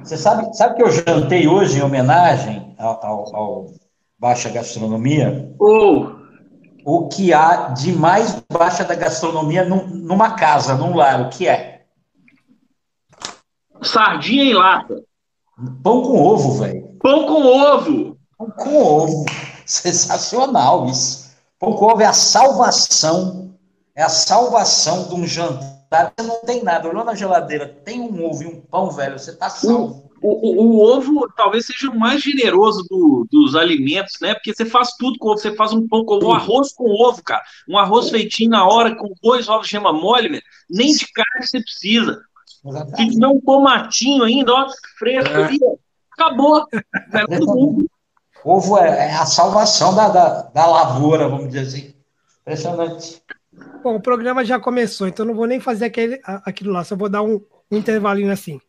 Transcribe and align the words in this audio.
Você 0.00 0.16
sabe, 0.16 0.56
sabe 0.56 0.76
que 0.76 0.82
eu 0.82 0.90
jantei 0.90 1.46
hoje 1.46 1.78
em 1.78 1.82
homenagem 1.82 2.74
ao, 2.78 3.04
ao, 3.04 3.36
ao 3.36 3.66
Baixa 4.18 4.48
Gastronomia? 4.48 5.54
Oh. 5.60 6.22
O 6.84 7.08
que 7.08 7.32
há 7.32 7.68
de 7.68 7.92
mais 7.92 8.42
baixa 8.50 8.84
da 8.84 8.94
gastronomia 8.94 9.64
num, 9.64 9.86
numa 9.86 10.34
casa, 10.34 10.74
num 10.74 10.96
lar, 10.96 11.20
o 11.20 11.30
que 11.30 11.46
é? 11.46 11.82
Sardinha 13.82 14.44
em 14.44 14.54
lata. 14.54 15.02
Pão 15.82 16.02
com 16.02 16.20
ovo, 16.20 16.58
velho. 16.58 16.96
Pão 17.00 17.26
com 17.26 17.44
ovo. 17.44 18.16
Pão 18.36 18.50
com 18.50 18.76
ovo. 18.76 19.24
Sensacional 19.64 20.86
isso. 20.86 21.30
Pão 21.58 21.74
com 21.74 21.86
ovo 21.86 22.02
é 22.02 22.06
a 22.06 22.12
salvação. 22.12 23.54
É 23.94 24.02
a 24.02 24.08
salvação 24.08 25.08
de 25.08 25.14
um 25.14 25.26
jantar. 25.26 25.71
Você 26.16 26.26
não 26.26 26.40
tem 26.42 26.62
nada. 26.62 26.88
Olhou 26.88 27.04
na 27.04 27.14
geladeira, 27.14 27.68
tem 27.84 28.00
um 28.00 28.24
ovo 28.24 28.42
e 28.42 28.46
um 28.46 28.60
pão, 28.60 28.90
velho, 28.90 29.18
você 29.18 29.36
tá 29.36 29.50
salvo. 29.50 30.10
O, 30.22 30.28
o, 30.28 30.66
o, 30.66 30.80
ovo 30.80 31.28
talvez 31.36 31.66
seja 31.66 31.90
o 31.90 31.98
mais 31.98 32.22
generoso 32.22 32.84
do, 32.88 33.26
dos 33.30 33.56
alimentos, 33.56 34.14
né? 34.20 34.34
Porque 34.34 34.54
você 34.54 34.64
faz 34.64 34.90
tudo 34.96 35.18
com 35.18 35.30
ovo. 35.30 35.38
Você 35.38 35.54
faz 35.56 35.72
um 35.72 35.88
pão 35.88 36.04
com 36.04 36.14
ovo, 36.14 36.28
um 36.28 36.32
arroz 36.32 36.72
com 36.72 36.84
ovo, 36.84 37.22
cara. 37.24 37.42
Um 37.68 37.76
arroz 37.76 38.08
feitinho 38.08 38.50
na 38.50 38.66
hora, 38.66 38.94
com 38.94 39.12
dois 39.20 39.48
ovos 39.48 39.66
de 39.66 39.72
gema 39.72 39.92
mole, 39.92 40.28
velho. 40.28 40.42
Nem 40.70 40.92
de 40.92 41.06
carne 41.12 41.46
você 41.46 41.60
precisa. 41.60 42.22
Se 42.96 43.08
tiver 43.10 43.26
um 43.26 43.40
tomatinho 43.40 44.22
ainda, 44.22 44.52
ó, 44.52 44.68
fresco 44.96 45.34
é. 45.34 45.44
ali, 45.44 45.58
acabou. 46.12 46.66
É 46.72 47.38
todo 47.38 47.84
Ovo 48.44 48.76
é, 48.76 49.08
é, 49.08 49.14
a 49.14 49.24
salvação 49.24 49.94
da, 49.94 50.08
da, 50.08 50.42
da, 50.42 50.66
lavoura, 50.66 51.28
vamos 51.28 51.48
dizer 51.48 51.60
assim. 51.60 51.94
Impressionante. 52.40 53.22
Bom, 53.82 53.96
o 53.96 54.00
programa 54.00 54.44
já 54.44 54.60
começou, 54.60 55.08
então 55.08 55.26
não 55.26 55.34
vou 55.34 55.46
nem 55.46 55.58
fazer 55.58 55.86
aquele, 55.86 56.20
aquilo 56.24 56.72
lá, 56.72 56.84
só 56.84 56.94
vou 56.94 57.08
dar 57.08 57.22
um, 57.22 57.40
um 57.70 57.76
intervalinho 57.76 58.30
assim. 58.30 58.60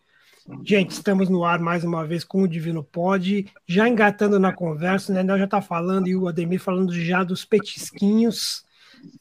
Gente, 0.63 0.91
estamos 0.91 1.29
no 1.29 1.45
ar 1.45 1.59
mais 1.59 1.83
uma 1.83 2.05
vez 2.05 2.23
com 2.23 2.41
o 2.41 2.47
Divino 2.47 2.83
Pode, 2.83 3.45
já 3.65 3.87
engatando 3.87 4.37
na 4.39 4.51
conversa, 4.51 5.11
o 5.11 5.15
Nenel 5.15 5.37
já 5.37 5.45
está 5.45 5.61
falando 5.61 6.07
e 6.07 6.15
o 6.15 6.27
Ademir 6.27 6.59
falando 6.59 6.93
já 6.93 7.23
dos 7.23 7.45
petisquinhos 7.45 8.65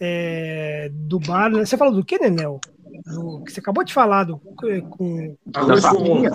é, 0.01 0.91
do 0.93 1.21
bar. 1.21 1.51
Né? 1.51 1.65
Você 1.65 1.77
falou 1.77 1.95
do 1.95 2.05
que, 2.05 2.19
Nenel? 2.19 2.61
Do, 3.07 3.43
que 3.45 3.53
você 3.53 3.61
acabou 3.61 3.85
de 3.85 3.93
falar 3.93 4.25
do, 4.25 4.39
com. 4.39 5.37
Da 5.47 5.77
sardinha? 5.77 6.33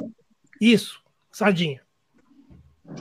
Isso, 0.60 1.02
sardinha. 1.32 1.82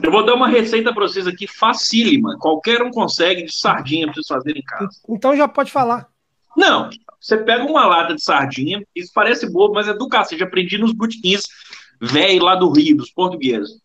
Eu 0.03 0.11
vou 0.11 0.25
dar 0.25 0.35
uma 0.35 0.49
receita 0.49 0.93
para 0.93 1.07
vocês 1.07 1.25
aqui 1.25 1.47
facílima. 1.47 2.37
Qualquer 2.37 2.81
um 2.81 2.91
consegue 2.91 3.43
de 3.43 3.53
sardinha 3.53 4.05
para 4.05 4.15
vocês 4.15 4.27
fazerem 4.27 4.61
em 4.61 4.65
casa. 4.65 4.89
Então 5.07 5.35
já 5.35 5.47
pode 5.47 5.71
falar. 5.71 6.09
Não, 6.57 6.89
você 7.21 7.37
pega 7.37 7.63
uma 7.63 7.85
lata 7.85 8.15
de 8.15 8.23
sardinha, 8.23 8.83
isso 8.95 9.11
parece 9.13 9.49
bobo, 9.51 9.75
mas 9.75 9.87
é 9.87 9.93
do 9.93 10.09
cacete. 10.09 10.43
Aprendi 10.43 10.77
nos 10.77 10.91
botiquins 10.91 11.43
velho 12.01 12.43
lá 12.43 12.55
do 12.55 12.71
Rio, 12.71 12.97
dos 12.97 13.11
portugueses. 13.11 13.79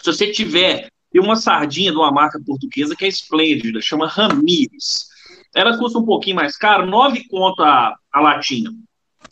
Se 0.00 0.12
você 0.12 0.30
tiver 0.30 0.88
tem 1.10 1.20
uma 1.20 1.34
sardinha 1.34 1.90
de 1.90 1.96
uma 1.96 2.12
marca 2.12 2.40
portuguesa 2.44 2.94
que 2.94 3.04
é 3.04 3.08
esplêndida, 3.08 3.80
chama 3.80 4.06
Ramires. 4.06 5.08
Ela 5.52 5.76
custa 5.76 5.98
um 5.98 6.04
pouquinho 6.04 6.36
mais 6.36 6.56
caro, 6.56 6.86
nove 6.86 7.26
conto 7.26 7.62
a, 7.62 7.96
a 8.12 8.20
latinha. 8.20 8.70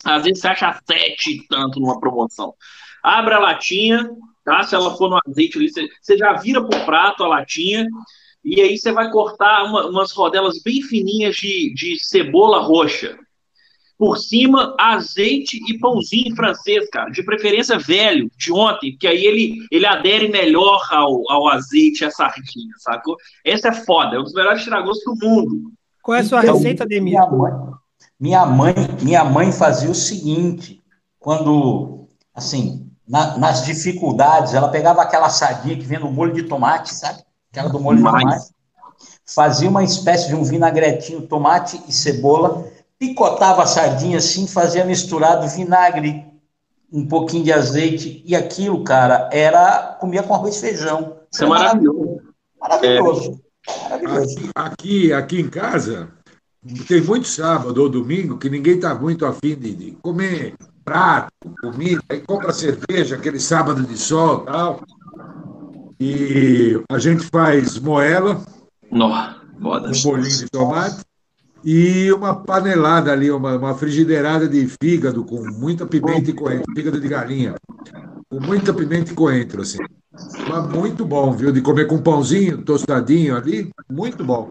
Às 0.03 0.23
vezes 0.23 0.41
você 0.41 0.47
acha 0.49 0.77
sete 0.85 1.45
tanto 1.47 1.79
numa 1.79 1.99
promoção. 1.99 2.53
Abre 3.01 3.33
a 3.33 3.39
latinha, 3.39 4.09
tá? 4.43 4.63
Se 4.63 4.75
ela 4.75 4.95
for 4.97 5.09
no 5.09 5.19
azeite 5.25 5.57
ali, 5.57 5.69
você, 5.69 5.87
você 6.01 6.17
já 6.17 6.33
vira 6.33 6.61
pro 6.61 6.85
prato 6.85 7.23
a 7.23 7.27
latinha, 7.27 7.87
e 8.43 8.61
aí 8.61 8.77
você 8.77 8.91
vai 8.91 9.11
cortar 9.11 9.65
uma, 9.65 9.87
umas 9.87 10.11
rodelas 10.11 10.61
bem 10.63 10.81
fininhas 10.81 11.35
de, 11.35 11.73
de 11.73 11.97
cebola 11.99 12.61
roxa. 12.61 13.17
Por 13.97 14.17
cima, 14.17 14.75
azeite 14.79 15.59
e 15.67 15.77
pãozinho 15.77 16.33
francês, 16.33 16.89
cara. 16.89 17.11
De 17.11 17.21
preferência 17.21 17.77
velho, 17.77 18.31
de 18.37 18.51
ontem, 18.51 18.95
que 18.97 19.05
aí 19.05 19.25
ele, 19.25 19.57
ele 19.69 19.85
adere 19.85 20.29
melhor 20.29 20.87
ao, 20.89 21.29
ao 21.29 21.49
azeite 21.49 22.03
e 22.03 22.05
à 22.05 22.11
sardinha, 22.11 22.73
sacou? 22.77 23.17
Essa 23.43 23.67
é 23.67 23.73
foda, 23.73 24.15
é 24.15 24.19
um 24.19 24.23
dos 24.23 24.33
melhores 24.33 24.63
tiragostos 24.63 25.03
do 25.03 25.27
mundo. 25.27 25.73
Qual 26.01 26.15
é 26.15 26.21
a 26.21 26.23
sua 26.23 26.41
então, 26.41 26.55
receita, 26.55 26.85
Demir? 26.85 27.11
Minha 27.11 27.27
mãe, 27.27 27.51
minha 28.17 28.45
mãe, 28.45 28.73
minha 29.01 29.23
mãe 29.25 29.51
fazia 29.51 29.91
o 29.91 29.95
seguinte, 29.95 30.81
quando, 31.19 32.07
assim, 32.33 32.89
na, 33.05 33.37
nas 33.37 33.65
dificuldades, 33.65 34.53
ela 34.53 34.69
pegava 34.69 35.01
aquela 35.01 35.29
sardinha 35.29 35.75
que 35.75 35.85
vem 35.85 35.99
no 35.99 36.09
molho 36.09 36.33
de 36.33 36.43
tomate, 36.43 36.93
sabe? 36.93 37.21
Aquela 37.59 37.73
do 37.73 37.79
molho 37.79 37.97
de 37.97 38.03
tomate. 38.03 38.49
Fazia 39.25 39.69
uma 39.69 39.83
espécie 39.83 40.27
de 40.27 40.35
um 40.35 40.43
vinagretinho, 40.43 41.21
tomate 41.21 41.81
e 41.87 41.93
cebola, 41.93 42.65
picotava 42.97 43.63
a 43.63 43.67
sardinha 43.67 44.17
assim, 44.17 44.47
fazia 44.47 44.83
misturado 44.83 45.47
vinagre, 45.47 46.25
um 46.91 47.07
pouquinho 47.07 47.43
de 47.43 47.53
azeite, 47.53 48.23
e 48.25 48.35
aquilo, 48.35 48.83
cara, 48.83 49.29
era 49.31 49.97
comia 49.99 50.23
com 50.23 50.33
arroz 50.33 50.57
e 50.57 50.61
feijão. 50.61 51.17
Isso 51.31 51.43
é 51.43 51.47
maravilhoso. 51.47 52.21
Maravilhoso. 52.59 53.41
É. 53.67 53.89
Maravilhoso. 53.89 54.49
Aqui, 54.55 55.13
aqui 55.13 55.39
em 55.39 55.49
casa, 55.49 56.09
tem 56.87 57.01
muito 57.01 57.27
sábado 57.27 57.81
ou 57.81 57.89
domingo 57.89 58.37
que 58.37 58.49
ninguém 58.49 58.75
está 58.75 58.95
muito 58.95 59.25
afim 59.25 59.55
de, 59.55 59.75
de 59.75 59.91
comer 60.01 60.55
prato, 60.83 61.31
comida, 61.61 62.01
aí 62.09 62.19
compra 62.21 62.51
cerveja, 62.51 63.15
aquele 63.15 63.39
sábado 63.39 63.83
de 63.83 63.95
sol 63.95 64.39
tal. 64.39 64.81
E 65.99 66.81
a 66.89 66.97
gente 66.97 67.25
faz 67.25 67.77
moela, 67.77 68.41
Nossa, 68.89 69.35
um 69.61 70.01
bolinho 70.01 70.37
de 70.37 70.49
tomate 70.49 71.01
e 71.63 72.11
uma 72.13 72.33
panelada 72.33 73.11
ali, 73.11 73.29
uma, 73.29 73.57
uma 73.57 73.75
frigideirada 73.75 74.47
de 74.47 74.65
fígado 74.81 75.25
com 75.25 75.43
muita 75.43 75.85
pimenta 75.85 76.29
e 76.29 76.33
coentro, 76.33 76.73
fígado 76.73 77.01
de 77.01 77.07
galinha, 77.07 77.55
com 78.29 78.39
muita 78.39 78.73
pimenta 78.73 79.11
e 79.11 79.15
coentro, 79.15 79.61
assim. 79.61 79.79
Mas 80.47 80.69
muito 80.69 81.05
bom, 81.05 81.33
viu? 81.33 81.51
De 81.51 81.61
comer 81.61 81.85
com 81.85 82.01
pãozinho 82.01 82.63
tostadinho 82.63 83.35
ali, 83.35 83.69
muito 83.89 84.23
bom. 84.23 84.47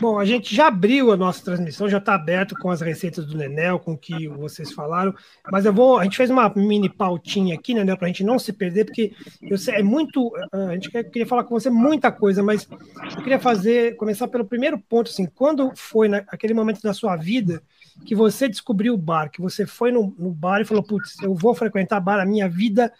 Bom, 0.00 0.18
a 0.18 0.24
gente 0.24 0.54
já 0.54 0.68
abriu 0.68 1.12
a 1.12 1.16
nossa 1.16 1.44
transmissão, 1.44 1.88
já 1.88 1.98
está 1.98 2.14
aberto 2.14 2.54
com 2.56 2.70
as 2.70 2.80
receitas 2.80 3.26
do 3.26 3.36
Nenel, 3.36 3.78
com 3.78 3.92
o 3.92 3.98
que 3.98 4.28
vocês 4.28 4.72
falaram, 4.72 5.14
mas 5.50 5.64
eu 5.64 5.72
vou. 5.72 5.98
A 5.98 6.04
gente 6.04 6.16
fez 6.16 6.30
uma 6.30 6.48
mini 6.54 6.88
pautinha 6.88 7.54
aqui, 7.54 7.74
Nenel, 7.74 7.96
para 7.96 8.06
a 8.06 8.08
gente 8.08 8.24
não 8.24 8.38
se 8.38 8.52
perder, 8.52 8.84
porque 8.84 9.12
eu 9.42 9.56
sei, 9.56 9.76
é 9.76 9.82
muito. 9.82 10.32
A 10.52 10.74
gente 10.74 10.90
queria 10.90 11.26
falar 11.26 11.44
com 11.44 11.58
você 11.58 11.70
muita 11.70 12.12
coisa, 12.12 12.42
mas 12.42 12.68
eu 13.16 13.22
queria 13.22 13.38
fazer, 13.38 13.96
começar 13.96 14.28
pelo 14.28 14.44
primeiro 14.44 14.78
ponto, 14.78 15.10
assim, 15.10 15.26
quando 15.26 15.72
foi 15.74 16.08
naquele 16.08 16.54
momento 16.54 16.82
da 16.82 16.92
sua 16.92 17.16
vida 17.16 17.62
que 18.04 18.14
você 18.14 18.48
descobriu 18.48 18.94
o 18.94 18.98
bar, 18.98 19.30
que 19.30 19.40
você 19.40 19.66
foi 19.66 19.90
no, 19.90 20.14
no 20.18 20.30
bar 20.30 20.60
e 20.60 20.64
falou, 20.64 20.82
putz, 20.82 21.20
eu 21.22 21.34
vou 21.34 21.54
frequentar 21.54 22.00
bar 22.00 22.20
a 22.20 22.26
minha 22.26 22.48
vida 22.48 22.92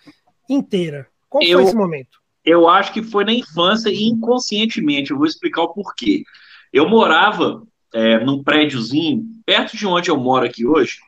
inteira. 0.49 1.07
Qual 1.29 1.43
eu, 1.43 1.59
foi 1.59 1.65
esse 1.65 1.77
momento? 1.77 2.19
Eu 2.45 2.69
acho 2.69 2.93
que 2.93 3.03
foi 3.03 3.25
na 3.25 3.33
infância 3.33 3.91
e 3.91 4.05
inconscientemente. 4.05 5.11
Eu 5.11 5.19
vou 5.19 5.27
explicar 5.27 5.63
o 5.63 5.73
porquê. 5.73 6.25
Eu 6.73 6.89
morava 6.89 7.63
é, 7.95 8.19
num 8.25 8.43
prédiozinho, 8.43 9.25
perto 9.45 9.77
de 9.77 9.87
onde 9.87 10.11
eu 10.11 10.17
moro 10.17 10.45
aqui 10.45 10.67
hoje, 10.67 10.99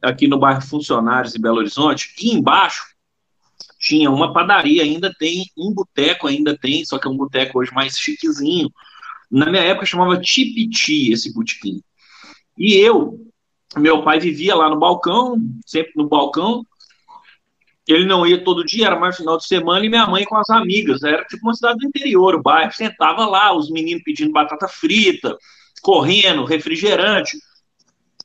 aqui 0.00 0.26
no 0.26 0.38
bairro 0.38 0.60
Funcionários, 0.60 1.34
em 1.34 1.40
Belo 1.40 1.58
Horizonte, 1.58 2.14
e 2.20 2.32
embaixo 2.32 2.92
tinha 3.78 4.10
uma 4.10 4.32
padaria, 4.32 4.82
ainda 4.82 5.12
tem, 5.12 5.44
um 5.58 5.72
boteco 5.72 6.28
ainda 6.28 6.56
tem, 6.56 6.84
só 6.84 6.98
que 6.98 7.06
é 7.06 7.10
um 7.10 7.16
boteco 7.16 7.58
hoje 7.58 7.72
mais 7.74 7.98
chiquezinho. 7.98 8.70
Na 9.30 9.50
minha 9.50 9.62
época 9.62 9.86
chamava 9.86 10.20
Tipiti 10.20 11.10
esse 11.10 11.32
botequim. 11.34 11.82
E 12.56 12.74
eu, 12.74 13.18
meu 13.76 14.04
pai 14.04 14.20
vivia 14.20 14.54
lá 14.54 14.68
no 14.68 14.78
balcão, 14.78 15.36
sempre 15.66 15.92
no 15.96 16.08
balcão, 16.08 16.64
ele 17.86 18.06
não 18.06 18.26
ia 18.26 18.42
todo 18.42 18.64
dia, 18.64 18.86
era 18.86 18.98
mais 18.98 19.16
final 19.16 19.36
de 19.36 19.46
semana, 19.46 19.84
e 19.84 19.88
minha 19.88 20.06
mãe 20.06 20.24
com 20.24 20.36
as 20.36 20.48
amigas. 20.50 21.02
Era 21.02 21.24
tipo 21.24 21.46
uma 21.46 21.54
cidade 21.54 21.78
do 21.78 21.86
interior, 21.86 22.34
o 22.34 22.42
bairro. 22.42 22.72
Sentava 22.72 23.26
lá, 23.26 23.54
os 23.54 23.70
meninos 23.70 24.04
pedindo 24.04 24.32
batata 24.32 24.68
frita, 24.68 25.36
correndo, 25.82 26.44
refrigerante. 26.44 27.36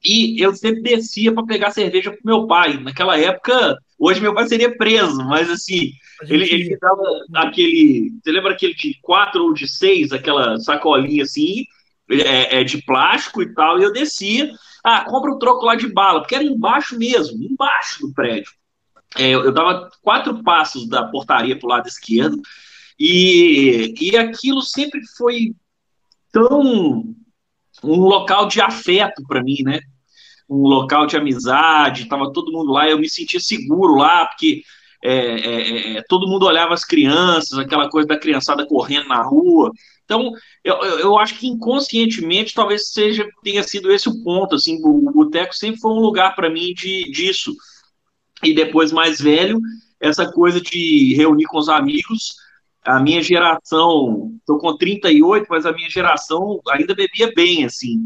E 0.06 0.40
eu 0.42 0.56
sempre 0.56 0.82
descia 0.82 1.34
para 1.34 1.46
pegar 1.46 1.72
cerveja 1.72 2.12
pro 2.12 2.20
meu 2.24 2.46
pai. 2.46 2.80
Naquela 2.80 3.18
época, 3.20 3.78
hoje 3.98 4.22
meu 4.22 4.34
pai 4.34 4.48
seria 4.48 4.78
preso, 4.78 5.18
mas 5.26 5.50
assim, 5.50 5.92
ele, 6.30 6.46
ele 6.46 6.70
me 6.70 6.78
dava 6.78 7.04
aquele. 7.36 8.12
Você 8.24 8.32
lembra 8.32 8.54
aquele 8.54 8.76
de 8.76 8.98
quatro 9.02 9.44
ou 9.44 9.54
de 9.54 9.68
seis, 9.68 10.12
aquela 10.12 10.60
sacolinha 10.60 11.24
assim, 11.24 11.66
é, 12.10 12.60
é, 12.60 12.64
de 12.64 12.82
plástico 12.84 13.42
e 13.42 13.54
tal, 13.54 13.80
e 13.80 13.84
eu 13.84 13.92
descia. 13.92 14.52
Ah, 14.84 15.04
compra 15.04 15.32
o 15.32 15.40
troco 15.40 15.66
lá 15.66 15.76
de 15.76 15.88
bala, 15.88 16.22
porque 16.22 16.36
era 16.36 16.44
embaixo 16.44 16.98
mesmo, 16.98 17.44
embaixo 17.44 18.02
do 18.02 18.14
prédio. 18.14 18.52
É, 19.16 19.32
eu 19.32 19.52
dava 19.52 19.90
quatro 20.02 20.44
passos 20.44 20.88
da 20.88 21.04
portaria 21.06 21.58
para 21.58 21.66
o 21.66 21.70
lado 21.70 21.88
esquerdo, 21.88 22.42
e, 23.00 23.94
e 24.00 24.18
aquilo 24.18 24.62
sempre 24.62 25.02
foi 25.18 25.54
tão 26.32 27.16
um 27.84 28.02
local 28.02 28.48
de 28.48 28.60
afeto 28.60 29.24
para 29.28 29.44
mim, 29.44 29.62
né? 29.64 29.80
Um 30.50 30.62
local 30.62 31.06
de 31.06 31.16
amizade, 31.16 32.04
estava 32.04 32.32
todo 32.32 32.52
mundo 32.52 32.72
lá, 32.72 32.90
eu 32.90 32.98
me 32.98 33.10
sentia 33.10 33.40
seguro 33.40 33.96
lá, 33.96 34.26
porque 34.26 34.64
é, 35.04 35.12
é, 35.12 35.98
é, 35.98 36.04
todo 36.08 36.28
mundo 36.28 36.46
olhava 36.46 36.74
as 36.74 36.84
crianças, 36.84 37.58
aquela 37.60 37.90
coisa 37.90 38.08
da 38.08 38.18
criançada 38.18 38.66
correndo 38.66 39.08
na 39.08 39.22
rua. 39.22 39.72
Então, 40.06 40.32
eu, 40.64 40.76
eu 40.76 41.18
acho 41.20 41.38
que 41.38 41.48
inconscientemente 41.48 42.54
talvez 42.54 42.90
seja 42.90 43.28
tenha 43.44 43.62
sido 43.62 43.92
esse 43.92 44.10
o 44.10 44.24
ponto. 44.24 44.56
Assim, 44.56 44.82
o, 44.82 45.10
o 45.10 45.12
boteco 45.12 45.54
sempre 45.54 45.80
foi 45.80 45.92
um 45.92 46.00
lugar 46.00 46.36
para 46.36 46.50
mim 46.50 46.74
de, 46.74 47.12
disso 47.12 47.54
e 48.44 48.54
depois 48.54 48.92
mais 48.92 49.20
velho, 49.20 49.60
essa 50.00 50.32
coisa 50.32 50.62
de 50.62 51.14
reunir 51.16 51.46
com 51.46 51.58
os 51.58 51.70
amigos. 51.70 52.36
A 52.84 53.02
minha 53.02 53.22
geração, 53.22 54.32
estou 54.40 54.58
com 54.60 54.78
38, 54.78 55.48
mas 55.50 55.66
a 55.66 55.74
minha 55.74 55.90
geração 55.90 56.62
ainda 56.70 56.96
bebia 56.96 57.32
bem, 57.36 57.66
assim. 57.66 57.98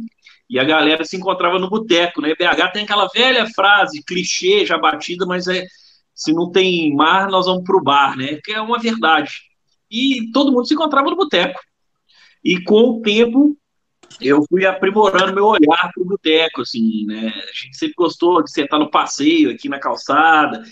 E 0.49 0.59
a 0.59 0.63
galera 0.63 1.05
se 1.05 1.15
encontrava 1.15 1.59
no 1.59 1.69
boteco, 1.69 2.21
né? 2.21 2.33
BH 2.33 2.71
tem 2.73 2.83
aquela 2.83 3.07
velha 3.07 3.47
frase, 3.53 4.03
clichê, 4.03 4.65
já 4.65 4.77
batida, 4.77 5.25
mas 5.25 5.47
é 5.47 5.65
se 6.13 6.33
não 6.33 6.51
tem 6.51 6.93
mar, 6.95 7.29
nós 7.29 7.45
vamos 7.45 7.63
para 7.63 7.77
o 7.77 7.83
bar, 7.83 8.17
né? 8.17 8.39
Que 8.43 8.51
é 8.51 8.61
uma 8.61 8.79
verdade. 8.79 9.41
E 9.89 10.31
todo 10.31 10.51
mundo 10.51 10.67
se 10.67 10.73
encontrava 10.73 11.09
no 11.09 11.15
boteco. 11.15 11.59
E 12.43 12.61
com 12.63 12.81
o 12.81 13.01
tempo, 13.01 13.57
eu 14.19 14.43
fui 14.49 14.65
aprimorando 14.65 15.33
meu 15.33 15.45
olhar 15.45 15.91
para 15.93 16.03
o 16.03 16.05
boteco, 16.05 16.61
assim, 16.61 17.05
né? 17.05 17.27
A 17.27 17.53
gente 17.53 17.77
sempre 17.77 17.95
gostou 17.97 18.43
de 18.43 18.51
sentar 18.51 18.79
no 18.79 18.89
passeio, 18.89 19.51
aqui 19.51 19.69
na 19.69 19.79
calçada, 19.79 20.63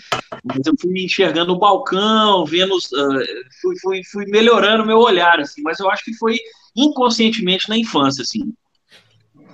mas 0.44 0.66
eu 0.66 0.74
fui 0.80 1.04
enxergando 1.04 1.54
o 1.54 1.60
balcão, 1.60 2.46
vendo, 2.46 2.76
uh, 2.76 3.24
fui, 3.62 3.80
fui, 3.82 4.02
fui 4.04 4.26
melhorando 4.26 4.86
meu 4.86 4.98
olhar, 4.98 5.40
assim, 5.40 5.62
mas 5.62 5.80
eu 5.80 5.90
acho 5.90 6.04
que 6.04 6.14
foi 6.16 6.38
inconscientemente 6.76 7.70
na 7.70 7.78
infância, 7.78 8.24
assim. 8.24 8.52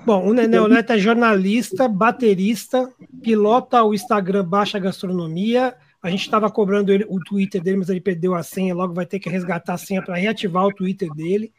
Bom, 0.06 0.28
o 0.28 0.34
Nenel 0.34 0.68
Neto 0.68 0.94
é 0.94 1.00
jornalista, 1.00 1.88
baterista, 1.88 2.88
pilota 3.24 3.84
o 3.84 3.94
Instagram 3.94 4.46
Baixa 4.46 4.78
Gastronomia. 4.78 5.76
A 6.00 6.12
gente 6.12 6.22
estava 6.22 6.52
cobrando 6.52 6.92
ele, 6.92 7.04
o 7.10 7.20
Twitter 7.20 7.60
dele, 7.60 7.78
mas 7.78 7.90
ele 7.90 8.00
perdeu 8.00 8.36
a 8.36 8.44
senha, 8.44 8.76
logo 8.76 8.94
vai 8.94 9.08
ter 9.08 9.18
que 9.18 9.28
resgatar 9.28 9.74
a 9.74 9.78
senha 9.80 10.04
para 10.04 10.16
reativar 10.16 10.64
o 10.64 10.72
Twitter 10.72 11.12
dele. 11.12 11.52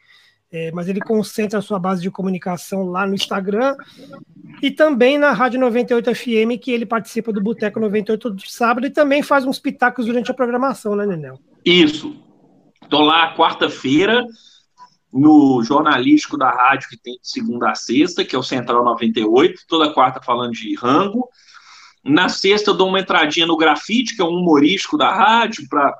É, 0.58 0.70
mas 0.72 0.88
ele 0.88 1.00
concentra 1.00 1.58
a 1.58 1.62
sua 1.62 1.78
base 1.78 2.00
de 2.00 2.10
comunicação 2.10 2.84
lá 2.84 3.06
no 3.06 3.14
Instagram 3.14 3.76
e 4.62 4.70
também 4.70 5.18
na 5.18 5.32
Rádio 5.32 5.60
98 5.60 6.14
FM, 6.14 6.58
que 6.58 6.70
ele 6.70 6.86
participa 6.86 7.30
do 7.30 7.42
Boteco 7.42 7.78
98 7.78 8.30
do 8.30 8.48
sábado 8.48 8.86
e 8.86 8.90
também 8.90 9.22
faz 9.22 9.44
uns 9.44 9.58
pitacos 9.58 10.06
durante 10.06 10.30
a 10.30 10.34
programação, 10.34 10.96
né, 10.96 11.04
Nenel? 11.04 11.38
Isso. 11.62 12.16
Estou 12.82 13.02
lá 13.02 13.36
quarta-feira, 13.36 14.24
no 15.12 15.62
jornalístico 15.62 16.38
da 16.38 16.50
rádio 16.50 16.88
que 16.88 16.96
tem 16.96 17.18
de 17.20 17.28
segunda 17.28 17.72
a 17.72 17.74
sexta, 17.74 18.24
que 18.24 18.34
é 18.34 18.38
o 18.38 18.42
Central 18.42 18.82
98, 18.82 19.60
toda 19.68 19.92
quarta 19.92 20.22
falando 20.22 20.52
de 20.52 20.74
rango. 20.74 21.28
Na 22.02 22.30
sexta 22.30 22.70
eu 22.70 22.74
dou 22.74 22.88
uma 22.88 23.00
entradinha 23.00 23.46
no 23.46 23.58
grafite, 23.58 24.16
que 24.16 24.22
é 24.22 24.24
um 24.24 24.38
humorístico 24.38 24.96
da 24.96 25.14
rádio, 25.14 25.68
para 25.68 25.94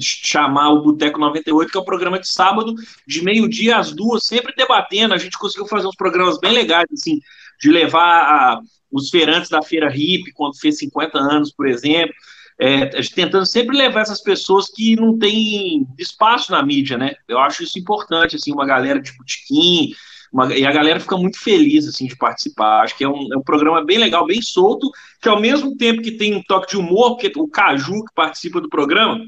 chamar 0.00 0.70
o 0.70 0.82
Boteco 0.82 1.18
98, 1.18 1.70
que 1.70 1.78
é 1.78 1.80
o 1.80 1.84
programa 1.84 2.18
de 2.18 2.30
sábado, 2.30 2.74
de 3.06 3.22
meio-dia 3.22 3.78
às 3.78 3.92
duas, 3.92 4.24
sempre 4.24 4.54
debatendo. 4.56 5.14
A 5.14 5.18
gente 5.18 5.38
conseguiu 5.38 5.66
fazer 5.66 5.86
uns 5.86 5.96
programas 5.96 6.38
bem 6.38 6.52
legais, 6.52 6.86
assim, 6.92 7.20
de 7.60 7.70
levar 7.70 8.22
a, 8.22 8.60
os 8.90 9.10
feirantes 9.10 9.50
da 9.50 9.62
Feira 9.62 9.94
Hip, 9.94 10.32
quando 10.32 10.58
fez 10.58 10.78
50 10.78 11.18
anos, 11.18 11.52
por 11.52 11.66
exemplo, 11.66 12.14
é, 12.58 12.86
tentando 13.14 13.46
sempre 13.46 13.76
levar 13.76 14.00
essas 14.00 14.20
pessoas 14.20 14.68
que 14.68 14.96
não 14.96 15.16
têm 15.16 15.86
espaço 15.96 16.50
na 16.50 16.62
mídia, 16.62 16.98
né? 16.98 17.14
Eu 17.28 17.38
acho 17.38 17.62
isso 17.62 17.78
importante, 17.78 18.36
assim, 18.36 18.52
uma 18.52 18.66
galera 18.66 19.00
de 19.00 19.12
botequim, 19.16 19.92
uma, 20.32 20.52
e 20.54 20.66
a 20.66 20.72
galera 20.72 21.00
fica 21.00 21.16
muito 21.16 21.38
feliz, 21.38 21.86
assim, 21.86 22.06
de 22.06 22.16
participar. 22.16 22.82
Acho 22.82 22.96
que 22.96 23.04
é 23.04 23.08
um, 23.08 23.32
é 23.32 23.36
um 23.36 23.42
programa 23.42 23.84
bem 23.84 23.98
legal, 23.98 24.26
bem 24.26 24.42
solto, 24.42 24.90
que 25.22 25.28
ao 25.28 25.40
mesmo 25.40 25.76
tempo 25.76 26.02
que 26.02 26.12
tem 26.12 26.34
um 26.34 26.42
toque 26.42 26.70
de 26.70 26.76
humor, 26.76 27.16
porque 27.16 27.32
o 27.38 27.48
Caju 27.48 28.04
que 28.04 28.14
participa 28.14 28.60
do 28.60 28.68
programa, 28.68 29.20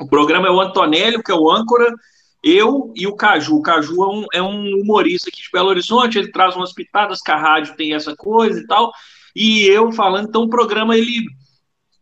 o 0.00 0.06
programa 0.06 0.48
é 0.48 0.50
o 0.50 0.60
Antonélio, 0.60 1.22
que 1.22 1.32
é 1.32 1.34
o 1.34 1.50
âncora, 1.50 1.92
eu 2.42 2.92
e 2.94 3.06
o 3.06 3.16
Caju. 3.16 3.56
O 3.56 3.62
Caju 3.62 4.04
é 4.04 4.06
um, 4.06 4.26
é 4.34 4.42
um 4.42 4.80
humorista 4.80 5.28
aqui 5.28 5.42
de 5.42 5.50
Belo 5.52 5.68
Horizonte, 5.68 6.18
ele 6.18 6.30
traz 6.30 6.54
umas 6.54 6.72
pitadas 6.72 7.20
que 7.20 7.30
a 7.30 7.36
rádio 7.36 7.76
tem 7.76 7.94
essa 7.94 8.14
coisa 8.14 8.60
e 8.60 8.66
tal, 8.66 8.92
e 9.34 9.64
eu 9.64 9.92
falando, 9.92 10.28
então 10.28 10.42
o 10.42 10.48
programa, 10.48 10.96
ele 10.96 11.24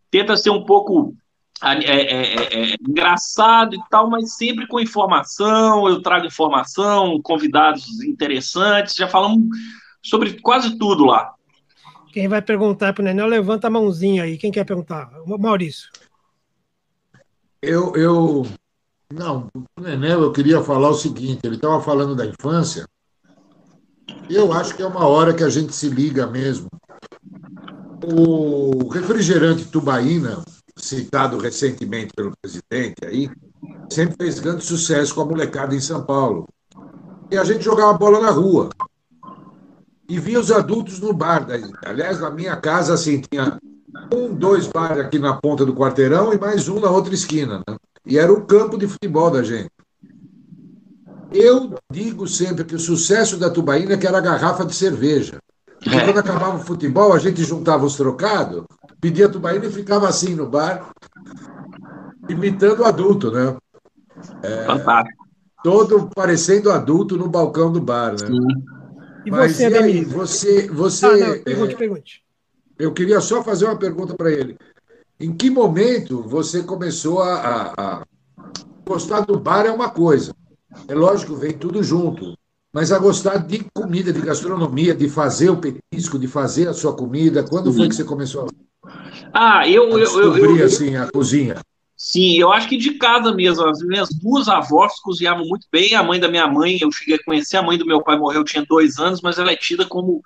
tenta 0.09 0.37
ser 0.37 0.49
um 0.49 0.63
pouco 0.63 1.15
é 1.63 1.73
é, 1.73 2.01
é, 2.01 2.35
é, 2.35 2.73
é, 2.73 2.75
engraçado 2.87 3.75
e 3.75 3.79
tal, 3.89 4.09
mas 4.09 4.35
sempre 4.35 4.67
com 4.67 4.79
informação. 4.79 5.87
Eu 5.87 6.01
trago 6.01 6.25
informação, 6.25 7.19
convidados 7.21 8.01
interessantes, 8.03 8.95
já 8.95 9.07
falamos 9.07 9.47
sobre 10.03 10.39
quase 10.41 10.77
tudo 10.77 11.05
lá. 11.05 11.33
Quem 12.11 12.27
vai 12.27 12.41
perguntar 12.41 12.93
para 12.93 13.01
o 13.01 13.05
Nenel, 13.05 13.27
levanta 13.27 13.67
a 13.67 13.69
mãozinha 13.69 14.23
aí. 14.23 14.37
Quem 14.37 14.51
quer 14.51 14.65
perguntar? 14.65 15.09
Maurício. 15.25 15.89
Eu, 17.61 17.95
eu 17.95 18.45
não, 19.11 19.47
o 19.55 19.81
Nenel, 19.81 20.21
eu 20.21 20.31
queria 20.31 20.61
falar 20.63 20.89
o 20.89 20.95
seguinte: 20.95 21.41
ele 21.43 21.55
estava 21.55 21.81
falando 21.81 22.15
da 22.15 22.25
infância. 22.25 22.85
Eu 24.29 24.53
acho 24.53 24.75
que 24.75 24.81
é 24.81 24.87
uma 24.87 25.05
hora 25.07 25.33
que 25.33 25.43
a 25.43 25.49
gente 25.49 25.73
se 25.73 25.89
liga 25.89 26.25
mesmo 26.25 26.67
o 28.13 28.87
refrigerante 28.89 29.65
tubaína, 29.65 30.43
citado 30.77 31.37
recentemente 31.37 32.13
pelo 32.15 32.33
presidente 32.41 33.05
aí, 33.05 33.29
sempre 33.89 34.15
fez 34.17 34.39
grande 34.39 34.63
sucesso 34.63 35.15
com 35.15 35.21
a 35.21 35.25
molecada 35.25 35.75
em 35.75 35.79
São 35.79 36.03
Paulo. 36.03 36.47
E 37.31 37.37
a 37.37 37.43
gente 37.43 37.63
jogava 37.63 37.97
bola 37.97 38.19
na 38.19 38.29
rua. 38.29 38.69
E 40.07 40.19
via 40.19 40.39
os 40.39 40.51
adultos 40.51 40.99
no 40.99 41.13
bar. 41.13 41.47
Aliás, 41.83 42.19
na 42.19 42.29
minha 42.29 42.55
casa, 42.57 42.93
assim, 42.93 43.21
tinha 43.21 43.57
um, 44.13 44.33
dois 44.33 44.67
bares 44.67 44.99
aqui 44.99 45.19
na 45.19 45.35
ponta 45.35 45.65
do 45.65 45.73
quarteirão 45.73 46.33
e 46.33 46.39
mais 46.39 46.67
um 46.67 46.79
na 46.79 46.89
outra 46.89 47.13
esquina. 47.13 47.61
Né? 47.67 47.75
E 48.05 48.17
era 48.17 48.31
o 48.31 48.45
campo 48.45 48.77
de 48.77 48.87
futebol 48.87 49.31
da 49.31 49.43
gente. 49.43 49.69
Eu 51.31 51.73
digo 51.91 52.27
sempre 52.27 52.63
que 52.63 52.75
o 52.75 52.79
sucesso 52.79 53.37
da 53.37 53.49
Tubaína 53.49 53.93
é 53.93 53.97
que 53.97 54.07
era 54.07 54.17
a 54.17 54.21
garrafa 54.21 54.65
de 54.65 54.73
cerveja. 54.73 55.37
E 55.85 55.89
quando 55.89 56.17
acabava 56.17 56.57
o 56.57 56.63
futebol, 56.63 57.13
a 57.13 57.19
gente 57.19 57.43
juntava 57.43 57.85
os 57.85 57.95
trocados, 57.95 58.63
pedia 59.01 59.29
tubaína 59.29 59.65
e 59.65 59.71
ficava 59.71 60.07
assim 60.07 60.33
no 60.33 60.47
bar, 60.47 60.89
imitando 62.29 62.79
o 62.79 62.85
adulto, 62.85 63.31
né? 63.31 63.55
É, 64.41 64.65
Fantástico. 64.65 65.25
Todo 65.63 66.09
parecendo 66.15 66.71
adulto 66.71 67.17
no 67.17 67.27
balcão 67.27 67.71
do 67.71 67.81
bar, 67.81 68.11
né? 68.11 68.27
Sim. 68.27 68.47
E 69.25 69.31
Mas 69.31 69.53
você, 69.53 69.69
e 69.69 69.77
aí, 69.77 70.05
você, 70.05 70.67
você 70.67 71.05
ah, 71.05 71.17
não, 71.17 71.43
pergunte, 71.43 71.73
é, 71.73 71.77
pergunte. 71.77 72.24
Eu 72.77 72.93
queria 72.93 73.19
só 73.21 73.43
fazer 73.43 73.65
uma 73.65 73.77
pergunta 73.77 74.13
para 74.15 74.31
ele. 74.31 74.57
Em 75.19 75.33
que 75.33 75.49
momento 75.49 76.21
você 76.23 76.63
começou 76.63 77.21
a, 77.21 77.35
a, 77.35 77.73
a 77.77 78.05
gostar 78.85 79.21
do 79.21 79.39
bar 79.39 79.65
é 79.65 79.71
uma 79.71 79.89
coisa. 79.89 80.33
É 80.87 80.93
lógico, 80.93 81.35
vem 81.35 81.57
tudo 81.57 81.81
junto 81.81 82.35
mas 82.75 82.91
a 82.91 82.99
gostar 82.99 83.37
de 83.37 83.65
comida, 83.73 84.11
de 84.11 84.19
gastronomia, 84.19 84.93
de 84.93 85.07
fazer 85.07 85.49
o 85.49 85.55
petisco, 85.55 86.19
de 86.19 86.27
fazer 86.27 86.67
a 86.67 86.73
sua 86.73 86.93
comida. 86.93 87.41
Quando 87.41 87.71
foi 87.71 87.87
que 87.87 87.95
você 87.95 88.03
começou 88.03 88.41
a, 88.41 88.47
ah, 89.33 89.65
eu, 89.65 89.95
a 89.95 89.99
descobrir 89.99 90.41
eu, 90.41 90.57
eu, 90.57 90.65
assim, 90.65 90.93
a 90.97 91.09
cozinha? 91.09 91.55
Sim, 91.95 92.37
eu 92.37 92.51
acho 92.51 92.67
que 92.67 92.75
de 92.75 92.95
casa 92.95 93.33
mesmo. 93.33 93.65
As 93.65 93.81
minhas 93.81 94.09
duas 94.09 94.49
avós 94.49 94.99
cozinhavam 94.99 95.45
muito 95.45 95.65
bem. 95.71 95.95
A 95.95 96.03
mãe 96.03 96.19
da 96.19 96.27
minha 96.27 96.47
mãe, 96.49 96.77
eu 96.81 96.91
cheguei 96.91 97.15
a 97.15 97.23
conhecer. 97.23 97.55
A 97.55 97.63
mãe 97.63 97.77
do 97.77 97.85
meu 97.85 98.03
pai 98.03 98.17
morreu, 98.17 98.43
tinha 98.43 98.65
dois 98.67 98.99
anos, 98.99 99.21
mas 99.21 99.39
ela 99.39 99.53
é 99.53 99.55
tida 99.55 99.85
como 99.85 100.21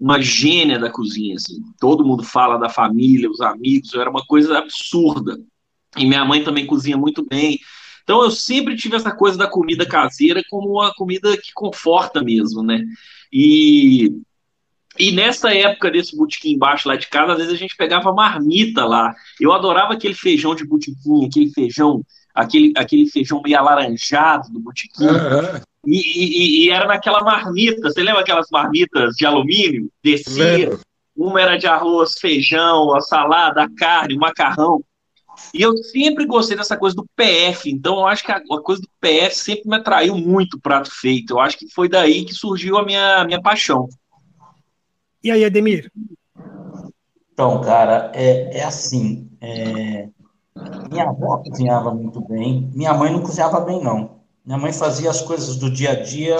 uma 0.00 0.20
gênia 0.20 0.78
da 0.78 0.90
cozinha. 0.90 1.36
Assim. 1.36 1.60
Todo 1.78 2.04
mundo 2.04 2.24
fala 2.24 2.56
da 2.56 2.68
família, 2.68 3.30
os 3.30 3.40
amigos. 3.40 3.92
Era 3.94 4.08
uma 4.08 4.24
coisa 4.24 4.58
absurda. 4.58 5.38
E 5.96 6.06
minha 6.06 6.24
mãe 6.24 6.42
também 6.42 6.66
cozinha 6.66 6.96
muito 6.96 7.24
bem. 7.28 7.58
Então 8.02 8.22
eu 8.22 8.30
sempre 8.30 8.76
tive 8.76 8.96
essa 8.96 9.12
coisa 9.12 9.36
da 9.36 9.46
comida 9.46 9.86
caseira 9.86 10.42
como 10.48 10.70
uma 10.70 10.92
comida 10.94 11.36
que 11.36 11.52
conforta 11.52 12.22
mesmo, 12.22 12.62
né? 12.62 12.82
E, 13.32 14.10
e 14.98 15.12
nessa 15.12 15.54
época 15.54 15.90
desse 15.90 16.16
botequim 16.16 16.52
embaixo 16.52 16.88
lá 16.88 16.96
de 16.96 17.08
casa, 17.08 17.32
às 17.32 17.38
vezes 17.38 17.52
a 17.52 17.56
gente 17.56 17.76
pegava 17.76 18.12
marmita 18.12 18.84
lá. 18.84 19.14
Eu 19.38 19.52
adorava 19.52 19.92
aquele 19.92 20.14
feijão 20.14 20.54
de 20.54 20.64
botequim, 20.64 21.26
aquele 21.26 21.50
feijão, 21.50 22.02
aquele, 22.34 22.72
aquele 22.76 23.06
feijão 23.06 23.42
meio 23.42 23.58
alaranjado 23.58 24.50
do 24.50 24.60
botequim. 24.60 25.04
Uhum. 25.04 25.60
E, 25.86 25.96
e, 25.96 26.66
e, 26.66 26.70
era 26.70 26.86
naquela 26.86 27.22
marmita, 27.22 27.80
você 27.90 28.02
lembra 28.02 28.20
aquelas 28.20 28.48
marmitas 28.50 29.14
de 29.16 29.24
alumínio? 29.24 29.90
Descia, 30.02 30.78
uma 31.16 31.40
era 31.40 31.56
de 31.56 31.66
arroz, 31.66 32.14
feijão, 32.18 32.94
a 32.94 33.00
salada, 33.00 33.62
a 33.62 33.74
carne, 33.74 34.14
o 34.14 34.20
macarrão. 34.20 34.82
E 35.54 35.62
eu 35.62 35.74
sempre 35.78 36.26
gostei 36.26 36.56
dessa 36.56 36.76
coisa 36.76 36.94
do 36.94 37.06
PF, 37.16 37.70
então 37.70 37.98
eu 38.00 38.06
acho 38.06 38.24
que 38.24 38.30
a, 38.30 38.36
a 38.36 38.62
coisa 38.62 38.82
do 38.82 38.88
PF 39.00 39.34
sempre 39.34 39.68
me 39.68 39.76
atraiu 39.76 40.16
muito 40.16 40.58
o 40.58 40.60
prato 40.60 40.90
feito. 40.92 41.32
Eu 41.32 41.40
acho 41.40 41.56
que 41.56 41.72
foi 41.72 41.88
daí 41.88 42.24
que 42.24 42.34
surgiu 42.34 42.76
a 42.76 42.84
minha, 42.84 43.24
minha 43.24 43.40
paixão. 43.40 43.88
E 45.22 45.30
aí, 45.30 45.44
Ademir? 45.44 45.90
Então, 47.32 47.60
cara, 47.62 48.12
é, 48.14 48.58
é 48.58 48.64
assim. 48.64 49.30
É... 49.40 50.08
Minha 50.90 51.08
avó 51.08 51.38
cozinhava 51.38 51.94
muito 51.94 52.20
bem, 52.20 52.70
minha 52.74 52.92
mãe 52.92 53.10
não 53.10 53.22
cozinhava 53.22 53.60
bem, 53.60 53.82
não. 53.82 54.19
Minha 54.44 54.58
mãe 54.58 54.72
fazia 54.72 55.10
as 55.10 55.20
coisas 55.20 55.56
do 55.56 55.70
dia 55.70 55.92
a 55.92 56.02
dia, 56.02 56.36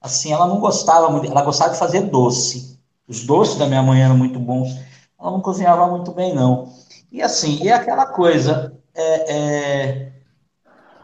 assim, 0.00 0.32
ela 0.32 0.46
não 0.46 0.60
gostava 0.60 1.08
muito, 1.10 1.30
ela 1.30 1.42
gostava 1.42 1.72
de 1.72 1.78
fazer 1.78 2.02
doce. 2.02 2.78
Os 3.08 3.24
doces 3.24 3.56
da 3.56 3.66
minha 3.66 3.82
mãe 3.82 4.02
eram 4.02 4.16
muito 4.16 4.38
bons, 4.38 4.76
ela 5.18 5.30
não 5.30 5.40
cozinhava 5.40 5.86
muito 5.88 6.12
bem, 6.12 6.34
não. 6.34 6.72
E 7.10 7.22
assim, 7.22 7.62
e 7.62 7.68
é 7.68 7.74
aquela 7.74 8.06
coisa, 8.06 8.74
é, 8.94 9.36
é, 9.36 10.12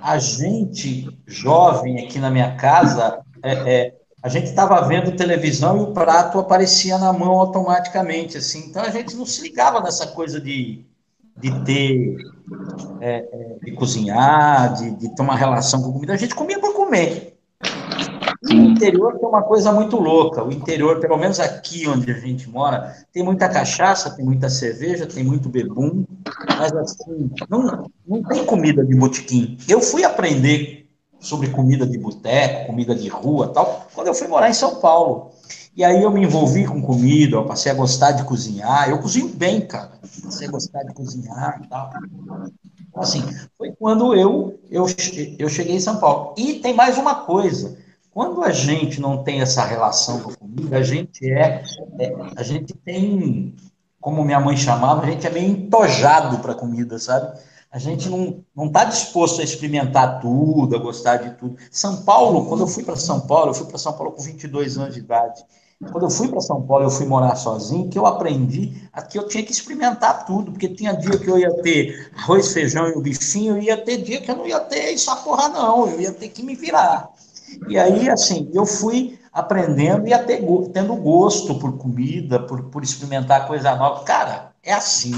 a 0.01 0.19
gente 0.19 1.09
jovem 1.27 2.05
aqui 2.05 2.19
na 2.19 2.31
minha 2.31 2.57
casa, 2.57 3.25
é, 3.43 3.53
é 3.53 4.03
a 4.23 4.29
gente 4.29 4.47
estava 4.47 4.81
vendo 4.87 5.17
televisão 5.17 5.79
e 5.79 5.81
o 5.81 5.93
prato 5.93 6.39
aparecia 6.39 6.97
na 6.97 7.13
mão 7.13 7.33
automaticamente, 7.33 8.39
assim. 8.39 8.67
Então 8.69 8.81
a 8.81 8.91
gente 8.91 9.17
não 9.17 9.27
se 9.27 9.43
ligava 9.43 9.81
nessa 9.81 10.07
coisa 10.07 10.41
de, 10.41 10.87
de 11.37 11.65
ter, 11.65 12.17
é, 13.01 13.17
é, 13.17 13.57
de 13.65 13.73
cozinhar, 13.73 14.75
de, 14.75 14.91
de 14.93 15.15
ter 15.15 15.23
uma 15.23 15.37
relação 15.37 15.83
com 15.83 15.93
comida. 15.93 16.13
A 16.13 16.17
gente 16.17 16.35
comia 16.35 16.59
por 16.59 16.75
comer. 16.75 17.33
E 18.51 18.55
o 18.55 18.65
interior 18.65 19.19
tem 19.19 19.29
uma 19.29 19.43
coisa 19.43 19.73
muito 19.73 19.97
louca. 19.97 20.43
O 20.43 20.53
interior, 20.53 20.99
pelo 21.01 21.17
menos 21.17 21.39
aqui 21.39 21.89
onde 21.89 22.11
a 22.11 22.19
gente 22.19 22.51
mora, 22.51 22.95
tem 23.13 23.23
muita 23.23 23.49
cachaça, 23.49 24.11
tem 24.11 24.25
muita 24.25 24.51
cerveja, 24.51 25.07
tem 25.07 25.23
muito 25.23 25.49
bebum, 25.49 26.05
mas 26.59 26.73
assim, 26.75 27.31
não, 27.49 27.89
não 28.07 28.23
tem 28.23 28.45
comida 28.45 28.85
de 28.85 28.95
botequim. 28.95 29.57
Eu 29.69 29.81
fui 29.81 30.05
aprender 30.05 30.89
sobre 31.21 31.51
comida 31.51 31.87
de 31.87 31.97
boteco, 31.97 32.67
comida 32.67 32.95
de 32.95 33.09
rua 33.09 33.49
tal, 33.49 33.87
quando 33.95 34.09
eu 34.09 34.15
fui 34.15 34.27
morar 34.27 34.51
em 34.51 34.55
São 34.55 34.77
Paulo. 34.81 35.31
E 35.75 35.83
aí 35.83 36.03
eu 36.03 36.11
me 36.11 36.23
envolvi 36.23 36.67
com 36.67 36.83
comida, 36.83 37.37
eu 37.37 37.47
passei 37.47 37.73
a 37.73 37.75
gostar 37.75 38.13
de 38.13 38.25
cozinhar. 38.25 38.91
Eu 38.91 38.99
cozinho 38.99 39.29
bem, 39.29 39.61
cara. 39.61 39.93
Passei 40.23 40.47
a 40.47 40.51
gostar 40.51 40.83
de 40.83 40.93
cozinhar 40.93 41.63
e 41.65 41.69
tal. 41.69 41.91
Então, 42.89 43.03
assim, 43.03 43.23
foi 43.57 43.73
quando 43.73 44.15
eu, 44.15 44.61
eu, 44.71 44.87
eu 45.39 45.49
cheguei 45.49 45.77
em 45.77 45.81
São 45.81 45.97
Paulo. 45.97 46.35
E 46.37 46.55
tem 46.55 46.75
mais 46.75 46.99
uma 46.99 47.15
coisa. 47.15 47.79
Quando 48.13 48.43
a 48.43 48.53
gente 48.53 49.01
não 49.01 49.25
tem 49.25 49.41
essa 49.41 49.65
relação 49.65 50.21
com 50.21 50.31
a 50.31 50.37
comida, 50.37 50.77
a 50.77 50.83
gente 50.83 51.33
é, 51.33 51.65
é 51.99 52.15
a 52.37 52.43
gente 52.43 52.75
tem, 52.75 53.57
como 53.99 54.23
minha 54.23 54.39
mãe 54.39 54.55
chamava, 54.55 55.03
a 55.03 55.11
gente 55.11 55.27
é 55.27 55.31
meio 55.31 55.49
entojado 55.49 56.39
para 56.41 56.55
comida, 56.55 56.99
sabe? 56.99 57.41
A 57.71 57.79
gente 57.79 58.11
não 58.11 58.45
não 58.55 58.67
está 58.67 58.85
disposto 58.85 59.41
a 59.41 59.45
experimentar 59.45 60.21
tudo, 60.21 60.77
a 60.77 60.79
gostar 60.79 61.17
de 61.17 61.31
tudo. 61.39 61.57
São 61.71 62.03
Paulo, 62.03 62.45
quando 62.45 62.61
eu 62.61 62.67
fui 62.67 62.85
para 62.85 62.97
São 62.97 63.21
Paulo, 63.21 63.49
eu 63.51 63.55
fui 63.55 63.67
para 63.67 63.79
São 63.79 63.95
Paulo 63.95 64.13
com 64.13 64.21
22 64.21 64.77
anos 64.77 64.93
de 64.93 65.01
idade. 65.01 65.43
Quando 65.91 66.05
eu 66.05 66.11
fui 66.11 66.29
para 66.29 66.41
São 66.41 66.63
Paulo, 66.63 66.85
eu 66.85 66.91
fui 66.91 67.07
morar 67.07 67.35
sozinho, 67.35 67.89
que 67.89 67.99
eu 67.99 68.07
aprendi 68.07 68.83
que 69.11 69.19
eu 69.19 69.27
tinha 69.27 69.43
que 69.43 69.53
experimentar 69.53 70.25
tudo, 70.25 70.53
porque 70.53 70.69
tinha 70.69 70.93
dia 70.93 71.19
que 71.19 71.29
eu 71.29 71.39
ia 71.39 71.53
ter 71.63 72.11
arroz, 72.17 72.53
feijão 72.53 72.89
e 72.89 72.93
o 72.93 73.01
bifinho, 73.01 73.59
e 73.59 73.67
ia 73.67 73.77
ter 73.77 73.99
dia 73.99 74.21
que 74.21 74.31
eu 74.31 74.37
não 74.37 74.47
ia 74.47 74.61
ter 74.61 74.93
isso 74.93 75.11
a 75.11 75.17
porra 75.17 75.49
não, 75.49 75.89
eu 75.89 76.01
ia 76.01 76.13
ter 76.13 76.29
que 76.29 76.43
me 76.43 76.55
virar. 76.55 77.11
E 77.69 77.79
aí, 77.79 78.09
assim, 78.09 78.51
eu 78.55 78.65
fui 78.65 79.19
aprendendo 79.33 80.07
e 80.07 80.13
até 80.13 80.37
tendo 80.73 80.95
gosto 80.97 81.59
por 81.59 81.77
comida, 81.79 82.39
por, 82.41 82.65
por 82.65 82.83
experimentar 82.83 83.47
coisa 83.47 83.75
nova. 83.75 84.05
Cara, 84.05 84.53
é 84.63 84.73
assim. 84.73 85.13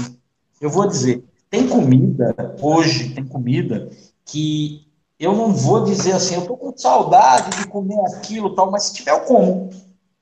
Eu 0.59 0.69
vou 0.69 0.87
dizer, 0.87 1.23
tem 1.49 1.67
comida, 1.67 2.55
hoje, 2.61 3.13
tem 3.13 3.25
comida 3.25 3.89
que 4.25 4.85
eu 5.19 5.33
não 5.35 5.53
vou 5.53 5.83
dizer 5.83 6.13
assim, 6.13 6.35
eu 6.35 6.45
tô 6.45 6.57
com 6.57 6.75
saudade 6.75 7.57
de 7.57 7.67
comer 7.67 7.99
aquilo 8.07 8.55
tal, 8.55 8.71
mas 8.71 8.85
se 8.85 8.93
tiver, 8.93 9.11
eu 9.11 9.21
como. 9.21 9.69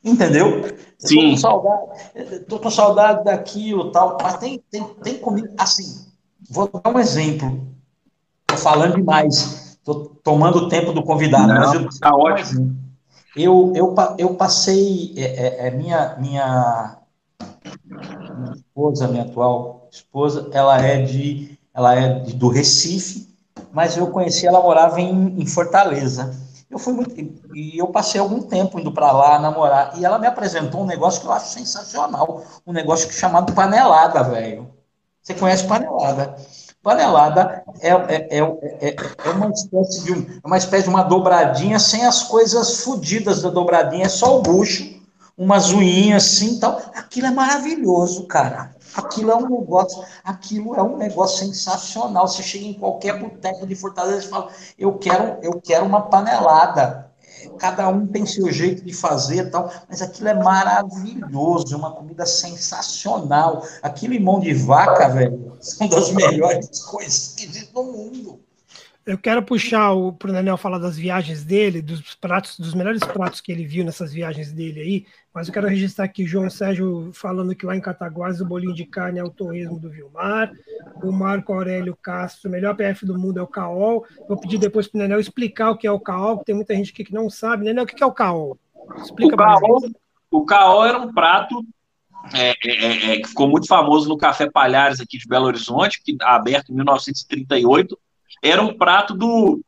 Entendeu? 0.03 0.75
Sim. 0.97 1.15
Tô 1.15 1.29
com 1.31 1.37
saudade, 1.37 2.39
tô 2.49 2.59
com 2.59 2.69
saudade 2.69 3.23
daquilo 3.23 3.91
tal, 3.91 4.17
mas 4.21 4.37
tem, 4.37 4.61
tem, 4.69 4.83
tem 5.01 5.17
comida. 5.17 5.49
Assim, 5.57 6.05
vou 6.49 6.69
dar 6.69 6.91
um 6.91 6.99
exemplo. 6.99 7.65
Tô 8.45 8.57
falando 8.57 8.95
demais. 8.95 9.77
Tô 9.83 9.95
tomando 10.23 10.59
o 10.59 10.69
tempo 10.69 10.93
do 10.93 11.03
convidado, 11.03 11.47
Não, 11.47 11.55
mas 11.55 11.73
eu, 11.73 11.89
tá 11.99 12.15
ótimo. 12.15 12.75
Eu, 13.35 13.73
eu, 13.75 13.95
eu 14.17 14.35
passei, 14.35 15.13
é, 15.17 15.21
é, 15.23 15.67
é, 15.67 15.71
minha, 15.71 16.15
minha, 16.19 16.97
minha 17.83 18.53
esposa, 18.55 19.07
minha 19.07 19.23
atual 19.23 19.87
esposa, 19.91 20.49
ela 20.53 20.79
é 20.81 21.01
de, 21.01 21.57
ela 21.73 21.95
é 21.95 22.19
do 22.19 22.47
Recife, 22.47 23.27
mas 23.71 23.97
eu 23.97 24.07
conheci, 24.07 24.45
ela 24.45 24.61
morava 24.61 25.01
em, 25.01 25.41
em 25.41 25.45
Fortaleza. 25.45 26.35
Eu 26.73 26.79
fui 26.79 26.91
muito, 26.91 27.13
e 27.53 27.77
eu 27.77 27.85
passei 27.85 28.19
algum 28.19 28.41
tempo 28.41 28.79
indo 28.79 28.91
para 28.91 29.11
lá 29.11 29.37
namorar, 29.37 29.93
e 29.95 30.03
ela 30.03 30.17
me 30.17 30.25
apresentou 30.25 30.81
um 30.81 30.87
negócio 30.87 31.21
que 31.21 31.27
eu 31.27 31.31
acho 31.31 31.53
sensacional, 31.53 32.43
um 32.65 32.73
negócio 32.73 33.11
chamado 33.11 33.53
panelada, 33.53 34.23
velho. 34.23 34.73
Você 35.21 35.35
conhece 35.35 35.67
panelada? 35.67 36.35
Panelada 36.81 37.63
é, 37.79 37.89
é, 37.89 38.39
é, 38.39 38.95
é, 39.23 39.29
uma 39.29 39.51
espécie 39.51 40.03
de 40.03 40.13
um, 40.13 40.39
uma 40.43 40.57
espécie 40.57 40.85
de 40.85 40.89
uma 40.89 41.03
dobradinha 41.03 41.77
sem 41.77 42.07
as 42.07 42.23
coisas 42.23 42.83
fodidas 42.83 43.43
da 43.43 43.51
dobradinha, 43.51 44.07
é 44.07 44.09
só 44.09 44.39
o 44.39 44.41
bucho, 44.41 44.99
umas 45.37 45.69
unhinhas 45.69 46.25
assim 46.25 46.59
tal. 46.59 46.81
Aquilo 46.95 47.27
é 47.27 47.31
maravilhoso, 47.31 48.25
cara. 48.25 48.72
Aquilo 48.95 49.31
é 49.31 49.35
um 49.35 49.49
negócio, 49.49 50.03
aquilo 50.23 50.75
é 50.75 50.83
um 50.83 50.97
negócio 50.97 51.45
sensacional. 51.45 52.27
Você 52.27 52.43
chega 52.43 52.65
em 52.65 52.73
qualquer 52.73 53.19
boteco 53.19 53.65
de 53.65 53.75
Fortaleza 53.75 54.25
e 54.25 54.29
fala: 54.29 54.49
eu 54.77 54.97
quero, 54.97 55.37
eu 55.41 55.59
quero 55.61 55.85
uma 55.85 56.01
panelada. 56.01 57.11
Cada 57.57 57.89
um 57.89 58.07
tem 58.07 58.25
seu 58.25 58.49
jeito 58.51 58.85
de 58.85 58.93
fazer 58.93 59.49
tal, 59.49 59.69
mas 59.89 60.01
aquilo 60.01 60.29
é 60.29 60.33
maravilhoso, 60.33 61.73
é 61.73 61.77
uma 61.77 61.91
comida 61.91 62.25
sensacional. 62.25 63.65
Aquilo 63.81 64.13
limão 64.13 64.39
de 64.39 64.53
vaca, 64.53 65.09
velho, 65.09 65.53
são 65.59 65.87
das 65.87 66.11
melhores 66.11 66.79
coisas 66.83 67.33
que 67.35 67.45
existe 67.45 67.73
no 67.73 67.83
mundo. 67.83 68.39
Eu 69.05 69.17
quero 69.17 69.43
puxar 69.43 69.91
o 69.91 70.13
pro 70.13 70.31
Daniel 70.31 70.55
falar 70.55 70.77
das 70.77 70.97
viagens 70.97 71.43
dele, 71.43 71.81
dos 71.81 72.15
pratos, 72.15 72.57
dos 72.57 72.73
melhores 72.73 73.03
pratos 73.03 73.41
que 73.41 73.51
ele 73.51 73.65
viu 73.65 73.83
nessas 73.83 74.13
viagens 74.13 74.53
dele 74.53 74.79
aí, 74.79 75.05
mas 75.33 75.47
eu 75.47 75.53
quero 75.53 75.67
registrar 75.67 76.05
aqui 76.05 76.23
o 76.23 76.27
João 76.27 76.49
Sérgio 76.49 77.11
falando 77.13 77.53
que 77.53 77.65
lá 77.65 77.75
em 77.75 77.81
Cataguases 77.81 78.39
o 78.39 78.45
bolinho 78.45 78.73
de 78.73 78.85
carne 78.85 79.19
é 79.19 79.23
o 79.23 79.29
torresmo 79.29 79.77
do 79.77 79.89
Vilmar, 79.89 80.53
o 81.03 81.11
Marco 81.11 81.51
Aurélio 81.51 81.97
Castro, 82.01 82.47
o 82.47 82.51
melhor 82.51 82.75
PF 82.75 83.05
do 83.05 83.19
mundo 83.19 83.39
é 83.39 83.41
o 83.41 83.47
caol. 83.47 84.05
Vou 84.25 84.37
pedir 84.37 84.57
depois 84.57 84.87
para 84.87 84.99
o 84.99 85.01
Daniel 85.01 85.19
explicar 85.19 85.71
o 85.71 85.77
que 85.77 85.85
é 85.85 85.91
o 85.91 85.99
caol, 85.99 86.37
porque 86.37 86.45
tem 86.45 86.55
muita 86.55 86.73
gente 86.73 86.91
aqui 86.91 87.03
que 87.03 87.13
não 87.13 87.29
sabe. 87.29 87.65
Daniel, 87.65 87.83
o 87.83 87.87
que 87.87 88.01
é 88.01 88.05
o 88.05 88.11
caol? 88.11 88.57
Explica 88.97 89.35
para 89.35 89.57
O 90.31 90.45
caol 90.45 90.85
era 90.85 90.97
um 90.97 91.13
prato 91.13 91.61
é, 92.33 92.51
é, 92.51 93.15
é, 93.15 93.19
que 93.19 93.27
ficou 93.27 93.49
muito 93.49 93.67
famoso 93.67 94.07
no 94.07 94.17
Café 94.17 94.49
Palhares 94.49 95.01
aqui 95.01 95.17
de 95.17 95.27
Belo 95.27 95.45
Horizonte, 95.45 96.01
que 96.01 96.15
aberto 96.21 96.71
em 96.71 96.75
1938 96.75 97.97
era 98.43 98.61
um 98.61 98.77
prato 98.77 99.13
do 99.13 99.61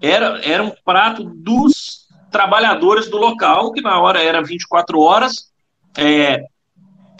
era, 0.00 0.40
era 0.44 0.62
um 0.62 0.72
prato 0.84 1.24
dos 1.24 2.06
trabalhadores 2.30 3.08
do 3.08 3.16
local, 3.16 3.72
que 3.72 3.80
na 3.80 4.00
hora 4.00 4.22
era 4.22 4.42
24 4.42 5.00
horas, 5.00 5.50
é, 5.96 6.44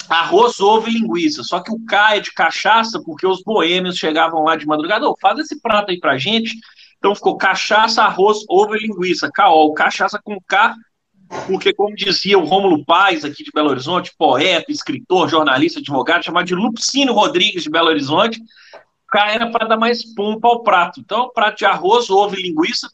arroz, 0.08 0.60
ovo 0.60 0.88
e 0.88 0.92
linguiça. 0.92 1.42
Só 1.42 1.60
que 1.60 1.72
o 1.72 1.84
K 1.84 2.16
é 2.16 2.20
de 2.20 2.32
cachaça, 2.32 3.00
porque 3.04 3.26
os 3.26 3.42
boêmios 3.42 3.96
chegavam 3.96 4.44
lá 4.44 4.56
de 4.56 4.66
madrugada, 4.66 5.08
oh, 5.08 5.16
faz 5.20 5.38
esse 5.38 5.60
prato 5.60 5.90
aí 5.90 5.98
pra 5.98 6.18
gente. 6.18 6.56
Então 6.98 7.14
ficou 7.14 7.36
cachaça, 7.36 8.02
arroz, 8.02 8.38
ovo 8.48 8.76
e 8.76 8.86
linguiça. 8.86 9.30
Caol, 9.32 9.72
cachaça 9.72 10.20
com 10.22 10.38
K, 10.46 10.74
porque 11.46 11.72
como 11.72 11.94
dizia 11.94 12.38
o 12.38 12.44
Rômulo 12.44 12.84
Paz 12.84 13.24
aqui 13.24 13.42
de 13.44 13.50
Belo 13.52 13.70
Horizonte, 13.70 14.12
poeta, 14.16 14.70
escritor, 14.70 15.28
jornalista, 15.28 15.80
advogado, 15.80 16.24
chamado 16.24 16.46
de 16.46 16.54
Lupicínio 16.54 17.14
Rodrigues 17.14 17.62
de 17.62 17.70
Belo 17.70 17.88
Horizonte, 17.88 18.40
era 19.20 19.50
para 19.50 19.66
dar 19.66 19.76
mais 19.76 20.04
pompa 20.14 20.48
ao 20.48 20.62
prato. 20.62 21.00
Então, 21.00 21.30
prato 21.34 21.58
de 21.58 21.64
arroz, 21.64 22.10
ovo 22.10 22.36
e 22.36 22.42
linguiça. 22.42 22.88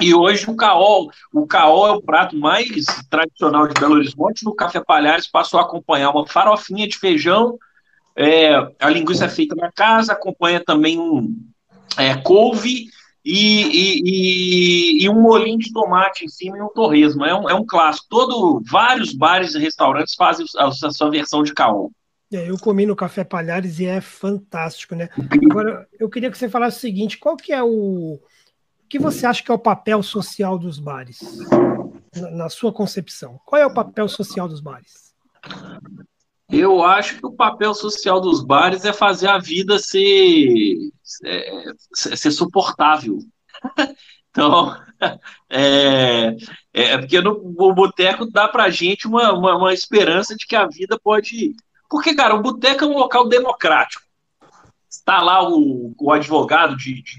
E 0.00 0.14
hoje 0.14 0.48
o 0.48 0.54
caol, 0.54 1.10
o 1.32 1.46
caol 1.46 1.86
é 1.88 1.90
o 1.90 2.02
prato 2.02 2.36
mais 2.36 2.84
tradicional 3.10 3.66
de 3.66 3.78
Belo 3.80 3.94
Horizonte. 3.94 4.44
No 4.44 4.54
Café 4.54 4.80
Palhares 4.80 5.26
passou 5.26 5.58
a 5.58 5.64
acompanhar 5.64 6.10
uma 6.10 6.26
farofinha 6.26 6.86
de 6.86 6.96
feijão. 6.96 7.58
É, 8.16 8.54
a 8.80 8.88
linguiça 8.90 9.24
é 9.24 9.28
feita 9.28 9.54
na 9.56 9.70
casa, 9.72 10.12
acompanha 10.12 10.62
também 10.64 10.98
um 10.98 11.36
é, 11.96 12.16
couve 12.16 12.86
e, 13.24 15.00
e, 15.00 15.04
e, 15.04 15.08
um 15.08 15.20
molinho 15.20 15.58
de 15.58 15.72
tomate 15.72 16.24
em 16.24 16.28
cima 16.28 16.56
e 16.56 16.62
um 16.62 16.68
torresmo. 16.68 17.24
É 17.24 17.34
um, 17.34 17.50
é 17.50 17.54
um 17.54 17.66
clássico. 17.66 18.06
Todo, 18.08 18.62
vários 18.64 19.12
bares 19.12 19.54
e 19.54 19.58
restaurantes 19.58 20.14
fazem 20.14 20.46
a 20.56 20.70
sua 20.70 21.10
versão 21.10 21.42
de 21.42 21.52
caol. 21.52 21.92
É, 22.32 22.50
eu 22.50 22.58
comi 22.58 22.84
no 22.84 22.96
Café 22.96 23.24
Palhares 23.24 23.78
e 23.78 23.86
é 23.86 24.00
fantástico, 24.00 24.94
né? 24.94 25.08
Agora, 25.50 25.88
eu 25.98 26.10
queria 26.10 26.30
que 26.30 26.36
você 26.36 26.48
falasse 26.48 26.78
o 26.78 26.80
seguinte: 26.80 27.18
qual 27.18 27.36
que 27.36 27.52
é 27.52 27.62
o. 27.62 28.14
O 28.84 28.88
que 28.88 28.98
você 28.98 29.26
acha 29.26 29.42
que 29.42 29.50
é 29.50 29.54
o 29.54 29.58
papel 29.58 30.02
social 30.02 30.58
dos 30.58 30.78
bares? 30.78 31.20
Na, 32.14 32.30
na 32.30 32.48
sua 32.48 32.72
concepção. 32.72 33.38
Qual 33.44 33.60
é 33.60 33.66
o 33.66 33.72
papel 33.72 34.08
social 34.08 34.48
dos 34.48 34.60
bares? 34.60 35.14
Eu 36.50 36.82
acho 36.82 37.18
que 37.18 37.26
o 37.26 37.32
papel 37.32 37.74
social 37.74 38.20
dos 38.20 38.42
bares 38.42 38.84
é 38.86 38.92
fazer 38.92 39.28
a 39.28 39.38
vida 39.38 39.78
ser, 39.78 40.78
é, 41.24 41.64
ser 41.94 42.30
suportável. 42.30 43.18
Então, 44.30 44.76
é, 45.50 46.36
é 46.72 46.98
porque 46.98 47.20
no, 47.20 47.42
no 47.42 47.74
boteco 47.74 48.30
dá 48.30 48.46
pra 48.46 48.70
gente 48.70 49.08
uma, 49.08 49.32
uma, 49.32 49.56
uma, 49.56 49.74
esperança 49.74 50.36
de 50.36 50.46
que 50.46 50.54
a 50.54 50.66
vida 50.66 50.96
pode 51.02 51.56
porque, 51.88 52.14
cara, 52.14 52.34
o 52.34 52.42
boteco 52.42 52.84
é 52.84 52.86
um 52.86 52.98
local 52.98 53.28
democrático. 53.28 54.02
Está 54.88 55.22
lá 55.22 55.48
o, 55.48 55.94
o 55.98 56.12
advogado 56.12 56.76
de, 56.76 57.02
de, 57.02 57.18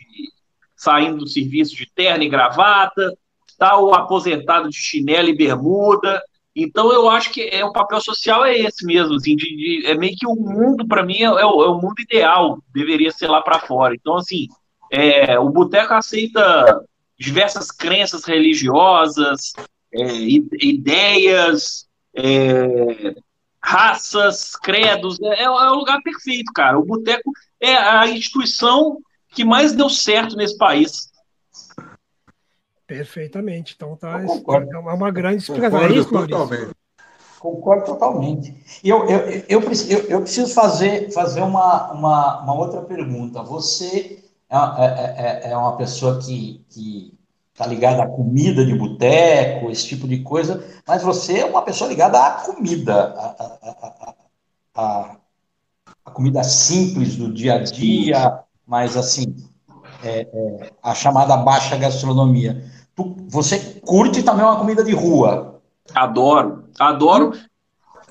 saindo 0.76 1.20
do 1.20 1.28
serviço 1.28 1.76
de 1.76 1.90
terno 1.94 2.24
e 2.24 2.30
gravata, 2.30 3.18
está 3.48 3.78
o 3.78 3.94
aposentado 3.94 4.70
de 4.70 4.78
chinelo 4.78 5.30
e 5.30 5.36
bermuda. 5.36 6.22
Então, 6.56 6.92
eu 6.92 7.10
acho 7.10 7.32
que 7.32 7.42
é 7.42 7.64
o 7.64 7.72
papel 7.72 8.02
social 8.02 8.46
é 8.46 8.58
esse 8.58 8.86
mesmo, 8.86 9.16
assim, 9.16 9.36
de, 9.36 9.46
de 9.56 9.86
é 9.86 9.96
meio 9.96 10.16
que 10.18 10.28
o 10.28 10.36
mundo, 10.36 10.88
para 10.88 11.04
mim, 11.04 11.20
é, 11.20 11.26
é, 11.26 11.46
o, 11.46 11.64
é, 11.64 11.70
o, 11.70 11.80
mundo 11.80 12.00
ideal, 12.00 12.60
deveria 12.74 13.12
ser 13.12 13.28
lá 13.28 13.42
para 13.42 13.60
fora. 13.60 13.96
Então, 13.96 14.18
assim, 14.18 14.48
é, 14.92 15.38
o 15.40 15.50
boteco 15.50 15.94
aceita 15.94 16.84
diversas 17.18 17.70
crenças 17.72 18.24
religiosas, 18.24 19.54
é, 19.94 20.06
ideias, 20.62 21.88
é, 22.14 23.16
raças, 23.64 24.56
credos, 24.56 25.20
é, 25.22 25.44
é 25.44 25.50
o 25.50 25.76
lugar 25.76 26.02
perfeito, 26.02 26.52
cara. 26.54 26.80
O 26.80 26.86
boteco 26.86 27.32
é 27.60 27.76
a 27.76 28.08
instituição 28.08 29.00
que 29.30 29.44
mais 29.44 29.74
deu 29.74 29.90
certo 29.90 30.36
nesse 30.36 30.58
país. 30.58 31.10
Perfeitamente. 32.88 33.74
Então 33.76 33.96
tá, 33.96 34.22
é 34.22 34.78
uma 34.94 35.12
grande 35.12 35.44
explicação. 35.44 35.80
É 35.80 35.92
isso, 35.92 36.14
Maurício? 36.14 36.72
Concordo 37.40 37.86
totalmente. 37.86 38.54
E 38.84 38.90
eu, 38.90 39.08
eu, 39.08 39.20
eu, 39.48 39.62
eu, 39.62 40.00
eu 40.10 40.22
preciso 40.22 40.54
fazer, 40.54 41.12
fazer 41.12 41.42
uma, 41.42 41.92
uma, 41.94 42.42
uma 42.42 42.54
outra 42.54 42.82
pergunta. 42.82 43.42
Você 43.44 44.24
é, 44.50 44.58
é, 44.58 45.48
é, 45.48 45.52
é 45.52 45.58
uma 45.58 45.78
pessoa 45.78 46.20
que, 46.20 46.66
que 46.70 47.19
está 47.60 47.68
ligada 47.68 48.04
à 48.04 48.08
comida 48.08 48.66
de 48.66 48.74
boteco, 48.74 49.70
esse 49.70 49.86
tipo 49.86 50.08
de 50.08 50.20
coisa, 50.20 50.66
mas 50.88 51.04
você 51.04 51.40
é 51.40 51.46
uma 51.46 51.62
pessoa 51.62 51.90
ligada 51.90 52.18
à 52.18 52.32
comida, 52.32 53.14
a, 53.18 53.36
a, 53.44 54.16
a, 54.76 55.16
a 56.06 56.12
comida 56.12 56.42
simples 56.42 57.18
do 57.18 57.34
dia 57.34 57.56
a 57.56 57.64
dia, 57.64 58.40
mas 58.66 58.96
assim, 58.96 59.36
é, 60.02 60.22
é, 60.22 60.72
a 60.82 60.96
chamada 60.96 61.36
baixa 61.36 61.76
gastronomia. 61.76 62.64
Tu, 62.96 63.18
você 63.28 63.60
curte 63.82 64.24
também 64.24 64.46
uma 64.46 64.58
comida 64.58 64.82
de 64.82 64.94
rua? 64.94 65.62
Adoro, 65.94 66.64
adoro. 66.80 67.34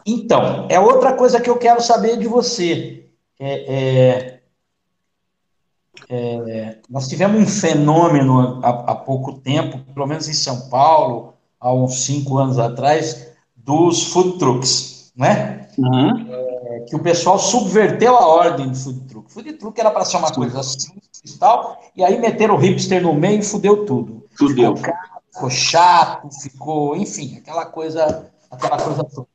Então, 0.05 0.67
é 0.69 0.79
outra 0.79 1.15
coisa 1.15 1.41
que 1.41 1.49
eu 1.49 1.57
quero 1.57 1.81
saber 1.81 2.19
de 2.19 2.29
você. 2.29 3.09
É, 3.41 4.38
é 6.09 6.79
nós 6.89 7.09
tivemos 7.09 7.41
um 7.41 7.47
fenômeno 7.47 8.61
há, 8.63 8.69
há, 8.69 8.95
pouco 8.95 9.35
tempo, 9.35 9.79
pelo 9.93 10.07
menos 10.07 10.29
em 10.29 10.33
São 10.33 10.69
Paulo, 10.69 11.35
há 11.61 11.73
uns 11.73 12.05
cinco 12.05 12.39
anos 12.39 12.59
atrás, 12.59 13.29
dos 13.57 14.05
food 14.05 14.39
trucks, 14.39 15.13
né? 15.17 15.69
Uhum. 15.77 16.27
É, 16.31 16.81
que 16.89 16.97
o 16.97 16.99
pessoal 16.99 17.39
subverteu 17.39 18.17
a 18.17 18.27
ordem 18.27 18.69
do 18.69 18.77
food 18.77 19.01
truck. 19.01 19.33
Food 19.33 19.53
truck 19.55 19.79
era 19.79 19.91
para 19.91 20.05
ser 20.05 20.17
uma 20.17 20.33
coisa 20.33 20.63
simples 20.63 21.09
e 21.25 21.39
tal, 21.39 21.81
e 21.95 22.03
aí 22.03 22.19
meteram 22.19 22.55
o 22.55 22.59
hipster 22.59 23.03
no 23.03 23.13
meio 23.13 23.41
e 23.41 23.45
fudeu 23.45 23.85
tudo. 23.85 24.25
Fudeu. 24.37 24.77
Ficou, 24.77 24.93
caro, 24.93 25.23
ficou 25.33 25.51
chato, 25.51 26.29
ficou, 26.41 26.97
enfim, 26.97 27.37
aquela 27.39 27.67
coisa, 27.67 28.31
aquela 28.51 28.79
coisa 28.79 29.05
toda. 29.05 29.29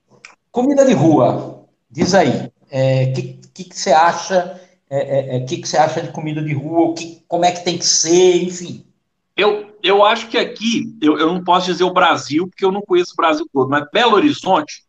Comida 0.51 0.85
de 0.85 0.93
rua, 0.93 1.65
diz 1.89 2.13
aí, 2.13 2.45
o 2.45 2.51
é, 2.69 3.07
que, 3.07 3.39
que, 3.53 3.63
que 3.65 3.79
você 3.79 3.91
acha 3.91 4.59
é, 4.93 4.99
é, 4.99 5.35
é, 5.37 5.39
que, 5.39 5.57
que 5.57 5.67
você 5.67 5.75
acha 5.75 6.01
de 6.01 6.11
comida 6.11 6.39
de 6.39 6.53
rua, 6.53 6.93
que, 6.93 7.23
como 7.27 7.45
é 7.45 7.51
que 7.51 7.65
tem 7.65 7.79
que 7.79 7.85
ser, 7.85 8.43
enfim. 8.43 8.85
Eu, 9.35 9.75
eu 9.81 10.05
acho 10.05 10.27
que 10.27 10.37
aqui, 10.37 10.95
eu, 11.01 11.17
eu 11.17 11.33
não 11.33 11.43
posso 11.43 11.65
dizer 11.65 11.83
o 11.83 11.93
Brasil, 11.93 12.47
porque 12.47 12.63
eu 12.63 12.71
não 12.71 12.83
conheço 12.83 13.13
o 13.13 13.15
Brasil 13.15 13.47
todo, 13.51 13.67
mas 13.67 13.87
Belo 13.91 14.13
Horizonte, 14.13 14.83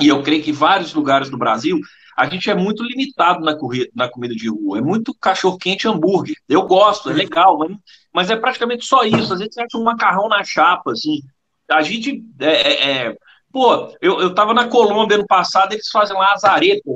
e 0.00 0.08
eu 0.08 0.22
creio 0.22 0.42
que 0.42 0.52
vários 0.52 0.94
lugares 0.94 1.28
do 1.28 1.36
Brasil, 1.36 1.78
a 2.16 2.24
gente 2.26 2.48
é 2.48 2.54
muito 2.54 2.82
limitado 2.82 3.44
na, 3.44 3.54
na 3.94 4.08
comida 4.08 4.34
de 4.34 4.48
rua. 4.48 4.78
É 4.78 4.80
muito 4.80 5.14
cachorro-quente 5.14 5.86
hambúrguer. 5.86 6.36
Eu 6.48 6.62
gosto, 6.62 7.10
é 7.10 7.12
legal, 7.12 7.58
mas, 7.58 7.76
mas, 8.10 8.30
é 8.30 8.36
praticamente 8.36 8.86
só 8.86 9.04
isso. 9.04 9.34
Às 9.34 9.40
vezes 9.40 9.52
você 9.54 9.60
acha 9.60 9.76
um 9.76 9.84
macarrão 9.84 10.26
na 10.28 10.42
chapa, 10.42 10.92
assim. 10.92 11.20
A 11.68 11.82
gente. 11.82 12.24
É, 12.38 12.46
é, 12.46 12.90
é... 12.90 13.16
Pô, 13.52 13.94
eu, 14.00 14.18
eu 14.20 14.34
tava 14.34 14.54
na 14.54 14.66
Colômbia 14.66 15.16
ano 15.16 15.26
passado, 15.26 15.74
eles 15.74 15.90
fazem 15.90 16.16
lá 16.16 16.32
as 16.32 16.42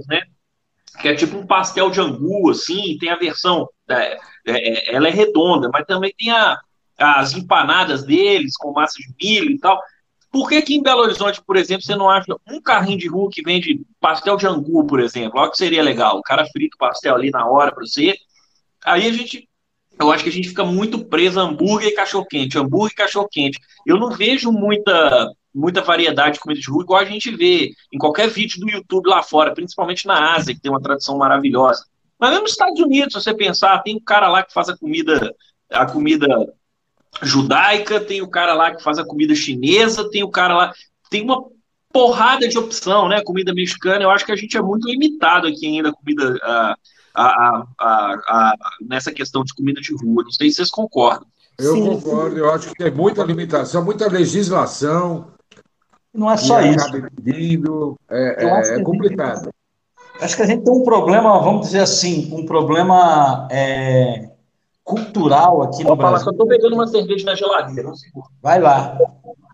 né? 0.08 0.22
Que 0.98 1.08
é 1.08 1.14
tipo 1.14 1.36
um 1.36 1.46
pastel 1.46 1.90
de 1.90 2.00
angu, 2.00 2.50
assim, 2.50 2.96
tem 2.98 3.10
a 3.10 3.16
versão, 3.16 3.68
é, 3.88 4.18
é, 4.46 4.94
ela 4.94 5.08
é 5.08 5.10
redonda, 5.10 5.68
mas 5.72 5.86
também 5.86 6.12
tem 6.18 6.30
a, 6.30 6.58
as 6.98 7.34
empanadas 7.34 8.04
deles, 8.04 8.56
com 8.56 8.72
massa 8.72 8.94
de 8.98 9.08
milho 9.18 9.50
e 9.50 9.58
tal. 9.58 9.80
Por 10.30 10.48
que 10.48 10.56
aqui 10.56 10.76
em 10.76 10.82
Belo 10.82 11.02
Horizonte, 11.02 11.42
por 11.42 11.56
exemplo, 11.56 11.82
você 11.82 11.96
não 11.96 12.08
acha 12.08 12.36
um 12.48 12.60
carrinho 12.60 12.98
de 12.98 13.08
rua 13.08 13.30
que 13.32 13.42
vende 13.42 13.80
pastel 14.00 14.36
de 14.36 14.46
angu, 14.46 14.86
por 14.86 15.00
exemplo? 15.00 15.40
Olha 15.40 15.50
que 15.50 15.56
seria 15.56 15.82
legal, 15.82 16.18
o 16.18 16.22
cara 16.22 16.46
frita 16.46 16.76
o 16.76 16.78
pastel 16.78 17.14
ali 17.14 17.30
na 17.30 17.48
hora 17.48 17.72
para 17.72 17.84
você. 17.84 18.14
Aí 18.84 19.08
a 19.08 19.12
gente, 19.12 19.48
eu 19.98 20.12
acho 20.12 20.22
que 20.22 20.30
a 20.30 20.32
gente 20.32 20.48
fica 20.48 20.64
muito 20.64 21.04
preso 21.04 21.40
a 21.40 21.42
hambúrguer 21.42 21.88
e 21.88 21.94
cachorro-quente, 21.94 22.58
hambúrguer 22.58 22.92
e 22.92 22.96
cachorro-quente. 22.96 23.58
Eu 23.84 23.98
não 23.98 24.10
vejo 24.10 24.52
muita 24.52 25.32
muita 25.54 25.82
variedade 25.82 26.34
de 26.34 26.40
comida 26.40 26.60
de 26.60 26.70
rua, 26.70 26.82
igual 26.82 27.00
a 27.00 27.04
gente 27.04 27.34
vê 27.34 27.72
em 27.92 27.98
qualquer 27.98 28.28
vídeo 28.28 28.60
do 28.60 28.70
YouTube 28.70 29.08
lá 29.08 29.22
fora, 29.22 29.54
principalmente 29.54 30.06
na 30.06 30.34
Ásia, 30.34 30.54
que 30.54 30.60
tem 30.60 30.70
uma 30.70 30.80
tradição 30.80 31.18
maravilhosa. 31.18 31.84
Mas 32.18 32.30
mesmo 32.30 32.42
nos 32.42 32.52
Estados 32.52 32.80
Unidos, 32.80 33.12
se 33.14 33.20
você 33.20 33.34
pensar, 33.34 33.82
tem 33.82 33.96
um 33.96 34.00
cara 34.00 34.28
lá 34.28 34.42
que 34.42 34.52
faz 34.52 34.68
a 34.68 34.76
comida, 34.76 35.34
a 35.70 35.86
comida 35.86 36.26
judaica, 37.22 38.00
tem 38.00 38.22
o 38.22 38.28
cara 38.28 38.54
lá 38.54 38.74
que 38.74 38.82
faz 38.82 38.98
a 38.98 39.04
comida 39.04 39.34
chinesa, 39.34 40.08
tem 40.10 40.22
o 40.22 40.30
cara 40.30 40.56
lá, 40.56 40.72
tem 41.10 41.22
uma 41.22 41.44
porrada 41.92 42.46
de 42.46 42.58
opção, 42.58 43.08
né? 43.08 43.22
Comida 43.22 43.52
mexicana, 43.52 44.04
eu 44.04 44.10
acho 44.10 44.24
que 44.24 44.32
a 44.32 44.36
gente 44.36 44.56
é 44.56 44.62
muito 44.62 44.86
limitado 44.86 45.46
aqui 45.46 45.66
ainda 45.66 45.92
comida 45.92 46.38
a, 46.42 46.76
a, 47.14 47.64
a, 47.78 48.54
nessa 48.80 49.12
questão 49.12 49.42
de 49.42 49.54
comida 49.54 49.80
de 49.80 49.92
rua. 49.94 50.22
Não 50.22 50.30
sei 50.30 50.50
se 50.50 50.56
vocês 50.56 50.70
concordam. 50.70 51.26
Eu 51.58 51.74
Sim. 51.74 51.86
concordo, 51.86 52.38
eu 52.38 52.50
acho 52.50 52.68
que 52.68 52.76
tem 52.76 52.90
muita 52.90 53.22
limitação, 53.22 53.84
muita 53.84 54.08
legislação, 54.08 55.32
não 56.12 56.30
é 56.30 56.36
só 56.36 56.60
isso. 56.60 56.90
Pedindo, 57.22 57.98
é, 58.10 58.44
é, 58.44 58.78
é 58.78 58.82
complicado. 58.82 59.44
Gente, 59.44 60.24
acho 60.24 60.36
que 60.36 60.42
a 60.42 60.46
gente 60.46 60.64
tem 60.64 60.72
um 60.72 60.84
problema, 60.84 61.40
vamos 61.40 61.66
dizer 61.66 61.80
assim, 61.80 62.32
um 62.32 62.44
problema 62.44 63.48
é, 63.50 64.30
cultural 64.84 65.62
aqui 65.62 65.84
no 65.84 65.96
Brasil. 65.96 66.26
eu 66.26 66.32
estou 66.32 66.46
pegando 66.46 66.74
uma 66.74 66.86
cerveja 66.86 67.24
na 67.24 67.34
geladeira. 67.34 67.92
Vai 68.42 68.60
lá. 68.60 68.98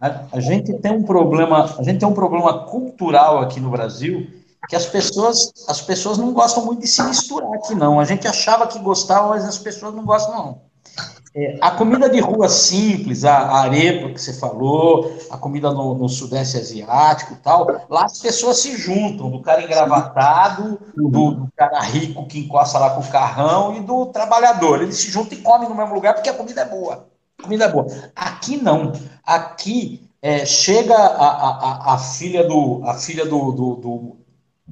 A, 0.01 0.23
a, 0.33 0.41
gente 0.41 0.73
tem 0.75 0.93
um 0.93 1.03
problema, 1.03 1.65
a 1.79 1.83
gente 1.83 1.99
tem 1.99 2.09
um 2.09 2.15
problema 2.15 2.67
cultural 2.67 3.41
aqui 3.41 3.61
no 3.61 3.71
Brasil 3.71 4.27
que 4.69 4.77
as 4.77 4.87
pessoas, 4.87 5.53
as 5.69 5.81
pessoas 5.81 6.19
não 6.19 6.33
gostam 6.33 6.65
muito 6.65 6.81
de 6.81 6.89
se 6.89 7.03
misturar 7.03 7.53
aqui 7.55 7.75
não. 7.75 8.01
A 8.01 8.05
gente 8.05 8.27
achava 8.27 8.67
que 8.67 8.79
gostava, 8.79 9.29
mas 9.29 9.45
as 9.45 9.59
pessoas 9.59 9.95
não 9.95 10.05
gostam 10.05 10.35
não. 10.35 10.66
É, 11.39 11.59
a 11.61 11.71
comida 11.73 12.09
de 12.09 12.19
rua 12.19 12.49
simples, 12.49 13.23
a, 13.23 13.37
a 13.37 13.61
arepa 13.65 14.09
que 14.09 14.19
você 14.19 14.33
falou, 14.33 15.15
a 15.29 15.37
comida 15.37 15.71
no, 15.71 15.95
no, 15.95 16.09
Sudeste 16.09 16.57
Asiático 16.57 17.35
e 17.35 17.37
tal, 17.37 17.67
lá 17.91 18.07
as 18.07 18.19
pessoas 18.19 18.59
se 18.59 18.75
juntam, 18.75 19.31
do 19.31 19.43
cara 19.43 19.63
engravatado, 19.63 20.81
do, 20.97 21.11
do, 21.11 21.49
cara 21.55 21.79
rico 21.81 22.27
que 22.27 22.39
encosta 22.39 22.79
lá 22.79 22.89
com 22.89 23.03
o 23.03 23.11
carrão 23.11 23.77
e 23.77 23.81
do 23.81 24.07
trabalhador. 24.07 24.81
Eles 24.81 24.97
se 24.97 25.11
juntam 25.11 25.37
e 25.37 25.43
comem 25.43 25.69
no 25.69 25.75
mesmo 25.75 25.95
lugar 25.95 26.15
porque 26.15 26.31
a 26.31 26.35
comida 26.35 26.63
é 26.63 26.65
boa. 26.65 27.07
A 27.39 27.43
comida 27.43 27.67
é 27.67 27.69
boa. 27.69 27.87
Aqui 28.17 28.57
não. 28.57 28.95
Aqui 29.23 30.09
é, 30.23 30.47
chega 30.47 30.97
a, 30.97 31.27
a, 31.27 31.95
a, 31.95 31.99
filha 31.99 32.49
do. 32.49 32.81
A 32.83 32.95
filha 32.95 33.27
do, 33.27 33.53
do, 33.53 33.75
do 33.75 34.17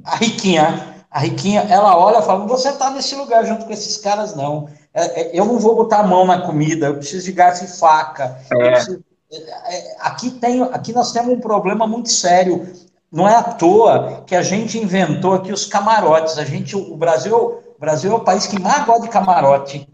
a 0.02 0.16
riquinha. 0.16 0.94
A 1.10 1.20
riquinha, 1.20 1.60
ela 1.60 1.94
olha 1.94 2.20
e 2.20 2.22
fala: 2.22 2.46
vou 2.46 2.56
sentar 2.56 2.90
nesse 2.90 3.14
lugar 3.14 3.44
junto 3.44 3.66
com 3.66 3.72
esses 3.72 3.98
caras, 3.98 4.34
não 4.34 4.66
eu 5.32 5.44
não 5.44 5.58
vou 5.58 5.74
botar 5.74 5.98
a 5.98 6.06
mão 6.06 6.24
na 6.24 6.42
comida, 6.42 6.86
eu 6.86 6.96
preciso 6.96 7.24
de 7.24 7.32
garfo 7.32 7.64
e 7.64 7.68
faca. 7.68 8.38
É. 8.52 8.70
Preciso, 8.70 9.04
é, 9.32 9.96
aqui, 10.00 10.30
tem, 10.30 10.62
aqui 10.62 10.92
nós 10.92 11.12
temos 11.12 11.34
um 11.34 11.40
problema 11.40 11.86
muito 11.86 12.10
sério. 12.10 12.68
Não 13.10 13.28
é 13.28 13.34
à 13.34 13.42
toa 13.42 14.22
que 14.26 14.34
a 14.34 14.42
gente 14.42 14.78
inventou 14.78 15.34
aqui 15.34 15.52
os 15.52 15.66
camarotes. 15.66 16.38
A 16.38 16.44
gente, 16.44 16.76
o 16.76 16.96
Brasil, 16.96 17.36
o 17.36 17.80
Brasil 17.80 18.12
é 18.12 18.14
o 18.14 18.20
país 18.20 18.46
que 18.46 18.60
mais 18.60 18.84
gosta 18.84 19.02
de 19.02 19.08
camarote. 19.08 19.88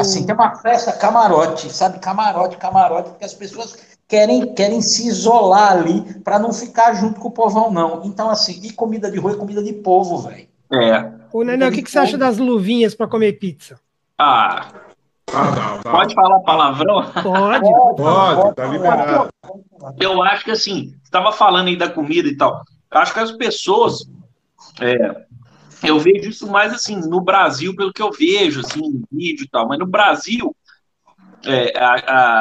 Assim, 0.00 0.24
tem 0.24 0.34
uma 0.34 0.54
festa 0.56 0.92
camarote, 0.92 1.72
sabe? 1.72 1.98
Camarote, 1.98 2.56
camarote, 2.56 3.10
porque 3.10 3.24
as 3.24 3.34
pessoas 3.34 3.76
querem, 4.08 4.54
querem 4.54 4.80
se 4.80 5.06
isolar 5.06 5.72
ali 5.72 6.20
para 6.20 6.38
não 6.38 6.52
ficar 6.52 6.94
junto 6.94 7.20
com 7.20 7.28
o 7.28 7.32
povão, 7.32 7.70
não. 7.70 8.04
Então, 8.04 8.30
assim, 8.30 8.60
e 8.62 8.72
comida 8.72 9.10
de 9.10 9.18
rua 9.18 9.32
é 9.32 9.36
comida 9.36 9.62
de 9.62 9.72
povo, 9.72 10.18
velho. 10.18 10.48
É. 10.72 11.12
Ô, 11.32 11.42
Nenê, 11.42 11.68
o 11.68 11.72
que, 11.72 11.82
que 11.82 11.90
você 11.90 11.98
acha 11.98 12.16
das 12.16 12.38
luvinhas 12.38 12.94
para 12.94 13.06
comer 13.06 13.34
pizza? 13.34 13.78
Ah. 14.18 14.72
ah 15.32 15.50
não, 15.50 15.92
Pode 15.92 16.14
falar 16.14 16.40
palavrão? 16.40 17.10
Pode. 17.22 17.70
Pode, 17.96 18.54
tá 18.54 18.66
liberado. 18.66 19.28
Eu 20.00 20.22
acho 20.22 20.44
que 20.44 20.50
assim, 20.50 20.94
estava 21.02 21.30
falando 21.30 21.68
aí 21.68 21.76
da 21.76 21.90
comida 21.90 22.28
e 22.28 22.36
tal. 22.36 22.62
Acho 22.90 23.12
que 23.12 23.20
as 23.20 23.32
pessoas. 23.32 24.08
É, 24.80 25.26
eu 25.82 25.98
vejo 25.98 26.30
isso 26.30 26.46
mais 26.46 26.72
assim 26.72 26.96
no 26.96 27.20
Brasil, 27.20 27.74
pelo 27.74 27.92
que 27.92 28.02
eu 28.02 28.10
vejo, 28.10 28.60
assim, 28.60 28.80
em 28.80 29.02
vídeo 29.10 29.44
e 29.44 29.48
tal, 29.48 29.68
mas 29.68 29.78
no 29.78 29.86
Brasil. 29.86 30.54
É, 31.44 31.76
a, 31.76 31.94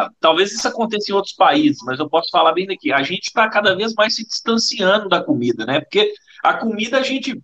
a, 0.03 0.09
talvez 0.19 0.53
isso 0.53 0.67
aconteça 0.67 1.11
em 1.11 1.15
outros 1.15 1.33
países, 1.33 1.79
mas 1.83 1.99
eu 1.99 2.07
posso 2.07 2.29
falar 2.29 2.53
bem 2.53 2.67
daqui. 2.67 2.93
A 2.93 3.01
gente 3.01 3.27
está 3.27 3.49
cada 3.49 3.75
vez 3.75 3.95
mais 3.95 4.15
se 4.15 4.25
distanciando 4.25 5.09
da 5.09 5.23
comida, 5.23 5.65
né? 5.65 5.79
Porque 5.79 6.13
a 6.43 6.53
comida 6.53 6.99
a 6.99 7.03
gente 7.03 7.41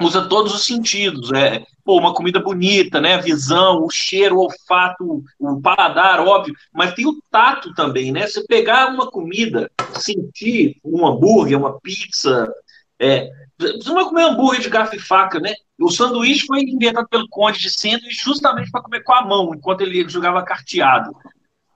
usa 0.00 0.28
todos 0.28 0.54
os 0.54 0.64
sentidos, 0.64 1.32
é 1.32 1.64
pô, 1.84 1.98
uma 1.98 2.12
comida 2.12 2.40
bonita, 2.40 3.00
né? 3.00 3.14
A 3.14 3.20
visão, 3.20 3.84
o 3.84 3.90
cheiro, 3.90 4.36
o 4.36 4.40
olfato, 4.40 5.24
o 5.38 5.60
paladar, 5.60 6.20
óbvio, 6.20 6.54
mas 6.72 6.94
tem 6.94 7.06
o 7.06 7.20
tato 7.30 7.72
também, 7.74 8.12
né? 8.12 8.26
Você 8.26 8.44
pegar 8.44 8.88
uma 8.88 9.10
comida, 9.10 9.70
sentir 9.94 10.78
um 10.84 11.06
hambúrguer, 11.06 11.58
uma 11.58 11.78
pizza, 11.80 12.52
é, 12.98 13.30
você 13.58 13.88
não 13.88 13.94
vai 13.94 14.04
comer 14.04 14.22
hambúrguer 14.24 14.60
de 14.60 14.68
garfo 14.68 14.96
e 14.96 14.98
faca, 14.98 15.40
né? 15.40 15.54
O 15.78 15.90
sanduíche 15.90 16.46
foi 16.46 16.60
inventado 16.60 17.08
pelo 17.08 17.28
Conde 17.28 17.58
de 17.58 17.70
Centro 17.70 18.06
justamente 18.10 18.70
para 18.70 18.82
comer 18.82 19.02
com 19.02 19.12
a 19.12 19.24
mão, 19.24 19.54
enquanto 19.54 19.82
ele 19.82 20.06
jogava 20.08 20.42
carteado. 20.42 21.14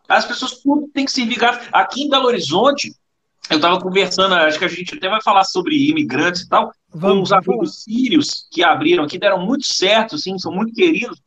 As 0.09 0.27
pessoas 0.27 0.61
tudo 0.61 0.89
tem 0.89 1.05
que 1.05 1.13
servir 1.13 1.39
garfo. 1.39 1.69
Aqui 1.73 2.03
em 2.03 2.11
Belo 2.11 2.27
Horizonte, 2.27 2.93
eu 3.49 3.57
estava 3.57 3.81
conversando, 3.81 4.35
acho 4.35 4.59
que 4.59 4.65
a 4.65 4.69
gente 4.69 4.95
até 4.95 5.09
vai 5.09 5.23
falar 5.23 5.45
sobre 5.45 5.89
imigrantes 5.89 6.43
e 6.43 6.49
tal, 6.49 6.73
Vamos, 6.93 7.17
com 7.17 7.23
os 7.23 7.33
amigos 7.33 7.83
sírios 7.85 8.47
que 8.51 8.63
abriram 8.63 9.05
aqui, 9.05 9.19
deram 9.19 9.45
muito 9.45 9.65
certo, 9.65 10.17
assim, 10.17 10.39
são 10.39 10.53
muito 10.53 10.75
queridos. 10.75 11.21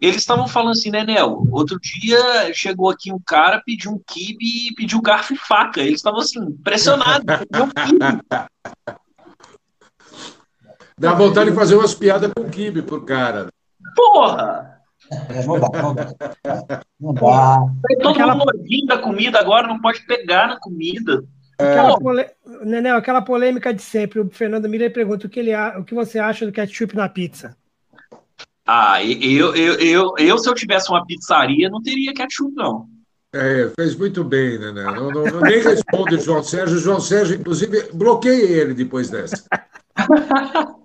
Eles 0.00 0.16
estavam 0.16 0.48
falando 0.48 0.72
assim, 0.72 0.90
né, 0.90 1.04
Nel? 1.04 1.46
Outro 1.50 1.78
dia 1.78 2.52
chegou 2.54 2.88
aqui 2.88 3.12
um 3.12 3.20
cara, 3.24 3.62
pediu 3.64 3.92
um 3.92 4.00
kibe 4.06 4.68
e 4.68 4.74
pediu 4.74 5.02
garfo 5.02 5.34
e 5.34 5.36
faca. 5.36 5.82
Eles 5.82 5.96
estavam 5.96 6.20
assim, 6.20 6.38
impressionados. 6.40 7.26
Dá 10.98 11.12
vontade 11.14 11.50
de 11.50 11.56
fazer 11.56 11.76
umas 11.76 11.94
piadas 11.94 12.32
com 12.34 12.42
o 12.42 12.50
kibe 12.50 12.80
pro 12.82 13.04
cara. 13.04 13.48
Porra! 13.94 14.80
Não 15.46 15.58
dá, 15.58 15.82
não 15.82 15.94
dá. 15.94 16.14
Não 17.00 17.14
dá. 17.14 17.66
Todo 18.02 18.10
Aquela... 18.10 18.34
mundo 18.34 18.52
da 18.86 18.98
comida 18.98 19.40
agora, 19.40 19.66
não 19.66 19.80
pode 19.80 20.06
pegar 20.06 20.46
na 20.48 20.60
comida. 20.60 21.24
Aquela, 21.64 21.98
pole... 21.98 22.26
Nenel, 22.64 22.96
aquela 22.96 23.22
polêmica 23.22 23.72
de 23.72 23.82
sempre. 23.82 24.20
O 24.20 24.30
Fernando 24.30 24.68
Miller 24.68 24.92
pergunta 24.92 25.26
o 25.26 25.30
que, 25.30 25.40
ele, 25.40 25.54
o 25.78 25.84
que 25.84 25.94
você 25.94 26.18
acha 26.18 26.46
do 26.46 26.52
ketchup 26.52 26.96
na 26.96 27.08
pizza. 27.08 27.56
Ah, 28.66 29.02
eu, 29.04 29.54
eu, 29.56 29.74
eu, 29.74 30.14
eu, 30.18 30.38
se 30.38 30.48
eu 30.48 30.54
tivesse 30.54 30.90
uma 30.90 31.04
pizzaria, 31.04 31.68
não 31.68 31.82
teria 31.82 32.14
ketchup, 32.14 32.54
não. 32.54 32.88
É, 33.32 33.70
fez 33.76 33.94
muito 33.96 34.24
bem, 34.24 34.58
né? 34.58 34.72
né? 34.72 34.84
Não, 34.84 35.10
não, 35.10 35.24
não, 35.24 35.40
nem 35.40 35.60
responde 35.60 36.16
o 36.16 36.20
João 36.20 36.42
Sérgio. 36.42 36.76
O 36.76 36.80
João 36.80 37.00
Sérgio, 37.00 37.36
inclusive, 37.36 37.90
bloqueei 37.92 38.52
ele 38.52 38.74
depois 38.74 39.08
dessa. 39.08 39.44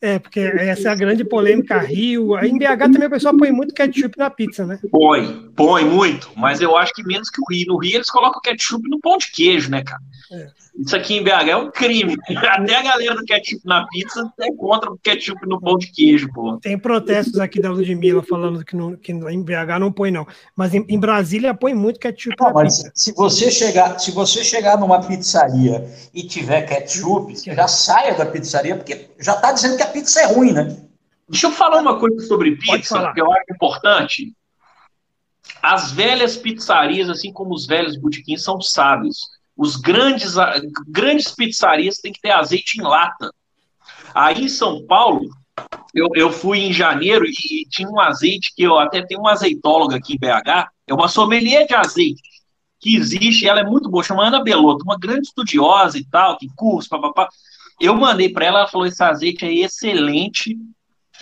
É, 0.00 0.18
porque 0.18 0.40
essa 0.40 0.88
é 0.88 0.92
a 0.92 0.94
grande 0.94 1.24
polêmica 1.24 1.78
Rio. 1.78 2.38
Em 2.38 2.56
BH 2.56 2.92
também 2.92 3.08
o 3.08 3.10
pessoal 3.10 3.36
põe 3.36 3.50
muito 3.50 3.74
ketchup 3.74 4.16
na 4.16 4.30
pizza, 4.30 4.64
né? 4.64 4.78
Põe, 4.90 5.50
põe 5.56 5.84
muito, 5.84 6.30
mas 6.36 6.60
eu 6.60 6.76
acho 6.76 6.92
que 6.94 7.02
menos 7.02 7.28
que 7.28 7.40
o 7.40 7.44
Rio. 7.50 7.66
No 7.68 7.78
Rio 7.78 7.96
eles 7.96 8.10
colocam 8.10 8.40
ketchup 8.40 8.88
no 8.88 9.00
pão 9.00 9.18
de 9.18 9.30
queijo, 9.32 9.70
né, 9.70 9.82
cara? 9.82 10.00
É. 10.30 10.48
Isso 10.78 10.94
aqui 10.94 11.16
em 11.16 11.24
BH 11.24 11.48
é 11.48 11.56
um 11.56 11.70
crime. 11.72 12.16
Até 12.36 12.76
a 12.76 12.82
galera 12.82 13.16
do 13.16 13.24
ketchup 13.24 13.60
na 13.64 13.84
pizza 13.88 14.32
é 14.40 14.52
contra 14.52 14.92
o 14.92 14.98
ketchup 14.98 15.44
no 15.48 15.60
pão 15.60 15.76
de 15.76 15.90
queijo, 15.90 16.28
pô. 16.32 16.56
Tem 16.58 16.78
protestos 16.78 17.40
aqui 17.40 17.60
da 17.60 17.70
Ludmilla 17.70 18.22
falando 18.22 18.64
que, 18.64 18.76
não, 18.76 18.94
que 18.94 19.10
em 19.10 19.42
BH 19.42 19.80
não 19.80 19.90
põe, 19.90 20.12
não. 20.12 20.24
Mas 20.54 20.74
em, 20.74 20.84
em 20.88 20.98
Brasília 20.98 21.52
põe 21.52 21.74
muito 21.74 21.98
ketchup 21.98 22.36
não, 22.38 22.52
na 22.52 22.62
pizza. 22.62 22.92
Se 22.94 23.12
você, 23.12 23.50
chegar, 23.50 23.98
se 23.98 24.12
você 24.12 24.44
chegar 24.44 24.78
numa 24.78 25.00
pizzaria 25.00 25.84
e 26.14 26.22
tiver 26.22 26.62
ketchup, 26.62 27.34
você 27.34 27.52
já 27.52 27.66
saia 27.66 28.14
da 28.14 28.24
pizzaria, 28.24 28.76
porque 28.76 29.08
já 29.18 29.34
está 29.34 29.50
dizendo 29.50 29.76
que 29.76 29.82
pizza 29.88 30.20
é 30.20 30.26
ruim, 30.26 30.52
né? 30.52 30.76
Deixa 31.28 31.46
eu 31.46 31.52
falar 31.52 31.80
uma 31.80 31.98
coisa 31.98 32.26
sobre 32.26 32.56
pizza, 32.56 33.12
que 33.12 33.20
eu 33.20 33.32
acho 33.32 33.44
importante. 33.50 34.32
As 35.62 35.92
velhas 35.92 36.36
pizzarias, 36.36 37.08
assim 37.08 37.32
como 37.32 37.54
os 37.54 37.66
velhos 37.66 37.96
botiquins, 37.96 38.42
são 38.42 38.60
sábios 38.60 39.28
os 39.58 39.74
grandes, 39.74 40.36
grandes 40.86 41.32
pizzarias 41.32 41.98
têm 41.98 42.12
que 42.12 42.20
ter 42.20 42.30
azeite 42.30 42.78
em 42.78 42.82
lata. 42.84 43.34
Aí 44.14 44.44
em 44.44 44.48
São 44.48 44.86
Paulo, 44.86 45.28
eu, 45.92 46.08
eu 46.14 46.30
fui 46.30 46.60
em 46.60 46.72
janeiro 46.72 47.24
e, 47.26 47.32
e 47.32 47.68
tinha 47.68 47.88
um 47.88 48.00
azeite 48.00 48.52
que 48.54 48.62
eu 48.62 48.78
até 48.78 49.04
tenho 49.04 49.20
uma 49.20 49.32
azeitóloga 49.32 49.96
aqui 49.96 50.14
em 50.14 50.18
BH, 50.18 50.70
é 50.86 50.94
uma 50.94 51.08
sommelier 51.08 51.66
de 51.66 51.74
azeite 51.74 52.22
que 52.80 52.94
existe, 52.94 53.48
ela 53.48 53.58
é 53.58 53.64
muito 53.64 53.90
boa, 53.90 54.04
chama 54.04 54.24
Ana 54.24 54.40
Belotto, 54.40 54.84
uma 54.84 54.96
grande 54.96 55.26
estudiosa 55.26 55.98
e 55.98 56.04
tal, 56.04 56.38
tem 56.38 56.48
curso, 56.54 56.88
papapá. 56.88 57.28
Eu 57.80 57.94
mandei 57.94 58.28
para 58.28 58.46
ela, 58.46 58.58
ela 58.60 58.68
falou: 58.68 58.86
esse 58.86 59.02
azeite 59.02 59.44
é 59.44 59.52
excelente. 59.52 60.56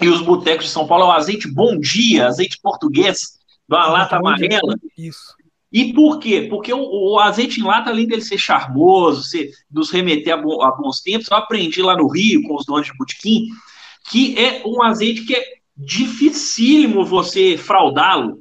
E 0.01 0.09
os 0.09 0.21
botecos 0.21 0.67
de 0.67 0.73
São 0.73 0.87
Paulo 0.87 1.05
é 1.05 1.07
o 1.09 1.13
azeite 1.13 1.49
bom 1.49 1.79
dia, 1.79 2.27
azeite 2.27 2.59
português, 2.61 3.39
de 3.69 3.75
uma 3.75 3.87
lata 3.87 4.17
amarela. 4.17 4.77
Isso. 4.97 5.35
E 5.73 5.93
por 5.93 6.19
quê? 6.19 6.47
Porque 6.49 6.73
o, 6.73 6.81
o, 6.81 7.19
azeite 7.19 7.61
em 7.61 7.65
lata, 7.65 7.91
além 7.91 8.07
dele 8.07 8.23
ser 8.23 8.39
charmoso, 8.39 9.23
ser, 9.23 9.51
nos 9.71 9.91
remeter 9.91 10.35
a, 10.35 10.37
bo, 10.37 10.63
a, 10.63 10.71
bons 10.71 11.01
tempos, 11.01 11.31
eu 11.31 11.37
aprendi 11.37 11.83
lá 11.83 11.97
no 11.97 12.09
Rio 12.09 12.43
com 12.43 12.55
os 12.55 12.65
donos 12.65 12.87
de 12.87 12.97
botequim, 12.97 13.49
que 14.09 14.39
é 14.39 14.63
um 14.65 14.83
azeite 14.83 15.25
que 15.25 15.35
é 15.35 15.45
dificílimo 15.77 17.05
você 17.05 17.57
fraudá-lo. 17.57 18.41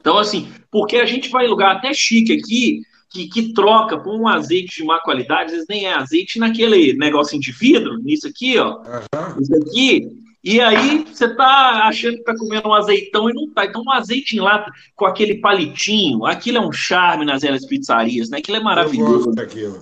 Então, 0.00 0.16
assim, 0.16 0.50
porque 0.70 0.96
a 0.96 1.06
gente 1.06 1.28
vai 1.28 1.46
em 1.46 1.50
lugar 1.50 1.76
até 1.76 1.92
chique 1.92 2.32
aqui, 2.32 2.80
que, 3.10 3.28
que 3.28 3.52
troca 3.52 3.98
por 3.98 4.14
um 4.14 4.28
azeite 4.28 4.76
de 4.76 4.84
má 4.84 5.00
qualidade, 5.00 5.46
às 5.46 5.52
vezes 5.52 5.66
nem 5.68 5.86
é 5.86 5.94
azeite 5.94 6.38
naquele 6.38 6.92
negocinho 6.94 7.40
de 7.40 7.52
vidro, 7.52 7.98
nisso 7.98 8.28
aqui, 8.28 8.58
ó. 8.58 8.78
Uhum. 8.78 9.40
Isso 9.40 9.56
aqui, 9.56 10.08
e 10.42 10.60
aí 10.60 11.04
você 11.04 11.34
tá 11.34 11.88
achando 11.88 12.18
que 12.18 12.22
tá 12.22 12.36
comendo 12.36 12.68
um 12.68 12.74
azeitão 12.74 13.28
e 13.28 13.34
não 13.34 13.52
tá. 13.52 13.64
Então, 13.66 13.82
um 13.84 13.90
azeite 13.90 14.36
em 14.36 14.40
lata 14.40 14.70
com 14.94 15.04
aquele 15.04 15.36
palitinho, 15.36 16.24
aquilo 16.24 16.58
é 16.58 16.60
um 16.60 16.72
charme 16.72 17.24
nas 17.24 17.42
elas 17.42 17.66
pizzarias, 17.66 18.30
né? 18.30 18.38
Aquilo 18.38 18.56
é 18.56 18.60
maravilhoso. 18.60 19.32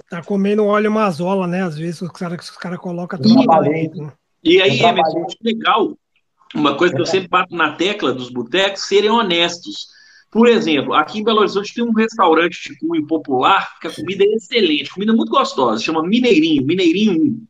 Tá 0.08 0.22
comendo 0.24 0.64
óleo 0.64 0.90
mazola, 0.90 1.46
né? 1.46 1.62
Às 1.62 1.76
vezes 1.76 2.00
os 2.00 2.10
caras 2.10 2.48
os 2.48 2.56
cara 2.56 2.78
colocam 2.78 3.20
tudo 3.20 3.46
dentro. 3.62 4.12
E 4.42 4.60
aí, 4.62 4.80
é 4.80 4.92
muito 4.92 5.36
legal. 5.42 5.96
Uma 6.54 6.74
coisa 6.76 6.94
que 6.94 7.00
eu 7.00 7.06
sempre 7.06 7.28
bato 7.28 7.54
na 7.54 7.72
tecla 7.72 8.12
dos 8.12 8.30
botecos, 8.30 8.82
serem 8.82 9.10
honestos. 9.10 9.88
Por 10.36 10.48
exemplo, 10.48 10.92
aqui 10.92 11.20
em 11.20 11.24
Belo 11.24 11.38
Horizonte 11.38 11.72
tem 11.72 11.82
um 11.82 11.94
restaurante 11.94 12.68
de 12.68 12.78
cunho 12.78 13.06
popular 13.06 13.78
que 13.80 13.86
a 13.86 13.90
comida 13.90 14.22
é 14.22 14.34
excelente, 14.34 14.90
comida 14.90 15.14
muito 15.14 15.30
gostosa, 15.30 15.82
chama 15.82 16.02
Mineirinho, 16.02 16.62
Mineirinho 16.62 17.22
1. 17.22 17.46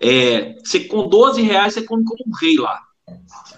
É, 0.00 0.54
você, 0.64 0.80
com 0.80 1.06
12 1.06 1.42
reais 1.42 1.74
você 1.74 1.82
come 1.82 2.02
como 2.02 2.24
um 2.26 2.34
rei 2.34 2.56
lá. 2.56 2.80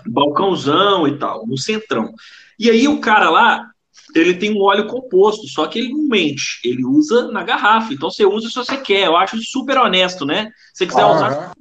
Balcãozão 0.04 1.06
e 1.06 1.16
tal, 1.16 1.46
no 1.46 1.56
centrão. 1.56 2.12
E 2.58 2.68
aí 2.68 2.88
o 2.88 2.98
cara 2.98 3.30
lá, 3.30 3.70
ele 4.16 4.34
tem 4.34 4.52
um 4.52 4.60
óleo 4.60 4.88
composto, 4.88 5.46
só 5.46 5.68
que 5.68 5.78
ele 5.78 5.90
não 5.90 6.02
mente, 6.08 6.58
ele 6.64 6.84
usa 6.84 7.28
na 7.30 7.44
garrafa. 7.44 7.94
Então 7.94 8.10
você 8.10 8.26
usa 8.26 8.48
se 8.48 8.54
você 8.56 8.76
quer. 8.78 9.06
Eu 9.06 9.16
acho 9.16 9.40
super 9.44 9.78
honesto, 9.78 10.26
né? 10.26 10.50
Se 10.74 10.78
você 10.78 10.86
quiser 10.88 11.04
uhum. 11.04 11.14
usar. 11.14 11.52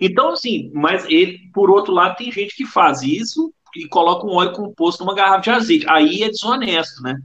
Então, 0.00 0.30
assim, 0.30 0.72
mas 0.74 1.04
ele, 1.04 1.38
por 1.54 1.70
outro 1.70 1.92
lado, 1.92 2.16
tem 2.16 2.32
gente 2.32 2.56
que 2.56 2.66
faz 2.66 3.00
isso 3.02 3.54
e 3.76 3.88
coloca 3.88 4.26
um 4.26 4.34
óleo 4.34 4.52
composto 4.52 5.04
numa 5.04 5.14
garrafa 5.14 5.40
de 5.42 5.50
azeite. 5.50 5.86
Aí 5.88 6.22
é 6.22 6.28
desonesto, 6.28 7.02
né? 7.02 7.18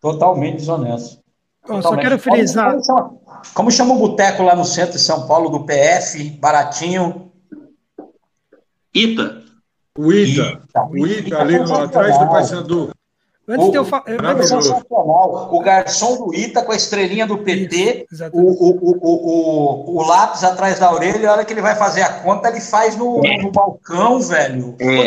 Totalmente 0.00 0.56
desonesto. 0.56 1.22
Oh, 1.68 1.80
só 1.80 1.96
quero 1.96 2.18
frisar. 2.18 2.72
Como 2.72 2.84
chama, 2.84 3.10
como 3.54 3.70
chama 3.70 3.94
o 3.94 3.98
boteco 3.98 4.42
lá 4.42 4.54
no 4.54 4.64
centro 4.64 4.92
de 4.92 5.00
São 5.00 5.26
Paulo, 5.26 5.48
do 5.48 5.64
PF, 5.64 6.30
baratinho? 6.38 7.32
Ita. 8.92 9.42
O 9.96 10.12
Ita. 10.12 10.60
Ita. 10.68 10.84
O 10.84 11.06
Ita, 11.06 11.38
ali 11.40 11.58
no, 11.58 11.74
atrás 11.74 12.18
do 12.18 12.28
Paysandu. 12.28 12.90
Antes 13.46 13.68
o, 13.68 13.70
de 13.70 13.76
eu 13.76 13.84
falar. 13.84 15.52
O 15.52 15.60
garçom 15.60 16.16
do 16.16 16.34
Ita 16.34 16.62
com 16.62 16.72
a 16.72 16.76
estrelinha 16.76 17.26
do 17.26 17.38
PT, 17.38 18.06
Isso, 18.10 18.24
o, 18.32 18.40
o, 18.40 18.98
o, 19.02 19.98
o, 19.98 20.06
lápis 20.06 20.42
atrás 20.42 20.78
da 20.78 20.92
orelha, 20.92 21.18
e 21.18 21.26
a 21.26 21.32
hora 21.32 21.44
que 21.44 21.52
ele 21.52 21.60
vai 21.60 21.74
fazer 21.74 22.02
a 22.02 22.20
conta, 22.20 22.48
ele 22.48 22.60
faz 22.60 22.96
no, 22.96 23.20
é. 23.24 23.42
no 23.42 23.50
balcão, 23.50 24.18
velho. 24.20 24.74
É. 24.78 25.06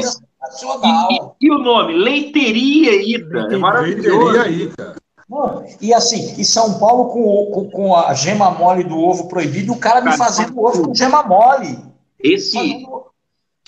sensacional. 0.51 1.07
E, 1.11 1.45
e, 1.45 1.47
e, 1.47 1.51
o 1.51 1.57
nome? 1.59 1.93
Leiteria 1.93 2.95
Ita. 3.01 3.53
É 3.53 3.57
maravilhoso. 3.57 4.31
Leiteria 4.31 4.65
Ita 4.65 4.95
e 5.81 5.93
assim, 5.93 6.35
e 6.39 6.45
São 6.45 6.79
Paulo 6.79 7.09
com, 7.09 7.51
com, 7.51 7.69
com, 7.69 7.95
a 7.95 8.13
gema 8.13 8.49
mole 8.49 8.83
do 8.85 8.97
ovo 8.97 9.27
proibido, 9.27 9.73
o 9.73 9.77
cara 9.77 9.99
me 9.99 10.15
fazendo 10.15 10.57
ovo 10.57 10.87
com 10.87 10.95
gema 10.95 11.21
mole. 11.21 11.77
Esse, 12.17 12.53
fazendo... 12.53 13.07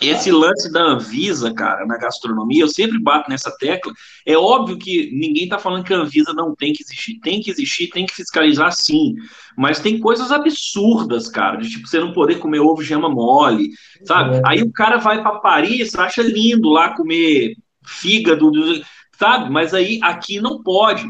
esse 0.01 0.31
lance 0.31 0.71
da 0.71 0.81
Anvisa, 0.81 1.53
cara, 1.53 1.85
na 1.85 1.97
gastronomia, 1.97 2.63
eu 2.63 2.69
sempre 2.69 2.97
bato 2.97 3.29
nessa 3.29 3.51
tecla. 3.57 3.91
É 4.25 4.37
óbvio 4.37 4.77
que 4.77 5.11
ninguém 5.11 5.43
está 5.43 5.59
falando 5.59 5.83
que 5.83 5.93
a 5.93 5.97
Anvisa 5.97 6.33
não 6.33 6.55
tem 6.55 6.71
que 6.71 6.83
existir. 6.83 7.19
Tem 7.19 7.41
que 7.41 7.51
existir, 7.51 7.87
tem 7.89 8.05
que 8.05 8.15
fiscalizar 8.15 8.71
sim. 8.71 9.15
Mas 9.57 9.79
tem 9.79 9.99
coisas 9.99 10.31
absurdas, 10.31 11.27
cara, 11.27 11.57
de 11.57 11.69
tipo 11.69 11.87
você 11.87 11.99
não 11.99 12.13
poder 12.13 12.39
comer 12.39 12.59
ovo 12.59 12.81
gema 12.81 13.09
mole, 13.09 13.71
sabe? 14.05 14.37
É. 14.37 14.41
Aí 14.45 14.61
o 14.61 14.71
cara 14.71 14.97
vai 14.97 15.21
para 15.21 15.39
Paris, 15.39 15.93
acha 15.95 16.21
lindo 16.21 16.69
lá 16.69 16.95
comer 16.95 17.55
fígado, 17.85 18.51
sabe? 19.17 19.49
Mas 19.49 19.73
aí 19.73 19.99
aqui 20.01 20.39
não 20.39 20.63
pode. 20.63 21.05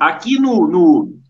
Aqui 0.00 0.40
no, 0.40 0.66
no, 0.66 1.20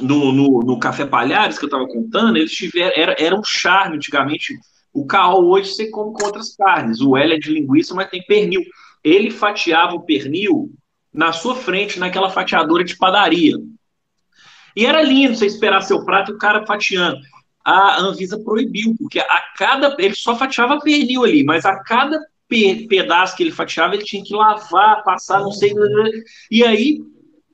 no, 0.00 0.32
no, 0.32 0.60
no 0.60 0.78
Café 0.78 1.04
Palhares, 1.04 1.58
que 1.58 1.64
eu 1.64 1.68
estava 1.68 1.86
contando, 1.86 2.36
eles 2.36 2.52
tiveram, 2.52 2.92
era, 2.96 3.16
era 3.18 3.38
um 3.38 3.44
charme 3.44 3.96
antigamente. 3.96 4.54
O 4.98 5.06
caol 5.06 5.48
hoje 5.48 5.70
você 5.72 5.88
come 5.90 6.12
com 6.12 6.24
outras 6.24 6.56
carnes. 6.56 7.00
O 7.00 7.16
L 7.16 7.32
é 7.32 7.38
de 7.38 7.52
linguiça, 7.52 7.94
mas 7.94 8.10
tem 8.10 8.20
pernil. 8.26 8.62
Ele 9.04 9.30
fatiava 9.30 9.94
o 9.94 10.02
pernil 10.02 10.72
na 11.14 11.32
sua 11.32 11.54
frente, 11.54 12.00
naquela 12.00 12.30
fatiadora 12.30 12.82
de 12.82 12.96
padaria. 12.96 13.54
E 14.74 14.84
era 14.84 15.00
lindo 15.00 15.36
você 15.36 15.46
esperar 15.46 15.82
seu 15.82 16.04
prato 16.04 16.32
e 16.32 16.34
o 16.34 16.38
cara 16.38 16.66
fatiando. 16.66 17.20
A 17.64 18.00
Anvisa 18.00 18.42
proibiu, 18.42 18.96
porque 18.98 19.20
a 19.20 19.42
cada. 19.56 19.94
Ele 20.00 20.14
só 20.14 20.36
fatiava 20.36 20.80
pernil 20.80 21.22
ali, 21.24 21.44
mas 21.44 21.64
a 21.64 21.78
cada 21.78 22.18
pedaço 22.48 23.36
que 23.36 23.44
ele 23.44 23.52
fatiava, 23.52 23.94
ele 23.94 24.04
tinha 24.04 24.24
que 24.24 24.34
lavar, 24.34 25.04
passar, 25.04 25.40
não 25.40 25.52
sei. 25.52 25.72
E 26.50 26.64
aí 26.64 27.00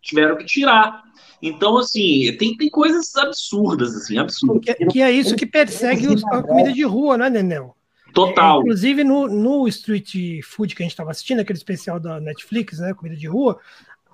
tiveram 0.01 0.39
que 0.39 0.47
tirar. 0.47 1.04
Então, 1.47 1.77
assim, 1.77 2.35
tem, 2.39 2.57
tem 2.57 2.71
coisas 2.71 3.15
absurdas, 3.17 3.95
assim, 3.95 4.17
absurdas. 4.17 4.75
Que, 4.77 4.87
que 4.87 5.03
é 5.03 5.13
isso 5.13 5.37
que 5.37 5.45
persegue 5.45 6.09
os, 6.09 6.25
a 6.25 6.43
comida 6.43 6.73
de 6.73 6.83
rua, 6.85 7.19
né, 7.19 7.29
Nenel? 7.29 7.77
Total. 8.15 8.59
É, 8.59 8.61
inclusive, 8.61 9.05
no, 9.05 9.29
no 9.29 9.69
Street 9.69 10.41
Food 10.43 10.75
que 10.75 10.83
a 10.83 10.85
gente 10.85 10.93
estava 10.93 11.11
assistindo, 11.11 11.41
aquele 11.41 11.59
especial 11.59 12.01
da 12.01 12.19
Netflix, 12.19 12.79
né, 12.79 12.95
comida 12.95 13.15
de 13.15 13.27
rua, 13.27 13.59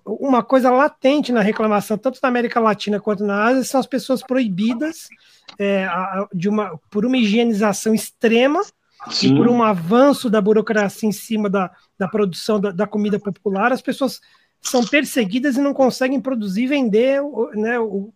uma 0.04 0.42
coisa 0.42 0.72
latente 0.72 1.30
na 1.30 1.40
reclamação, 1.40 1.96
tanto 1.96 2.18
na 2.20 2.28
América 2.28 2.58
Latina 2.58 2.98
quanto 2.98 3.24
na 3.24 3.44
Ásia, 3.44 3.62
são 3.62 3.78
as 3.78 3.86
pessoas 3.86 4.22
proibidas 4.22 5.08
é, 5.56 5.86
de 6.34 6.48
uma, 6.48 6.80
por 6.90 7.06
uma 7.06 7.16
higienização 7.16 7.94
extrema 7.94 8.60
Sim. 9.08 9.34
e 9.34 9.36
por 9.36 9.46
um 9.46 9.62
avanço 9.62 10.28
da 10.28 10.40
burocracia 10.40 11.08
em 11.08 11.12
cima 11.12 11.48
da, 11.48 11.70
da 11.96 12.08
produção 12.08 12.58
da, 12.58 12.72
da, 12.72 12.86
comida 12.88 13.20
popular, 13.20 13.72
as 13.72 13.82
pessoas 13.82 14.20
são 14.60 14.84
perseguidas 14.84 15.56
e 15.56 15.60
não 15.60 15.72
conseguem 15.72 16.20
produzir 16.20 16.64
e 16.64 16.68
vender 16.68 17.22
né, 17.54 17.78
o, 17.78 18.12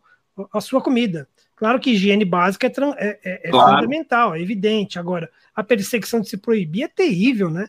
a 0.53 0.61
sua 0.61 0.81
comida. 0.81 1.29
Claro 1.57 1.79
que 1.79 1.91
higiene 1.91 2.25
básica 2.25 2.67
é, 2.67 2.71
é, 2.71 3.19
é, 3.25 3.49
é 3.49 3.51
claro. 3.51 3.77
fundamental, 3.77 4.35
é 4.35 4.41
evidente. 4.41 4.99
Agora, 4.99 5.31
a 5.55 5.63
perseguição 5.63 6.21
de 6.21 6.29
se 6.29 6.37
proibir 6.37 6.85
é 6.85 6.89
terrível, 6.89 7.49
né? 7.49 7.67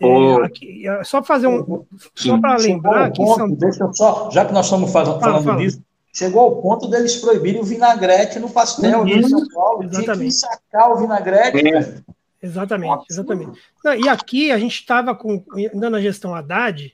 Oh. 0.00 0.40
É, 0.42 0.46
aqui, 0.46 0.86
é, 0.86 1.04
só 1.04 1.22
fazer 1.22 1.46
um. 1.46 1.84
Só 2.14 2.38
para 2.38 2.56
lembrar 2.56 3.10
que. 3.10 3.22
Ponto, 3.22 3.36
são... 3.36 3.50
Deixa 3.50 3.84
eu 3.84 3.94
só, 3.94 4.30
já 4.30 4.44
que 4.44 4.52
nós 4.52 4.66
estamos 4.66 4.92
falando, 4.92 5.20
fala, 5.20 5.42
fala. 5.42 5.58
disso, 5.58 5.80
chegou 6.12 6.40
ao 6.42 6.62
ponto 6.62 6.88
deles 6.88 7.16
proibirem 7.16 7.60
o 7.60 7.64
vinagrete 7.64 8.38
no 8.38 8.50
pastel 8.50 9.06
em 9.06 9.22
São 9.22 9.48
Paulo. 9.48 9.84
Exatamente. 9.84 10.14
Tinha 10.14 10.26
que 10.26 10.32
sacar 10.32 10.90
o 10.90 10.96
vinagrete. 10.98 11.68
É. 11.68 12.02
Exatamente, 12.42 13.04
exatamente. 13.08 13.60
Não, 13.84 13.94
e 13.94 14.08
aqui 14.08 14.50
a 14.50 14.58
gente 14.58 14.74
estava 14.74 15.14
com, 15.14 15.44
andando 15.72 15.92
na 15.92 16.00
gestão 16.00 16.34
Haddad, 16.34 16.92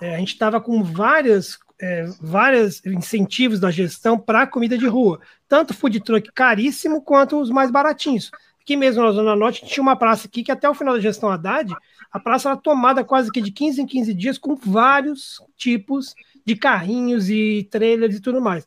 é, 0.00 0.14
a 0.14 0.18
gente 0.18 0.32
estava 0.32 0.60
com 0.60 0.82
várias, 0.82 1.58
é, 1.80 2.06
vários 2.20 2.84
incentivos 2.86 3.60
da 3.60 3.70
gestão 3.70 4.18
para 4.18 4.46
comida 4.46 4.76
de 4.78 4.86
rua, 4.86 5.20
tanto 5.48 5.74
food 5.74 6.00
truck 6.00 6.30
caríssimo 6.32 7.02
quanto 7.02 7.40
os 7.40 7.50
mais 7.50 7.70
baratinhos. 7.70 8.30
Aqui 8.62 8.76
mesmo 8.76 9.02
na 9.02 9.12
Zona 9.12 9.34
Norte, 9.34 9.66
tinha 9.66 9.82
uma 9.82 9.96
praça 9.96 10.26
aqui 10.26 10.42
que 10.42 10.52
até 10.52 10.68
o 10.68 10.74
final 10.74 10.94
da 10.94 11.00
gestão 11.00 11.30
Haddad, 11.30 11.74
a 12.10 12.18
praça 12.18 12.50
era 12.50 12.56
tomada 12.56 13.04
quase 13.04 13.30
que 13.30 13.40
de 13.40 13.50
15 13.50 13.82
em 13.82 13.86
15 13.86 14.14
dias 14.14 14.38
com 14.38 14.54
vários 14.54 15.42
tipos 15.56 16.14
de 16.44 16.56
carrinhos 16.56 17.28
e 17.28 17.68
trailers 17.70 18.16
e 18.16 18.20
tudo 18.20 18.40
mais. 18.40 18.66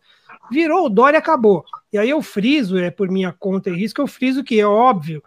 Virou 0.52 0.86
o 0.86 0.90
Dória 0.90 1.20
acabou. 1.20 1.64
E 1.92 1.98
aí 1.98 2.10
eu 2.10 2.22
friso, 2.22 2.78
é 2.78 2.92
por 2.92 3.10
minha 3.10 3.32
conta 3.32 3.70
e 3.70 3.76
risco, 3.76 4.02
eu 4.02 4.08
friso 4.08 4.44
que 4.44 4.60
é 4.60 4.66
óbvio, 4.66 5.24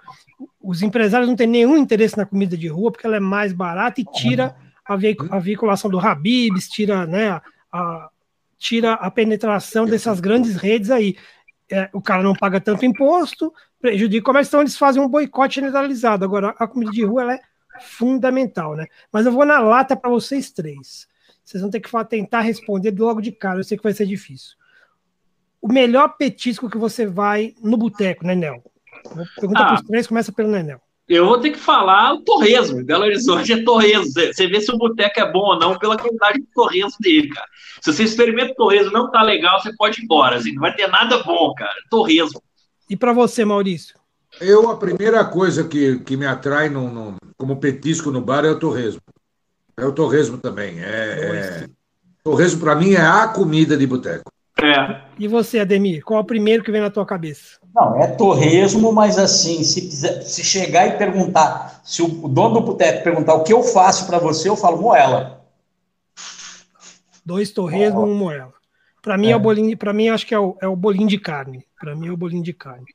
os 0.61 0.83
empresários 0.83 1.29
não 1.29 1.37
têm 1.37 1.47
nenhum 1.47 1.77
interesse 1.77 2.16
na 2.16 2.27
comida 2.27 2.57
de 2.57 2.69
rua, 2.69 2.90
porque 2.90 3.07
ela 3.07 3.16
é 3.16 3.21
mais 3.21 3.53
barata 3.53 4.01
e 4.01 4.05
tira 4.05 4.55
a, 4.87 4.96
veic 4.96 5.18
a 5.31 5.38
veiculação 5.38 5.90
do 5.90 5.99
Habibs, 5.99 6.68
tira, 6.68 7.07
né, 7.07 7.40
a, 7.72 8.11
tira 8.59 8.94
a 8.94 9.11
penetração 9.11 9.87
dessas 9.87 10.20
grandes 10.20 10.57
redes 10.57 10.90
aí. 10.90 11.16
É, 11.70 11.90
o 11.92 12.01
cara 12.01 12.22
não 12.22 12.35
paga 12.35 12.61
tanto 12.61 12.85
imposto, 12.85 13.53
prejudica 13.81 14.22
o 14.22 14.25
comércio, 14.25 14.51
então 14.51 14.61
eles 14.61 14.77
fazem 14.77 15.03
um 15.03 15.09
boicote 15.09 15.57
generalizado. 15.57 16.25
Agora, 16.25 16.55
a 16.59 16.66
comida 16.66 16.92
de 16.92 17.05
rua 17.05 17.22
ela 17.22 17.35
é 17.35 17.40
fundamental, 17.81 18.77
né? 18.77 18.87
Mas 19.11 19.27
eu 19.27 19.33
vou 19.33 19.44
na 19.44 19.59
lata 19.59 19.96
para 19.96 20.09
vocês 20.09 20.51
três. 20.51 21.09
Vocês 21.44 21.61
vão 21.61 21.70
ter 21.70 21.81
que 21.81 21.90
tentar 22.09 22.40
responder 22.40 22.94
logo 22.96 23.20
de 23.20 23.33
cara, 23.33 23.61
eu 23.61 23.64
sei 23.64 23.77
que 23.77 23.83
vai 23.83 23.92
ser 23.92 24.07
difícil. 24.07 24.57
O 25.61 25.72
melhor 25.72 26.16
petisco 26.16 26.70
que 26.70 26.79
você 26.79 27.07
vai 27.07 27.55
no 27.61 27.77
boteco, 27.77 28.25
né, 28.25 28.35
Nel? 28.35 28.62
Pergunta 29.38 29.61
ah, 29.61 29.66
para 29.66 29.75
os 29.75 29.83
três, 29.83 30.07
começa 30.07 30.33
pelo 30.33 30.51
Nenel. 30.51 30.81
Eu 31.09 31.27
vou 31.27 31.38
ter 31.38 31.51
que 31.51 31.59
falar 31.59 32.14
o 32.14 32.23
torresmo. 32.23 32.85
Belo 32.85 33.05
Horizonte 33.05 33.53
é 33.53 33.62
torresmo. 33.62 34.12
Você 34.12 34.49
vê 34.49 34.61
se 34.61 34.73
o 34.73 34.79
boteco 34.79 35.21
é 35.21 35.33
bom 35.33 35.53
ou 35.53 35.59
não 35.59 35.79
pela 35.79 35.97
qualidade 35.97 36.40
do 36.40 36.49
torresmo 36.53 36.97
dele, 37.01 37.29
cara. 37.29 37.47
Se 37.81 37.92
você 37.92 38.03
experimenta 38.03 38.53
o 38.53 38.57
torresmo 38.57 38.90
não 38.90 39.11
tá 39.11 39.23
legal, 39.23 39.61
você 39.61 39.73
pode 39.77 40.01
ir 40.01 40.05
embora. 40.05 40.37
Assim, 40.37 40.53
não 40.53 40.62
vai 40.62 40.75
ter 40.75 40.88
nada 40.88 41.23
bom, 41.23 41.55
cara. 41.55 41.75
Torresmo. 41.88 42.42
E 42.90 42.97
para 42.97 43.12
você, 43.12 43.45
Maurício? 43.45 43.95
Eu, 44.40 44.69
a 44.69 44.77
primeira 44.77 45.25
coisa 45.25 45.64
que, 45.64 46.01
que 46.01 46.16
me 46.16 46.27
atrai 46.27 46.69
no, 46.69 46.90
no, 46.90 47.16
como 47.37 47.61
petisco 47.61 48.11
no 48.11 48.21
bar 48.21 48.45
é 48.45 48.51
o 48.51 48.59
torresmo. 48.59 49.01
É 49.77 49.85
o 49.85 49.92
torresmo 49.92 50.38
também. 50.38 50.81
É, 50.81 51.64
é... 51.64 51.69
Torresmo, 52.25 52.61
para 52.61 52.75
mim, 52.75 52.95
é 52.95 53.01
a 53.01 53.29
comida 53.29 53.77
de 53.77 53.87
boteco. 53.87 54.31
É. 54.62 55.03
E 55.19 55.29
você, 55.29 55.59
Ademir, 55.59 56.03
qual 56.03 56.19
é 56.19 56.23
o 56.23 56.27
primeiro 56.27 56.64
que 56.64 56.73
vem 56.73 56.81
na 56.81 56.90
tua 56.90 57.05
cabeça? 57.05 57.59
Não, 57.75 58.01
é 58.01 58.07
torresmo, 58.07 58.90
mas 58.90 59.19
assim, 59.19 59.62
se, 59.62 59.90
se 59.90 60.42
chegar 60.42 60.87
e 60.87 60.97
perguntar, 60.97 61.83
se 61.85 62.03
o, 62.03 62.09
dono 62.09 62.55
do 62.55 62.61
boteco 62.62 63.05
perguntar 63.05 63.35
o 63.35 63.45
que 63.45 63.53
eu 63.53 63.62
faço 63.62 64.07
para 64.07 64.19
você, 64.19 64.49
eu 64.49 64.57
falo 64.57 64.81
moela. 64.81 65.45
Dois 67.25 67.51
torresmos, 67.51 68.03
oh. 68.03 68.07
um 68.07 68.14
moela. 68.14 68.55
Para 69.03 69.19
mim 69.19 69.29
é. 69.29 69.33
é. 69.33 69.37
o 69.37 69.40
bolinho, 69.40 69.77
para 69.77 69.92
mim 69.92 70.09
acho 70.09 70.27
que 70.27 70.35
é 70.35 70.38
o, 70.38 70.57
é 70.61 70.66
o 70.66 70.75
bolinho 70.75 71.07
de 71.07 71.19
carne. 71.19 71.66
Para 71.79 71.95
mim 71.95 72.09
é 72.09 72.11
o 72.11 72.16
bolinho 72.16 72.42
de 72.42 72.55
carne. 72.55 72.87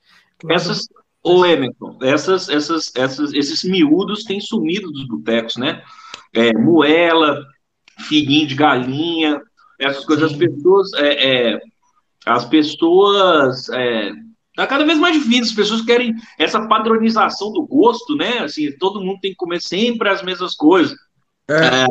Essas, 0.50 0.88
ô 1.24 1.46
Emerson, 1.46 1.98
essas, 2.02 2.50
essas, 2.50 2.92
essas, 2.96 3.34
esses 3.34 3.64
miúdos 3.64 4.24
têm 4.24 4.40
sumido 4.40 4.92
dos 4.92 5.08
botecos, 5.08 5.58
né? 5.58 5.84
É, 6.34 6.52
moela, 6.54 7.46
figuinho 8.00 8.48
de 8.48 8.56
galinha, 8.56 9.42
essas 9.82 10.06
coisas. 10.06 10.32
As 10.32 10.38
pessoas, 10.38 10.94
é, 10.94 11.54
é, 11.54 11.60
as 12.26 12.46
pessoas 12.46 13.70
é, 13.70 14.12
Tá 14.56 14.68
cada 14.68 14.86
vez 14.86 15.00
mais 15.00 15.16
difícil, 15.16 15.46
as 15.46 15.54
pessoas 15.54 15.82
querem 15.82 16.14
essa 16.38 16.68
padronização 16.68 17.54
do 17.54 17.66
gosto, 17.66 18.16
né? 18.16 18.40
Assim, 18.40 18.70
todo 18.78 19.00
mundo 19.00 19.20
tem 19.22 19.32
que 19.32 19.38
comer 19.38 19.62
sempre 19.62 20.10
as 20.10 20.22
mesmas 20.22 20.56
coisas. 20.56 20.94
É. 21.50 21.84
É, 21.84 21.86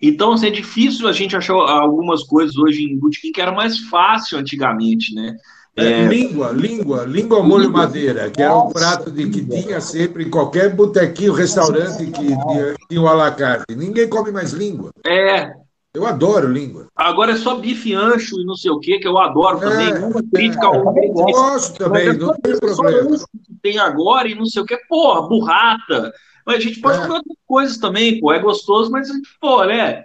então, 0.00 0.32
assim, 0.32 0.46
é 0.46 0.50
difícil 0.50 1.06
a 1.06 1.12
gente 1.12 1.36
achar 1.36 1.54
algumas 1.54 2.22
coisas 2.24 2.56
hoje 2.56 2.82
em 2.82 2.98
botequim 2.98 3.30
que 3.30 3.40
era 3.40 3.52
mais 3.52 3.78
fácil 3.78 4.38
antigamente, 4.38 5.14
né? 5.14 5.36
É, 5.76 5.84
é 5.84 6.06
língua, 6.06 6.50
língua, 6.50 7.04
língua 7.04 7.42
molho 7.42 7.70
madeira, 7.70 8.28
que 8.30 8.42
era 8.42 8.56
um 8.56 8.70
prato 8.70 9.12
de, 9.12 9.30
que 9.30 9.44
tinha 9.46 9.80
sempre 9.80 10.24
em 10.24 10.30
qualquer 10.30 10.74
botequinho, 10.74 11.32
restaurante 11.32 12.04
que 12.06 12.10
tinha, 12.10 12.74
tinha 12.88 13.00
o 13.00 13.06
alacarte. 13.06 13.76
Ninguém 13.76 14.08
come 14.08 14.32
mais 14.32 14.52
língua. 14.52 14.90
É, 15.06 15.52
eu 15.98 16.06
adoro 16.06 16.50
língua. 16.50 16.86
Agora 16.94 17.32
é 17.32 17.36
só 17.36 17.56
bife 17.56 17.92
ancho 17.92 18.40
e 18.40 18.44
não 18.44 18.54
sei 18.54 18.70
o 18.70 18.78
que, 18.78 18.98
que 18.98 19.08
eu 19.08 19.18
adoro 19.18 19.58
também. 19.58 19.90
É, 19.90 19.98
Uma 19.98 20.22
crítica 20.32 20.64
é, 20.64 20.68
ao 20.68 20.96
Eu 20.96 21.12
gosto 21.12 21.76
também, 21.76 22.12
não 22.12 22.34
tem 22.34 22.56
problema. 22.58 23.18
Que 23.18 23.54
tem 23.60 23.78
agora 23.78 24.28
e 24.28 24.34
não 24.34 24.46
sei 24.46 24.62
o 24.62 24.64
que. 24.64 24.76
Porra, 24.88 25.28
burrata. 25.28 26.12
Mas 26.46 26.56
a 26.56 26.60
gente 26.60 26.80
pode 26.80 26.98
é. 26.98 27.00
comer 27.02 27.14
outras 27.14 27.36
coisas 27.46 27.78
também, 27.78 28.20
pô. 28.20 28.32
É 28.32 28.38
gostoso, 28.38 28.90
mas, 28.90 29.08
pô, 29.40 29.64
né? 29.64 30.04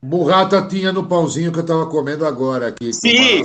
Burrata 0.00 0.62
tinha 0.62 0.92
no 0.92 1.06
pãozinho 1.06 1.52
que 1.52 1.58
eu 1.58 1.66
tava 1.66 1.86
comendo 1.86 2.24
agora 2.24 2.68
aqui. 2.68 2.92
Sim. 2.92 3.44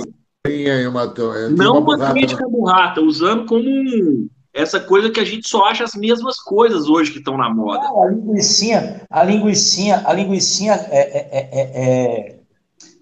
Uma, 0.88 1.04
uma, 1.04 1.48
não 1.50 1.78
uma, 1.78 1.96
uma 1.96 2.10
crítica 2.12 2.48
burrata, 2.48 3.00
usando 3.00 3.46
como 3.46 3.62
um 3.62 4.28
essa 4.54 4.78
coisa 4.78 5.10
que 5.10 5.20
a 5.20 5.24
gente 5.24 5.48
só 5.48 5.64
acha 5.64 5.82
as 5.82 5.94
mesmas 5.94 6.38
coisas 6.38 6.88
hoje 6.88 7.10
que 7.10 7.18
estão 7.18 7.38
na 7.38 7.48
moda. 7.48 7.86
a 7.86 8.06
linguiçinha, 8.06 9.02
a 9.08 9.22
linguiçinha, 9.22 10.02
a 10.04 10.12
linguiçinha 10.12 10.74
é, 10.74 10.98
é, 10.98 11.48
é, 11.52 11.60
é 11.80 12.42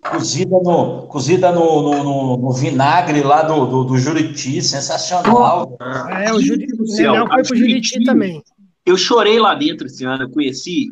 cozida, 0.09 0.57
no, 0.63 1.07
cozida 1.09 1.53
no, 1.53 1.83
no, 1.83 2.05
no, 2.05 2.37
no, 2.37 2.53
vinagre 2.53 3.23
lá 3.23 3.43
do, 3.43 3.67
do, 3.67 3.85
do 3.85 3.99
Juriti, 3.99 4.63
sensacional. 4.63 5.77
É, 6.25 6.33
o 6.33 6.41
Juriti, 6.41 6.73
não, 7.03 7.27
foi 7.27 7.43
pro 7.43 7.57
Juriti 7.57 8.05
também. 8.05 8.43
Eu 8.87 8.97
chorei 8.97 9.39
lá 9.39 9.55
dentro 9.55 9.87
esse 9.87 10.05
ano, 10.05 10.25
eu 10.25 10.31
conheci. 10.31 10.89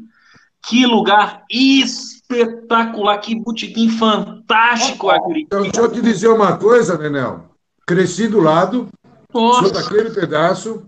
Que 0.68 0.84
lugar 0.84 1.44
espetacular, 1.50 3.18
que 3.18 3.34
botequim 3.34 3.88
fantástico, 3.88 5.08
Então, 5.36 5.62
deixa 5.62 5.80
eu 5.80 5.90
te 5.90 6.02
dizer 6.02 6.28
uma 6.28 6.56
coisa, 6.56 6.98
Nenel. 6.98 7.44
Cresci 7.86 8.28
do 8.28 8.40
lado, 8.40 8.88
nossa. 9.32 9.62
Sou 9.62 9.72
daquele 9.72 10.10
pedaço, 10.10 10.86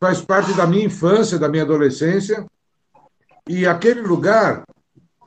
faz 0.00 0.20
parte 0.20 0.52
da 0.54 0.66
minha 0.66 0.84
infância, 0.84 1.38
da 1.38 1.48
minha 1.48 1.62
adolescência, 1.62 2.46
e 3.48 3.66
aquele 3.66 4.00
lugar 4.00 4.64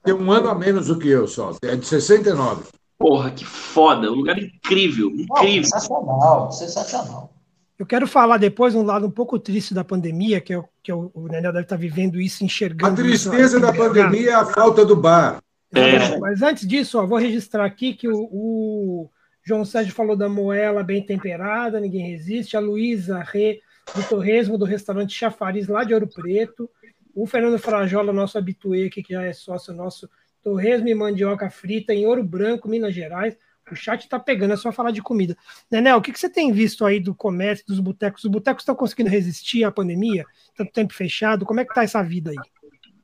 tem 0.03 0.13
um 0.13 0.31
ano 0.31 0.49
a 0.49 0.55
menos 0.55 0.87
do 0.87 0.97
que 0.97 1.07
eu 1.07 1.27
só, 1.27 1.55
é 1.61 1.75
de 1.75 1.85
69. 1.85 2.63
Porra, 2.97 3.29
que 3.29 3.45
foda, 3.45 4.11
um 4.11 4.15
lugar 4.15 4.37
incrível, 4.39 5.09
incrível. 5.09 5.63
sensacional, 5.63 6.51
sensacional. 6.51 7.33
Eu 7.77 7.85
quero 7.85 8.07
falar 8.07 8.37
depois 8.37 8.73
um 8.73 8.83
lado 8.83 9.05
um 9.05 9.11
pouco 9.11 9.37
triste 9.37 9.73
da 9.73 9.83
pandemia, 9.83 10.41
que, 10.41 10.53
é, 10.53 10.63
que 10.81 10.89
é 10.89 10.95
o, 10.95 11.11
Nenel 11.29 11.53
deve 11.53 11.65
estar 11.65 11.75
vivendo 11.75 12.19
isso, 12.19 12.43
enxergando. 12.43 12.91
A 12.91 12.95
tristeza 12.95 13.59
da 13.59 13.71
pandemia 13.71 14.31
é 14.31 14.33
a 14.33 14.45
falta 14.45 14.83
do 14.83 14.95
bar. 14.95 15.37
É. 15.75 16.17
Mas 16.17 16.41
antes 16.41 16.67
disso, 16.67 16.97
ó, 16.97 17.05
vou 17.05 17.19
registrar 17.19 17.65
aqui 17.65 17.93
que 17.93 18.07
o, 18.07 18.17
o 18.31 19.09
João 19.47 19.63
Sérgio 19.63 19.93
falou 19.93 20.17
da 20.17 20.27
moela 20.27 20.83
bem 20.83 21.01
temperada, 21.01 21.79
ninguém 21.79 22.11
resiste. 22.11 22.57
A 22.57 22.59
Luísa 22.59 23.19
Rê, 23.19 23.61
do 23.95 24.03
Torresmo, 24.03 24.57
do 24.57 24.65
restaurante 24.65 25.13
Chafariz, 25.13 25.69
lá 25.69 25.85
de 25.85 25.93
Ouro 25.93 26.05
Preto. 26.05 26.69
O 27.15 27.25
Fernando 27.25 27.57
Frajola, 27.57 28.11
nosso 28.11 28.37
habituê 28.37 28.87
aqui, 28.87 29.01
que 29.01 29.13
já 29.13 29.23
é 29.23 29.31
sócio 29.31 29.73
nosso, 29.73 30.09
Torresmo 30.43 30.89
e 30.89 30.93
mandioca 30.93 31.49
frita 31.49 31.93
em 31.93 32.05
Ouro 32.05 32.25
Branco, 32.25 32.67
Minas 32.67 32.93
Gerais. 32.93 33.37
O 33.71 33.75
chat 33.75 34.01
está 34.01 34.19
pegando, 34.19 34.53
é 34.53 34.57
só 34.57 34.69
falar 34.69 34.91
de 34.91 35.01
comida. 35.01 35.37
Nenel, 35.71 35.95
o 35.95 36.01
que, 36.01 36.11
que 36.11 36.19
você 36.19 36.29
tem 36.29 36.51
visto 36.51 36.85
aí 36.85 36.99
do 36.99 37.15
comércio, 37.15 37.65
dos 37.65 37.79
botecos? 37.79 38.25
Os 38.25 38.29
botecos 38.29 38.63
estão 38.63 38.75
conseguindo 38.75 39.09
resistir 39.09 39.63
à 39.63 39.71
pandemia? 39.71 40.25
Tanto 40.57 40.73
tempo 40.73 40.93
fechado? 40.93 41.45
Como 41.45 41.61
é 41.61 41.65
que 41.65 41.73
tá 41.73 41.83
essa 41.83 42.03
vida 42.03 42.31
aí? 42.31 42.37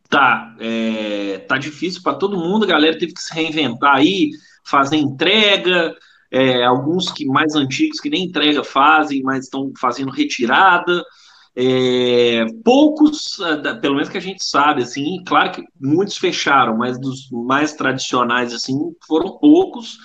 Tá, 0.09 0.57
é, 0.59 1.37
tá 1.47 1.57
difícil 1.57 2.03
para 2.03 2.17
todo 2.17 2.37
mundo, 2.37 2.65
a 2.65 2.67
galera 2.67 2.97
teve 2.99 3.13
que 3.13 3.21
se 3.21 3.33
reinventar 3.33 3.95
aí, 3.95 4.31
fazer 4.65 4.97
entrega, 4.97 5.95
é, 6.33 6.63
alguns 6.63 7.11
que 7.11 7.25
mais 7.27 7.53
antigos 7.53 7.99
que 7.99 8.09
nem 8.09 8.25
entrega 8.25 8.63
fazem, 8.63 9.21
mas 9.21 9.43
estão 9.45 9.71
fazendo 9.79 10.09
retirada. 10.09 11.05
É, 11.55 12.43
poucos, 12.65 13.39
ah, 13.39 13.75
pelo 13.75 13.93
menos 13.93 14.09
que 14.09 14.17
a 14.17 14.21
gente 14.21 14.43
sabe, 14.43 14.81
assim, 14.81 15.23
claro 15.27 15.51
que 15.51 15.63
muitos 15.79 16.17
fecharam, 16.17 16.75
mas 16.75 16.99
dos 16.99 17.29
mais 17.29 17.73
tradicionais, 17.73 18.51
assim, 18.51 18.75
foram 19.07 19.37
poucos. 19.37 19.99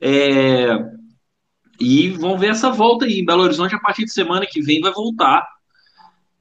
É, 0.00 0.68
e 1.80 2.10
vão 2.10 2.38
ver 2.38 2.50
essa 2.50 2.70
volta 2.70 3.04
aí. 3.04 3.18
Em 3.18 3.24
Belo 3.24 3.42
Horizonte, 3.42 3.74
a 3.74 3.80
partir 3.80 4.04
de 4.04 4.12
semana 4.12 4.46
que 4.48 4.62
vem, 4.62 4.80
vai 4.80 4.92
voltar. 4.92 5.44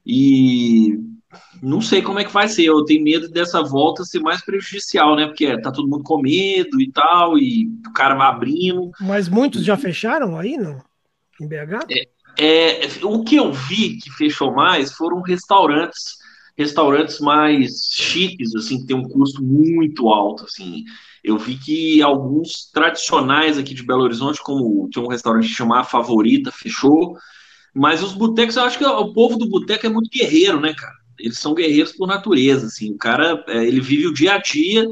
E 0.05 0.99
não 1.61 1.81
sei 1.81 2.01
como 2.01 2.19
é 2.19 2.23
que 2.23 2.33
vai 2.33 2.47
ser. 2.47 2.63
Eu 2.63 2.83
tenho 2.85 3.03
medo 3.03 3.29
dessa 3.29 3.61
volta 3.61 4.03
ser 4.03 4.19
mais 4.19 4.43
prejudicial, 4.43 5.15
né? 5.15 5.27
Porque 5.27 5.59
tá 5.61 5.71
todo 5.71 5.87
mundo 5.87 6.03
com 6.03 6.21
medo 6.21 6.81
e 6.81 6.91
tal, 6.91 7.37
e 7.37 7.67
o 7.87 7.93
cara 7.93 8.15
vai 8.15 8.27
abrindo. 8.27 8.91
Mas 8.99 9.29
muitos 9.29 9.63
já 9.63 9.77
fecharam 9.77 10.37
aí, 10.37 10.57
não? 10.57 10.81
Em 11.39 11.47
BH? 11.47 11.85
É, 12.37 12.85
é, 12.85 12.87
o 13.03 13.23
que 13.23 13.35
eu 13.35 13.51
vi 13.51 13.97
que 13.97 14.09
fechou 14.11 14.53
mais 14.53 14.93
foram 14.93 15.21
restaurantes, 15.21 16.17
restaurantes 16.57 17.19
mais 17.19 17.89
chiques, 17.91 18.55
assim, 18.55 18.79
que 18.79 18.87
tem 18.87 18.95
um 18.95 19.07
custo 19.07 19.43
muito 19.43 20.09
alto, 20.09 20.45
assim. 20.45 20.83
Eu 21.23 21.37
vi 21.37 21.55
que 21.57 22.01
alguns 22.01 22.69
tradicionais 22.71 23.57
aqui 23.57 23.73
de 23.73 23.83
Belo 23.83 24.03
Horizonte, 24.03 24.41
como 24.41 24.89
tinha 24.89 25.03
um 25.03 25.09
restaurante 25.09 25.47
que 25.47 25.53
chamava 25.53 25.87
Favorita, 25.87 26.51
fechou. 26.51 27.15
Mas 27.73 28.03
os 28.03 28.13
botecos, 28.13 28.55
eu 28.55 28.63
acho 28.63 28.77
que 28.77 28.85
o 28.85 29.13
povo 29.13 29.37
do 29.37 29.47
boteco 29.47 29.85
é 29.85 29.89
muito 29.89 30.09
guerreiro, 30.09 30.59
né, 30.59 30.73
cara? 30.73 31.00
Eles 31.23 31.39
são 31.39 31.53
guerreiros 31.53 31.91
por 31.91 32.07
natureza, 32.07 32.67
assim. 32.67 32.91
O 32.91 32.97
cara, 32.97 33.43
é, 33.47 33.63
ele 33.65 33.81
vive 33.81 34.07
o 34.07 34.13
dia 34.13 34.33
a 34.33 34.37
dia 34.37 34.85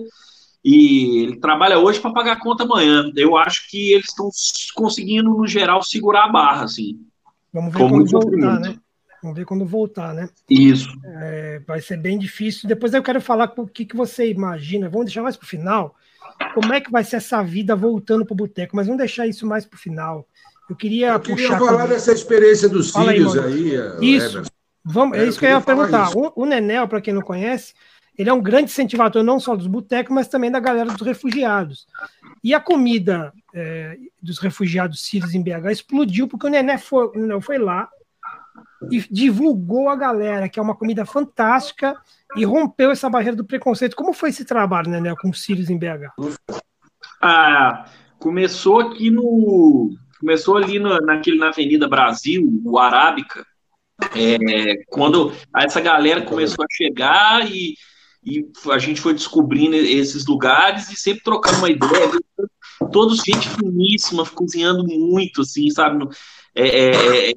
e 0.63 1.23
ele 1.23 1.39
trabalha 1.39 1.79
hoje 1.79 1.99
para 1.99 2.13
pagar 2.13 2.33
a 2.33 2.39
conta 2.39 2.63
amanhã. 2.63 3.11
Eu 3.15 3.37
acho 3.37 3.69
que 3.69 3.91
eles 3.91 4.07
estão 4.07 4.29
conseguindo, 4.75 5.29
no 5.29 5.47
geral, 5.47 5.81
segurar 5.83 6.25
a 6.25 6.31
barra, 6.31 6.63
assim. 6.63 6.99
Vamos 7.53 7.73
ver 7.73 7.79
quando 7.79 8.05
voltar, 8.05 8.59
né? 8.59 8.75
Vamos 9.21 9.37
ver 9.37 9.45
quando 9.45 9.65
voltar, 9.65 10.13
né? 10.13 10.29
Isso. 10.49 10.89
É, 11.03 11.61
vai 11.67 11.81
ser 11.81 11.97
bem 11.97 12.17
difícil. 12.17 12.69
Depois 12.69 12.93
eu 12.93 13.03
quero 13.03 13.19
falar 13.19 13.51
o 13.57 13.67
que, 13.67 13.85
que 13.85 13.95
você 13.95 14.29
imagina. 14.29 14.89
Vamos 14.89 15.07
deixar 15.07 15.23
mais 15.23 15.35
para 15.35 15.45
o 15.45 15.49
final. 15.49 15.95
Como 16.53 16.73
é 16.73 16.79
que 16.79 16.91
vai 16.91 17.03
ser 17.03 17.17
essa 17.17 17.43
vida 17.43 17.75
voltando 17.75 18.25
para 18.25 18.33
o 18.33 18.37
boteco? 18.37 18.75
Mas 18.75 18.87
vamos 18.87 18.99
deixar 18.99 19.27
isso 19.27 19.45
mais 19.45 19.65
para 19.65 19.75
o 19.75 19.79
final. 19.79 20.25
Eu 20.69 20.75
queria, 20.75 21.13
eu 21.13 21.19
queria 21.19 21.49
puxar. 21.49 21.59
falar 21.59 21.87
dessa 21.87 22.13
experiência 22.13 22.69
dos 22.69 22.91
Fala 22.91 23.11
filhos 23.11 23.37
aí. 23.37 23.75
aí 23.75 24.15
isso. 24.15 24.43
Vamos, 24.91 25.17
é, 25.17 25.21
é 25.21 25.27
isso 25.27 25.39
que 25.39 25.45
eu 25.45 25.51
ia 25.51 25.61
perguntar. 25.61 26.09
O, 26.17 26.33
o 26.35 26.45
Nenel, 26.45 26.87
para 26.87 26.99
quem 26.99 27.13
não 27.13 27.21
conhece, 27.21 27.73
ele 28.17 28.29
é 28.29 28.33
um 28.33 28.41
grande 28.41 28.71
incentivador 28.71 29.23
não 29.23 29.39
só 29.39 29.55
dos 29.55 29.67
botecos, 29.67 30.13
mas 30.13 30.27
também 30.27 30.49
da 30.49 30.59
galera 30.59 30.91
dos 30.91 31.05
refugiados. 31.05 31.87
E 32.43 32.55
a 32.55 32.59
comida 32.59 33.31
é, 33.53 33.97
dos 34.21 34.39
refugiados 34.39 35.05
sírios 35.05 35.35
em 35.35 35.43
BH 35.43 35.71
explodiu 35.71 36.27
porque 36.27 36.47
o 36.47 36.49
Nené 36.49 36.77
foi, 36.77 37.05
o 37.05 37.13
Nenel 37.13 37.39
foi 37.39 37.59
lá 37.59 37.87
e 38.91 39.05
divulgou 39.11 39.89
a 39.89 39.95
galera 39.95 40.49
que 40.49 40.59
é 40.59 40.61
uma 40.61 40.75
comida 40.75 41.05
fantástica 41.05 41.95
e 42.35 42.43
rompeu 42.43 42.91
essa 42.91 43.09
barreira 43.09 43.37
do 43.37 43.45
preconceito. 43.45 43.95
Como 43.95 44.11
foi 44.11 44.29
esse 44.29 44.43
trabalho, 44.43 44.89
Nené, 44.89 45.13
com 45.21 45.29
os 45.29 45.43
sírios 45.43 45.69
em 45.69 45.77
BH? 45.77 46.11
Ah, 47.21 47.85
começou 48.17 48.79
aqui 48.79 49.11
no. 49.11 49.95
Começou 50.19 50.57
ali 50.57 50.79
no, 50.79 50.97
naquele, 50.97 51.37
na 51.37 51.47
Avenida 51.47 51.87
Brasil, 51.87 52.61
o 52.65 52.77
Arábica, 52.77 53.45
é, 54.15 54.83
quando 54.87 55.33
essa 55.55 55.81
galera 55.81 56.21
começou 56.21 56.63
a 56.63 56.73
chegar 56.75 57.49
e, 57.49 57.75
e 58.23 58.45
a 58.71 58.77
gente 58.77 59.01
foi 59.01 59.13
descobrindo 59.13 59.75
esses 59.75 60.25
lugares 60.25 60.89
e 60.91 60.95
sempre 60.95 61.23
trocando 61.23 61.57
uma 61.57 61.69
ideia, 61.69 62.11
todos 62.91 63.23
gente 63.23 63.49
finíssima, 63.49 64.25
cozinhando 64.25 64.85
muito, 64.85 65.41
assim, 65.41 65.69
sabe? 65.69 66.07
É, 66.55 66.67
é, 66.67 67.29
é, 67.29 67.33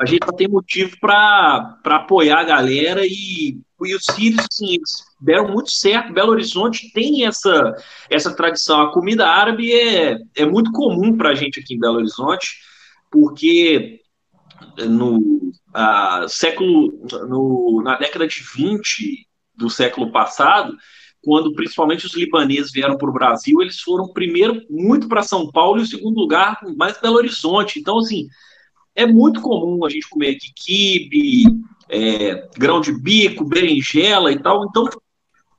a 0.00 0.06
gente 0.06 0.26
tem 0.36 0.48
motivo 0.48 0.96
para 1.00 1.78
apoiar 1.84 2.40
a 2.40 2.44
galera 2.44 3.02
e, 3.06 3.60
e 3.84 3.94
os 3.94 4.04
filhos, 4.14 4.44
assim, 4.50 4.76
deram 5.20 5.52
muito 5.52 5.70
certo. 5.70 6.12
Belo 6.12 6.32
Horizonte 6.32 6.90
tem 6.92 7.24
essa, 7.24 7.74
essa 8.10 8.34
tradição. 8.34 8.82
A 8.82 8.92
comida 8.92 9.26
árabe 9.26 9.72
é, 9.72 10.18
é 10.34 10.44
muito 10.44 10.72
comum 10.72 11.16
para 11.16 11.30
a 11.30 11.34
gente 11.34 11.60
aqui 11.60 11.74
em 11.74 11.78
Belo 11.78 11.96
Horizonte, 11.96 12.56
porque 13.10 14.00
no 14.78 15.52
a, 15.76 16.26
século, 16.26 17.06
no, 17.28 17.82
na 17.84 17.96
década 17.96 18.26
de 18.26 18.42
20 18.56 19.26
do 19.54 19.68
século 19.68 20.10
passado, 20.10 20.74
quando 21.22 21.52
principalmente 21.52 22.06
os 22.06 22.14
libaneses 22.14 22.72
vieram 22.72 22.96
para 22.96 23.10
o 23.10 23.12
Brasil, 23.12 23.60
eles 23.60 23.80
foram 23.80 24.12
primeiro 24.12 24.62
muito 24.70 25.06
para 25.06 25.22
São 25.22 25.50
Paulo 25.50 25.80
e 25.80 25.82
o 25.82 25.86
segundo 25.86 26.18
lugar 26.18 26.58
mais 26.76 26.98
Belo 26.98 27.16
Horizonte. 27.16 27.78
Então, 27.78 27.98
assim, 27.98 28.26
é 28.94 29.06
muito 29.06 29.42
comum 29.42 29.84
a 29.84 29.90
gente 29.90 30.08
comer 30.08 30.30
aqui 30.30 30.50
quibe, 30.54 31.44
é, 31.90 32.48
grão 32.56 32.80
de 32.80 32.92
bico, 32.92 33.44
berinjela 33.44 34.32
e 34.32 34.38
tal. 34.38 34.64
Então, 34.64 34.88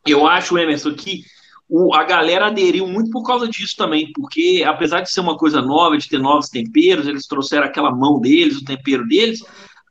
eu 0.06 0.26
acho, 0.26 0.58
Emerson, 0.58 0.96
que 0.96 1.22
o, 1.70 1.94
a 1.94 2.04
galera 2.04 2.48
aderiu 2.48 2.88
muito 2.88 3.12
por 3.12 3.24
causa 3.24 3.48
disso 3.48 3.76
também, 3.78 4.12
porque 4.14 4.64
apesar 4.66 5.02
de 5.02 5.12
ser 5.12 5.20
uma 5.20 5.38
coisa 5.38 5.62
nova, 5.62 5.98
de 5.98 6.10
ter 6.10 6.18
novos 6.18 6.50
temperos, 6.50 7.08
eles 7.08 7.28
trouxeram 7.28 7.68
aquela 7.68 7.92
mão 7.92 8.20
deles, 8.20 8.58
o 8.58 8.66
tempero 8.66 9.06
deles, 9.06 9.44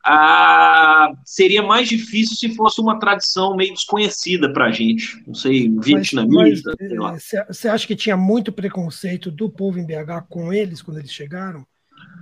a, 0.08 1.12
seria 1.24 1.64
mais 1.64 1.88
difícil 1.88 2.36
se 2.36 2.54
fosse 2.54 2.80
uma 2.80 2.96
tradição 2.96 3.56
meio 3.56 3.74
desconhecida 3.74 4.52
para 4.52 4.66
a 4.66 4.70
gente. 4.70 5.20
Não 5.26 5.34
sei, 5.34 5.68
vietnamita. 5.68 6.76
Você 7.48 7.68
acha 7.68 7.86
que 7.88 7.96
tinha 7.96 8.16
muito 8.16 8.52
preconceito 8.52 9.32
do 9.32 9.50
povo 9.50 9.80
em 9.80 9.84
BH 9.84 10.26
com 10.28 10.52
eles 10.52 10.80
quando 10.80 10.98
eles 10.98 11.10
chegaram? 11.10 11.66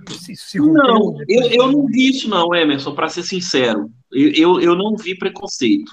Se, 0.09 0.35
se 0.35 0.57
não, 0.57 1.15
eu, 1.27 1.43
eu 1.51 1.71
não 1.71 1.85
vi 1.85 2.09
isso, 2.09 2.27
não, 2.27 2.53
Emerson, 2.55 2.95
para 2.95 3.07
ser 3.07 3.23
sincero. 3.23 3.91
Eu, 4.11 4.31
eu, 4.31 4.61
eu 4.61 4.75
não 4.75 4.97
vi 4.97 5.15
preconceito. 5.15 5.91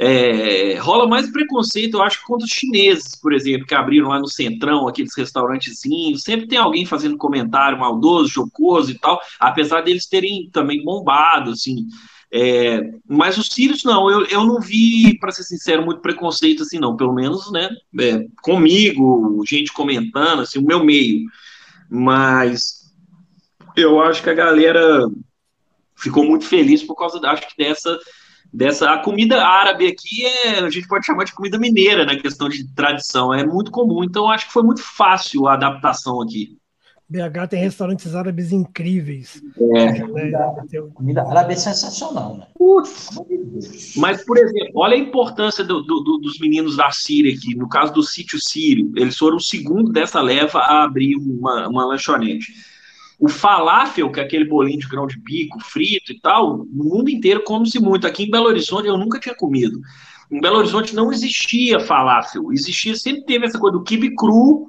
É, 0.00 0.78
rola 0.78 1.08
mais 1.08 1.28
preconceito, 1.30 1.96
eu 1.96 2.02
acho, 2.02 2.24
contra 2.24 2.46
os 2.46 2.52
chineses, 2.52 3.16
por 3.20 3.32
exemplo, 3.32 3.66
que 3.66 3.74
abriram 3.74 4.08
lá 4.08 4.20
no 4.20 4.28
Centrão 4.28 4.86
aqueles 4.86 5.16
restaurantezinhos. 5.16 6.22
Sempre 6.22 6.46
tem 6.46 6.58
alguém 6.58 6.86
fazendo 6.86 7.16
comentário 7.16 7.78
maldoso, 7.78 8.28
jocoso 8.28 8.92
e 8.92 8.98
tal, 8.98 9.20
apesar 9.40 9.80
deles 9.80 10.06
terem 10.06 10.48
também 10.52 10.84
bombado, 10.84 11.50
assim. 11.50 11.86
É, 12.30 12.92
mas 13.08 13.38
os 13.38 13.48
sírios, 13.48 13.82
não, 13.82 14.08
eu, 14.08 14.24
eu 14.26 14.44
não 14.44 14.60
vi, 14.60 15.18
para 15.18 15.32
ser 15.32 15.42
sincero, 15.42 15.84
muito 15.84 16.00
preconceito 16.00 16.62
assim, 16.62 16.78
não. 16.78 16.96
Pelo 16.96 17.14
menos, 17.14 17.50
né, 17.50 17.68
é, 17.98 18.24
comigo, 18.40 19.42
gente 19.48 19.72
comentando, 19.72 20.42
assim, 20.42 20.60
o 20.60 20.66
meu 20.66 20.84
meio. 20.84 21.26
Mas 21.90 22.92
eu 23.74 24.00
acho 24.00 24.22
que 24.22 24.30
a 24.30 24.34
galera 24.34 25.08
ficou 25.96 26.24
muito 26.24 26.44
feliz 26.44 26.84
por 26.84 26.94
causa, 26.94 27.18
acho 27.26 27.48
que 27.48 27.56
dessa 27.56 27.98
dessa 28.52 28.92
a 28.92 28.98
comida 28.98 29.44
árabe 29.44 29.86
aqui 29.86 30.24
é 30.24 30.60
a 30.60 30.70
gente 30.70 30.88
pode 30.88 31.06
chamar 31.06 31.24
de 31.24 31.32
comida 31.32 31.58
mineira 31.58 32.04
na 32.04 32.14
né, 32.14 32.20
questão 32.20 32.48
de 32.48 32.66
tradição 32.74 33.32
é 33.32 33.44
muito 33.44 33.70
comum. 33.70 34.02
Então 34.04 34.30
acho 34.30 34.46
que 34.46 34.52
foi 34.52 34.62
muito 34.62 34.82
fácil 34.82 35.46
a 35.46 35.54
adaptação 35.54 36.20
aqui. 36.20 36.56
BH 37.10 37.48
tem 37.48 37.60
restaurantes 37.60 38.14
árabes 38.14 38.52
incríveis. 38.52 39.42
É. 39.74 40.00
comida, 40.00 40.54
comida 40.92 41.22
árabe 41.22 41.54
é 41.54 41.56
sensacional 41.56 42.36
né? 42.36 42.46
Mas 43.96 44.24
por 44.24 44.36
exemplo 44.36 44.72
olha 44.74 44.94
a 44.94 44.98
importância 44.98 45.64
do, 45.64 45.82
do, 45.82 46.18
dos 46.18 46.38
meninos 46.38 46.76
da 46.76 46.90
Síria 46.90 47.34
aqui. 47.34 47.54
No 47.54 47.68
caso 47.68 47.92
do 47.92 48.02
sítio 48.02 48.38
sírio 48.38 48.92
eles 48.96 49.16
foram 49.16 49.38
o 49.38 49.40
segundo 49.40 49.90
dessa 49.90 50.20
leva 50.20 50.58
a 50.58 50.84
abrir 50.84 51.16
uma, 51.16 51.68
uma 51.68 51.86
lanchonete 51.86 52.52
o 53.18 53.28
falafel, 53.28 54.10
que 54.12 54.20
é 54.20 54.22
aquele 54.22 54.44
bolinho 54.44 54.78
de 54.78 54.88
grão 54.88 55.06
de 55.06 55.18
bico, 55.18 55.58
frito 55.60 56.12
e 56.12 56.20
tal, 56.20 56.58
no 56.58 56.84
mundo 56.84 57.10
inteiro 57.10 57.42
come-se 57.42 57.80
muito. 57.80 58.06
Aqui 58.06 58.24
em 58.24 58.30
Belo 58.30 58.46
Horizonte 58.46 58.86
eu 58.86 58.96
nunca 58.96 59.18
tinha 59.18 59.34
comido. 59.34 59.80
Em 60.30 60.40
Belo 60.40 60.58
Horizonte 60.58 60.94
não 60.94 61.10
existia 61.10 61.80
falafel. 61.80 62.52
Existia, 62.52 62.94
sempre 62.94 63.24
teve 63.24 63.46
essa 63.46 63.58
coisa 63.58 63.76
do 63.76 63.82
quibe 63.82 64.14
cru. 64.14 64.68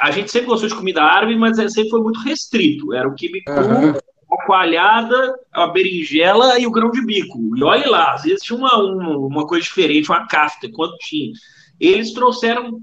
A 0.00 0.10
gente 0.10 0.30
sempre 0.30 0.48
gostou 0.48 0.68
de 0.68 0.74
comida 0.74 1.02
árabe, 1.02 1.36
mas 1.36 1.58
é, 1.58 1.68
sempre 1.68 1.90
foi 1.90 2.00
muito 2.00 2.20
restrito. 2.20 2.94
Era 2.94 3.06
o 3.06 3.14
quibe 3.14 3.42
cru, 3.42 3.54
uhum. 3.56 3.90
a 3.90 4.46
coalhada, 4.46 5.34
a 5.52 5.66
berinjela 5.66 6.58
e 6.58 6.66
o 6.66 6.70
grão 6.70 6.90
de 6.90 7.04
bico. 7.04 7.38
E 7.54 7.62
olha 7.62 7.90
lá, 7.90 8.14
às 8.14 8.22
vezes 8.22 8.42
tinha 8.42 8.58
uma, 8.58 8.74
uma, 8.78 9.18
uma 9.18 9.46
coisa 9.46 9.62
diferente, 9.62 10.08
uma 10.08 10.26
kafta, 10.26 10.70
quanto 10.72 10.96
tinha. 10.98 11.32
Eles 11.78 12.14
trouxeram 12.14 12.80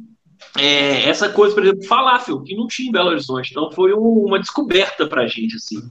é, 0.58 1.10
essa 1.10 1.30
coisa, 1.30 1.54
por 1.54 1.64
exemplo, 1.64 1.86
falafel, 1.86 2.42
que 2.42 2.56
não 2.56 2.68
tinha 2.68 2.90
em 2.90 2.92
Belo 2.92 3.10
Horizonte. 3.10 3.52
Então 3.52 3.72
foi 3.72 3.94
uma 3.94 4.40
descoberta 4.40 5.08
para 5.08 5.24
a 5.24 5.28
gente. 5.28 5.56
Assim. 5.56 5.82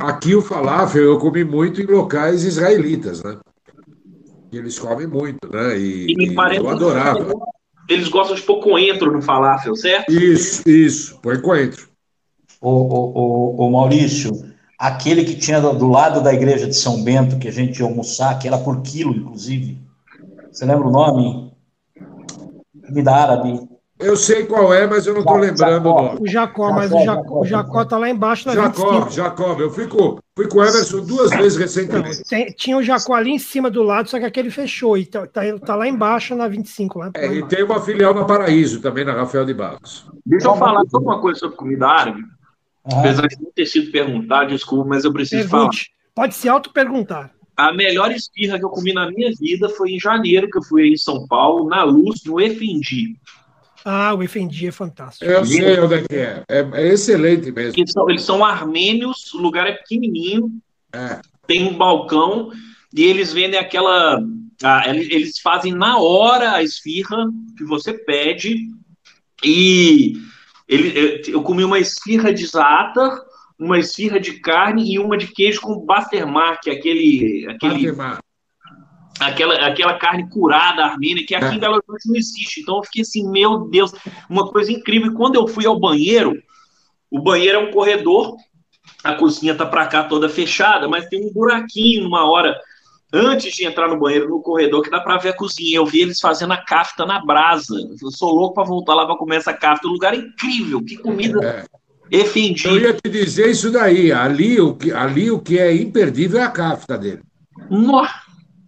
Aqui 0.00 0.34
o 0.34 0.42
falafel 0.42 1.02
eu 1.02 1.18
comi 1.18 1.44
muito 1.44 1.80
em 1.80 1.86
locais 1.86 2.44
israelitas, 2.44 3.22
né? 3.22 3.38
Eles 4.52 4.78
comem 4.78 5.06
muito, 5.06 5.50
né? 5.50 5.76
E, 5.76 6.12
e 6.12 6.14
me 6.14 6.34
parece 6.34 6.60
eu 6.60 6.68
adorava. 6.68 7.34
Eles 7.88 8.08
gostam 8.08 8.36
de 8.36 8.42
pôr 8.42 8.60
coentro 8.60 9.12
no 9.12 9.20
falafel, 9.20 9.74
certo? 9.74 10.12
Isso, 10.12 10.62
isso, 10.68 11.18
põe 11.20 11.40
coentro. 11.40 11.88
Ô, 12.60 12.70
ô, 12.70 13.12
ô, 13.14 13.66
ô, 13.66 13.70
Maurício, 13.70 14.32
aquele 14.78 15.24
que 15.24 15.34
tinha 15.34 15.60
do 15.60 15.88
lado 15.88 16.22
da 16.22 16.32
igreja 16.32 16.66
de 16.66 16.76
São 16.76 17.02
Bento, 17.02 17.38
que 17.38 17.48
a 17.48 17.52
gente 17.52 17.80
ia 17.80 17.84
almoçar, 17.84 18.38
que 18.38 18.46
era 18.46 18.56
por 18.56 18.80
quilo, 18.80 19.14
inclusive. 19.14 19.78
Você 20.50 20.64
lembra 20.64 20.86
o 20.86 20.90
nome? 20.90 21.52
Comida 22.86 23.12
árabe. 23.12 23.60
Eu 23.96 24.16
sei 24.16 24.44
qual 24.44 24.74
é, 24.74 24.86
mas 24.88 25.06
eu 25.06 25.14
não 25.14 25.20
estou 25.20 25.36
lembrando 25.36 25.88
o 25.88 25.94
nome. 26.02 26.18
O 26.20 26.26
Jacó, 26.26 26.72
mas 26.72 26.90
o 26.92 27.04
Jacó, 27.04 27.40
o 27.40 27.44
Jacó 27.46 27.84
tá 27.84 27.96
lá 27.96 28.10
embaixo 28.10 28.48
na 28.48 28.54
Jacó, 28.54 29.08
Jacó, 29.08 29.56
eu 29.58 29.70
fico. 29.70 30.18
Fui 30.36 30.48
com 30.48 30.58
o 30.58 30.64
Everson 30.64 31.00
duas 31.04 31.30
vezes 31.30 31.56
recentemente. 31.56 32.24
Tem- 32.28 32.46
tinha 32.46 32.76
o 32.76 32.82
Jacó 32.82 33.14
ali 33.14 33.30
em 33.30 33.38
cima 33.38 33.70
do 33.70 33.84
lado, 33.84 34.10
só 34.10 34.18
que 34.18 34.24
aquele 34.24 34.50
fechou. 34.50 34.98
E 34.98 35.06
tá, 35.06 35.24
tá, 35.28 35.42
tá 35.64 35.76
lá 35.76 35.86
embaixo 35.86 36.34
na 36.34 36.48
25. 36.48 36.98
Lá, 36.98 37.04
lá 37.06 37.12
É, 37.14 37.26
e 37.26 37.36
embaixo. 37.38 37.46
tem 37.46 37.64
uma 37.64 37.80
filial 37.80 38.12
na 38.12 38.24
Paraíso 38.24 38.80
também, 38.80 39.04
na 39.04 39.12
Rafael 39.12 39.44
de 39.44 39.54
Barros. 39.54 40.06
Deixa 40.26 40.48
eu 40.48 40.56
falar 40.56 40.82
só 40.90 40.98
uma 40.98 41.20
coisa 41.20 41.38
sobre 41.38 41.56
comida 41.56 41.86
árabe. 41.86 42.20
Apesar 42.84 43.28
de 43.28 43.40
não 43.40 43.50
ter 43.54 43.64
sido 43.64 43.92
perguntado, 43.92 44.48
desculpa, 44.50 44.84
mas 44.88 45.04
eu 45.04 45.12
preciso 45.12 45.48
falar. 45.48 45.62
Pergunte. 45.68 45.90
Pode 46.14 46.34
se 46.34 46.48
auto-perguntar. 46.48 47.30
A 47.56 47.72
melhor 47.72 48.10
esfirra 48.10 48.58
que 48.58 48.64
eu 48.64 48.70
comi 48.70 48.92
na 48.92 49.10
minha 49.10 49.30
vida 49.38 49.68
foi 49.68 49.92
em 49.92 50.00
janeiro, 50.00 50.50
que 50.50 50.58
eu 50.58 50.62
fui 50.62 50.88
em 50.88 50.96
São 50.96 51.26
Paulo, 51.26 51.68
na 51.68 51.84
Luz, 51.84 52.24
no 52.24 52.40
Efendi. 52.40 53.16
Ah, 53.84 54.14
o 54.14 54.22
Efendi 54.22 54.66
é 54.66 54.72
fantástico. 54.72 55.24
Eu 55.30 55.44
sei 55.44 55.78
onde 55.78 55.94
é 55.94 56.02
que 56.02 56.14
é. 56.16 56.42
É, 56.48 56.60
é 56.72 56.88
excelente 56.88 57.52
mesmo. 57.52 57.78
Eles 57.78 57.92
são, 57.92 58.10
eles 58.10 58.22
são 58.22 58.44
armênios, 58.44 59.32
o 59.34 59.38
lugar 59.38 59.66
é 59.66 59.72
pequenininho, 59.72 60.50
É. 60.92 61.20
tem 61.46 61.68
um 61.68 61.76
balcão, 61.76 62.50
e 62.92 63.02
eles 63.04 63.32
vendem 63.32 63.60
aquela. 63.60 64.20
ah, 64.62 64.88
eles, 64.88 65.38
fazem 65.38 65.72
na 65.72 65.98
hora 65.98 66.52
a 66.52 66.62
esfirra 66.62 67.26
que 67.58 67.64
você 67.64 67.92
pede, 67.92 68.56
e 69.44 70.14
ele, 70.66 71.22
eu, 71.28 71.34
eu 71.34 71.42
comi 71.42 71.62
uma 71.62 71.78
esfirra 71.78 72.32
de 72.32 72.46
zaatar, 72.46 73.20
uma 73.58 73.78
esfirra 73.78 74.18
de 74.18 74.40
carne 74.40 74.92
e 74.92 74.98
uma 74.98 75.16
de 75.16 75.28
queijo 75.28 75.60
com 75.60 75.84
bastermark, 75.84 76.68
aquele, 76.68 77.46
aquele 77.48 77.88
Ademar. 77.88 78.18
aquela, 79.20 79.54
aquela 79.66 79.94
carne 79.94 80.28
curada 80.28 80.84
armênia, 80.84 81.24
que 81.26 81.34
aqui 81.34 81.56
em 81.56 81.58
Belo 81.58 81.76
Horizonte 81.76 82.08
não 82.08 82.16
existe. 82.16 82.60
Então 82.60 82.76
eu 82.76 82.84
fiquei 82.84 83.02
assim, 83.02 83.28
meu 83.30 83.68
Deus, 83.68 83.92
uma 84.28 84.48
coisa 84.50 84.72
incrível. 84.72 85.12
E 85.12 85.14
quando 85.14 85.36
eu 85.36 85.46
fui 85.46 85.66
ao 85.66 85.78
banheiro, 85.78 86.36
o 87.10 87.20
banheiro 87.20 87.58
é 87.58 87.62
um 87.62 87.70
corredor, 87.70 88.36
a 89.02 89.14
cozinha 89.14 89.54
tá 89.54 89.64
para 89.64 89.86
cá 89.86 90.04
toda 90.04 90.28
fechada, 90.28 90.88
mas 90.88 91.08
tem 91.08 91.24
um 91.24 91.32
buraquinho 91.32 92.06
uma 92.06 92.28
hora 92.28 92.58
antes 93.12 93.54
de 93.54 93.64
entrar 93.64 93.86
no 93.86 94.00
banheiro, 94.00 94.28
no 94.28 94.42
corredor, 94.42 94.82
que 94.82 94.90
dá 94.90 94.98
para 94.98 95.18
ver 95.18 95.28
a 95.28 95.36
cozinha. 95.36 95.76
Eu 95.76 95.86
vi 95.86 96.00
eles 96.00 96.18
fazendo 96.18 96.52
a 96.52 96.56
kafta 96.56 97.06
na 97.06 97.24
brasa. 97.24 97.76
Eu 98.02 98.10
sou 98.10 98.34
louco 98.34 98.54
para 98.54 98.64
voltar 98.64 98.94
lá 98.94 99.06
para 99.06 99.16
comer 99.16 99.36
essa 99.36 99.54
kafta. 99.54 99.86
Um 99.86 99.92
lugar 99.92 100.14
incrível, 100.14 100.84
que 100.84 100.96
comida 100.96 101.38
É. 101.44 101.83
efendi. 102.10 102.66
Eu 102.66 102.78
ia 102.78 102.94
te 102.94 103.08
dizer 103.08 103.50
isso 103.50 103.70
daí. 103.70 104.12
Ali 104.12 104.60
o 104.60 104.74
que, 104.74 104.92
ali, 104.92 105.30
o 105.30 105.40
que 105.40 105.58
é 105.58 105.74
imperdível 105.74 106.40
é 106.40 106.44
a 106.44 106.50
cafta 106.50 106.96
dele. 106.98 107.22
Nó, 107.70 108.06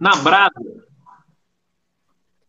na 0.00 0.16
brasa. 0.16 0.52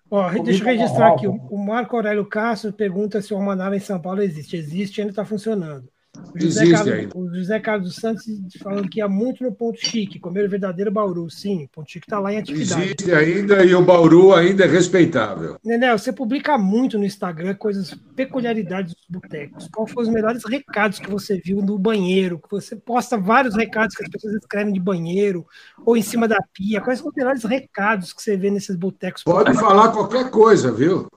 Ó, 0.09 0.29
deixa 0.29 0.63
eu 0.63 0.65
registrar 0.65 1.09
na 1.09 1.15
aqui. 1.15 1.27
O 1.27 1.33
o 1.33 1.57
Marco 1.57 1.95
Aurélio 1.95 2.25
Castro 2.25 2.71
pergunta 2.71 3.21
se 3.21 3.33
o 3.33 3.37
Almanara 3.37 3.75
em 3.75 3.79
São 3.79 3.99
Paulo 3.99 4.21
existe. 4.21 4.55
Existe, 4.55 5.01
ainda 5.01 5.11
está 5.11 5.25
funcionando. 5.25 5.89
O 6.33 6.39
José, 6.39 6.63
Existe 6.63 6.71
Carlos, 6.71 6.93
ainda. 6.93 7.17
o 7.17 7.35
José 7.35 7.59
Carlos 7.59 7.87
dos 7.87 7.95
Santos 7.95 8.25
falando 8.61 8.89
que 8.89 8.99
ia 8.99 9.07
muito 9.07 9.43
no 9.43 9.51
Ponto 9.51 9.79
Chique, 9.79 10.19
comer 10.19 10.45
o 10.45 10.49
verdadeiro 10.49 10.91
Bauru. 10.91 11.29
Sim, 11.29 11.65
o 11.65 11.69
Ponto 11.69 11.89
Chique 11.89 12.05
está 12.05 12.19
lá 12.19 12.33
em 12.33 12.37
atividade. 12.37 12.83
Existe 12.83 13.11
ainda 13.11 13.63
e 13.65 13.73
o 13.73 13.81
Bauru 13.83 14.33
ainda 14.33 14.65
é 14.65 14.67
respeitável. 14.67 15.57
Nenel, 15.63 15.97
você 15.97 16.11
publica 16.11 16.57
muito 16.57 16.97
no 16.97 17.05
Instagram 17.05 17.55
coisas, 17.55 17.93
peculiaridades 18.15 18.93
dos 18.93 19.05
botecos. 19.09 19.67
Qual 19.73 19.87
foram 19.87 20.07
os 20.07 20.13
melhores 20.13 20.43
recados 20.47 20.99
que 20.99 21.09
você 21.09 21.37
viu 21.37 21.61
no 21.61 21.77
banheiro? 21.77 22.39
Que 22.39 22.49
você 22.49 22.75
posta 22.75 23.17
vários 23.17 23.55
recados 23.55 23.95
que 23.95 24.03
as 24.03 24.09
pessoas 24.09 24.35
escrevem 24.35 24.73
de 24.73 24.79
banheiro 24.79 25.45
ou 25.85 25.97
em 25.97 26.01
cima 26.01 26.27
da 26.27 26.37
pia. 26.53 26.81
Quais 26.81 26.99
são 26.99 27.07
os 27.07 27.15
melhores 27.15 27.43
recados 27.43 28.13
que 28.13 28.21
você 28.21 28.37
vê 28.37 28.49
nesses 28.51 28.75
botecos? 28.75 29.23
Pode 29.23 29.53
falar 29.55 29.91
qualquer 29.91 30.29
coisa, 30.29 30.71
viu? 30.71 31.07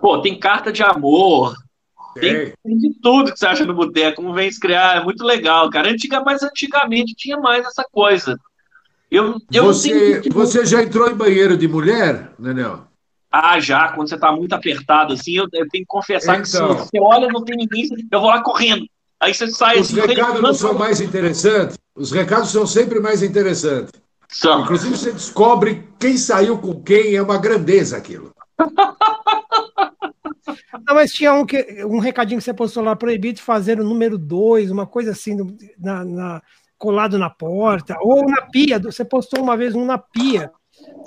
Pô, 0.00 0.20
tem 0.20 0.38
carta 0.38 0.70
de 0.72 0.82
amor, 0.82 1.56
Tem, 2.14 2.52
Tem. 2.64 2.78
de 2.78 2.94
tudo 3.00 3.32
que 3.32 3.38
você 3.38 3.46
acha 3.46 3.64
no 3.64 3.74
boteco, 3.74 4.16
como 4.22 4.32
vem 4.34 4.50
criar, 4.58 4.96
é 5.00 5.04
muito 5.04 5.24
legal, 5.24 5.68
cara. 5.70 5.90
Antiga, 5.90 6.20
mas 6.20 6.42
antigamente 6.42 7.14
tinha 7.14 7.36
mais 7.38 7.64
essa 7.66 7.84
coisa. 7.92 8.36
Eu, 9.10 9.36
eu 9.52 9.62
não 9.64 9.72
Você, 9.72 10.20
que- 10.20 10.30
você 10.30 10.66
já 10.66 10.82
entrou 10.82 11.08
em 11.10 11.14
banheiro 11.14 11.56
de 11.56 11.66
mulher, 11.68 12.32
Nenel? 12.38 12.84
Ah, 13.30 13.60
já, 13.60 13.88
quando 13.92 14.08
você 14.08 14.18
tá 14.18 14.32
muito 14.32 14.52
apertado 14.54 15.12
assim, 15.12 15.36
eu, 15.36 15.44
eu 15.52 15.68
tenho 15.68 15.84
que 15.84 15.86
confessar 15.86 16.40
que 16.40 16.48
se 16.48 16.56
Então. 16.56 16.74
você 16.78 16.98
olha, 17.00 17.28
não 17.28 17.44
tem 17.44 17.56
ninguém, 17.56 17.86
eu 18.10 18.20
vou 18.20 18.30
lá 18.30 18.42
correndo. 18.42 18.86
Aí 19.20 19.34
você 19.34 19.48
sai 19.48 19.78
Os 19.80 19.88
assim, 19.92 20.00
recados 20.00 20.40
não 20.40 20.54
são 20.54 20.68
levanta- 20.72 20.84
mais 20.86 21.00
interessantes? 21.00 21.76
Os 21.94 22.10
recados 22.12 22.50
são 22.50 22.66
sempre 22.66 23.00
mais 23.00 23.22
interessantes. 23.22 23.92
São. 24.30 24.62
Inclusive, 24.62 24.96
você 24.96 25.12
descobre 25.12 25.88
quem 25.98 26.16
saiu 26.16 26.58
com 26.58 26.82
quem, 26.82 27.16
é 27.16 27.22
uma 27.22 27.38
grandeza 27.38 27.96
aquilo. 27.96 28.30
Não, 30.86 30.94
mas 30.94 31.12
tinha 31.12 31.32
um, 31.32 31.44
que, 31.44 31.84
um 31.84 31.98
recadinho 31.98 32.38
que 32.38 32.44
você 32.44 32.54
postou 32.54 32.82
lá, 32.82 32.94
proibido 32.96 33.40
fazer 33.40 33.80
o 33.80 33.84
número 33.84 34.16
2, 34.18 34.70
uma 34.70 34.86
coisa 34.86 35.10
assim, 35.12 35.36
na, 35.78 36.04
na- 36.04 36.42
colado 36.76 37.18
na 37.18 37.28
porta, 37.28 37.96
ou 38.00 38.24
na 38.28 38.42
pia. 38.42 38.78
Você 38.78 39.04
postou 39.04 39.42
uma 39.42 39.56
vez 39.56 39.74
um 39.74 39.84
na 39.84 39.98
pia. 39.98 40.50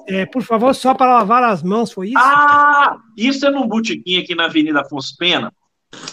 É, 0.08 0.26
por 0.26 0.44
favor, 0.44 0.74
só 0.76 0.94
para 0.94 1.14
lavar 1.20 1.44
as 1.44 1.64
mãos, 1.64 1.92
foi 1.94 2.10
isso? 2.10 2.18
Ah, 2.18 2.98
isso 3.16 3.46
é 3.46 3.50
num 3.50 3.68
botequim 3.68 4.18
aqui 4.20 4.36
na 4.36 4.46
Avenida 4.46 4.82
Afonso 4.82 5.16
Pena, 5.18 5.54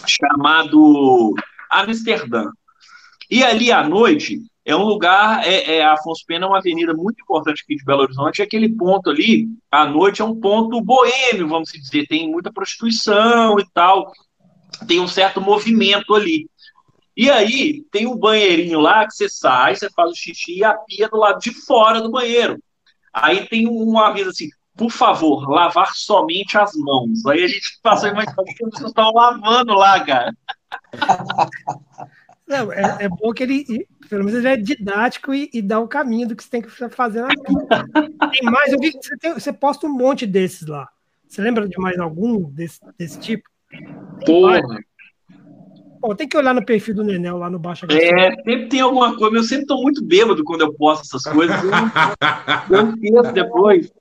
chamado 0.07 1.33
Amsterdã. 1.69 2.49
E 3.29 3.43
ali 3.43 3.71
à 3.71 3.87
noite 3.87 4.41
é 4.69 4.75
um 4.75 4.83
lugar, 4.83 5.43
é, 5.47 5.77
é, 5.77 5.83
Afonso 5.83 6.23
Pena 6.27 6.45
é 6.45 6.47
uma 6.47 6.59
avenida 6.59 6.93
muito 6.93 7.19
importante 7.23 7.63
aqui 7.63 7.75
de 7.75 7.83
Belo 7.83 8.03
Horizonte, 8.03 8.39
é 8.39 8.45
aquele 8.45 8.69
ponto 8.69 9.09
ali, 9.09 9.47
à 9.71 9.83
noite 9.83 10.21
é 10.21 10.25
um 10.25 10.39
ponto 10.39 10.79
boêmio, 10.79 11.47
vamos 11.47 11.71
dizer, 11.71 12.05
tem 12.05 12.29
muita 12.29 12.53
prostituição 12.53 13.59
e 13.59 13.65
tal, 13.73 14.11
tem 14.87 14.99
um 14.99 15.07
certo 15.07 15.41
movimento 15.41 16.13
ali. 16.13 16.47
E 17.17 17.31
aí 17.31 17.83
tem 17.91 18.05
um 18.05 18.15
banheirinho 18.15 18.79
lá 18.79 19.07
que 19.07 19.15
você 19.15 19.27
sai, 19.27 19.75
você 19.75 19.89
faz 19.89 20.11
o 20.11 20.15
xixi 20.15 20.59
e 20.59 20.63
a 20.63 20.75
pia 20.75 21.09
do 21.09 21.17
lado 21.17 21.39
de 21.39 21.51
fora 21.51 21.99
do 21.99 22.11
banheiro. 22.11 22.61
Aí 23.11 23.47
tem 23.47 23.67
um 23.67 23.97
aviso 23.97 24.29
assim, 24.29 24.49
por 24.77 24.91
favor, 24.91 25.49
lavar 25.49 25.95
somente 25.95 26.59
as 26.59 26.75
mãos. 26.75 27.25
Aí 27.25 27.43
a 27.43 27.47
gente 27.47 27.77
passou 27.81 28.09
a 28.09 28.11
imaginar 28.11 28.43
que 28.43 28.65
pessoas 28.65 28.91
estavam 28.91 29.13
lavando 29.13 29.73
lá, 29.73 29.99
cara. 30.05 30.31
Não, 32.49 32.73
é, 32.73 32.97
é 33.01 33.09
bom 33.09 33.31
que 33.31 33.43
ele, 33.43 33.87
pelo 34.09 34.25
menos 34.25 34.39
ele 34.39 34.47
é 34.47 34.57
didático 34.57 35.31
e, 35.31 35.51
e 35.53 35.61
dá 35.61 35.79
o 35.79 35.87
caminho 35.87 36.27
do 36.27 36.35
que 36.35 36.43
você 36.43 36.49
tem 36.49 36.61
que 36.63 36.69
fazer 36.89 37.21
na 37.21 37.27
pia. 37.27 37.85
Tem 38.31 38.49
mais, 38.49 38.73
eu 38.73 38.79
vi 38.79 38.91
que 38.91 38.97
você, 39.03 39.15
tem- 39.17 39.33
você 39.35 39.53
posta 39.53 39.85
um 39.85 39.95
monte 39.95 40.25
desses 40.25 40.67
lá. 40.67 40.89
Você 41.27 41.43
lembra 41.43 41.67
de 41.67 41.77
mais 41.77 41.99
algum 41.99 42.49
desse, 42.49 42.79
desse 42.97 43.19
tipo? 43.19 43.47
Porra. 44.25 44.61
Bom, 46.01 46.15
tem 46.15 46.27
que 46.27 46.37
olhar 46.37 46.55
no 46.55 46.65
perfil 46.65 46.95
do 46.95 47.03
Nenel 47.03 47.37
lá 47.37 47.49
no 47.51 47.59
Baixa 47.59 47.85
É, 47.91 48.31
sempre 48.31 48.69
tem 48.69 48.79
alguma 48.79 49.15
coisa, 49.15 49.31
mas 49.31 49.43
eu 49.43 49.47
sempre 49.49 49.65
tô 49.67 49.81
muito 49.81 50.03
bêbado 50.03 50.43
quando 50.43 50.61
eu 50.61 50.73
posto 50.73 51.03
essas 51.03 51.31
coisas. 51.31 51.55
Eu, 51.63 52.79
eu 52.79 52.89
esqueço 52.95 53.33
depois. 53.33 53.91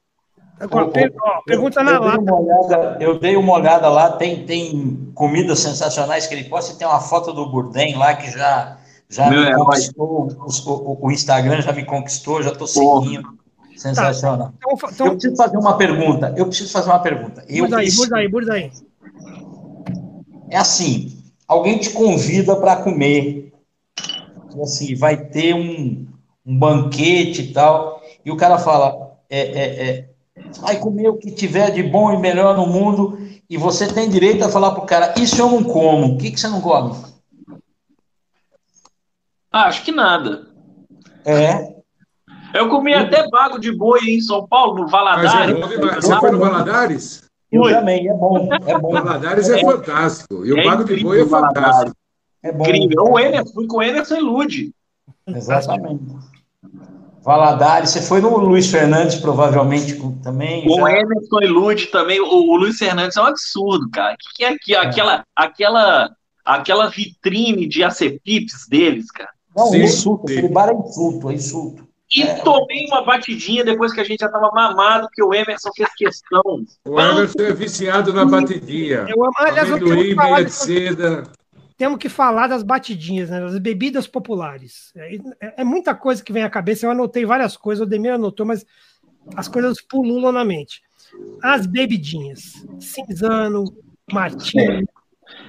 Agora, 0.60 0.88
per- 0.88 1.14
ó, 1.22 1.42
pergunta 1.42 1.80
eu, 1.80 1.84
na 1.84 1.92
eu 1.92 2.00
dei 2.00 2.08
lata. 2.08 2.20
uma 2.20 2.40
olhada, 2.40 2.96
eu 3.00 3.18
dei 3.20 3.36
uma 3.36 3.52
olhada 3.52 3.88
lá, 3.88 4.10
tem, 4.12 4.44
tem 4.44 5.10
comidas 5.14 5.60
sensacionais 5.60 6.26
que 6.26 6.34
ele 6.34 6.44
posta, 6.44 6.72
e 6.72 6.76
tem 6.76 6.86
uma 6.86 7.00
foto 7.00 7.32
do 7.32 7.48
Burdem 7.48 7.96
lá 7.96 8.14
que 8.14 8.30
já, 8.30 8.76
já 9.08 9.30
Meu 9.30 9.44
me 9.44 9.54
conquistou, 9.54 10.28
o, 10.36 11.06
o- 11.06 11.12
Instagram 11.12 11.60
já 11.60 11.72
me 11.72 11.84
conquistou, 11.84 12.42
já 12.42 12.50
estou 12.50 12.66
seguindo. 12.66 13.38
Sensacional. 13.76 14.52
Então, 14.56 14.70
Eu 14.72 14.90
então 14.90 15.10
preciso 15.10 15.36
fazer 15.36 15.56
uma 15.56 15.76
pergunta. 15.76 16.34
Eu 16.36 16.46
preciso 16.46 16.72
fazer 16.72 16.90
uma 16.90 16.98
pergunta. 16.98 17.44
Eu 17.48 17.60
burda 17.60 17.76
aí, 17.76 17.82
preciso- 17.84 18.02
burda 18.02 18.16
aí, 18.16 18.28
burda 18.28 18.52
aí. 18.54 18.72
É 20.50 20.56
assim, 20.56 21.22
alguém 21.46 21.78
te 21.78 21.90
convida 21.90 22.56
para 22.56 22.76
comer, 22.76 23.52
assim, 24.62 24.96
vai 24.96 25.16
ter 25.16 25.54
um, 25.54 26.06
um 26.44 26.58
banquete 26.58 27.42
e 27.42 27.52
tal, 27.52 28.02
e 28.24 28.32
o 28.32 28.36
cara 28.36 28.58
fala, 28.58 29.12
é, 29.30 29.40
é, 29.40 29.88
é, 29.90 30.07
vai 30.60 30.78
comer 30.78 31.08
o 31.08 31.16
que 31.16 31.30
tiver 31.30 31.70
de 31.70 31.82
bom 31.82 32.12
e 32.12 32.18
melhor 32.18 32.56
no 32.56 32.66
mundo, 32.66 33.18
e 33.48 33.56
você 33.56 33.86
tem 33.92 34.08
direito 34.08 34.44
a 34.44 34.48
falar 34.48 34.72
pro 34.72 34.82
cara, 34.86 35.14
isso 35.18 35.40
eu 35.40 35.48
não 35.50 35.64
como, 35.64 36.14
o 36.14 36.18
que, 36.18 36.30
que 36.30 36.38
você 36.40 36.48
não 36.48 36.60
come? 36.60 36.94
Ah, 39.50 39.64
acho 39.64 39.82
que 39.84 39.92
nada. 39.92 40.46
É, 41.24 41.74
Eu 42.54 42.68
comi 42.68 42.94
até 42.94 43.28
bago 43.28 43.58
de 43.58 43.70
boi 43.74 44.00
em 44.08 44.20
São 44.20 44.46
Paulo, 44.46 44.74
no 44.76 44.82
Mas 44.82 44.90
Valadares. 44.90 45.54
é 45.56 45.60
bom 45.60 45.68
demais. 45.68 46.04
Você 46.04 46.16
foi 46.16 46.30
no 46.30 46.38
Valadares? 46.38 47.28
eu 47.50 47.62
Ui. 47.62 47.72
também, 47.72 48.08
é 48.08 48.12
bom, 48.14 48.48
é 48.66 48.76
O 48.76 48.80
bom, 48.80 48.92
Valadares 48.92 49.48
é 49.48 49.58
fantástico. 49.60 50.44
E 50.44 50.52
o 50.52 50.58
É 50.58 50.64
Bago 50.64 50.84
de 50.84 51.02
Boi 51.02 51.20
é 51.20 51.24
o 51.24 51.28
fantástico. 51.28 51.96
é 52.42 52.52
bom. 52.52 52.64
Incrível. 52.64 53.04
O 53.04 53.18
Emerson, 53.18 53.52
fui 53.54 53.66
com 53.66 53.78
o 53.78 53.82
Emerson 53.82 54.16
e 54.16 54.20
Lude. 54.20 54.74
Exatamente. 55.26 56.04
Valadares, 57.28 57.90
você 57.90 58.00
foi 58.00 58.22
no 58.22 58.38
Luiz 58.38 58.70
Fernandes, 58.70 59.16
provavelmente, 59.16 60.00
também. 60.22 60.66
O 60.66 60.76
já? 60.76 60.92
Emerson 60.92 61.40
e 61.42 61.46
Lude 61.46 61.86
também. 61.88 62.18
O, 62.18 62.24
o 62.24 62.56
Luiz 62.56 62.78
Fernandes 62.78 63.18
é 63.18 63.20
um 63.20 63.26
absurdo, 63.26 63.90
cara. 63.90 64.14
O 64.14 64.16
que, 64.16 64.34
que 64.36 64.44
é 64.44 64.48
aqui? 64.48 64.74
Aquela, 64.74 65.24
aquela, 65.36 66.10
aquela 66.42 66.88
vitrine 66.88 67.68
de 67.68 67.84
acepipes 67.84 68.66
deles, 68.66 69.10
cara. 69.10 69.28
Não, 69.54 69.66
Sim, 69.66 69.82
insulto, 69.82 70.24
aquele 70.24 70.48
bar 70.48 70.70
é 70.70 70.72
insulto, 70.72 71.28
é 71.28 71.34
insulto. 71.34 71.86
E 72.10 72.22
É. 72.22 72.36
tomei 72.36 72.86
uma 72.86 73.04
batidinha 73.04 73.62
depois 73.62 73.92
que 73.92 74.00
a 74.00 74.04
gente 74.04 74.20
já 74.20 74.30
tava 74.30 74.50
mamado, 74.50 75.06
que 75.12 75.22
o 75.22 75.34
Emerson 75.34 75.68
fez 75.76 75.90
questão. 75.98 76.64
O 76.86 76.98
Everton 76.98 77.42
é 77.42 77.52
viciado 77.52 78.10
na 78.14 78.24
batidinha. 78.24 79.04
Eu 79.06 79.22
amo, 79.22 79.34
aliás, 79.36 79.68
eu 79.68 79.76
Amendoim, 79.76 80.14
meia 80.14 80.44
de 80.46 80.50
seda. 80.50 81.24
Temos 81.78 81.98
que 81.98 82.08
falar 82.08 82.48
das 82.48 82.64
batidinhas, 82.64 83.30
né, 83.30 83.40
das 83.40 83.56
bebidas 83.58 84.08
populares. 84.08 84.92
É, 84.96 85.14
é, 85.14 85.54
é, 85.58 85.64
muita 85.64 85.94
coisa 85.94 86.22
que 86.22 86.32
vem 86.32 86.42
à 86.42 86.50
cabeça. 86.50 86.84
Eu 86.84 86.90
anotei 86.90 87.24
várias 87.24 87.56
coisas, 87.56 87.86
o 87.86 87.88
Demir 87.88 88.12
anotou, 88.12 88.44
mas 88.44 88.66
as 89.36 89.46
coisas 89.46 89.80
pululam 89.80 90.32
na 90.32 90.44
mente. 90.44 90.82
As 91.40 91.66
bebidinhas, 91.66 92.66
cinzano, 92.80 93.64
martini, 94.12 94.82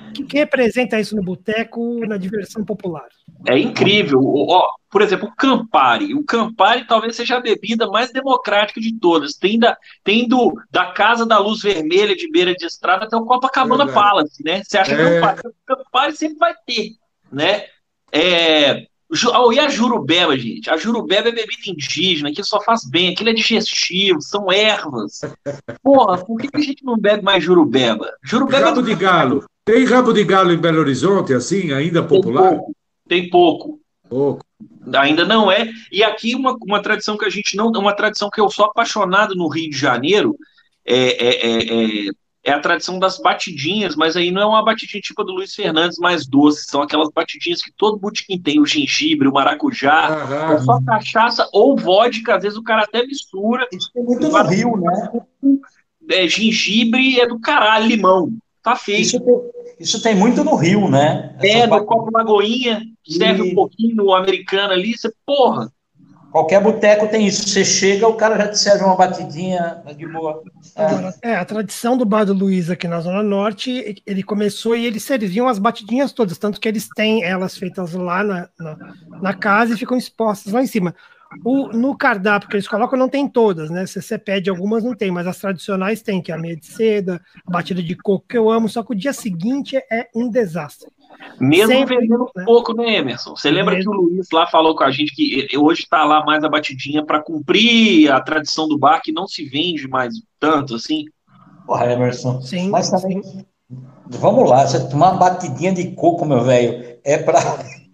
o 0.10 0.14
que, 0.14 0.24
que 0.24 0.38
representa 0.38 1.00
isso 1.00 1.16
no 1.16 1.24
boteco, 1.24 2.06
na 2.06 2.18
diversão 2.18 2.64
popular? 2.64 3.10
É 3.48 3.58
incrível. 3.58 4.22
Ó, 4.24 4.70
por 4.90 5.02
exemplo, 5.02 5.28
o 5.28 5.36
Campari. 5.36 6.14
O 6.14 6.24
Campari 6.24 6.86
talvez 6.88 7.16
seja 7.16 7.38
a 7.38 7.42
bebida 7.42 7.88
mais 7.88 8.12
democrática 8.12 8.82
de 8.82 8.98
todas. 9.00 9.36
Tem 9.36 9.58
da, 9.58 9.78
tem 10.04 10.28
do, 10.28 10.54
da 10.72 10.88
Casa 10.88 11.26
da 11.26 11.38
Luz 11.38 11.62
Vermelha 11.62 12.16
de 12.16 12.30
beira 12.30 12.54
de 12.54 12.66
estrada 12.66 13.06
até 13.06 13.16
o 13.16 13.26
Copacabana 13.26 13.88
Palace, 13.88 14.44
né? 14.44 14.62
Você 14.64 14.78
acha 14.78 14.94
é... 14.94 15.36
que 15.36 15.48
o 15.48 15.54
Campari 15.66 16.16
sempre 16.16 16.38
vai 16.38 16.54
ter, 16.66 16.92
né? 17.32 17.66
É, 18.12 18.88
Oh, 19.34 19.52
e 19.52 19.60
a 19.60 19.68
jurubeba, 19.68 20.38
gente? 20.38 20.70
A 20.70 20.78
jurubeba 20.78 21.30
é 21.30 21.32
bebida 21.32 21.64
indígena, 21.66 22.32
que 22.32 22.44
só 22.44 22.62
faz 22.62 22.88
bem, 22.88 23.12
aquilo 23.12 23.30
é 23.30 23.34
digestivo, 23.34 24.22
são 24.22 24.52
ervas. 24.52 25.22
Porra, 25.82 26.24
por 26.24 26.40
que, 26.40 26.48
a 26.54 26.60
gente 26.60 26.86
não 26.86 26.96
bebe 26.96 27.24
mais 27.24 27.44
jurubeba? 27.44 28.08
Jurubeba 28.24 28.68
rabo 28.68 28.82
é 28.82 28.84
de 28.84 28.94
galo. 28.94 29.46
Tem 29.66 29.84
rabo 29.84 30.14
de 30.14 30.24
galo 30.24 30.52
em 30.52 30.58
Belo 30.58 30.80
Horizonte, 30.80 31.34
assim, 31.34 31.72
ainda 31.72 32.04
popular? 32.04 32.50
Tem 32.50 32.58
pouco. 32.60 32.79
Tem 33.10 33.30
pouco. 33.30 33.82
pouco. 34.08 34.46
Ainda 34.96 35.26
não 35.26 35.52
é. 35.52 35.70
E 35.92 36.02
aqui 36.04 36.34
uma, 36.36 36.56
uma 36.62 36.82
tradição 36.82 37.18
que 37.18 37.26
a 37.26 37.30
gente 37.30 37.58
não. 37.58 37.68
Uma 37.72 37.94
tradição 37.94 38.30
que 38.30 38.40
eu 38.40 38.50
sou 38.50 38.66
apaixonado 38.66 39.36
no 39.36 39.50
Rio 39.50 39.70
de 39.70 39.78
Janeiro 39.78 40.38
é, 40.86 40.96
é, 40.96 41.46
é, 41.46 42.08
é 42.08 42.12
é 42.44 42.52
a 42.52 42.60
tradição 42.60 42.98
das 42.98 43.18
batidinhas, 43.18 43.96
mas 43.96 44.16
aí 44.16 44.32
não 44.32 44.42
é 44.42 44.46
uma 44.46 44.64
batidinha 44.64 45.02
tipo 45.02 45.22
a 45.22 45.26
do 45.26 45.34
Luiz 45.34 45.54
Fernandes 45.54 45.98
mais 46.00 46.26
doce, 46.26 46.66
são 46.68 46.82
aquelas 46.82 47.10
batidinhas 47.10 47.62
que 47.62 47.72
todo 47.72 48.00
botequim 48.00 48.40
tem, 48.40 48.60
o 48.60 48.66
gengibre, 48.66 49.28
o 49.28 49.34
maracujá, 49.34 50.26
uhum. 50.26 50.54
é 50.54 50.60
só 50.60 50.82
cachaça 50.82 51.50
ou 51.52 51.78
vodka, 51.78 52.36
às 52.36 52.44
vezes 52.44 52.58
o 52.58 52.64
cara 52.64 52.84
até 52.84 53.06
mistura. 53.06 53.68
Isso 53.72 53.92
tem 53.94 54.04
muito 54.04 54.28
no 54.30 54.44
Rio, 54.44 54.78
né? 54.78 55.12
É, 56.10 56.28
gengibre 56.28 57.20
é 57.20 57.28
do 57.28 57.40
caralho, 57.40 57.86
limão. 57.86 58.32
Tá 58.64 58.76
feito. 58.76 59.02
Isso 59.02 59.20
tem, 59.20 59.36
isso 59.80 60.02
tem 60.02 60.16
muito 60.16 60.44
no 60.44 60.56
Rio, 60.56 60.90
né? 60.90 61.36
é, 61.42 61.68
no 61.68 61.86
copo 61.86 62.10
Lagoinha, 62.12 62.82
serve 63.08 63.44
e... 63.44 63.52
um 63.52 63.56
pouquinho 63.56 63.96
no 63.96 64.14
americano 64.14 64.74
ali, 64.74 64.98
você, 64.98 65.12
porra. 65.26 65.72
Qualquer 66.32 66.62
boteco 66.62 67.08
tem 67.08 67.26
isso. 67.26 67.48
Você 67.48 67.66
chega, 67.66 68.08
o 68.08 68.14
cara 68.14 68.38
já 68.38 68.48
te 68.50 68.60
serve 68.60 68.84
uma 68.84 68.96
batidinha 68.96 69.82
tá 69.84 69.92
de 69.94 70.08
boa. 70.08 70.44
É. 71.22 71.32
é. 71.32 71.36
a 71.36 71.46
tradição 71.46 71.98
do 71.98 72.06
Bar 72.06 72.26
do 72.26 72.34
Luiz 72.34 72.70
aqui 72.70 72.88
na 72.88 73.00
Zona 73.02 73.24
Norte, 73.24 74.02
ele 74.06 74.22
começou 74.22 74.76
e 74.76 74.86
eles 74.86 75.04
serviam 75.04 75.48
as 75.48 75.58
batidinhas 75.58 76.12
todas, 76.12 76.38
tanto 76.38 76.60
que 76.60 76.68
eles 76.68 76.88
têm 76.96 77.24
elas 77.24 77.58
feitas 77.58 77.94
lá 77.94 78.24
na, 78.24 78.50
na, 78.60 78.94
na 79.22 79.34
casa 79.34 79.74
e 79.74 79.78
ficam 79.78 79.98
expostas 79.98 80.54
lá 80.54 80.62
em 80.62 80.68
cima. 80.68 80.94
O, 81.44 81.68
no 81.68 81.96
cardápio 81.96 82.50
que 82.50 82.56
eles 82.56 82.68
colocam 82.68 82.98
não 82.98 83.10
tem 83.10 83.28
todas, 83.28 83.70
né? 83.70 83.86
Se 83.86 84.02
você 84.02 84.18
pede 84.18 84.50
algumas, 84.50 84.84
não 84.84 84.96
tem, 84.96 85.12
mas 85.12 85.28
as 85.28 85.38
tradicionais 85.38 86.02
tem, 86.02 86.22
que 86.22 86.32
é 86.32 86.36
a 86.36 86.40
meia 86.40 86.56
de 86.56 86.66
seda, 86.66 87.22
a 87.46 87.52
batida 87.52 87.84
de 87.84 87.96
coco, 87.96 88.26
que 88.28 88.38
eu 88.38 88.50
amo, 88.50 88.68
só 88.68 88.84
que 88.84 88.92
o 88.92 88.96
dia 88.96 89.14
seguinte 89.14 89.78
é 89.92 90.10
um 90.16 90.30
desastre. 90.30 90.90
Mesmo 91.40 91.74
Sempre, 91.74 91.98
vendendo 91.98 92.30
né? 92.36 92.44
pouco, 92.46 92.74
né, 92.74 92.96
Emerson? 92.96 93.36
Você 93.36 93.50
lembra 93.50 93.76
Mesmo. 93.76 93.92
que 93.92 93.98
o 93.98 94.02
Luiz 94.02 94.28
lá 94.32 94.48
falou 94.48 94.76
com 94.76 94.84
a 94.84 94.92
gente 94.92 95.14
que 95.14 95.48
hoje 95.58 95.84
está 95.84 96.04
lá 96.04 96.24
mais 96.26 96.44
a 96.44 96.50
batidinha 96.50 97.06
para 97.06 97.22
cumprir 97.22 98.12
a 98.12 98.20
tradição 98.20 98.68
do 98.68 98.78
bar, 98.78 99.02
que 99.02 99.12
não 99.12 99.28
se 99.28 99.46
vende 99.46 99.88
mais 99.88 100.14
tanto 100.40 100.76
assim? 100.76 101.06
Porra, 101.66 101.92
Emerson. 101.92 102.42
Sim. 102.42 102.70
Mas 102.70 102.90
também. 102.90 103.22
Sim. 103.24 103.46
Vamos 104.08 104.50
lá, 104.50 104.66
você 104.66 104.90
tomar 104.90 105.12
uma 105.12 105.20
batidinha 105.20 105.72
de 105.72 105.92
coco, 105.92 106.26
meu 106.26 106.42
velho, 106.42 106.98
é 107.04 107.18
para. 107.18 107.40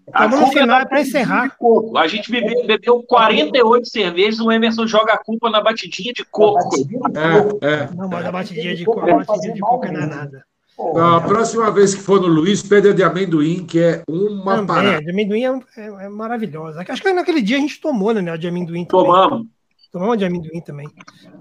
Estamos 0.08 0.40
no 0.40 0.48
final, 0.48 0.80
é 0.80 0.86
para 0.86 1.02
encerrar. 1.02 1.50
Coco. 1.58 1.98
A 1.98 2.08
gente 2.08 2.32
bebeu, 2.32 2.66
bebeu 2.66 3.04
48 3.04 3.90
cervejas, 3.90 4.40
o 4.40 4.52
Emerson 4.52 4.88
joga 4.88 5.14
a 5.14 5.18
culpa 5.18 5.50
na 5.50 5.62
batidinha 5.62 6.14
de 6.14 6.24
coco. 6.24 6.64
Batidinha 6.64 7.02
de 7.10 7.42
coco. 7.42 7.66
É, 7.66 7.74
é. 7.74 7.90
Não, 7.94 8.08
mas 8.08 8.26
a 8.26 8.32
batidinha 8.32 8.76
de 8.76 8.86
coco, 8.86 9.00
a 9.02 9.24
batidinha 9.24 9.54
de 9.54 9.60
coco 9.60 9.92
não 9.92 10.02
é 10.02 10.06
nada. 10.06 10.46
A 10.78 11.22
próxima 11.22 11.72
vez 11.72 11.96
que 11.96 12.02
for 12.02 12.20
no 12.20 12.28
Luiz, 12.28 12.62
pede 12.62 12.90
a 12.90 12.94
de 12.94 13.02
amendoim, 13.02 13.66
que 13.66 13.80
é 13.80 14.04
uma 14.10 14.56
Também, 14.56 14.68
parada. 14.68 14.98
A 14.98 15.02
de 15.02 15.10
amendoim 15.10 15.44
é, 15.44 15.60
é, 15.78 15.86
é, 16.06 16.10
maravilhosa. 16.10 16.84
Acho 16.88 17.02
que 17.02 17.14
naquele 17.14 17.42
dia 17.42 17.58
a 17.58 17.60
gente 17.60 17.80
tomou, 17.80 18.14
né, 18.14 18.32
a 18.32 18.36
de 18.36 18.48
amendoim 18.48 18.86
também. 18.86 19.06
Tomamos. 19.06 19.48
Tomamos 19.92 20.18
de 20.18 20.26
amendoim 20.26 20.62
também. 20.62 20.90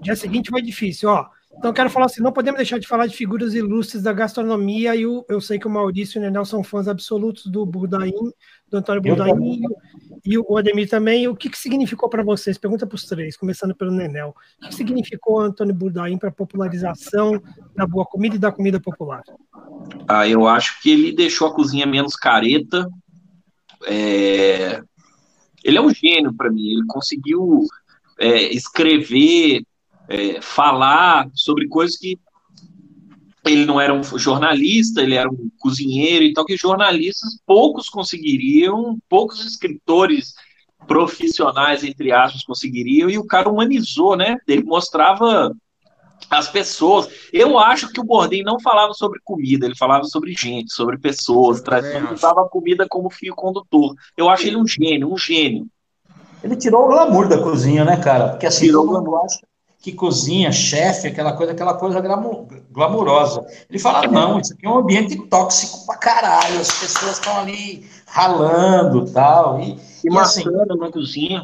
Dia 0.01 0.15
seguinte 0.15 0.49
foi 0.49 0.61
difícil, 0.61 1.09
ó. 1.09 1.25
Então, 1.57 1.73
quero 1.73 1.89
falar 1.89 2.05
assim: 2.07 2.21
não 2.21 2.31
podemos 2.31 2.57
deixar 2.57 2.79
de 2.79 2.87
falar 2.87 3.07
de 3.07 3.15
figuras 3.15 3.53
ilustres 3.53 4.03
da 4.03 4.13
gastronomia. 4.13 4.95
E 4.95 5.05
o, 5.05 5.25
eu 5.29 5.39
sei 5.41 5.57
que 5.59 5.67
o 5.67 5.69
Maurício 5.69 6.17
e 6.17 6.19
o 6.19 6.21
Nenel 6.21 6.45
são 6.45 6.63
fãs 6.63 6.87
absolutos 6.87 7.45
do 7.47 7.65
Budaim, 7.65 8.13
do 8.69 8.77
Antônio 8.77 9.01
Budaim, 9.01 9.61
e 10.25 10.37
o 10.37 10.57
Ademir 10.57 10.89
também. 10.89 11.27
O 11.27 11.35
que, 11.35 11.49
que 11.49 11.57
significou 11.57 12.09
para 12.09 12.23
vocês? 12.23 12.57
Pergunta 12.57 12.87
para 12.87 12.95
os 12.95 13.03
três, 13.03 13.37
começando 13.37 13.75
pelo 13.75 13.91
Nenel. 13.91 14.35
O 14.63 14.67
que, 14.67 14.75
significou 14.75 15.39
Antônio 15.39 15.75
Budaim 15.75 16.17
para 16.17 16.29
a 16.29 16.31
popularização 16.31 17.41
da 17.75 17.85
boa 17.85 18.05
comida 18.05 18.35
e 18.35 18.39
da 18.39 18.51
comida 18.51 18.79
popular? 18.79 19.21
Ah, 20.07 20.27
eu 20.27 20.47
acho 20.47 20.81
que 20.81 20.89
ele 20.89 21.11
deixou 21.11 21.47
a 21.47 21.53
cozinha 21.53 21.85
menos 21.85 22.15
careta. 22.15 22.87
É... 23.85 24.81
Ele 25.63 25.77
é 25.77 25.81
um 25.81 25.93
gênio 25.93 26.33
para 26.33 26.51
mim. 26.51 26.71
Ele 26.71 26.85
conseguiu 26.87 27.63
é, 28.19 28.53
escrever 28.53 29.63
é, 30.07 30.41
falar 30.41 31.29
sobre 31.33 31.67
coisas 31.67 31.97
que 31.97 32.17
ele 33.45 33.65
não 33.65 33.79
era 33.79 33.93
um 33.93 34.03
jornalista, 34.17 35.01
ele 35.01 35.15
era 35.15 35.29
um 35.29 35.49
cozinheiro 35.59 36.23
e 36.23 36.33
tal, 36.33 36.45
que 36.45 36.57
jornalistas 36.57 37.39
poucos 37.45 37.89
conseguiriam, 37.89 38.97
poucos 39.07 39.45
escritores 39.45 40.33
profissionais, 40.87 41.83
entre 41.83 42.11
aspas, 42.11 42.43
conseguiriam, 42.43 43.09
e 43.09 43.17
o 43.17 43.25
cara 43.25 43.49
humanizou, 43.49 44.15
né? 44.15 44.37
Ele 44.47 44.63
mostrava 44.63 45.51
as 46.29 46.49
pessoas. 46.49 47.09
Eu 47.31 47.57
acho 47.59 47.91
que 47.91 47.99
o 47.99 48.03
Bourdain 48.03 48.43
não 48.43 48.59
falava 48.59 48.93
sobre 48.93 49.19
comida, 49.23 49.65
ele 49.65 49.75
falava 49.75 50.05
sobre 50.05 50.33
gente, 50.33 50.73
sobre 50.73 50.97
pessoas, 50.97 51.61
usava 52.11 52.41
a 52.41 52.49
comida 52.49 52.87
como 52.89 53.09
fio 53.09 53.35
condutor. 53.35 53.95
Eu 54.17 54.29
acho 54.29 54.47
ele 54.47 54.57
um 54.57 54.67
gênio, 54.67 55.11
um 55.11 55.17
gênio. 55.17 55.67
Ele 56.43 56.55
tirou 56.55 56.85
o 56.85 56.87
glamour 56.87 57.27
da 57.27 57.41
cozinha, 57.41 57.83
né, 57.83 57.97
cara? 57.97 58.29
Porque 58.29 58.45
assim, 58.45 58.67
tirou 58.67 58.85
todo 58.85 58.99
mundo 58.99 59.15
acha 59.17 59.39
que 59.85 59.93
cozinha, 59.93 60.51
chefe, 60.51 61.09
aquela 61.09 61.33
coisa, 61.33 61.51
aquela 61.51 61.75
coisa 61.75 62.01
glamurosa. 62.71 63.45
Ele 63.69 63.77
fala, 63.77 64.07
não, 64.07 64.39
isso 64.39 64.51
aqui 64.53 64.65
é 64.65 64.69
um 64.69 64.79
ambiente 64.79 65.15
tóxico 65.27 65.85
pra 65.85 65.95
caralho, 65.95 66.59
as 66.59 66.71
pessoas 66.71 67.19
estão 67.19 67.37
ali 67.37 67.87
ralando 68.07 69.05
tal, 69.11 69.59
e 69.59 69.77
E, 70.03 70.11
e 70.11 70.17
assim, 70.17 70.43
na 70.79 70.91
cozinha. 70.91 71.43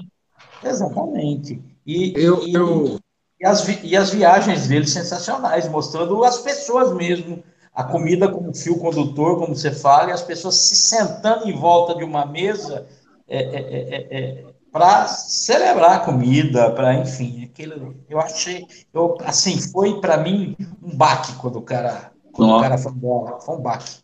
Exatamente. 0.64 1.62
E, 1.86 2.14
eu, 2.16 2.48
e, 2.48 2.54
eu... 2.56 2.98
E, 3.40 3.46
as, 3.46 3.68
e 3.84 3.96
as 3.96 4.10
viagens 4.10 4.68
dele 4.68 4.88
sensacionais, 4.88 5.70
mostrando 5.70 6.24
as 6.24 6.40
pessoas 6.40 6.96
mesmo, 6.96 7.44
a 7.76 7.84
comida 7.84 8.28
como 8.28 8.56
fio 8.56 8.80
condutor, 8.80 9.38
como 9.38 9.56
você 9.56 9.70
fala, 9.70 10.10
e 10.10 10.14
as 10.14 10.24
pessoas 10.24 10.56
se 10.56 10.76
sentando 10.76 11.48
em 11.48 11.56
volta 11.56 11.94
de 11.94 12.04
uma 12.04 12.26
mesa, 12.26 12.88
é, 13.30 13.38
é, 13.38 14.08
é, 14.10 14.46
para 14.72 15.08
celebrar 15.08 15.98
a 15.98 16.00
comida, 16.00 16.72
para 16.72 16.94
enfim, 16.96 17.44
aquilo. 17.44 17.96
Eu 18.10 18.20
achei, 18.20 18.66
eu, 18.94 19.18
assim, 19.22 19.60
foi 19.60 20.00
para 20.00 20.18
mim 20.18 20.56
um 20.82 20.96
baque 20.96 21.34
quando 21.36 21.58
o 21.58 21.62
cara, 21.62 22.12
quando 22.32 22.58
o 22.58 22.62
cara 22.62 22.78
foi 22.78 22.92
embora, 22.92 23.40
foi 23.42 23.56
um 23.56 23.62
baque. 23.62 24.00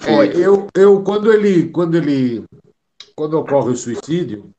É, 0.00 0.26
eu, 0.36 0.66
eu 0.74 1.02
quando 1.02 1.32
ele, 1.32 1.70
quando 1.70 1.96
ele, 1.96 2.44
quando 3.14 3.34
ocorre 3.34 3.70
o 3.70 3.76
suicídio, 3.76 4.50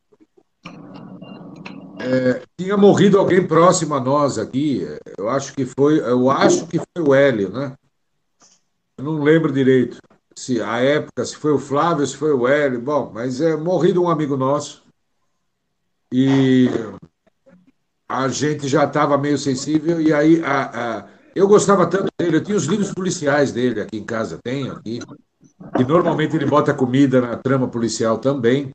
é, 2.02 2.42
tinha 2.58 2.78
morrido 2.78 3.20
alguém 3.20 3.46
próximo 3.46 3.96
a 3.96 4.00
nós 4.00 4.38
aqui. 4.38 4.88
Eu 5.18 5.30
acho 5.30 5.54
que 5.54 5.66
foi, 5.66 6.00
eu 6.00 6.30
acho 6.30 6.66
que 6.68 6.78
foi 6.78 7.04
o 7.04 7.14
Hélio, 7.14 7.50
né? 7.50 7.74
Eu 8.98 9.04
não 9.04 9.22
lembro 9.22 9.52
direito 9.52 9.98
se 10.36 10.62
a 10.62 10.80
época, 10.80 11.26
se 11.26 11.36
foi 11.36 11.52
o 11.52 11.60
Flávio, 11.60 12.08
se 12.08 12.16
foi 12.16 12.32
o 12.32 12.48
Hélio. 12.48 12.82
Bom, 12.82 13.12
mas 13.14 13.42
é 13.42 13.58
morrido 13.58 14.02
um 14.02 14.10
amigo 14.10 14.38
nosso. 14.38 14.84
E 16.12 16.68
a 18.08 18.28
gente 18.28 18.68
já 18.68 18.86
estava 18.86 19.18
meio 19.18 19.38
sensível, 19.38 20.02
e 20.02 20.12
aí 20.12 20.42
a, 20.44 20.62
a, 20.64 21.06
eu 21.36 21.48
gostava 21.48 21.86
tanto 21.86 22.08
dele, 22.18 22.38
eu 22.38 22.44
tinha 22.44 22.58
os 22.58 22.66
livros 22.66 22.92
policiais 22.92 23.52
dele 23.52 23.82
aqui 23.82 23.98
em 23.98 24.04
casa, 24.04 24.40
tenho 24.44 24.74
aqui, 24.74 25.00
e 25.78 25.84
normalmente 25.84 26.36
ele 26.36 26.48
bota 26.48 26.74
comida 26.74 27.22
na 27.22 27.36
trama 27.36 27.68
policial 27.68 28.18
também. 28.18 28.72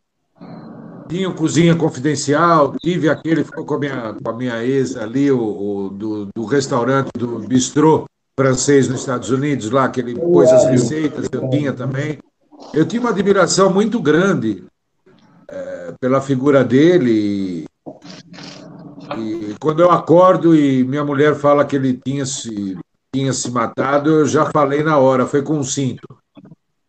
Tinha 1.08 1.30
Cozinha 1.32 1.74
Confidencial, 1.74 2.74
tive 2.80 3.08
aquele, 3.08 3.44
ficou 3.44 3.64
com 3.64 3.74
a 3.74 3.78
minha, 3.78 4.14
com 4.14 4.30
a 4.30 4.32
minha 4.32 4.64
ex 4.64 4.96
ali, 4.96 5.30
o, 5.30 5.38
o 5.38 5.88
do, 5.90 6.28
do 6.34 6.44
restaurante, 6.44 7.10
do 7.18 7.40
bistrô 7.40 8.06
francês 8.38 8.88
nos 8.88 9.00
Estados 9.00 9.30
Unidos, 9.30 9.70
lá, 9.70 9.88
que 9.88 10.00
ele 10.00 10.14
pôs 10.14 10.50
as 10.50 10.64
receitas, 10.66 11.28
eu 11.30 11.50
tinha 11.50 11.72
também. 11.72 12.18
Eu 12.72 12.86
tinha 12.86 13.00
uma 13.00 13.10
admiração 13.10 13.72
muito 13.72 14.00
grande 14.00 14.64
pela 16.04 16.20
figura 16.20 16.62
dele. 16.62 17.64
E, 19.16 19.56
quando 19.58 19.80
eu 19.80 19.90
acordo 19.90 20.54
e 20.54 20.84
minha 20.84 21.02
mulher 21.02 21.34
fala 21.34 21.64
que 21.64 21.76
ele 21.76 21.98
tinha 22.04 22.26
se, 22.26 22.76
tinha 23.10 23.32
se 23.32 23.50
matado, 23.50 24.10
eu 24.10 24.26
já 24.26 24.44
falei 24.50 24.82
na 24.82 24.98
hora, 24.98 25.26
foi 25.26 25.40
com 25.40 25.56
um 25.56 25.64
cinto. 25.64 26.06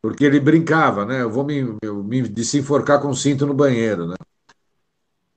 porque 0.02 0.26
ele 0.26 0.38
brincava, 0.38 1.06
né? 1.06 1.22
Eu 1.22 1.32
vou 1.32 1.46
me, 1.46 1.64
me 1.82 2.24
desenforcar 2.24 3.02
com 3.02 3.14
cinto 3.14 3.46
no 3.46 3.54
banheiro, 3.54 4.06
né? 4.06 4.16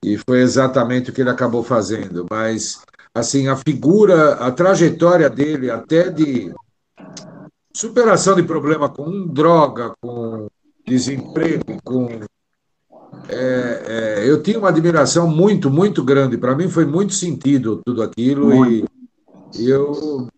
E 0.04 0.18
foi 0.26 0.40
exatamente 0.40 1.10
o 1.10 1.12
que 1.12 1.20
ele 1.20 1.30
acabou 1.30 1.62
fazendo. 1.62 2.26
Mas, 2.28 2.82
assim, 3.14 3.46
a 3.46 3.54
figura, 3.54 4.32
a 4.44 4.50
trajetória 4.50 5.30
dele, 5.30 5.70
até 5.70 6.10
de 6.10 6.52
superação 7.72 8.34
de 8.34 8.42
problema 8.42 8.88
com 8.88 9.24
droga, 9.28 9.94
com 10.00 10.48
desemprego, 10.84 11.80
com. 11.84 12.08
É, 13.28 13.82
é, 13.86 14.30
eu 14.30 14.42
tinha 14.42 14.58
uma 14.58 14.70
admiração 14.70 15.28
muito, 15.28 15.70
muito 15.70 16.02
grande. 16.02 16.38
Para 16.38 16.54
mim 16.54 16.68
foi 16.68 16.86
muito 16.86 17.12
sentido 17.12 17.80
tudo 17.84 18.02
aquilo 18.02 18.64
e, 18.66 18.84
e 19.58 19.68
eu 19.68 20.28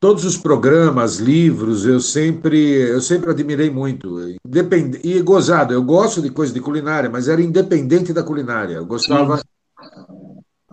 todos 0.00 0.24
os 0.24 0.36
programas, 0.36 1.18
livros, 1.18 1.86
eu 1.86 2.00
sempre, 2.00 2.58
eu 2.58 3.00
sempre 3.00 3.30
admirei 3.30 3.70
muito. 3.70 4.18
Independ... 4.44 5.00
E 5.04 5.20
gozado, 5.22 5.72
eu 5.72 5.82
gosto 5.82 6.20
de 6.20 6.30
coisa 6.30 6.52
de 6.52 6.60
culinária, 6.60 7.08
mas 7.08 7.28
era 7.28 7.40
independente 7.40 8.12
da 8.12 8.22
culinária. 8.22 8.74
Eu 8.74 8.86
gostava 8.86 9.38
Sim. 9.38 9.44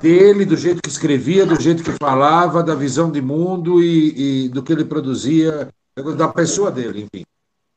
dele, 0.02 0.46
do 0.46 0.58
jeito 0.58 0.82
que 0.82 0.90
escrevia, 0.90 1.46
do 1.46 1.60
jeito 1.60 1.84
que 1.84 1.92
falava, 1.92 2.64
da 2.64 2.76
visão 2.76 3.12
de 3.12 3.22
mundo 3.22 3.82
e, 3.82 4.46
e 4.46 4.50
do 4.50 4.64
que 4.64 4.74
ele 4.74 4.84
produzia, 4.84 5.70
da 6.18 6.28
pessoa 6.28 6.72
dele, 6.72 7.02
enfim. 7.02 7.24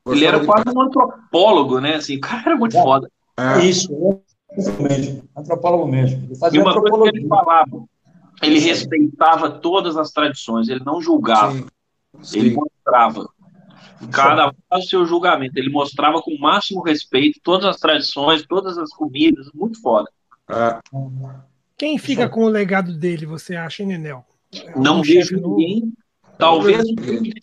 Gostava 0.03 0.17
ele 0.17 0.25
era 0.25 0.39
de... 0.39 0.45
quase 0.47 0.75
um 0.75 0.81
antropólogo, 0.81 1.79
né? 1.79 1.95
Assim, 1.95 2.17
o 2.17 2.21
cara 2.21 2.43
era 2.47 2.57
muito 2.57 2.75
é. 2.75 2.81
foda. 2.81 3.07
É. 3.37 3.65
Isso, 3.65 3.91
mesmo. 4.79 5.23
Antropólogo 5.35 5.87
mesmo. 5.87 6.25
Ele 6.25 6.35
fazia 6.35 6.59
e 6.59 6.61
uma 6.61 6.71
antropologia. 6.71 6.99
coisa 6.99 7.11
que 7.11 7.17
ele 7.19 7.27
falava 7.27 7.89
ele 8.41 8.59
respeitava 8.59 9.49
todas 9.49 9.95
as 9.97 10.11
tradições, 10.11 10.67
ele 10.67 10.83
não 10.83 11.01
julgava, 11.01 11.53
sim, 11.53 11.67
sim. 12.21 12.39
ele 12.39 12.55
mostrava. 12.55 13.29
Cada 14.11 14.51
o 14.71 14.81
seu 14.81 15.05
julgamento, 15.05 15.59
ele 15.59 15.69
mostrava 15.69 16.21
com 16.23 16.31
o 16.31 16.39
máximo 16.39 16.81
respeito 16.81 17.39
todas 17.43 17.65
as 17.65 17.77
tradições, 17.77 18.43
todas 18.47 18.75
as 18.79 18.89
comidas, 18.89 19.47
muito 19.53 19.79
foda. 19.79 20.09
Ah. 20.47 20.79
Quem 21.77 21.99
fica 21.99 22.27
com 22.27 22.45
o 22.45 22.49
legado 22.49 22.97
dele, 22.97 23.27
você 23.27 23.55
acha, 23.55 23.85
Nenel? 23.85 24.25
Não 24.75 24.99
um 24.99 25.01
vejo 25.03 25.35
ninguém. 25.35 25.93
Talvez 26.35 26.83
o 26.83 26.95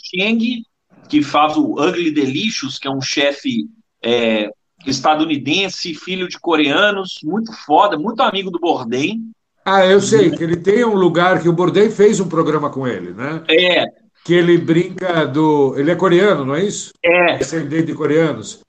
Cheng, 0.03 0.65
que 1.09 1.23
faz 1.23 1.57
o 1.57 1.81
Ugly 1.81 2.11
Delicious, 2.11 2.77
que 2.77 2.89
é 2.89 2.91
um 2.91 3.01
chefe 3.01 3.69
é, 4.03 4.51
estadunidense, 4.87 5.95
filho 5.95 6.29
de 6.29 6.39
coreanos, 6.39 7.19
muito 7.25 7.53
foda, 7.65 7.99
muito 7.99 8.21
amigo 8.23 8.51
do 8.51 8.59
Bourdain. 8.59 9.21
Ah, 9.65 9.85
eu 9.85 10.01
sei, 10.01 10.31
que 10.31 10.43
ele 10.43 10.57
tem 10.57 10.85
um 10.85 10.95
lugar 10.95 11.43
que 11.43 11.49
o 11.49 11.53
Bourdain 11.53 11.91
fez 11.91 12.21
um 12.21 12.29
programa 12.29 12.71
com 12.71 12.87
ele, 12.87 13.13
né? 13.13 13.43
É. 13.51 13.85
Que 14.25 14.35
ele 14.35 14.57
brinca 14.57 15.27
do. 15.27 15.75
Ele 15.77 15.91
é 15.91 15.95
coreano, 15.95 16.45
não 16.45 16.55
é 16.55 16.65
isso? 16.65 16.93
É. 17.05 17.37
Descendente 17.37 17.87
de 17.87 17.95
coreanos. 17.95 18.61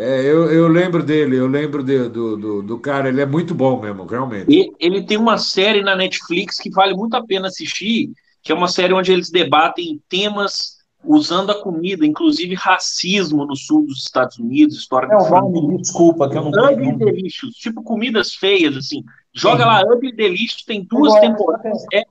É, 0.00 0.22
eu, 0.22 0.50
eu 0.50 0.66
lembro 0.66 1.02
dele, 1.02 1.36
eu 1.36 1.46
lembro 1.46 1.82
de, 1.82 2.08
do, 2.08 2.34
do, 2.34 2.62
do, 2.62 2.78
cara, 2.78 3.10
ele 3.10 3.20
é 3.20 3.26
muito 3.26 3.54
bom 3.54 3.78
mesmo, 3.78 4.06
realmente. 4.06 4.46
E 4.48 4.72
ele 4.80 5.04
tem 5.04 5.18
uma 5.18 5.36
série 5.36 5.82
na 5.82 5.94
Netflix 5.94 6.58
que 6.58 6.70
vale 6.70 6.94
muito 6.94 7.14
a 7.14 7.22
pena 7.24 7.48
assistir, 7.48 8.10
que 8.42 8.50
é 8.50 8.54
uma 8.54 8.66
série 8.66 8.94
onde 8.94 9.12
eles 9.12 9.30
debatem 9.30 10.00
temas 10.08 10.79
usando 11.04 11.50
a 11.50 11.62
comida, 11.62 12.04
inclusive 12.04 12.54
racismo 12.54 13.44
no 13.44 13.56
sul 13.56 13.86
dos 13.86 14.02
Estados 14.02 14.38
Unidos, 14.38 14.76
história 14.76 15.08
é, 15.12 15.16
o 15.16 15.50
nome, 15.50 15.78
desculpa, 15.78 16.28
que 16.28 16.36
eu 16.36 16.44
não 16.44 16.50
Ugly 16.50 16.96
Delicious, 16.96 17.54
tipo 17.54 17.82
comidas 17.82 18.34
feias, 18.34 18.76
assim. 18.76 19.02
Joga 19.32 19.64
lá 19.64 19.82
Ugly 19.82 20.12
Delicious, 20.12 20.64
tem 20.64 20.84
duas 20.84 21.18
temporadas, 21.20 21.84
é 21.92 22.04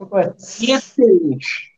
excelente. 0.62 1.70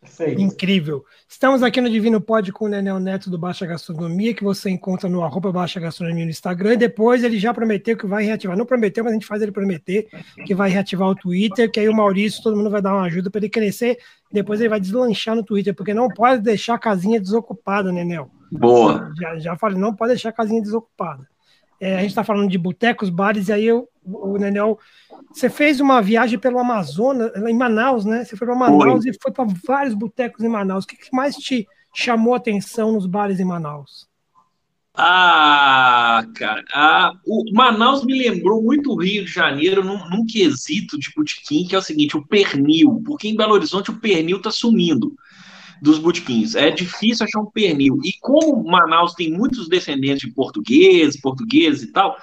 Perfeito. 0.00 0.40
Incrível. 0.40 1.04
Estamos 1.28 1.62
aqui 1.62 1.78
no 1.78 1.90
Divino 1.90 2.22
Pod 2.22 2.50
com 2.52 2.64
o 2.64 2.68
Nenel 2.68 2.98
Neto 2.98 3.28
do 3.28 3.36
Baixa 3.36 3.66
Gastronomia, 3.66 4.32
que 4.32 4.42
você 4.42 4.70
encontra 4.70 5.10
no 5.10 5.22
arroba 5.22 5.52
Baixa 5.52 5.78
Gastronomia 5.78 6.24
no 6.24 6.30
Instagram. 6.30 6.72
E 6.72 6.78
depois 6.78 7.22
ele 7.22 7.38
já 7.38 7.52
prometeu 7.52 7.98
que 7.98 8.06
vai 8.06 8.24
reativar. 8.24 8.56
Não 8.56 8.64
prometeu, 8.64 9.04
mas 9.04 9.12
a 9.12 9.14
gente 9.14 9.26
faz 9.26 9.42
ele 9.42 9.52
prometer 9.52 10.08
que 10.46 10.54
vai 10.54 10.70
reativar 10.70 11.06
o 11.06 11.14
Twitter, 11.14 11.70
que 11.70 11.78
aí 11.78 11.88
o 11.88 11.94
Maurício, 11.94 12.42
todo 12.42 12.56
mundo 12.56 12.70
vai 12.70 12.80
dar 12.80 12.94
uma 12.94 13.04
ajuda 13.04 13.30
para 13.30 13.40
ele 13.40 13.50
crescer. 13.50 13.98
Depois 14.32 14.60
ele 14.60 14.68
vai 14.68 14.80
deslanchar 14.80 15.34
no 15.34 15.44
Twitter, 15.44 15.74
porque 15.74 15.92
não 15.92 16.08
pode 16.08 16.42
deixar 16.42 16.74
a 16.74 16.78
casinha 16.78 17.20
desocupada, 17.20 17.90
Nenel. 17.90 18.30
Boa. 18.52 19.12
Já, 19.18 19.38
já 19.38 19.56
falei, 19.56 19.78
não 19.78 19.94
pode 19.94 20.12
deixar 20.12 20.28
a 20.28 20.32
casinha 20.32 20.62
desocupada. 20.62 21.26
É, 21.80 21.96
a 21.96 22.00
gente 22.00 22.10
está 22.10 22.22
falando 22.22 22.50
de 22.50 22.58
botecos, 22.58 23.08
bares, 23.08 23.48
e 23.48 23.52
aí 23.52 23.64
eu, 23.64 23.88
o 24.04 24.36
Nenel, 24.36 24.78
você 25.32 25.48
fez 25.48 25.80
uma 25.80 26.02
viagem 26.02 26.38
pelo 26.38 26.58
Amazonas, 26.58 27.32
em 27.34 27.56
Manaus, 27.56 28.04
né? 28.04 28.24
Você 28.24 28.36
foi 28.36 28.46
para 28.46 28.56
Manaus 28.56 29.02
foi. 29.02 29.10
e 29.10 29.18
foi 29.20 29.32
para 29.32 29.46
vários 29.66 29.94
botecos 29.94 30.44
em 30.44 30.48
Manaus. 30.48 30.84
O 30.84 30.86
que, 30.86 30.96
que 30.96 31.16
mais 31.16 31.36
te 31.36 31.66
chamou 31.94 32.34
a 32.34 32.36
atenção 32.36 32.92
nos 32.92 33.06
bares 33.06 33.40
em 33.40 33.44
Manaus? 33.44 34.09
Ah, 34.94 36.26
cara, 36.34 36.64
ah, 36.74 37.12
o 37.24 37.44
Manaus 37.54 38.04
me 38.04 38.18
lembrou 38.18 38.60
muito 38.62 38.90
o 38.90 39.00
Rio 39.00 39.24
de 39.24 39.30
Janeiro 39.30 39.84
num, 39.84 40.08
num 40.10 40.26
quesito 40.26 40.98
de 40.98 41.10
botequim, 41.14 41.64
que 41.66 41.74
é 41.74 41.78
o 41.78 41.82
seguinte, 41.82 42.16
o 42.16 42.26
pernil, 42.26 43.00
porque 43.06 43.28
em 43.28 43.36
Belo 43.36 43.54
Horizonte 43.54 43.90
o 43.90 44.00
pernil 44.00 44.38
está 44.38 44.50
sumindo 44.50 45.14
dos 45.80 45.98
botequins. 45.98 46.54
É 46.54 46.70
difícil 46.70 47.24
achar 47.24 47.40
um 47.40 47.50
pernil. 47.50 47.98
E 48.04 48.12
como 48.20 48.64
Manaus 48.64 49.14
tem 49.14 49.30
muitos 49.30 49.68
descendentes 49.68 50.28
de 50.28 50.34
portugueses, 50.34 51.20
portugueses 51.20 51.84
e 51.84 51.92
tal, 51.92 52.16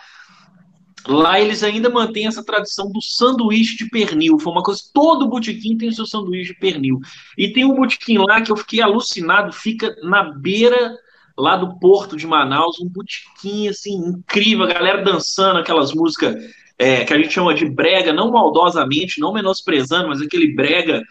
lá 1.07 1.39
eles 1.39 1.63
ainda 1.63 1.89
mantêm 1.89 2.27
essa 2.27 2.43
tradição 2.43 2.91
do 2.91 3.01
sanduíche 3.01 3.77
de 3.77 3.89
pernil. 3.89 4.37
Foi 4.39 4.51
uma 4.51 4.61
coisa, 4.61 4.81
todo 4.93 5.29
botequim 5.29 5.77
tem 5.77 5.89
o 5.89 5.93
seu 5.93 6.05
sanduíche 6.05 6.53
de 6.53 6.59
pernil. 6.59 6.99
E 7.37 7.51
tem 7.51 7.65
um 7.65 7.75
botequim 7.75 8.17
lá 8.17 8.41
que 8.41 8.51
eu 8.51 8.57
fiquei 8.57 8.81
alucinado, 8.81 9.53
fica 9.53 9.95
na 10.03 10.31
beira 10.33 10.95
lá 11.37 11.55
do 11.55 11.77
porto 11.79 12.17
de 12.17 12.25
Manaus, 12.25 12.79
um 12.79 12.89
botequim 12.89 13.67
assim 13.67 13.95
incrível, 13.95 14.65
a 14.65 14.73
galera 14.73 15.03
dançando 15.03 15.59
aquelas 15.59 15.93
músicas 15.93 16.35
é, 16.77 17.03
que 17.03 17.13
a 17.13 17.17
gente 17.17 17.33
chama 17.33 17.53
de 17.53 17.67
brega, 17.69 18.13
não 18.13 18.31
maldosamente, 18.31 19.19
não 19.19 19.33
menosprezando, 19.33 20.09
mas 20.09 20.21
aquele 20.21 20.53
brega 20.53 21.03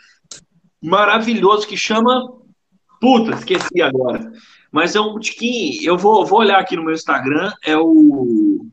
maravilhoso 0.83 1.67
que 1.67 1.77
chama. 1.77 2.33
Puta, 3.01 3.33
esqueci 3.33 3.83
agora. 3.83 4.33
Mas 4.71 4.95
é 4.95 5.01
um 5.01 5.13
botequim. 5.13 5.83
Eu 5.83 5.99
vou, 5.99 6.25
vou 6.25 6.41
olhar 6.41 6.59
aqui 6.59 6.77
no 6.77 6.85
meu 6.85 6.95
Instagram. 6.95 7.53
É 7.65 7.77
o. 7.77 8.67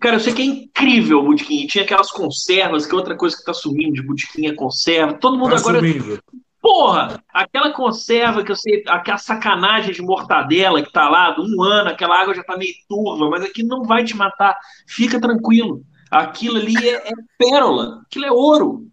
Cara, 0.00 0.16
eu 0.16 0.20
sei 0.20 0.32
que 0.32 0.42
é 0.42 0.44
incrível 0.44 1.20
o 1.20 1.24
botequim. 1.24 1.66
Tinha 1.66 1.84
aquelas 1.84 2.10
conservas, 2.10 2.86
que 2.86 2.94
é 2.94 2.96
outra 2.96 3.16
coisa 3.16 3.36
que 3.36 3.44
tá 3.44 3.52
sumindo 3.52 3.94
de 3.94 4.02
botequim 4.02 4.46
é 4.46 4.54
conserva. 4.54 5.14
Todo 5.14 5.38
mundo 5.38 5.50
tá 5.50 5.58
agora. 5.58 5.78
Sumindo. 5.78 6.22
Porra! 6.60 7.22
Aquela 7.32 7.72
conserva 7.72 8.42
que 8.42 8.50
eu 8.50 8.56
sei, 8.56 8.82
aquela 8.88 9.18
sacanagem 9.18 9.92
de 9.92 10.02
mortadela 10.02 10.82
que 10.82 10.92
tá 10.92 11.08
lá, 11.08 11.30
de 11.30 11.40
um 11.40 11.62
ano, 11.62 11.90
aquela 11.90 12.20
água 12.20 12.34
já 12.34 12.42
tá 12.42 12.56
meio 12.56 12.74
turva, 12.88 13.30
mas 13.30 13.44
aqui 13.44 13.62
não 13.62 13.84
vai 13.84 14.04
te 14.04 14.16
matar. 14.16 14.56
Fica 14.86 15.20
tranquilo. 15.20 15.82
Aquilo 16.10 16.56
ali 16.56 16.76
é, 16.88 17.08
é 17.08 17.12
pérola, 17.38 18.02
aquilo 18.06 18.24
é 18.24 18.32
ouro. 18.32 18.88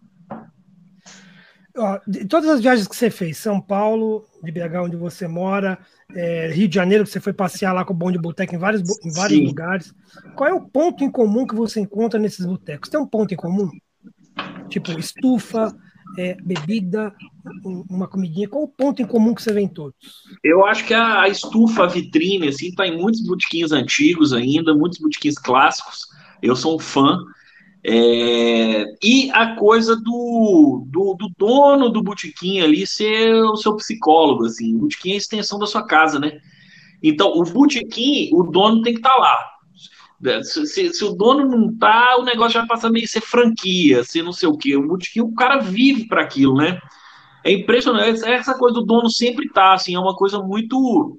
Ó, 1.78 2.00
de 2.06 2.24
todas 2.24 2.48
as 2.48 2.60
viagens 2.60 2.88
que 2.88 2.96
você 2.96 3.10
fez, 3.10 3.36
São 3.36 3.60
Paulo, 3.60 4.24
de 4.42 4.50
BH, 4.50 4.76
onde 4.82 4.96
você 4.96 5.28
mora, 5.28 5.78
é, 6.14 6.50
Rio 6.50 6.68
de 6.68 6.74
Janeiro, 6.74 7.04
que 7.04 7.10
você 7.10 7.20
foi 7.20 7.34
passear 7.34 7.74
lá 7.74 7.84
com 7.84 7.92
o 7.92 7.96
Bonde 7.96 8.18
Boteco 8.18 8.54
em 8.54 8.58
vários, 8.58 8.82
em 9.04 9.12
vários 9.12 9.40
lugares, 9.40 9.94
qual 10.34 10.48
é 10.48 10.54
o 10.54 10.62
ponto 10.62 11.04
em 11.04 11.10
comum 11.10 11.46
que 11.46 11.54
você 11.54 11.80
encontra 11.80 12.18
nesses 12.18 12.46
botecos? 12.46 12.88
Tem 12.88 12.98
um 12.98 13.06
ponto 13.06 13.34
em 13.34 13.36
comum? 13.36 13.70
Tipo, 14.68 14.98
estufa, 14.98 15.76
é, 16.18 16.36
bebida, 16.42 17.14
uma 17.88 18.08
comidinha. 18.08 18.48
Qual 18.48 18.64
o 18.64 18.68
ponto 18.68 19.00
em 19.02 19.06
comum 19.06 19.34
que 19.34 19.42
você 19.42 19.52
vê 19.52 19.60
em 19.60 19.68
todos? 19.68 19.96
Eu 20.42 20.64
acho 20.64 20.84
que 20.86 20.94
a, 20.94 21.28
estufa, 21.28 21.84
a 21.84 21.86
vitrine, 21.86 22.48
assim, 22.48 22.72
tá 22.72 22.86
em 22.86 22.96
muitos 22.96 23.22
botequins 23.22 23.72
antigos 23.72 24.32
ainda, 24.32 24.74
muitos 24.74 24.98
botequins 24.98 25.38
clássicos. 25.38 26.06
Eu 26.42 26.56
sou 26.56 26.76
um 26.76 26.78
fã. 26.78 27.18
É, 27.84 28.84
e 29.02 29.30
a 29.32 29.54
coisa 29.54 29.94
do, 29.94 30.84
do, 30.88 31.14
do, 31.14 31.30
dono 31.38 31.88
do 31.88 32.02
botequim 32.02 32.60
ali 32.60 32.84
ser 32.84 33.32
o 33.44 33.56
seu 33.56 33.76
psicólogo, 33.76 34.46
assim, 34.46 34.74
o 34.74 34.78
botequim 34.78 35.10
é 35.10 35.14
a 35.14 35.18
extensão 35.18 35.58
da 35.58 35.66
sua 35.66 35.84
casa, 35.84 36.18
né? 36.18 36.40
Então, 37.00 37.32
o 37.32 37.44
botequim, 37.44 38.30
o 38.32 38.42
dono 38.42 38.82
tem 38.82 38.94
que 38.94 38.98
estar 38.98 39.10
tá 39.10 39.16
lá. 39.16 39.55
Se, 40.42 40.92
se, 40.92 41.04
o 41.04 41.14
dono 41.14 41.44
não 41.48 41.76
tá, 41.76 42.16
o 42.18 42.24
negócio 42.24 42.60
já 42.60 42.66
passa 42.66 42.88
a 42.88 42.90
meio 42.90 43.06
ser 43.08 43.20
franquia, 43.20 44.04
ser 44.04 44.22
não 44.22 44.32
sei 44.32 44.48
o 44.48 44.56
quê. 44.56 44.76
O 44.76 44.86
botequim, 44.86 45.20
o 45.20 45.34
cara 45.34 45.58
vive 45.58 46.06
para 46.06 46.22
aquilo, 46.22 46.56
né? 46.56 46.78
É 47.44 47.52
impressionante. 47.52 48.24
Essa 48.24 48.56
coisa 48.58 48.74
do 48.74 48.84
dono 48.84 49.10
sempre 49.10 49.48
tá, 49.48 49.74
assim, 49.74 49.94
é 49.94 49.98
uma 49.98 50.16
coisa 50.16 50.38
muito 50.40 51.18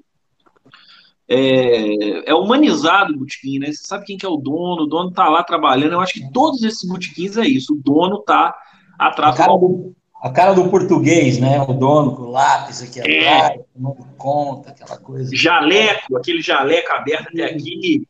é, 1.28 2.30
é, 2.30 2.34
humanizado 2.34 3.14
o 3.14 3.20
botequim, 3.20 3.60
né? 3.60 3.68
Você 3.68 3.86
sabe 3.86 4.06
quem 4.06 4.18
que 4.18 4.26
é 4.26 4.30
o 4.30 4.38
dono, 4.38 4.84
o 4.84 4.88
dono 4.88 5.12
tá 5.12 5.28
lá 5.28 5.44
trabalhando. 5.44 5.94
Eu 5.94 6.00
acho 6.00 6.14
que 6.14 6.32
todos 6.32 6.64
esses 6.64 6.88
botequins 6.88 7.38
é 7.38 7.46
isso. 7.46 7.74
O 7.74 7.82
dono 7.82 8.20
tá 8.20 8.56
atrás 8.98 9.36
a 9.36 9.38
cara 9.38 9.58
do, 9.58 9.96
a 10.22 10.30
cara 10.32 10.54
do 10.54 10.70
português, 10.70 11.38
né? 11.38 11.62
O 11.62 11.74
dono 11.74 12.16
com 12.16 12.24
o 12.24 12.32
lápis 12.32 12.82
aqui 12.82 13.00
é. 13.02 13.30
atrás, 13.30 13.62
tomando 13.74 14.08
conta, 14.18 14.70
aquela 14.70 14.98
coisa. 14.98 15.36
Jaleco, 15.36 16.18
aquele 16.18 16.42
jaleco 16.42 16.92
aberto 16.94 17.28
até 17.28 17.44
aqui. 17.46 18.08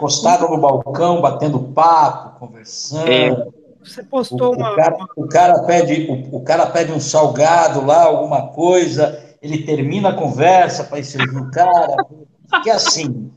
Encostado 0.00 0.48
no 0.48 0.58
balcão, 0.58 1.20
batendo 1.20 1.58
papo, 1.58 2.38
conversando. 2.40 3.10
É. 3.10 3.46
Você 3.82 4.02
postou 4.02 4.54
o, 4.54 4.56
uma. 4.56 4.72
O 4.72 4.76
cara, 4.76 4.96
o 5.16 5.28
cara 5.28 5.62
pede, 5.64 6.10
o, 6.10 6.36
o 6.36 6.40
cara 6.42 6.66
pede 6.66 6.92
um 6.92 7.00
salgado 7.00 7.84
lá, 7.84 8.04
alguma 8.04 8.48
coisa 8.48 9.30
ele 9.42 9.64
termina 9.64 10.10
a 10.10 10.14
conversa 10.14 10.84
para 10.84 11.02
servir 11.02 11.36
o 11.36 11.50
cara. 11.50 11.96
Que 12.64 12.68
assim, 12.68 13.30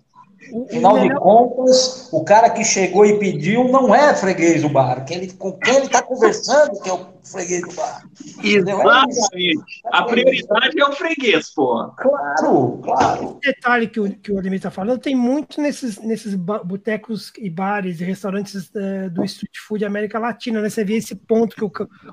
Afinal 0.65 0.99
de 0.99 1.13
contas, 1.15 2.09
o 2.11 2.23
cara 2.23 2.49
que 2.49 2.63
chegou 2.63 3.05
e 3.05 3.17
pediu 3.17 3.65
não 3.65 3.93
é 3.93 4.13
freguês 4.15 4.61
do 4.61 4.69
bar, 4.69 5.03
que 5.03 5.13
ele, 5.13 5.33
com 5.33 5.53
quem 5.53 5.75
ele 5.75 5.85
está 5.85 6.01
conversando 6.03 6.79
que 6.81 6.89
é 6.89 6.93
o 6.93 7.07
freguês 7.23 7.61
do 7.61 7.73
bar. 7.73 8.03
É 8.43 8.47
Exatamente. 8.47 9.81
A 9.85 10.03
prioridade 10.03 10.79
é 10.79 10.85
o 10.85 10.91
freguês, 10.91 11.53
pô. 11.53 11.89
Claro, 11.97 12.79
claro. 12.83 13.25
O 13.25 13.39
detalhe 13.39 13.87
que 13.87 13.99
o, 13.99 14.09
que 14.15 14.31
o 14.31 14.37
Ademir 14.37 14.57
está 14.57 14.69
falando 14.69 14.99
tem 14.99 15.15
muito 15.15 15.59
nesses, 15.59 15.99
nesses 15.99 16.35
botecos 16.35 17.31
e 17.37 17.49
bares 17.49 17.99
e 17.99 18.03
restaurantes 18.03 18.69
é, 18.75 19.09
do 19.09 19.23
street 19.23 19.55
food 19.67 19.83
América 19.83 20.19
Latina, 20.19 20.61
né? 20.61 20.69
Você 20.69 20.83
vê 20.83 20.97
esse 20.97 21.15
ponto 21.15 21.55
que 21.55 21.63
o, 21.63 21.71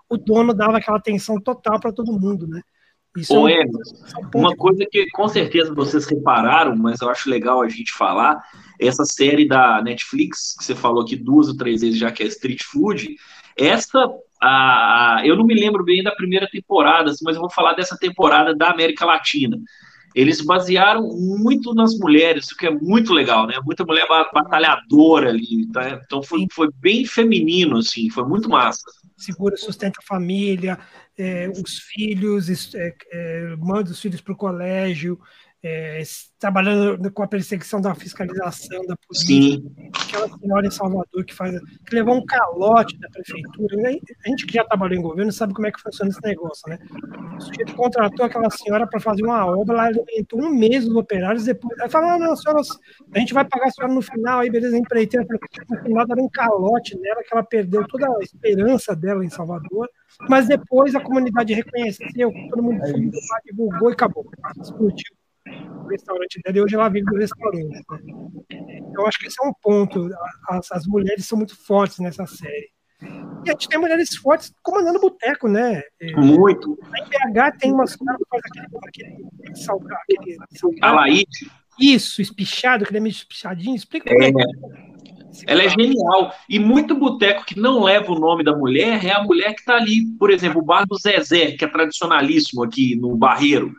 o 0.08 0.16
dono 0.16 0.54
dava 0.54 0.78
aquela 0.78 0.96
atenção 0.98 1.40
total 1.40 1.78
para 1.78 1.92
todo 1.92 2.18
mundo, 2.18 2.46
né? 2.46 2.62
Isso 3.16 3.34
Ô, 3.34 3.48
é 3.48 3.64
um... 3.64 4.38
uma 4.38 4.54
coisa 4.54 4.86
que 4.90 5.06
com 5.10 5.26
certeza 5.26 5.74
vocês 5.74 6.06
repararam, 6.06 6.76
mas 6.76 7.00
eu 7.00 7.10
acho 7.10 7.28
legal 7.28 7.60
a 7.60 7.68
gente 7.68 7.92
falar, 7.92 8.40
essa 8.78 9.04
série 9.04 9.46
da 9.46 9.82
Netflix, 9.82 10.54
que 10.56 10.64
você 10.64 10.74
falou 10.74 11.02
aqui 11.02 11.16
duas 11.16 11.48
ou 11.48 11.56
três 11.56 11.80
vezes 11.80 11.98
já 11.98 12.10
que 12.12 12.22
é 12.22 12.26
Street 12.26 12.62
Food, 12.62 13.16
essa, 13.56 14.08
a, 14.40 15.22
eu 15.24 15.36
não 15.36 15.44
me 15.44 15.54
lembro 15.54 15.84
bem 15.84 16.02
da 16.02 16.12
primeira 16.12 16.48
temporada, 16.48 17.10
assim, 17.10 17.24
mas 17.24 17.34
eu 17.34 17.42
vou 17.42 17.50
falar 17.50 17.74
dessa 17.74 17.96
temporada 17.98 18.54
da 18.54 18.70
América 18.70 19.04
Latina. 19.04 19.58
Eles 20.14 20.40
basearam 20.40 21.02
muito 21.02 21.72
nas 21.72 21.96
mulheres, 21.96 22.50
o 22.50 22.56
que 22.56 22.66
é 22.66 22.70
muito 22.70 23.12
legal, 23.12 23.46
né? 23.46 23.60
Muita 23.64 23.84
mulher 23.84 24.08
batalhadora 24.32 25.28
ali, 25.28 25.68
tá? 25.72 26.00
Então 26.04 26.20
foi, 26.20 26.46
foi 26.52 26.68
bem 26.80 27.04
feminino, 27.04 27.76
assim, 27.76 28.10
foi 28.10 28.24
muito 28.24 28.48
massa. 28.48 28.82
Segura, 29.16 29.56
sustenta 29.56 30.00
a 30.02 30.06
família, 30.06 30.78
é, 31.20 31.48
os 31.48 31.78
filhos, 31.78 32.74
é, 32.74 32.94
é, 33.10 33.56
manda 33.56 33.90
os 33.90 34.00
filhos 34.00 34.20
para 34.20 34.32
o 34.32 34.36
colégio, 34.36 35.20
é, 35.62 36.02
trabalhando 36.38 37.12
com 37.12 37.22
a 37.22 37.28
perseguição 37.28 37.80
da 37.80 37.94
fiscalização 37.94 38.84
da 38.86 38.96
polícia. 38.96 39.26
Sim. 39.26 39.74
Aquela 40.08 40.28
senhora 40.38 40.66
em 40.66 40.70
Salvador 40.70 41.24
que 41.24 41.34
faz, 41.34 41.54
que 41.86 41.94
levou 41.94 42.14
um 42.14 42.24
calote 42.24 42.98
da 42.98 43.08
prefeitura. 43.10 43.76
A 44.24 44.28
gente 44.28 44.46
que 44.46 44.54
já 44.54 44.64
trabalhou 44.64 44.98
em 44.98 45.02
governo 45.02 45.30
sabe 45.30 45.52
como 45.52 45.66
é 45.66 45.72
que 45.72 45.80
funciona 45.80 46.10
esse 46.10 46.22
negócio, 46.22 46.68
né? 46.68 46.78
O 47.36 47.40
sujeito 47.40 47.74
contratou 47.74 48.24
aquela 48.24 48.48
senhora 48.50 48.86
para 48.86 49.00
fazer 49.00 49.22
uma 49.22 49.44
obra, 49.46 49.74
ela 49.74 49.86
alimentou 49.88 50.40
um 50.40 50.50
mês 50.50 50.86
os 50.86 50.94
operários, 50.94 51.44
depois 51.44 51.78
ela 51.78 51.90
falou: 51.90 52.10
ah, 52.10 52.18
não, 52.18 52.34
senhora, 52.34 52.62
a 53.14 53.18
gente 53.18 53.34
vai 53.34 53.44
pagar 53.44 53.66
a 53.66 53.70
senhora 53.70 53.94
no 53.94 54.02
final, 54.02 54.40
aí 54.40 54.50
beleza, 54.50 54.76
a 54.76 54.78
empreiteira. 54.78 55.26
No 55.68 55.82
final 55.82 56.06
deram 56.06 56.24
um 56.24 56.28
calote 56.30 56.98
nela, 56.98 57.22
que 57.22 57.32
ela 57.32 57.42
perdeu 57.42 57.86
toda 57.86 58.06
a 58.08 58.22
esperança 58.22 58.96
dela 58.96 59.24
em 59.24 59.30
Salvador, 59.30 59.88
mas 60.28 60.48
depois 60.48 60.94
a 60.94 61.00
comunidade 61.00 61.52
reconheceu, 61.52 62.32
todo 62.48 62.62
mundo 62.62 62.82
é 62.82 62.92
divulgou 63.44 63.90
e 63.90 63.92
acabou. 63.92 64.26
Explodiu 64.60 65.19
restaurante 65.88 66.40
dela 66.42 66.58
e 66.58 66.62
hoje 66.62 66.74
ela 66.74 66.88
vive 66.88 67.06
do 67.06 67.16
restaurante. 67.16 67.68
Né? 67.68 67.82
Então, 68.90 69.06
acho 69.06 69.18
que 69.18 69.26
esse 69.26 69.36
é 69.42 69.48
um 69.48 69.52
ponto. 69.60 70.08
As, 70.48 70.70
as, 70.72 70.86
mulheres 70.86 71.26
são 71.26 71.38
muito 71.38 71.56
fortes 71.56 71.98
nessa 71.98 72.26
série. 72.26 72.70
E 73.02 73.48
a 73.48 73.52
gente 73.52 73.68
tem 73.68 73.78
mulheres 73.78 74.14
fortes 74.16 74.52
comandando 74.62 75.00
boteco, 75.00 75.48
né? 75.48 75.82
É, 76.00 76.16
muito. 76.16 76.78
Na 76.90 77.04
BH 77.04 77.58
tem 77.58 77.72
uma 77.72 77.86
senhora 77.86 78.18
que 78.18 78.24
faz 78.28 78.42
aquele, 78.44 78.66
aquele, 78.86 79.56
salgado. 79.56 80.00
Aquele 80.18 80.38
salgado. 80.52 81.12
Isso, 81.78 82.20
espichado, 82.20 82.84
aquele 82.84 83.00
meio 83.00 83.12
espichadinho. 83.12 83.74
Explica 83.74 84.12
é. 84.12 84.28
é. 84.28 84.90
Ela 85.46 85.62
é 85.62 85.68
genial. 85.68 86.34
E 86.48 86.58
muito 86.58 86.94
boteco 86.94 87.46
que 87.46 87.58
não 87.58 87.82
leva 87.82 88.12
o 88.12 88.18
nome 88.18 88.44
da 88.44 88.54
mulher 88.54 89.04
é 89.04 89.12
a 89.12 89.22
mulher 89.22 89.54
que 89.54 89.60
está 89.60 89.76
ali. 89.76 90.04
Por 90.18 90.30
exemplo, 90.30 90.60
o 90.60 90.64
bar 90.64 90.84
do 90.86 90.98
Zezé, 90.98 91.52
que 91.52 91.64
é 91.64 91.68
tradicionalíssimo 91.68 92.62
aqui 92.62 92.96
no 92.96 93.16
Barreiro. 93.16 93.72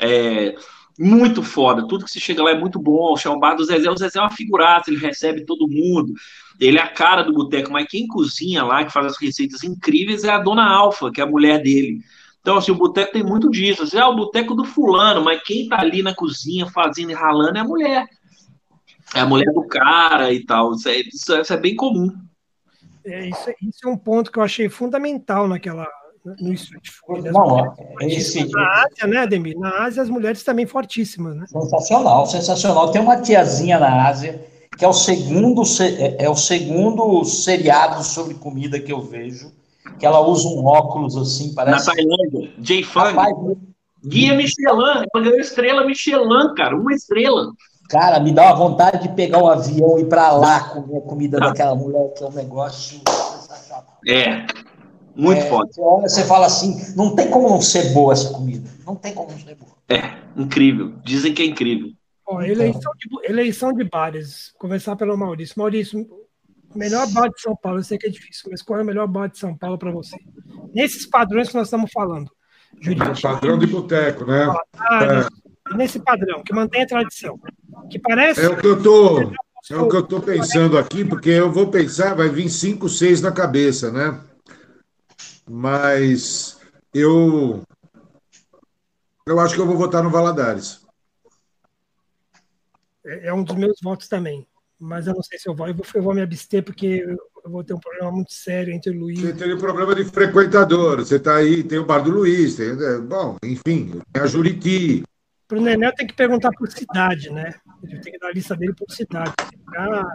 É, 0.00 0.54
muito 0.98 1.42
foda. 1.42 1.86
Tudo 1.86 2.04
que 2.04 2.10
se 2.10 2.18
chega 2.18 2.42
lá 2.42 2.50
é 2.50 2.58
muito 2.58 2.78
bom. 2.78 3.14
O 3.14 3.38
bar 3.38 3.54
do 3.54 3.64
Zezé, 3.64 3.88
o 3.88 3.96
Zezé 3.96 4.18
é 4.18 4.22
uma 4.22 4.30
figuraça, 4.30 4.90
ele 4.90 4.98
recebe 4.98 5.44
todo 5.44 5.68
mundo. 5.68 6.12
Ele 6.58 6.78
é 6.78 6.82
a 6.82 6.88
cara 6.88 7.22
do 7.22 7.32
boteco, 7.32 7.70
mas 7.70 7.86
quem 7.86 8.08
cozinha 8.08 8.64
lá, 8.64 8.84
que 8.84 8.92
faz 8.92 9.06
as 9.06 9.20
receitas 9.20 9.62
incríveis, 9.62 10.24
é 10.24 10.30
a 10.30 10.38
dona 10.38 10.68
Alfa, 10.68 11.12
que 11.12 11.20
é 11.20 11.24
a 11.24 11.28
mulher 11.28 11.62
dele. 11.62 12.00
Então, 12.40 12.56
assim, 12.56 12.72
o 12.72 12.76
boteco 12.76 13.12
tem 13.12 13.22
muito 13.22 13.48
disso. 13.50 13.84
Assim, 13.84 13.98
ah, 13.98 14.08
o 14.08 14.16
boteco 14.16 14.54
do 14.54 14.64
fulano, 14.64 15.22
mas 15.22 15.42
quem 15.42 15.68
tá 15.68 15.80
ali 15.80 16.02
na 16.02 16.14
cozinha 16.14 16.66
fazendo 16.66 17.10
e 17.10 17.14
ralando 17.14 17.58
é 17.58 17.60
a 17.60 17.64
mulher. 17.64 18.06
É 19.14 19.20
a 19.20 19.26
mulher 19.26 19.52
do 19.52 19.66
cara 19.66 20.32
e 20.32 20.44
tal. 20.44 20.74
Isso 20.74 20.88
é, 20.88 20.98
isso 21.00 21.32
é, 21.34 21.42
é 21.48 21.56
bem 21.56 21.76
comum. 21.76 22.12
É, 23.04 23.28
isso, 23.28 23.50
é, 23.50 23.54
isso 23.62 23.86
é 23.86 23.88
um 23.88 23.96
ponto 23.96 24.30
que 24.30 24.38
eu 24.38 24.42
achei 24.42 24.68
fundamental 24.68 25.46
naquela, 25.46 25.86
no 26.40 26.52
street 26.52 26.88
food. 26.88 27.30
Não, 27.30 27.74
esse... 28.00 28.46
Na 28.50 28.84
Ásia, 28.84 29.06
né, 29.06 29.18
Ademir? 29.18 29.58
Na 29.58 29.84
Ásia, 29.84 30.02
as 30.02 30.10
mulheres 30.10 30.42
também 30.42 30.66
fortíssimas, 30.66 31.36
né? 31.36 31.46
Sensacional, 31.46 32.26
sensacional. 32.26 32.90
Tem 32.90 33.00
uma 33.00 33.20
tiazinha 33.20 33.78
na 33.78 34.08
Ásia 34.08 34.40
que 34.76 34.84
é 34.84 34.88
o 34.88 34.92
segundo, 34.92 35.62
é, 35.82 36.24
é 36.24 36.30
o 36.30 36.36
segundo 36.36 37.24
seriado 37.24 38.04
sobre 38.04 38.34
comida 38.34 38.78
que 38.78 38.92
eu 38.92 39.00
vejo, 39.00 39.50
que 39.98 40.06
ela 40.06 40.20
usa 40.20 40.46
um 40.48 40.64
óculos 40.64 41.16
assim, 41.16 41.52
parece... 41.52 41.88
Na 41.88 41.94
Tailândia, 41.94 42.52
Jay 42.62 42.84
Fang. 42.84 43.16
Guia 44.04 44.34
Michelin, 44.34 44.68
ela 44.68 45.04
ganhou 45.16 45.40
estrela 45.40 45.84
Michelin, 45.84 46.54
cara, 46.56 46.76
uma 46.76 46.94
estrela. 46.94 47.50
Cara, 47.88 48.20
me 48.20 48.30
dá 48.30 48.44
uma 48.44 48.54
vontade 48.54 49.02
de 49.02 49.14
pegar 49.14 49.42
um 49.42 49.48
avião 49.48 49.98
e 49.98 50.02
ir 50.02 50.04
para 50.04 50.30
lá 50.30 50.60
comer 50.68 50.98
a 50.98 51.00
comida 51.00 51.38
ah. 51.38 51.48
daquela 51.48 51.74
mulher, 51.74 52.12
que 52.14 52.22
é 52.22 52.26
um 52.26 52.32
negócio 52.32 53.00
sensacional. 53.00 53.84
É, 54.06 54.46
muito 55.18 55.42
é, 55.42 55.48
foda. 55.48 55.68
Você 56.02 56.24
fala 56.24 56.46
assim, 56.46 56.94
não 56.94 57.16
tem 57.16 57.28
como 57.28 57.48
não 57.48 57.60
ser 57.60 57.92
boa 57.92 58.12
essa 58.12 58.32
comida. 58.32 58.70
Não 58.86 58.94
tem 58.94 59.12
como 59.12 59.32
não 59.32 59.38
ser 59.38 59.56
boa. 59.56 59.72
É, 59.88 60.16
incrível. 60.36 60.94
Dizem 61.04 61.34
que 61.34 61.42
é 61.42 61.46
incrível. 61.46 61.90
Ó, 62.24 62.40
eleição, 62.40 62.92
de, 62.96 63.30
eleição 63.30 63.72
de 63.72 63.82
bares. 63.82 64.52
Começar 64.58 64.94
pelo 64.94 65.16
Maurício. 65.16 65.54
Maurício, 65.58 66.06
melhor 66.72 67.10
bar 67.12 67.28
de 67.28 67.40
São 67.40 67.56
Paulo, 67.56 67.80
eu 67.80 67.84
sei 67.84 67.98
que 67.98 68.06
é 68.06 68.10
difícil, 68.10 68.48
mas 68.50 68.62
qual 68.62 68.78
é 68.78 68.82
o 68.82 68.86
melhor 68.86 69.08
bar 69.08 69.26
de 69.26 69.38
São 69.38 69.56
Paulo 69.56 69.76
para 69.76 69.90
você? 69.90 70.16
Nesses 70.72 71.04
padrões 71.04 71.48
que 71.48 71.56
nós 71.56 71.66
estamos 71.66 71.90
falando. 71.90 72.30
Jurídico. 72.80 73.20
Padrão 73.20 73.58
de 73.58 73.66
boteco, 73.66 74.24
né? 74.24 74.46
Ah, 74.78 75.04
é. 75.04 75.76
Nesse 75.76 75.98
padrão, 75.98 76.42
que 76.44 76.54
mantém 76.54 76.82
a 76.82 76.86
tradição. 76.86 77.40
Que 77.90 77.98
parece. 77.98 78.40
É 78.40 78.48
o 78.48 78.56
que 78.56 78.66
eu 78.66 78.82
tô. 78.82 79.32
É 79.70 79.76
o 79.76 79.88
que 79.88 79.96
eu 79.96 80.00
estou 80.00 80.20
pensando 80.20 80.78
aqui, 80.78 81.04
porque 81.04 81.28
eu 81.28 81.50
vou 81.50 81.66
pensar, 81.66 82.14
vai 82.14 82.28
vir 82.28 82.48
cinco, 82.48 82.88
seis 82.88 83.20
na 83.20 83.32
cabeça, 83.32 83.90
né? 83.90 84.18
Mas 85.48 86.58
eu 86.92 87.62
eu 89.26 89.38
acho 89.40 89.54
que 89.54 89.60
eu 89.60 89.66
vou 89.66 89.76
votar 89.76 90.02
no 90.02 90.10
Valadares. 90.10 90.80
É, 93.04 93.28
é 93.28 93.34
um 93.34 93.42
dos 93.42 93.56
meus 93.56 93.78
votos 93.82 94.08
também, 94.08 94.46
mas 94.78 95.06
eu 95.06 95.14
não 95.14 95.22
sei 95.22 95.38
se 95.38 95.48
eu 95.48 95.54
vou. 95.54 95.68
Eu 95.68 95.74
vou, 95.74 95.86
eu 95.94 96.02
vou 96.02 96.14
me 96.14 96.22
abster 96.22 96.62
porque 96.62 97.04
eu 97.44 97.50
vou 97.50 97.64
ter 97.64 97.74
um 97.74 97.80
problema 97.80 98.10
muito 98.10 98.32
sério 98.32 98.72
entre 98.72 98.90
o 98.90 98.98
Luiz. 98.98 99.20
Você 99.20 99.32
tem 99.32 99.54
um 99.54 99.58
problema 99.58 99.94
de 99.94 100.04
frequentador. 100.04 100.98
Você 100.98 101.16
está 101.16 101.36
aí, 101.36 101.62
tem 101.62 101.78
o 101.78 101.84
bar 101.84 102.00
do 102.00 102.10
Luiz, 102.10 102.56
tem, 102.56 102.74
né? 102.74 102.98
bom, 102.98 103.36
enfim, 103.42 104.00
tem 104.12 104.22
a 104.22 104.26
Juriti. 104.26 105.02
Para 105.48 105.58
o 105.58 105.62
Nenel 105.62 105.94
tem 105.94 106.06
que 106.06 106.12
perguntar 106.12 106.50
por 106.52 106.70
cidade, 106.70 107.30
né? 107.30 107.54
Ele 107.82 107.98
tem 108.00 108.12
que 108.12 108.18
dar 108.18 108.28
a 108.28 108.32
lista 108.32 108.54
dele 108.54 108.74
por 108.74 108.90
cidade. 108.90 109.32
Ah, 109.74 110.14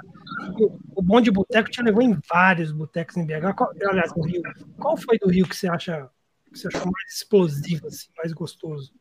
o 0.95 1.01
bom 1.01 1.19
de 1.19 1.31
boteco 1.31 1.71
te 1.71 1.81
levou 1.81 2.03
em 2.03 2.15
vários 2.31 2.71
botecos 2.71 3.17
em 3.17 3.25
BH. 3.25 3.55
Qual, 3.57 3.71
aliás, 3.87 4.15
no 4.15 4.23
Rio. 4.23 4.43
Qual 4.77 4.95
foi 4.95 5.17
do 5.17 5.31
Rio 5.31 5.47
que 5.47 5.55
você 5.55 5.67
acha 5.67 6.07
que 6.51 6.59
você 6.59 6.67
achou 6.67 6.85
mais 6.85 7.13
explosivo, 7.15 7.87
assim, 7.87 8.09
mais 8.15 8.31
gostoso? 8.31 8.93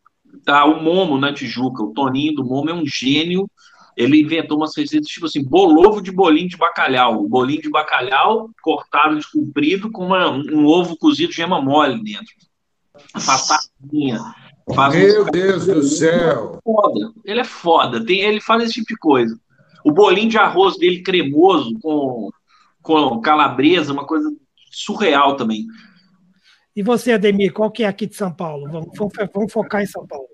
Ah, 0.46 0.64
o 0.64 0.82
Momo 0.82 1.18
na 1.18 1.34
Tijuca. 1.34 1.82
O 1.82 1.92
Toninho 1.92 2.34
do 2.34 2.44
Momo 2.44 2.70
é 2.70 2.74
um 2.74 2.86
gênio. 2.86 3.46
Ele 3.94 4.22
inventou 4.22 4.56
umas 4.56 4.74
receitas 4.74 5.08
tipo 5.08 5.26
assim, 5.26 5.44
bolovo 5.44 6.00
de 6.00 6.10
bolinho 6.10 6.48
de 6.48 6.56
bacalhau. 6.56 7.22
O 7.22 7.28
bolinho 7.28 7.60
de 7.60 7.68
bacalhau 7.68 8.48
cortado 8.62 9.18
de 9.18 9.30
comprido 9.30 9.92
com 9.92 10.06
uma, 10.06 10.30
um 10.30 10.64
ovo 10.64 10.96
cozido 10.96 11.30
gema 11.30 11.60
mole 11.60 12.02
dentro. 12.02 12.34
Batatinha 13.14 14.41
Faz 14.74 14.94
Meu 14.94 15.22
um... 15.22 15.30
Deus 15.30 15.66
do 15.66 15.82
céu! 15.82 16.58
Foda. 16.62 17.12
Ele 17.24 17.40
é 17.40 17.44
foda. 17.44 18.04
Tem, 18.04 18.20
ele 18.20 18.40
faz 18.40 18.62
esse 18.62 18.74
tipo 18.74 18.88
de 18.88 18.96
coisa. 18.96 19.38
O 19.84 19.90
bolinho 19.90 20.30
de 20.30 20.38
arroz 20.38 20.76
dele 20.78 21.02
cremoso, 21.02 21.76
com, 21.80 22.30
com 22.80 23.20
calabresa, 23.20 23.92
uma 23.92 24.06
coisa 24.06 24.30
surreal 24.70 25.36
também. 25.36 25.66
E 26.74 26.82
você, 26.82 27.12
Ademir, 27.12 27.52
qual 27.52 27.70
que 27.70 27.82
é 27.82 27.88
aqui 27.88 28.06
de 28.06 28.14
São 28.14 28.32
Paulo? 28.32 28.70
Vamos, 28.70 28.90
vamos 29.34 29.52
focar 29.52 29.82
em 29.82 29.86
São 29.86 30.06
Paulo. 30.06 30.28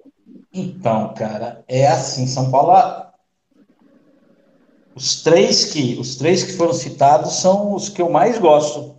Então, 0.53 1.13
cara, 1.15 1.65
é 1.67 1.89
assim, 1.89 2.27
São 2.27 2.51
Paulo. 2.51 3.07
Os 4.95 5.23
três 5.23 5.73
que, 5.73 5.97
os 5.99 6.17
três 6.17 6.43
que 6.43 6.53
foram 6.53 6.73
citados 6.73 7.35
são 7.35 7.75
os 7.75 7.89
que 7.89 8.03
eu 8.03 8.11
mais 8.11 8.39
gosto 8.39 8.98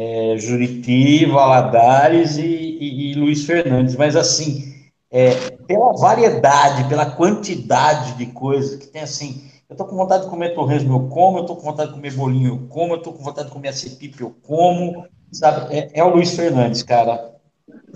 é, 0.00 0.38
Juriti, 0.38 1.26
Valadares 1.26 2.38
e, 2.38 2.42
e, 2.42 3.12
e, 3.12 3.14
Luiz 3.14 3.44
Fernandes, 3.44 3.96
mas 3.96 4.16
assim, 4.16 4.72
é, 5.10 5.34
pela 5.66 5.92
variedade, 5.92 6.88
pela 6.88 7.04
quantidade 7.04 8.14
de 8.14 8.24
coisas 8.26 8.76
que 8.76 8.86
tem 8.86 9.02
assim, 9.02 9.42
eu 9.68 9.76
tô 9.76 9.84
com 9.84 9.96
vontade 9.96 10.24
de 10.24 10.30
comer 10.30 10.54
torresmo, 10.54 10.94
eu 10.94 11.08
como, 11.10 11.40
eu 11.40 11.44
tô 11.44 11.54
com 11.54 11.64
vontade 11.64 11.90
de 11.90 11.96
comer 11.96 12.14
bolinho, 12.14 12.48
eu 12.48 12.58
como, 12.70 12.94
eu 12.94 13.02
tô 13.02 13.12
com 13.12 13.22
vontade 13.22 13.48
de 13.48 13.52
comer 13.52 13.68
acepip, 13.68 14.18
eu 14.18 14.34
como, 14.42 15.04
sabe, 15.30 15.76
é, 15.76 15.90
é 15.92 16.02
o 16.02 16.14
Luiz 16.14 16.34
Fernandes, 16.34 16.82
cara, 16.82 17.34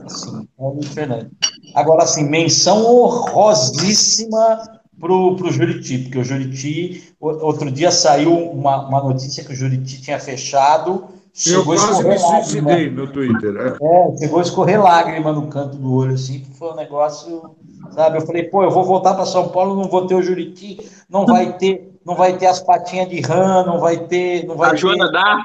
assim, 0.04 0.46
é 0.58 0.62
o 0.62 0.74
Luiz 0.74 0.88
Fernandes. 0.88 1.30
Agora, 1.74 2.02
assim, 2.02 2.28
menção 2.28 2.84
honrosíssima 2.84 4.62
pro, 5.00 5.36
pro 5.36 5.50
Juriti, 5.50 6.00
porque 6.00 6.18
o 6.18 6.24
Juriti, 6.24 7.14
outro 7.18 7.70
dia 7.70 7.90
saiu 7.90 8.36
uma, 8.50 8.86
uma 8.88 9.02
notícia 9.02 9.42
que 9.42 9.54
o 9.54 9.56
Juriti 9.56 10.02
tinha 10.02 10.20
fechado. 10.20 11.13
Eu 11.46 11.64
quase 11.64 12.06
me 12.06 12.16
suicidei 12.16 12.90
no 12.90 13.08
Twitter. 13.08 13.56
É. 13.56 13.68
é, 13.70 14.16
chegou 14.18 14.38
a 14.38 14.42
escorrer 14.42 14.80
lágrima 14.80 15.32
no 15.32 15.48
canto 15.48 15.76
do 15.76 15.92
olho, 15.92 16.14
assim, 16.14 16.44
foi 16.56 16.70
um 16.70 16.76
negócio, 16.76 17.56
sabe? 17.90 18.18
Eu 18.18 18.26
falei, 18.26 18.44
pô, 18.44 18.62
eu 18.62 18.70
vou 18.70 18.84
voltar 18.84 19.14
para 19.14 19.26
São 19.26 19.48
Paulo, 19.48 19.74
não 19.74 19.88
vou 19.90 20.06
ter 20.06 20.14
o 20.14 20.22
Juriti, 20.22 20.88
não 21.10 21.26
vai 21.26 21.52
ter, 21.58 21.92
não 22.06 22.14
vai 22.14 22.38
ter 22.38 22.46
as 22.46 22.60
patinhas 22.60 23.08
de 23.08 23.20
rã, 23.20 23.64
não 23.64 23.80
vai 23.80 24.06
ter. 24.06 24.46
Não 24.46 24.56
vai 24.56 24.68
a 24.68 24.72
ter... 24.72 24.78
Joana 24.78 25.10
Dark. 25.10 25.44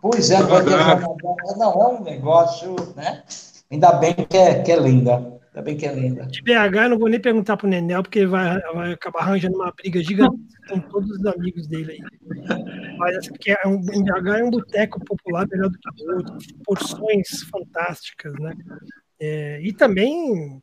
Pois 0.00 0.28
é, 0.30 0.40
não 0.40 0.48
vai 0.48 0.64
ter 0.64 0.74
a 0.74 0.78
Joana 0.78 1.16
Dark. 1.22 1.56
Não, 1.56 1.72
é 1.72 1.88
um 1.88 2.02
negócio, 2.02 2.74
né? 2.96 3.22
Ainda 3.70 3.92
bem 3.92 4.14
que 4.14 4.36
é, 4.36 4.60
que 4.60 4.72
é 4.72 4.76
linda. 4.76 5.14
Ainda 5.54 5.62
bem 5.62 5.76
que 5.76 5.86
é 5.86 5.94
linda. 5.94 6.26
De 6.26 6.42
BH, 6.42 6.76
eu 6.82 6.88
não 6.90 6.98
vou 6.98 7.08
nem 7.08 7.20
perguntar 7.20 7.56
pro 7.56 7.68
Nenel, 7.68 8.02
porque 8.02 8.20
ele 8.20 8.28
vai, 8.28 8.58
vai 8.74 8.92
acabar 8.94 9.20
arranjando 9.20 9.54
uma 9.54 9.70
briga 9.70 10.02
gigante 10.02 10.36
com 10.68 10.80
todos 10.80 11.08
os 11.10 11.26
amigos 11.26 11.68
dele 11.68 11.92
aí. 11.92 12.00
Mas 12.96 13.16
assim, 13.16 13.30
porque 13.30 13.52
é 13.52 13.66
um, 13.66 13.80
BH 13.80 14.38
é 14.38 14.44
um 14.44 14.50
boteco 14.50 15.04
popular 15.04 15.46
melhor 15.48 15.70
do 15.70 15.78
que 15.78 16.04
o 16.04 16.16
outro, 16.16 16.38
porções 16.64 17.42
fantásticas, 17.50 18.32
né? 18.34 18.52
É, 19.20 19.60
e 19.62 19.72
também 19.72 20.60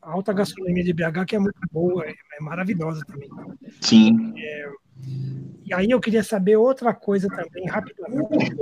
a 0.00 0.12
alta 0.12 0.32
gastronomia 0.32 0.84
de 0.84 0.92
BH, 0.92 1.24
que 1.26 1.36
é 1.36 1.38
muito 1.38 1.60
boa, 1.70 2.06
é, 2.06 2.14
é 2.38 2.42
maravilhosa 2.42 3.04
também. 3.06 3.28
Sim. 3.80 4.32
É, 4.38 4.70
e 5.64 5.74
aí 5.74 5.90
eu 5.90 6.00
queria 6.00 6.22
saber 6.22 6.56
outra 6.56 6.94
coisa 6.94 7.28
também, 7.28 7.66
rapidamente. 7.66 8.56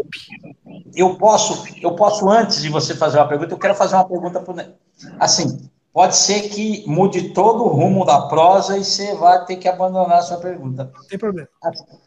Eu 0.96 1.16
posso, 1.16 1.64
eu 1.82 1.94
posso, 1.94 2.28
antes 2.30 2.62
de 2.62 2.70
você 2.70 2.94
fazer 2.94 3.18
uma 3.18 3.28
pergunta, 3.28 3.52
eu 3.52 3.58
quero 3.58 3.74
fazer 3.74 3.94
uma 3.94 4.08
pergunta 4.08 4.40
para 4.40 4.74
Assim, 5.20 5.68
pode 5.92 6.16
ser 6.16 6.48
que 6.48 6.82
mude 6.88 7.34
todo 7.34 7.62
o 7.62 7.68
rumo 7.68 8.06
da 8.06 8.22
prosa 8.22 8.78
e 8.78 8.84
você 8.84 9.14
vai 9.16 9.44
ter 9.44 9.56
que 9.56 9.68
abandonar 9.68 10.18
a 10.18 10.22
sua 10.22 10.38
pergunta. 10.38 10.90
Não 10.94 11.06
tem 11.06 11.18
problema. 11.18 11.48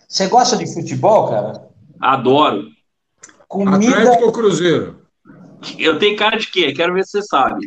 Você 0.08 0.28
gosta 0.28 0.56
de 0.56 0.74
futebol, 0.74 1.30
cara? 1.30 1.68
Adoro. 2.00 2.70
Comida... 3.48 3.98
Atlético 3.98 4.26
ou 4.26 4.32
Cruzeiro? 4.32 5.02
Eu 5.78 6.00
tenho 6.00 6.16
cara 6.16 6.38
de 6.38 6.48
quê? 6.48 6.72
Quero 6.72 6.94
ver 6.94 7.04
se 7.06 7.12
você 7.12 7.22
sabe. 7.24 7.66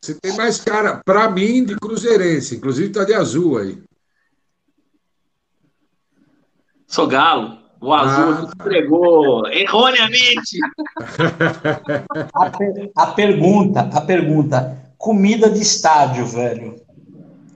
Você 0.00 0.14
tem 0.14 0.34
mais 0.36 0.58
cara, 0.60 1.02
para 1.04 1.30
mim, 1.30 1.64
de 1.64 1.76
cruzeirense. 1.76 2.56
Inclusive 2.56 2.92
tá 2.92 3.04
de 3.04 3.12
azul 3.12 3.58
aí. 3.58 3.78
Sou 6.86 7.06
galo. 7.06 7.58
O 7.80 7.92
azul 7.92 8.34
ah. 8.34 8.50
entregou 8.54 9.46
erroneamente. 9.48 10.58
A, 12.34 12.50
per, 12.50 12.90
a, 12.96 13.06
pergunta, 13.08 13.80
a 13.80 14.00
pergunta, 14.02 14.92
comida 14.98 15.50
de 15.50 15.60
estádio, 15.60 16.26
velho. 16.26 16.80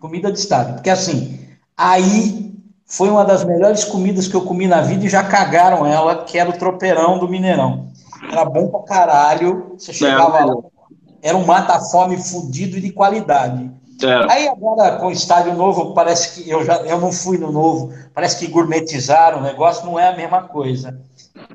Comida 0.00 0.32
de 0.32 0.38
estádio. 0.38 0.74
Porque 0.74 0.90
assim, 0.90 1.38
aí 1.76 2.53
foi 2.86 3.08
uma 3.08 3.24
das 3.24 3.44
melhores 3.44 3.84
comidas 3.84 4.28
que 4.28 4.34
eu 4.34 4.42
comi 4.42 4.66
na 4.66 4.80
vida 4.80 5.04
e 5.04 5.08
já 5.08 5.22
cagaram 5.22 5.86
ela, 5.86 6.24
que 6.24 6.38
era 6.38 6.50
o 6.50 6.58
tropeirão 6.58 7.18
do 7.18 7.28
Mineirão. 7.28 7.88
Era 8.30 8.44
bom 8.44 8.68
pra 8.68 8.80
caralho. 8.82 9.74
Você 9.76 9.92
chegava 9.92 10.38
é, 10.38 10.44
lá, 10.44 10.54
era 11.22 11.36
um 11.36 11.44
mata-fome 11.44 12.16
fudido 12.16 12.76
e 12.76 12.80
de 12.80 12.92
qualidade. 12.92 13.70
É. 14.02 14.32
Aí 14.32 14.48
agora 14.48 14.96
com 14.96 15.06
o 15.06 15.12
estádio 15.12 15.54
novo, 15.54 15.94
parece 15.94 16.42
que 16.42 16.50
eu 16.50 16.64
já 16.64 16.76
eu 16.82 17.00
não 17.00 17.12
fui 17.12 17.38
no 17.38 17.52
novo, 17.52 17.92
parece 18.12 18.38
que 18.38 18.50
gourmetizaram 18.50 19.38
o 19.38 19.42
negócio, 19.42 19.86
não 19.86 19.98
é 19.98 20.08
a 20.08 20.16
mesma 20.16 20.42
coisa. 20.42 21.00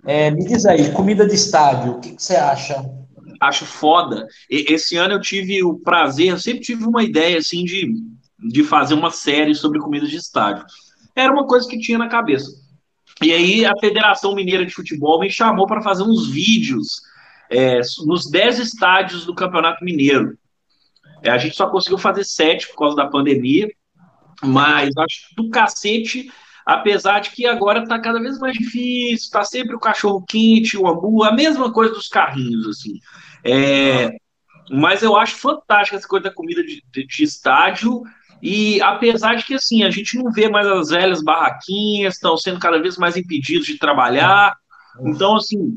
É, 0.05 0.31
me 0.31 0.45
diz 0.45 0.65
aí, 0.65 0.91
comida 0.91 1.27
de 1.27 1.35
estádio, 1.35 1.93
o 1.93 1.99
que, 1.99 2.11
que, 2.11 2.23
você 2.23 2.35
acha? 2.35 2.89
Acho 3.39 3.65
foda. 3.65 4.27
E, 4.49 4.73
esse 4.73 4.95
ano 4.97 5.15
eu 5.15 5.21
tive 5.21 5.63
o 5.63 5.75
prazer, 5.75 6.29
eu 6.29 6.39
sempre 6.39 6.61
tive 6.61 6.85
uma 6.85 7.03
ideia 7.03 7.37
assim 7.37 7.63
de, 7.63 7.93
de 8.39 8.63
fazer 8.63 8.93
uma 8.93 9.11
série 9.11 9.53
sobre 9.53 9.79
comida 9.79 10.07
de 10.07 10.15
estádio. 10.15 10.65
Era 11.19 11.33
uma 11.33 11.45
coisa 11.45 11.67
que 11.67 11.79
tinha 11.79 11.97
na 11.97 12.07
cabeça. 12.07 12.51
E 13.21 13.33
aí 13.33 13.65
a 13.65 13.73
Federação 13.79 14.33
Mineira 14.33 14.65
de 14.65 14.73
Futebol 14.73 15.19
me 15.19 15.29
chamou 15.29 15.67
para 15.67 15.81
fazer 15.81 16.03
uns 16.03 16.29
vídeos 16.29 17.01
é, 17.49 17.81
nos 18.05 18.29
10 18.29 18.59
estádios 18.59 19.25
do 19.25 19.35
Campeonato 19.35 19.83
Mineiro. 19.83 20.37
É, 21.21 21.29
a 21.29 21.37
gente 21.37 21.55
só 21.55 21.69
conseguiu 21.69 21.97
fazer 21.97 22.23
sete 22.23 22.67
por 22.69 22.77
causa 22.77 22.95
da 22.95 23.07
pandemia, 23.07 23.67
mas 24.41 24.95
acho 24.97 25.35
do 25.35 25.49
cacete, 25.49 26.31
apesar 26.65 27.19
de 27.19 27.31
que 27.31 27.45
agora 27.45 27.83
está 27.83 27.99
cada 27.99 28.19
vez 28.19 28.39
mais 28.39 28.53
difícil, 28.53 29.15
está 29.15 29.43
sempre 29.43 29.75
o 29.75 29.79
cachorro 29.79 30.23
quente, 30.27 30.77
o 30.77 30.87
hambúrguer, 30.87 31.31
a 31.31 31.35
mesma 31.35 31.71
coisa 31.73 31.93
dos 31.93 32.07
carrinhos, 32.07 32.67
assim. 32.67 32.99
É, 33.43 34.15
mas 34.69 35.01
eu 35.01 35.17
acho 35.17 35.35
fantástica 35.35 35.97
essa 35.97 36.07
coisa 36.07 36.25
da 36.25 36.33
comida 36.33 36.63
de, 36.63 36.83
de, 36.91 37.05
de, 37.05 37.23
estádio, 37.23 38.03
e 38.41 38.81
apesar 38.81 39.35
de 39.35 39.45
que, 39.45 39.55
assim, 39.55 39.83
a 39.83 39.89
gente 39.89 40.17
não 40.17 40.31
vê 40.31 40.49
mais 40.49 40.65
as 40.67 40.89
velhas 40.89 41.21
barraquinhas, 41.21 42.15
estão 42.15 42.37
sendo 42.37 42.59
cada 42.59 42.81
vez 42.81 42.97
mais 42.97 43.17
impedidos 43.17 43.67
de 43.67 43.77
trabalhar, 43.77 44.55
então, 45.01 45.35
assim, 45.35 45.73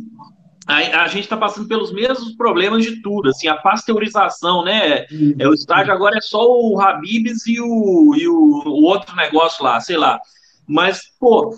a, 0.67 1.03
a 1.03 1.09
gente 1.09 1.25
está 1.25 1.37
passando 1.37 1.69
pelos 1.69 1.93
mesmos 1.93 2.35
problemas 2.37 2.85
de 2.85 3.03
tudo, 3.03 3.31
assim, 3.31 3.49
a 3.49 3.57
pasteurização, 3.57 4.65
né? 4.65 5.07
É, 5.39 5.49
o 5.49 5.55
estágio 5.55 5.93
agora 5.93 6.19
é 6.19 6.21
só 6.21 6.47
o 6.47 6.81
Habibs 6.81 7.47
e 7.47 7.61
o, 7.61 8.15
e 8.17 8.29
o, 8.29 8.35
o 8.35 8.85
outro 8.85 9.15
negócio 9.17 9.65
lá, 9.65 9.81
sei 9.81 9.97
lá. 9.97 10.21
Mas, 10.67 11.01
pô, 11.19 11.55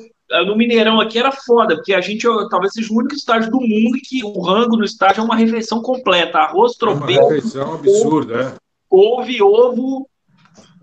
no 0.46 0.56
Mineirão 0.56 1.00
aqui 1.00 1.18
era 1.18 1.30
foda, 1.30 1.76
porque 1.76 1.92
a 1.92 2.00
gente 2.00 2.26
talvez 2.48 2.72
seja 2.72 2.92
o 2.92 2.96
único 2.96 3.14
estágio 3.14 3.50
do 3.50 3.60
mundo 3.60 3.98
que 4.02 4.24
o 4.24 4.40
rango 4.40 4.76
no 4.76 4.84
estágio 4.84 5.20
é 5.20 5.24
uma 5.24 5.36
refeição 5.36 5.82
completa. 5.82 6.38
Arroz, 6.38 6.72
tropeiro. 6.76 7.20
É 7.20 7.24
uma 7.24 7.34
refeição 7.34 7.74
absurda, 7.74 8.40
é. 8.40 8.64
Couve, 8.88 9.42
ovo, 9.42 10.08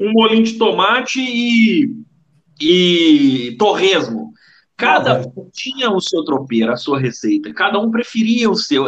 um 0.02 0.12
molinho 0.14 0.44
de 0.44 0.58
tomate 0.58 1.20
e, 1.22 1.96
e 2.60 3.56
torresmo. 3.58 4.32
Cada 4.76 5.22
um 5.22 5.50
tinha 5.54 5.92
o 5.92 6.02
seu 6.02 6.24
tropeiro, 6.24 6.72
a 6.72 6.78
sua 6.78 7.00
receita. 7.00 7.54
Cada 7.54 7.80
um 7.80 7.92
preferia 7.92 8.50
o 8.50 8.56
seu. 8.56 8.86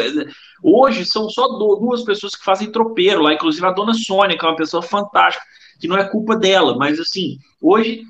Hoje 0.64 1.06
são 1.06 1.30
só 1.30 1.48
duas 1.48 2.04
pessoas 2.04 2.36
que 2.36 2.44
fazem 2.44 2.72
tropeiro 2.72 3.22
lá, 3.22 3.34
inclusive 3.34 3.66
a 3.66 3.72
dona 3.72 3.94
Sônia, 3.94 4.38
que 4.38 4.44
é 4.44 4.48
uma 4.50 4.56
pessoa 4.56 4.82
fantástica, 4.82 5.46
que 5.80 5.88
não 5.88 5.98
é 5.98 6.10
culpa 6.10 6.36
dela, 6.36 6.76
mas 6.78 7.00
assim, 7.00 7.38
hoje 7.62 8.02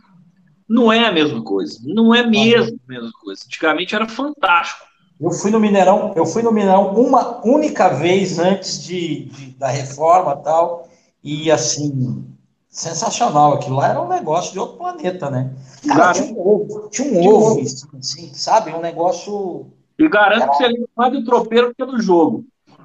não 0.69 0.93
é 0.93 1.05
a 1.05 1.11
mesma 1.11 1.43
coisa. 1.43 1.77
Não 1.83 2.15
é 2.15 2.25
mesmo 2.25 2.79
a 2.87 2.91
mesma 2.91 3.11
coisa. 3.21 3.41
Antigamente 3.45 3.93
era 3.93 4.07
fantástico. 4.07 4.85
Eu 5.19 5.31
fui 5.31 5.51
no 5.51 5.59
Mineirão, 5.59 6.13
eu 6.15 6.25
fui 6.25 6.41
no 6.41 6.51
Mineirão 6.51 6.93
uma 6.95 7.45
única 7.45 7.89
vez 7.89 8.39
antes 8.39 8.83
de, 8.83 9.25
de 9.25 9.51
da 9.57 9.67
reforma 9.67 10.35
tal, 10.37 10.89
e 11.23 11.51
assim, 11.51 12.25
sensacional. 12.74 13.53
Aquilo 13.53 13.78
lá 13.78 13.89
era 13.89 14.01
um 14.01 14.09
negócio 14.09 14.51
de 14.51 14.59
outro 14.59 14.78
planeta, 14.78 15.30
né? 15.30 15.51
Cara, 15.88 16.11
tinha 16.11 16.34
um 16.34 16.39
ovo, 16.39 16.89
tinha 16.89 17.13
um 17.13 17.28
ovo, 17.30 17.61
assim, 17.97 18.34
sabe? 18.34 18.74
Um 18.74 18.82
negócio. 18.82 19.67
E 19.97 20.09
garanto 20.09 20.49
que 20.49 20.57
você 20.57 20.67
lembra 20.67 20.89
mais 20.97 21.13
do 21.13 21.24
tropeiro 21.24 21.67
do 21.67 21.76
que 21.76 21.86
do 21.86 22.01
jogo. 22.01 22.43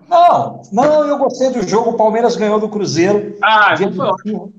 Não, 0.08 0.62
não, 0.70 1.06
eu 1.06 1.18
gostei 1.18 1.50
do 1.50 1.66
jogo. 1.66 1.90
O 1.90 1.96
Palmeiras 1.96 2.36
ganhou 2.36 2.60
do 2.60 2.68
Cruzeiro. 2.68 3.36
Ah, 3.42 3.74
dia 3.74 3.90
de 3.90 3.96
chuva, 3.96 4.50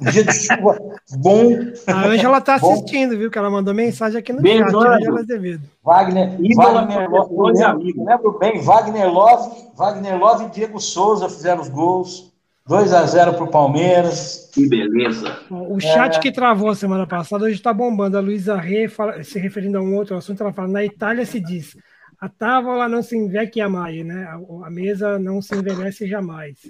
dia 0.00 0.24
de 0.24 0.32
chuva 0.32 0.78
bom. 1.16 1.52
A 1.86 2.06
Ângela 2.06 2.38
está 2.38 2.54
assistindo, 2.54 3.16
viu? 3.16 3.30
Que 3.30 3.38
ela 3.38 3.50
mandou 3.50 3.74
mensagem 3.74 4.18
aqui 4.18 4.32
no 4.32 4.42
Beijo, 4.42 4.70
chat. 4.70 4.74
Ângela 4.74 5.20
Azevedo. 5.20 5.62
Wagner, 5.82 6.36
Wagner 6.54 7.10
Love, 7.10 7.58
lembro, 7.58 8.04
lembro 8.04 8.38
bem, 8.38 8.60
Wagner 8.60 9.10
Love, 9.10 9.50
Wagner 9.74 10.18
Love 10.18 10.44
e 10.44 10.50
Diego 10.50 10.80
Souza 10.80 11.28
fizeram 11.28 11.62
os 11.62 11.68
gols. 11.68 12.29
2 12.66 12.92
a 12.92 13.04
0 13.04 13.34
para 13.34 13.44
o 13.44 13.50
Palmeiras. 13.50 14.50
Que 14.52 14.68
beleza. 14.68 15.38
O 15.50 15.80
chat 15.80 16.16
é... 16.16 16.20
que 16.20 16.32
travou 16.32 16.70
a 16.70 16.74
semana 16.74 17.06
passada 17.06 17.44
hoje 17.44 17.54
está 17.54 17.72
bombando. 17.72 18.16
A 18.16 18.20
Luísa 18.20 18.56
Rê, 18.56 18.88
fala, 18.88 19.22
se 19.22 19.38
referindo 19.38 19.78
a 19.78 19.80
um 19.80 19.94
outro 19.96 20.16
assunto, 20.16 20.42
ela 20.42 20.52
fala: 20.52 20.68
na 20.68 20.84
Itália 20.84 21.24
se 21.24 21.40
diz, 21.40 21.76
a 22.20 22.28
távola 22.28 22.88
não 22.88 23.02
se 23.02 23.16
invecchia 23.16 23.68
mais, 23.68 24.04
né? 24.04 24.24
A, 24.24 24.66
a, 24.66 24.70
mesa 24.70 25.18
não 25.18 25.40
se 25.40 25.54
envelhece 25.56 26.06
jamais. 26.06 26.60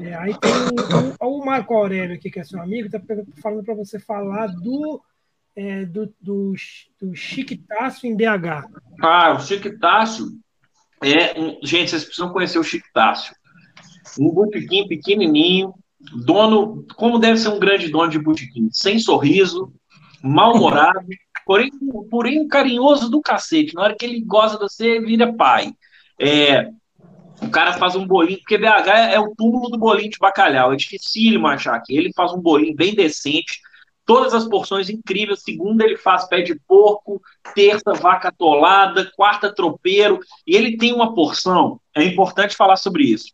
É, 0.00 0.14
aí 0.14 0.36
tem 0.38 0.50
o, 0.50 1.26
o, 1.26 1.38
o, 1.38 1.44
Marco 1.44 1.74
Aurélio 1.74 2.16
aqui, 2.16 2.30
que 2.30 2.40
é 2.40 2.44
seu 2.44 2.60
amigo, 2.60 2.86
está 2.86 3.00
falando 3.40 3.64
para 3.64 3.74
você 3.74 4.00
falar 4.00 4.48
do, 4.48 5.00
é, 5.54 5.84
do, 5.84 6.12
do, 6.20 6.54
do 7.00 7.14
Chiquitácio 7.14 8.08
em 8.08 8.16
BH. 8.16 8.66
Ah, 9.00 9.32
o 9.34 9.40
Chiquitácio 9.40 10.26
é 11.02 11.38
um... 11.38 11.58
Gente, 11.62 11.90
vocês 11.90 12.04
precisam 12.04 12.32
conhecer 12.32 12.58
o 12.58 12.64
Chiquitácio 12.64 13.32
um 14.18 14.30
botequim 14.30 14.86
pequenininho, 14.88 15.74
dono, 16.24 16.84
como 16.96 17.18
deve 17.18 17.38
ser 17.38 17.48
um 17.48 17.58
grande 17.58 17.88
dono 17.88 18.10
de 18.10 18.18
botequim, 18.18 18.68
sem 18.72 18.98
sorriso, 18.98 19.72
mal-humorado, 20.22 21.06
porém, 21.44 21.70
porém 22.10 22.48
carinhoso 22.48 23.10
do 23.10 23.20
cacete. 23.20 23.74
Na 23.74 23.82
hora 23.82 23.96
que 23.96 24.04
ele 24.04 24.20
gosta 24.22 24.56
de 24.56 24.64
você, 24.64 25.00
vira 25.00 25.32
pai. 25.32 25.72
É, 26.18 26.68
o 27.42 27.50
cara 27.50 27.74
faz 27.74 27.96
um 27.96 28.06
bolinho, 28.06 28.38
porque 28.38 28.58
BH 28.58 28.88
é 29.12 29.18
o 29.18 29.34
túmulo 29.36 29.70
do 29.70 29.78
bolinho 29.78 30.10
de 30.10 30.18
bacalhau, 30.18 30.72
é 30.72 30.76
dificílimo 30.76 31.46
achar 31.46 31.74
aqui. 31.74 31.96
Ele 31.96 32.12
faz 32.14 32.32
um 32.32 32.40
bolinho 32.40 32.74
bem 32.74 32.94
decente, 32.94 33.60
todas 34.04 34.34
as 34.34 34.46
porções 34.46 34.90
incríveis. 34.90 35.42
Segunda, 35.42 35.84
ele 35.84 35.96
faz 35.96 36.28
pé 36.28 36.42
de 36.42 36.58
porco, 36.66 37.20
terça, 37.54 37.92
vaca 37.94 38.28
atolada, 38.28 39.10
quarta, 39.16 39.54
tropeiro, 39.54 40.20
e 40.46 40.54
ele 40.54 40.76
tem 40.76 40.92
uma 40.92 41.14
porção, 41.14 41.80
é 41.96 42.04
importante 42.04 42.56
falar 42.56 42.76
sobre 42.76 43.04
isso 43.04 43.32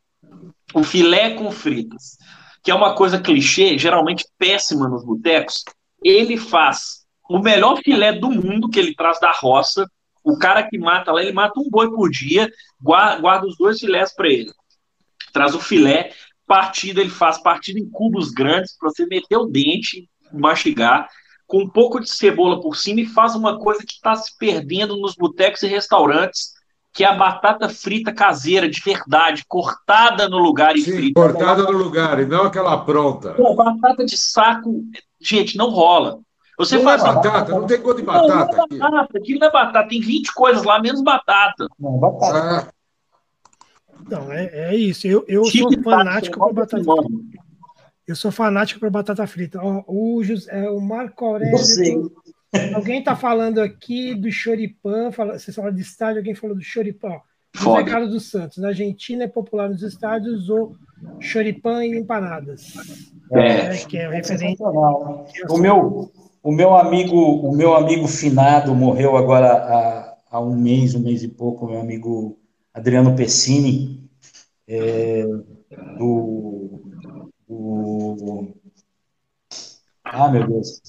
o 0.76 0.84
filé 0.84 1.30
com 1.30 1.50
fritas, 1.50 2.18
que 2.62 2.70
é 2.70 2.74
uma 2.74 2.94
coisa 2.94 3.18
clichê, 3.18 3.78
geralmente 3.78 4.26
péssima 4.36 4.86
nos 4.86 5.02
botecos, 5.02 5.64
ele 6.04 6.36
faz 6.36 7.06
o 7.30 7.38
melhor 7.38 7.80
filé 7.82 8.12
do 8.12 8.30
mundo 8.30 8.68
que 8.68 8.78
ele 8.78 8.94
traz 8.94 9.18
da 9.18 9.32
roça. 9.32 9.90
O 10.22 10.38
cara 10.38 10.68
que 10.68 10.76
mata 10.76 11.10
lá, 11.12 11.22
ele 11.22 11.32
mata 11.32 11.58
um 11.58 11.70
boi 11.70 11.90
por 11.90 12.10
dia, 12.10 12.50
guarda, 12.78 13.22
guarda 13.22 13.46
os 13.46 13.56
dois 13.56 13.78
filés 13.78 14.14
para 14.14 14.28
ele. 14.28 14.52
Traz 15.32 15.54
o 15.54 15.60
filé, 15.60 16.12
partida, 16.46 17.00
ele 17.00 17.08
faz 17.08 17.38
partida 17.38 17.78
em 17.78 17.88
cubos 17.88 18.30
grandes 18.30 18.76
para 18.76 18.90
você 18.90 19.06
meter 19.06 19.38
o 19.38 19.46
dente, 19.46 20.10
mastigar, 20.30 21.08
com 21.46 21.62
um 21.62 21.70
pouco 21.70 22.00
de 22.00 22.10
cebola 22.10 22.60
por 22.60 22.76
cima 22.76 23.00
e 23.00 23.06
faz 23.06 23.34
uma 23.34 23.58
coisa 23.58 23.80
que 23.80 23.94
está 23.94 24.14
se 24.14 24.36
perdendo 24.36 24.94
nos 24.98 25.14
botecos 25.14 25.62
e 25.62 25.68
restaurantes, 25.68 26.55
que 26.96 27.04
é 27.04 27.06
a 27.06 27.14
batata 27.14 27.68
frita 27.68 28.10
caseira, 28.10 28.66
de 28.66 28.80
verdade, 28.80 29.44
cortada 29.46 30.30
no 30.30 30.38
lugar 30.38 30.74
e 30.76 30.80
Sim, 30.80 30.92
frita. 30.92 31.20
cortada 31.20 31.62
no 31.64 31.72
lugar, 31.72 32.18
e 32.18 32.24
não 32.24 32.44
aquela 32.44 32.78
pronta. 32.78 33.34
Pô, 33.34 33.54
batata 33.54 34.02
de 34.06 34.16
saco, 34.16 34.82
gente, 35.20 35.58
não 35.58 35.68
rola. 35.68 36.20
Você 36.56 36.78
não 36.78 36.84
faz 36.84 37.02
é 37.02 37.04
batata, 37.04 37.52
não 37.52 37.66
tem 37.66 37.82
gosto 37.82 37.98
de 37.98 38.02
batata 38.02 38.28
não, 38.28 38.34
não 38.34 38.40
é 38.40 38.64
aqui. 38.64 38.78
batata, 38.78 39.18
aquilo 39.18 39.40
não 39.40 39.46
é 39.46 39.52
batata, 39.52 39.88
tem 39.90 40.00
20 40.00 40.32
coisas 40.32 40.64
lá, 40.64 40.80
menos 40.80 41.02
batata. 41.02 41.68
Não, 41.78 41.98
batata. 41.98 42.72
Ah, 42.72 43.96
Não, 44.08 44.32
é, 44.32 44.46
é 44.70 44.74
isso. 44.74 45.06
Eu, 45.06 45.22
eu 45.28 45.44
sou 45.44 45.70
fanático 45.82 46.38
por 46.38 46.54
batata 46.54 46.82
frita. 46.82 47.46
Eu 48.08 48.16
sou 48.16 48.32
fanático 48.32 48.80
por 48.80 48.88
batata 48.88 49.26
frita. 49.26 49.60
Ó, 49.62 49.84
o, 49.86 50.24
José, 50.24 50.70
o 50.70 50.80
Marco 50.80 51.26
Aurélio. 51.26 51.58
Sei. 51.58 52.00
Alguém 52.74 53.00
está 53.00 53.14
falando 53.16 53.60
aqui 53.60 54.14
do 54.14 54.30
choripan. 54.30 55.12
Fala, 55.12 55.38
vocês 55.38 55.54
falaram 55.54 55.74
de 55.74 55.82
estádio, 55.82 56.18
alguém 56.18 56.34
falou 56.34 56.56
do 56.56 56.62
choripan. 56.62 57.20
José 57.54 57.64
Foda. 57.64 57.90
Carlos 57.90 58.10
dos 58.10 58.30
Santos. 58.30 58.58
Na 58.58 58.68
Argentina 58.68 59.24
é 59.24 59.28
popular 59.28 59.68
nos 59.68 59.82
estádios 59.82 60.48
o 60.50 60.74
choripan 61.20 61.84
e 61.84 61.98
empanadas. 61.98 62.74
É. 63.32 63.48
É, 63.74 63.76
que 63.86 63.96
é 63.96 64.08
referente. 64.08 64.62
O 64.62 65.58
meu, 65.58 66.12
o 66.42 66.52
meu 66.52 66.76
amigo, 66.76 67.16
o 67.16 67.56
meu 67.56 67.74
amigo 67.74 68.06
finado 68.06 68.74
morreu 68.74 69.16
agora 69.16 69.52
há, 69.52 70.16
há 70.30 70.40
um 70.40 70.54
mês, 70.54 70.94
um 70.94 71.00
mês 71.00 71.22
e 71.22 71.28
pouco, 71.28 71.66
meu 71.66 71.80
amigo 71.80 72.38
Adriano 72.74 73.16
Pessini, 73.16 74.06
é, 74.68 75.24
do, 75.98 76.82
do- 77.48 78.54
ah, 80.04 80.28
meu 80.30 80.46
Deus, 80.46 80.80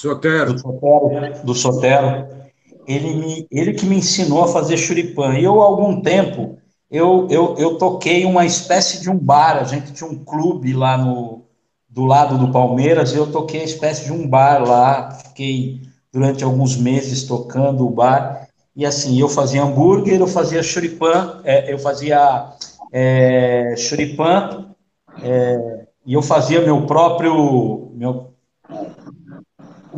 Sotero. 0.00 0.54
do 0.54 0.58
Sotero, 0.58 1.44
do 1.44 1.54
Sotero. 1.54 2.28
Ele, 2.86 3.14
me, 3.14 3.46
ele 3.50 3.74
que 3.74 3.84
me 3.84 3.96
ensinou 3.96 4.42
a 4.42 4.48
fazer 4.48 4.76
churipan. 4.76 5.38
E 5.38 5.44
eu, 5.44 5.60
há 5.60 5.64
algum 5.66 6.00
tempo, 6.00 6.58
eu, 6.90 7.26
eu, 7.30 7.54
eu 7.58 7.76
toquei 7.76 8.24
uma 8.24 8.46
espécie 8.46 9.00
de 9.00 9.10
um 9.10 9.18
bar. 9.18 9.58
A 9.58 9.64
gente 9.64 9.92
tinha 9.92 10.08
um 10.08 10.24
clube 10.24 10.72
lá 10.72 10.96
no, 10.96 11.42
do 11.88 12.04
lado 12.04 12.38
do 12.38 12.50
Palmeiras, 12.50 13.12
e 13.12 13.16
eu 13.16 13.30
toquei 13.30 13.60
a 13.60 13.64
espécie 13.64 14.06
de 14.06 14.12
um 14.12 14.26
bar 14.26 14.66
lá. 14.66 15.10
Fiquei 15.10 15.82
durante 16.12 16.42
alguns 16.42 16.76
meses 16.76 17.24
tocando 17.24 17.86
o 17.86 17.90
bar. 17.90 18.48
E 18.74 18.86
assim, 18.86 19.20
eu 19.20 19.28
fazia 19.28 19.62
hambúrguer, 19.62 20.18
eu 20.18 20.26
fazia 20.26 20.62
churipan, 20.62 21.40
é, 21.44 21.72
eu 21.72 21.78
fazia 21.78 22.52
é, 22.92 23.74
churipan, 23.76 24.74
é, 25.22 25.86
e 26.06 26.14
eu 26.14 26.22
fazia 26.22 26.62
meu 26.62 26.86
próprio, 26.86 27.92
meu, 27.94 28.29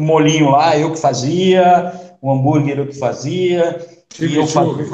molinho 0.03 0.51
lá, 0.51 0.77
eu 0.77 0.93
que 0.93 0.99
fazia, 0.99 1.93
o 2.21 2.31
hambúrguer 2.31 2.79
eu 2.79 2.87
que 2.87 2.99
fazia, 2.99 3.79
e 4.21 4.37
eu 4.37 4.47
fazia 4.47 4.91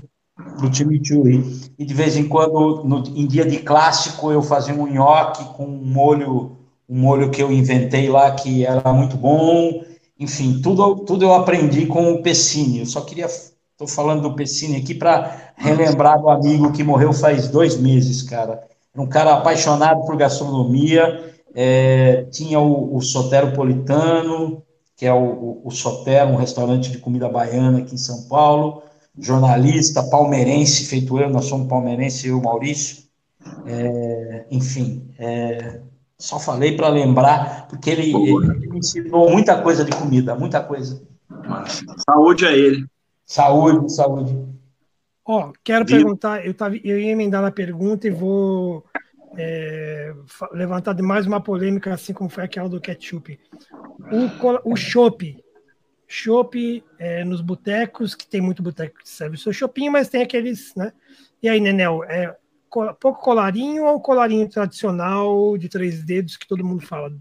pro 0.56 0.74
chimichurri. 0.74 1.44
E 1.78 1.84
de 1.84 1.94
vez 1.94 2.16
em 2.16 2.28
quando, 2.28 2.84
no, 2.84 2.98
em 3.16 3.26
dia 3.26 3.44
de 3.44 3.58
clássico, 3.58 4.30
eu 4.30 4.42
fazia 4.42 4.74
um 4.74 4.86
nhoque 4.86 5.44
com 5.56 5.64
um 5.64 5.84
molho, 5.84 6.56
um 6.88 6.98
molho 6.98 7.30
que 7.30 7.42
eu 7.42 7.52
inventei 7.52 8.08
lá 8.08 8.30
que 8.32 8.64
era 8.64 8.92
muito 8.92 9.16
bom. 9.16 9.82
Enfim, 10.18 10.60
tudo, 10.62 10.96
tudo 11.04 11.24
eu 11.24 11.34
aprendi 11.34 11.86
com 11.86 12.12
o 12.12 12.22
Pessini. 12.22 12.80
Eu 12.80 12.86
só 12.86 13.00
queria, 13.00 13.26
estou 13.26 13.86
falando 13.86 14.22
do 14.22 14.34
Pessini 14.34 14.76
aqui 14.76 14.94
para 14.94 15.52
relembrar 15.56 16.20
do 16.20 16.28
amigo 16.28 16.72
que 16.72 16.82
morreu 16.82 17.12
faz 17.12 17.48
dois 17.48 17.76
meses, 17.76 18.22
cara. 18.22 18.60
Era 18.92 19.02
um 19.02 19.08
cara 19.08 19.34
apaixonado 19.34 20.04
por 20.04 20.16
gastronomia. 20.16 21.34
é, 21.54 22.24
tinha 22.30 22.60
o, 22.60 22.96
o 22.96 23.00
Soteropolitano, 23.00 24.62
que 24.98 25.06
é 25.06 25.12
o, 25.12 25.24
o, 25.24 25.62
o 25.64 25.70
Sotero, 25.70 26.30
um 26.30 26.36
restaurante 26.36 26.90
de 26.90 26.98
comida 26.98 27.28
baiana 27.28 27.78
aqui 27.78 27.94
em 27.94 27.98
São 27.98 28.28
Paulo, 28.28 28.82
jornalista, 29.16 30.02
palmeirense, 30.02 30.86
feito 30.86 31.16
eu, 31.20 31.30
nós 31.30 31.44
somos 31.44 31.68
palmeirense, 31.68 32.26
eu 32.26 32.36
e 32.36 32.40
o 32.40 32.42
Maurício. 32.42 33.04
É, 33.64 34.46
enfim, 34.50 35.08
é, 35.16 35.80
só 36.18 36.40
falei 36.40 36.76
para 36.76 36.88
lembrar, 36.88 37.68
porque 37.68 37.90
ele, 37.90 38.12
ele 38.12 38.68
me 38.68 38.78
ensinou 38.78 39.30
muita 39.30 39.62
coisa 39.62 39.84
de 39.84 39.92
comida, 39.92 40.34
muita 40.34 40.60
coisa. 40.60 41.00
Saúde 42.04 42.44
a 42.44 42.50
ele. 42.50 42.84
Saúde, 43.24 43.92
saúde. 43.92 44.36
Ó, 45.24 45.52
quero 45.62 45.84
Viu? 45.84 45.98
perguntar, 45.98 46.44
eu, 46.44 46.52
tava, 46.52 46.74
eu 46.76 46.98
ia 46.98 47.12
emendar 47.12 47.40
na 47.40 47.52
pergunta 47.52 48.08
e 48.08 48.10
vou 48.10 48.84
é, 49.36 50.12
levantar 50.52 51.00
mais 51.02 51.26
uma 51.26 51.40
polêmica, 51.40 51.92
assim 51.92 52.12
como 52.12 52.30
foi 52.30 52.44
aquela 52.44 52.68
do 52.68 52.80
ketchup. 52.80 53.38
O, 54.10 54.72
o 54.72 54.76
chopp. 54.76 55.36
Chopp 56.06 56.82
é, 56.98 57.22
nos 57.24 57.40
botecos, 57.42 58.14
que 58.14 58.26
tem 58.26 58.40
muito 58.40 58.62
boteco 58.62 58.98
que 58.98 59.08
serve 59.08 59.36
o 59.36 59.38
seu 59.38 59.52
chopinho, 59.52 59.92
mas 59.92 60.08
tem 60.08 60.22
aqueles, 60.22 60.74
né? 60.74 60.92
E 61.42 61.48
aí, 61.48 61.60
Nenel, 61.60 62.02
é 62.04 62.34
co- 62.68 62.94
pouco 62.94 63.20
colarinho 63.22 63.84
ou 63.84 64.00
colarinho 64.00 64.48
tradicional 64.48 65.58
de 65.58 65.68
três 65.68 66.02
dedos 66.02 66.36
que 66.36 66.48
todo 66.48 66.64
mundo 66.64 66.80
fala? 66.86 67.12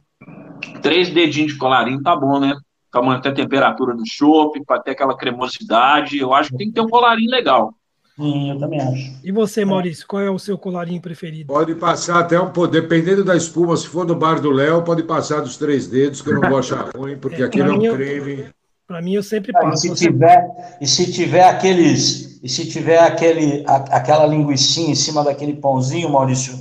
Três 0.81 1.09
dedinhos 1.09 1.53
de 1.53 1.59
colarinho 1.59 2.01
tá 2.01 2.15
bom, 2.15 2.39
né? 2.39 2.55
Pra 2.89 3.01
manter 3.01 3.29
a 3.29 3.33
temperatura 3.33 3.93
do 3.93 4.03
chopp, 4.07 4.63
pra 4.65 4.79
ter 4.79 4.91
aquela 4.91 5.17
cremosidade. 5.17 6.17
Eu 6.17 6.33
acho 6.33 6.51
que 6.51 6.57
tem 6.57 6.67
que 6.69 6.73
ter 6.73 6.81
um 6.81 6.87
colarinho 6.89 7.29
legal. 7.29 7.73
Sim, 8.19 8.49
eu 8.51 8.57
também 8.57 8.81
acho. 8.81 9.13
E 9.23 9.31
você, 9.31 9.63
Maurício, 9.63 10.05
qual 10.07 10.23
é 10.23 10.29
o 10.29 10.39
seu 10.39 10.57
colarinho 10.57 10.99
preferido? 10.99 11.53
Pode 11.53 11.75
passar 11.75 12.19
até 12.19 12.39
um 12.39 12.49
pouco, 12.51 12.71
dependendo 12.71 13.23
da 13.23 13.35
espuma, 13.35 13.77
se 13.77 13.87
for 13.87 14.05
no 14.07 14.15
bar 14.15 14.41
do 14.41 14.49
Léo, 14.49 14.81
pode 14.83 15.03
passar 15.03 15.41
dos 15.41 15.55
três 15.55 15.87
dedos, 15.87 16.21
que 16.21 16.29
eu 16.29 16.39
não 16.41 16.49
vou 16.49 16.57
achar 16.57 16.89
ruim, 16.97 17.17
porque 17.17 17.43
É, 17.43 17.45
aquilo 17.45 17.69
é 17.69 17.73
um 17.91 17.95
creme. 17.95 18.49
Para 18.87 19.01
mim, 19.01 19.13
eu 19.13 19.21
sempre 19.21 19.51
Ah, 19.55 19.59
e 19.59 19.63
passo. 19.63 19.81
se 19.83 19.89
Você- 19.89 20.05
tiver, 20.07 20.77
e 20.81 20.87
se 20.87 21.11
tiver 21.11 21.43
aqueles, 21.43 22.39
e 22.41 22.49
se 22.49 22.67
tiver 22.67 22.97
aquele, 22.99 23.63
a- 23.67 23.97
aquela 23.97 24.25
linguicinha 24.25 24.89
em 24.91 24.95
cima 24.95 25.23
daquele 25.23 25.53
pãozinho, 25.53 26.09
Maurício, 26.09 26.57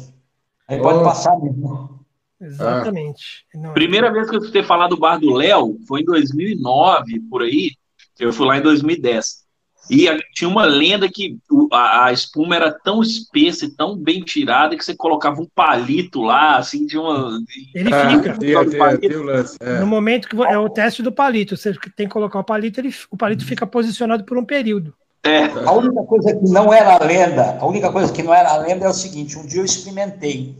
aí 0.69 0.79
pode 0.79 0.99
Oh. 0.99 1.05
passar 1.05 1.39
mesmo. 1.41 1.97
Exatamente. 2.39 3.47
Não, 3.55 3.73
Primeira 3.73 4.13
vez 4.13 4.29
que 4.29 4.37
eu 4.37 4.41
escutei 4.41 4.63
falar 4.63 4.89
do 4.89 4.99
bar 4.99 5.19
do 5.19 5.33
Léo 5.33 5.79
foi 5.89 6.03
em 6.03 6.05
2009, 6.05 7.19
por 7.31 7.41
aí. 7.43 7.71
Eu 8.19 8.31
fui 8.33 8.47
lá 8.47 8.59
em 8.59 8.63
2010. 8.63 9.46
E 9.89 10.09
a- 10.09 10.19
tinha 10.35 10.49
uma 10.49 10.65
lenda 10.65 11.09
que 11.09 11.39
a, 11.73 12.07
a 12.07 12.13
espuma 12.13 12.57
era 12.57 12.71
tão 12.73 13.01
espessa 13.03 13.65
e 13.67 13.71
tão 13.71 13.97
bem 13.97 14.21
tirada 14.23 14.77
que 14.77 14.85
você 14.85 14.95
colocava 14.97 15.41
um 15.41 15.47
palito 15.55 16.23
lá, 16.23 16.57
assim, 16.57 16.85
de 16.87 16.99
uma. 16.99 17.39
Ele 17.75 17.95
Ah, 17.95 18.11
fica. 18.11 18.37
tem, 18.37 18.69
tem, 18.69 18.99
tem 18.99 19.17
lance. 19.19 19.57
é. 19.61 19.79
No 19.79 19.87
momento 19.87 20.29
que 20.29 20.37
é 20.43 20.59
o 20.59 20.69
teste 20.69 21.03
do 21.03 21.13
palito, 21.13 21.57
você 21.57 21.73
tem 21.97 22.07
que 22.09 22.13
colocar 22.13 22.41
o 22.41 22.45
palito, 22.45 22.81
ele, 22.81 22.93
o 23.11 23.17
palito 23.17 23.45
fica 23.45 23.67
posicionado 23.67 24.25
por 24.25 24.37
um 24.37 24.45
período. 24.45 24.93
É, 25.25 25.45
A 25.45 25.73
única 25.73 26.03
coisa 26.05 26.35
que 26.37 26.49
não 26.51 26.73
era 26.73 27.03
lenda, 27.05 27.59
a 27.61 27.67
única 27.67 27.91
coisa 27.91 28.13
que 28.13 28.23
não 28.23 28.33
era 28.35 28.57
lenda 28.59 28.85
é 28.87 28.89
o 28.89 28.93
seguinte: 28.95 29.39
um 29.39 29.47
dia 29.47 29.61
eu 29.61 29.65
experimentei. 29.65 30.55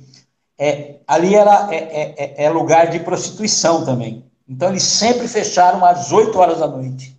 É, 0.59 0.97
ali 1.07 1.35
era 1.35 1.69
é, 1.71 1.77
é- 1.77 2.15
é- 2.17 2.45
é 2.45 2.51
lugar 2.51 2.89
de 2.91 2.99
prostituição 3.01 3.85
também. 3.85 4.25
Então 4.49 4.69
eles 4.71 4.85
sempre 4.85 5.27
fecharam 5.29 5.85
às 5.85 6.13
8 6.13 6.39
horas 6.39 6.61
da 6.61 6.67
noite. 6.67 7.16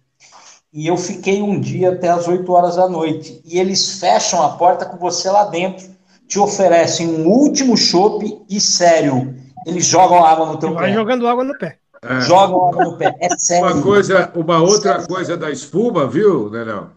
E 0.77 0.85
eu 0.85 0.95
fiquei 0.95 1.41
um 1.41 1.59
dia 1.59 1.89
até 1.89 2.07
às 2.07 2.27
8 2.27 2.51
horas 2.51 2.75
da 2.75 2.87
noite. 2.87 3.41
E 3.43 3.57
eles 3.57 3.99
fecham 3.99 4.43
a 4.43 4.49
porta 4.49 4.85
com 4.85 4.95
você 4.95 5.27
lá 5.27 5.45
dentro, 5.45 5.87
te 6.27 6.37
oferecem 6.37 7.07
um 7.07 7.27
último 7.27 7.75
chopp 7.75 8.23
e 8.47 8.61
sério, 8.61 9.33
eles 9.65 9.87
jogam 9.87 10.23
água 10.23 10.45
no 10.45 10.59
teu 10.59 10.75
vai 10.75 10.89
pé. 10.89 10.93
jogando 10.93 11.27
água 11.27 11.43
no 11.43 11.57
pé. 11.57 11.79
É. 12.03 12.21
Jogam 12.21 12.67
água 12.67 12.85
no 12.85 12.95
pé. 12.95 13.11
É 13.19 13.29
sério. 13.39 13.65
Uma 13.65 13.81
coisa, 13.81 14.31
uma 14.35 14.61
outra 14.61 15.03
coisa 15.07 15.35
da 15.35 15.49
espuma, 15.49 16.05
viu, 16.05 16.51
Nenão? 16.51 16.91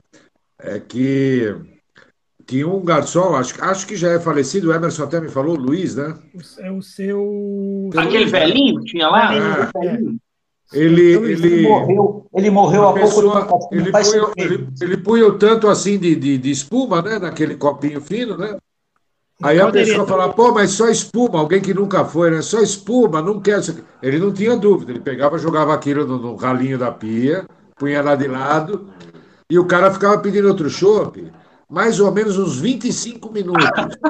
É 0.58 0.78
que 0.78 1.56
tinha 2.46 2.68
um 2.68 2.84
garçom, 2.84 3.34
acho, 3.34 3.64
acho 3.64 3.86
que 3.86 3.96
já 3.96 4.10
é 4.10 4.20
falecido, 4.20 4.68
o 4.68 4.74
Emerson 4.74 5.04
até 5.04 5.18
me 5.22 5.30
falou, 5.30 5.56
Luiz, 5.56 5.96
né? 5.96 6.18
É 6.58 6.70
o 6.70 6.82
seu. 6.82 7.88
aquele 7.96 8.26
velhinho 8.26 8.80
que 8.80 8.90
tinha 8.90 9.08
lá. 9.08 9.28
Velhinho, 9.28 9.70
velhinho. 9.72 10.20
Ele, 10.72 11.14
Ele 11.14 11.32
ele, 11.32 11.62
morreu, 11.62 12.26
ele 12.34 12.50
morreu 12.50 12.86
a 12.86 12.90
há 12.90 12.92
pouco 12.92 13.06
pessoa, 13.06 13.40
tempo. 13.42 13.68
ele, 13.72 13.92
punha, 13.92 14.32
ele, 14.36 14.68
ele 14.80 14.96
punha 14.98 15.26
o 15.26 15.38
tanto 15.38 15.66
assim 15.68 15.98
de, 15.98 16.14
de, 16.14 16.38
de 16.38 16.50
espuma, 16.50 17.02
né? 17.02 17.18
Naquele 17.18 17.56
copinho 17.56 18.00
fino, 18.00 18.36
né? 18.36 18.56
Aí 19.42 19.58
a 19.58 19.70
pessoa 19.70 20.06
fala, 20.06 20.32
pô, 20.32 20.52
mas 20.52 20.70
só 20.72 20.88
espuma, 20.88 21.40
alguém 21.40 21.60
que 21.60 21.72
nunca 21.72 22.04
foi, 22.04 22.30
né? 22.30 22.42
Só 22.42 22.60
espuma, 22.60 23.22
não 23.22 23.40
quer 23.40 23.58
isso 23.58 23.70
aqui. 23.72 23.82
Ele 24.02 24.18
não 24.18 24.32
tinha 24.32 24.56
dúvida, 24.56 24.92
ele 24.92 25.00
pegava, 25.00 25.38
jogava 25.38 25.74
aquilo 25.74 26.06
no, 26.06 26.18
no 26.18 26.36
ralinho 26.36 26.78
da 26.78 26.92
pia, 26.92 27.46
punha 27.76 28.02
lá 28.02 28.14
de 28.14 28.28
lado, 28.28 28.86
e 29.50 29.58
o 29.58 29.64
cara 29.64 29.90
ficava 29.90 30.18
pedindo 30.18 30.46
outro 30.46 30.68
chopp, 30.68 31.32
mais 31.68 31.98
ou 31.98 32.12
menos 32.12 32.38
uns 32.38 32.58
25 32.58 33.32
minutos. 33.32 33.64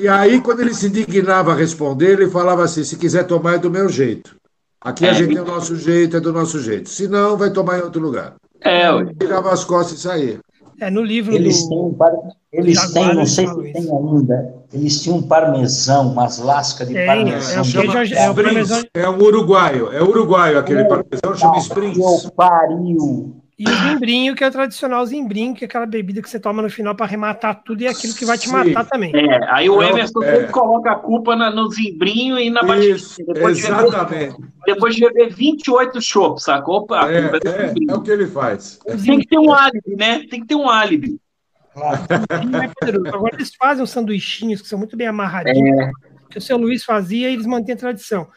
E 0.00 0.06
aí, 0.06 0.40
quando 0.40 0.60
ele 0.60 0.72
se 0.74 0.86
indignava 0.86 1.50
a 1.52 1.56
responder, 1.56 2.12
ele 2.12 2.30
falava 2.30 2.62
assim: 2.62 2.84
se 2.84 2.96
quiser 2.96 3.24
tomar 3.24 3.54
é 3.54 3.58
do 3.58 3.68
meu 3.68 3.88
jeito. 3.88 4.36
Aqui 4.80 5.06
a 5.06 5.10
É. 5.10 5.14
gente 5.14 5.34
tem 5.34 5.40
o 5.40 5.44
nosso 5.46 5.74
jeito, 5.76 6.16
é 6.16 6.20
do 6.20 6.32
nosso 6.32 6.60
jeito. 6.60 6.88
Se 6.88 7.08
não, 7.08 7.36
vai 7.36 7.50
tomar 7.50 7.78
em 7.78 7.82
outro 7.82 8.00
lugar. 8.00 8.34
É, 8.60 8.90
ué. 8.92 9.06
Virava 9.20 9.52
as 9.52 9.64
costas 9.64 9.98
e 9.98 10.02
saía. 10.02 10.38
É, 10.80 10.88
no 10.90 11.02
livro 11.02 11.34
Eles 11.34 11.62
do. 11.64 11.68
têm, 11.70 11.78
um 11.78 11.92
par- 11.94 12.12
eles 12.52 12.74
Jaguar, 12.76 12.92
têm, 13.08 13.14
não 13.16 13.26
sei 13.26 13.46
se 13.48 13.72
tem 13.72 13.82
ainda, 13.90 14.54
eles 14.72 15.02
tinham 15.02 15.18
um 15.18 15.22
parmesão, 15.22 16.12
umas 16.12 16.38
lascas 16.38 16.86
de 16.86 16.94
Tem, 16.94 17.04
parmesão. 17.06 17.62
é 17.62 17.64
queijo- 17.92 18.14
é 18.14 18.30
o 18.30 18.34
parmesão- 18.34 18.82
É 18.94 19.08
um 19.08 19.18
uruguaio. 19.20 19.92
É 19.92 20.00
uruguaio 20.00 20.56
aquele 20.58 20.84
parmesão, 20.84 21.34
chama 21.36 21.58
Springs. 21.58 21.98
Meu 21.98 22.30
pariu. 22.36 23.34
E 23.58 23.64
o 23.68 23.74
zimbrinho, 23.74 24.36
que 24.36 24.44
é 24.44 24.46
o 24.46 24.52
tradicional 24.52 25.04
zimbrinho, 25.04 25.52
que 25.52 25.64
é 25.64 25.66
aquela 25.66 25.84
bebida 25.84 26.22
que 26.22 26.30
você 26.30 26.38
toma 26.38 26.62
no 26.62 26.70
final 26.70 26.94
para 26.94 27.06
arrematar 27.06 27.60
tudo 27.64 27.82
e 27.82 27.86
é 27.86 27.90
aquilo 27.90 28.14
que 28.14 28.24
vai 28.24 28.38
te 28.38 28.46
Sim. 28.48 28.52
matar 28.52 28.84
também. 28.84 29.10
É, 29.12 29.50
aí 29.52 29.68
o 29.68 29.82
Emerson 29.82 30.22
é. 30.22 30.32
sempre 30.36 30.52
coloca 30.52 30.92
a 30.92 30.94
culpa 30.94 31.34
na- 31.34 31.50
no 31.50 31.68
zimbrinho 31.68 32.38
e 32.38 32.50
na 32.50 32.62
batida. 32.62 32.96
Depois 33.26 33.56
de 33.58 33.66
beber- 33.66 33.84
exatamente. 33.86 34.36
Depois 34.64 34.94
de 34.94 35.00
beber 35.00 35.34
28 35.34 36.00
chopps, 36.00 36.44
sacou? 36.44 36.86
A 36.92 37.10
É, 37.12 37.22
culpa 37.22 37.38
é 37.48 37.50
é, 37.50 37.74
é 37.90 37.94
o 37.96 38.00
que 38.00 38.10
ele 38.12 38.28
faz. 38.28 38.78
Tem 39.04 39.18
que 39.18 39.26
ter 39.26 39.38
um 39.38 39.52
álibi, 39.52 39.96
né? 39.96 40.20
Tem 40.30 40.40
que 40.40 40.46
ter 40.46 40.54
um 40.54 40.68
álibi. 40.70 41.18
é 41.76 42.68
poderoso. 42.80 43.08
Agora 43.16 43.34
eles 43.34 43.52
fazem 43.56 43.82
uns 43.82 43.90
sanduichinhos 43.90 44.62
que 44.62 44.68
são 44.68 44.78
muito 44.78 44.96
bem 44.96 45.08
amarradinhos, 45.08 45.80
É. 45.80 45.90
que 46.30 46.38
o 46.38 46.40
seu 46.40 46.56
Luiz 46.56 46.84
fazia 46.84 47.28
e 47.28 47.32
eles 47.34 47.46
mantêm 47.46 47.74
a 47.74 47.78
tradição. 47.78 48.28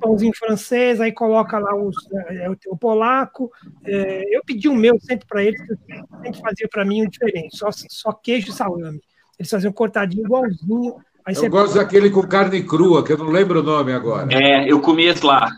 Pãozinho 0.00 0.32
francês, 0.36 1.00
aí 1.00 1.12
coloca 1.12 1.58
lá 1.58 1.74
os, 1.74 1.96
é, 2.30 2.50
o, 2.50 2.56
o 2.68 2.76
polaco. 2.76 3.50
É, 3.84 4.36
eu 4.36 4.42
pedi 4.44 4.68
o 4.68 4.74
meu 4.74 4.98
sempre 5.00 5.26
para 5.26 5.42
eles, 5.42 5.60
que 5.60 5.76
sempre 6.22 6.40
fazia 6.40 6.68
para 6.70 6.84
mim 6.84 7.02
um 7.02 7.08
diferente, 7.08 7.56
só, 7.56 7.68
só 7.72 8.12
queijo 8.12 8.50
e 8.50 8.52
salame. 8.52 9.00
Eles 9.38 9.50
faziam 9.50 9.72
cortadinho 9.72 10.24
igualzinho. 10.24 10.96
Aí 11.26 11.34
Eu 11.34 11.48
gosto 11.48 11.74
daquele 11.74 12.10
com 12.10 12.22
carne 12.22 12.62
crua, 12.62 13.02
que 13.02 13.12
eu 13.12 13.18
não 13.18 13.28
lembro 13.30 13.60
o 13.60 13.62
nome 13.62 13.92
agora. 13.92 14.28
É, 14.30 14.70
eu 14.70 14.80
comi 14.80 15.04
esse 15.04 15.24
lá. 15.24 15.48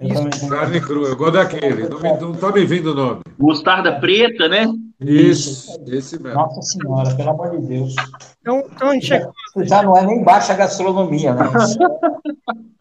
Eu 0.00 0.14
também- 0.14 0.48
Carne 0.50 0.80
crua, 0.80 1.08
eu 1.08 1.16
gosto 1.16 1.32
daquele. 1.32 1.88
Não, 1.88 1.98
me, 1.98 2.20
não 2.20 2.34
tá 2.34 2.52
me 2.52 2.64
vindo 2.66 2.92
o 2.92 2.94
nome. 2.94 3.22
Mostarda 3.38 3.98
preta, 3.98 4.48
né? 4.48 4.66
Isso, 5.00 5.82
esse 5.86 6.22
mesmo. 6.22 6.38
Nossa 6.38 6.60
Senhora, 6.60 7.14
pelo 7.16 7.30
amor 7.30 7.58
de 7.58 7.66
Deus. 7.66 7.94
Então, 8.40 8.62
então 8.70 8.88
a, 8.88 8.94
gente 8.94 9.14
Isso 9.14 9.64
já 9.64 9.82
não 9.82 9.96
é 9.96 10.04
nem 10.04 10.22
baixa 10.22 10.54
gastronomia, 10.54 11.32
né? 11.34 11.44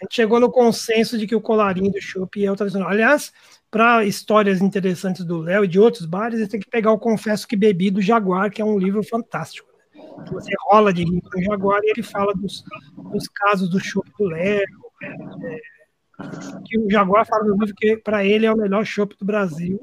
A 0.00 0.04
gente 0.04 0.14
chegou 0.14 0.40
no 0.40 0.50
consenso 0.50 1.18
de 1.18 1.26
que 1.26 1.34
o 1.34 1.40
colarinho 1.40 1.92
do 1.92 2.00
chopp 2.00 2.44
é 2.44 2.50
o 2.50 2.56
tradicional. 2.56 2.88
Aliás, 2.88 3.32
para 3.70 4.04
histórias 4.04 4.62
interessantes 4.62 5.24
do 5.24 5.40
Léo 5.40 5.64
e 5.64 5.68
de 5.68 5.78
outros 5.78 6.06
bares, 6.06 6.48
tem 6.48 6.58
que 6.58 6.70
pegar 6.70 6.90
o 6.90 6.98
Confesso 6.98 7.46
que 7.46 7.54
Bebi 7.54 7.90
do 7.90 8.00
Jaguar, 8.00 8.50
que 8.50 8.62
é 8.62 8.64
um 8.64 8.78
livro 8.78 9.02
fantástico. 9.02 9.68
né? 9.76 10.24
Você 10.32 10.52
rola 10.68 10.92
de 10.92 11.04
rir 11.04 11.20
com 11.20 11.38
o 11.38 11.42
Jaguar 11.42 11.80
e 11.84 11.90
ele 11.90 12.02
fala 12.02 12.32
dos, 12.34 12.64
dos 13.12 13.28
casos 13.28 13.68
do 13.68 13.78
chopp 13.78 14.10
do 14.18 14.24
Léo. 14.24 14.64
é, 15.44 15.60
que 16.64 16.78
o 16.78 16.90
Jaguar 16.90 17.26
fala 17.26 17.44
no 17.44 17.52
livro 17.52 17.74
que 17.76 17.96
para 17.96 18.24
ele 18.24 18.46
é 18.46 18.52
o 18.52 18.56
melhor 18.56 18.84
chopp 18.84 19.16
do 19.18 19.24
Brasil. 19.24 19.80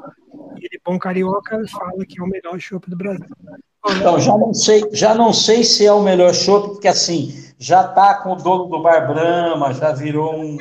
E 0.58 0.66
ele, 0.66 0.82
bom 0.86 0.98
carioca, 0.98 1.62
fala 1.72 2.06
que 2.06 2.20
é 2.20 2.24
o 2.24 2.28
melhor 2.28 2.60
chopp 2.60 2.90
do 2.90 2.98
Brasil. 2.98 3.28
Então, 3.90 4.20
já 4.20 4.38
não 4.38 4.54
sei, 4.54 4.84
já 4.92 5.16
não 5.16 5.32
sei 5.32 5.64
se 5.64 5.86
é 5.86 5.94
o 5.94 6.02
melhor 6.02 6.34
chopp, 6.34 6.70
porque 6.70 6.88
assim, 6.88 7.34
já 7.58 7.88
tá 7.88 8.16
com 8.16 8.34
o 8.34 8.36
dono 8.36 8.66
do 8.66 8.82
Bar 8.82 9.08
Brahma, 9.08 9.74
já 9.74 9.92
virou 9.92 10.36
um. 10.36 10.58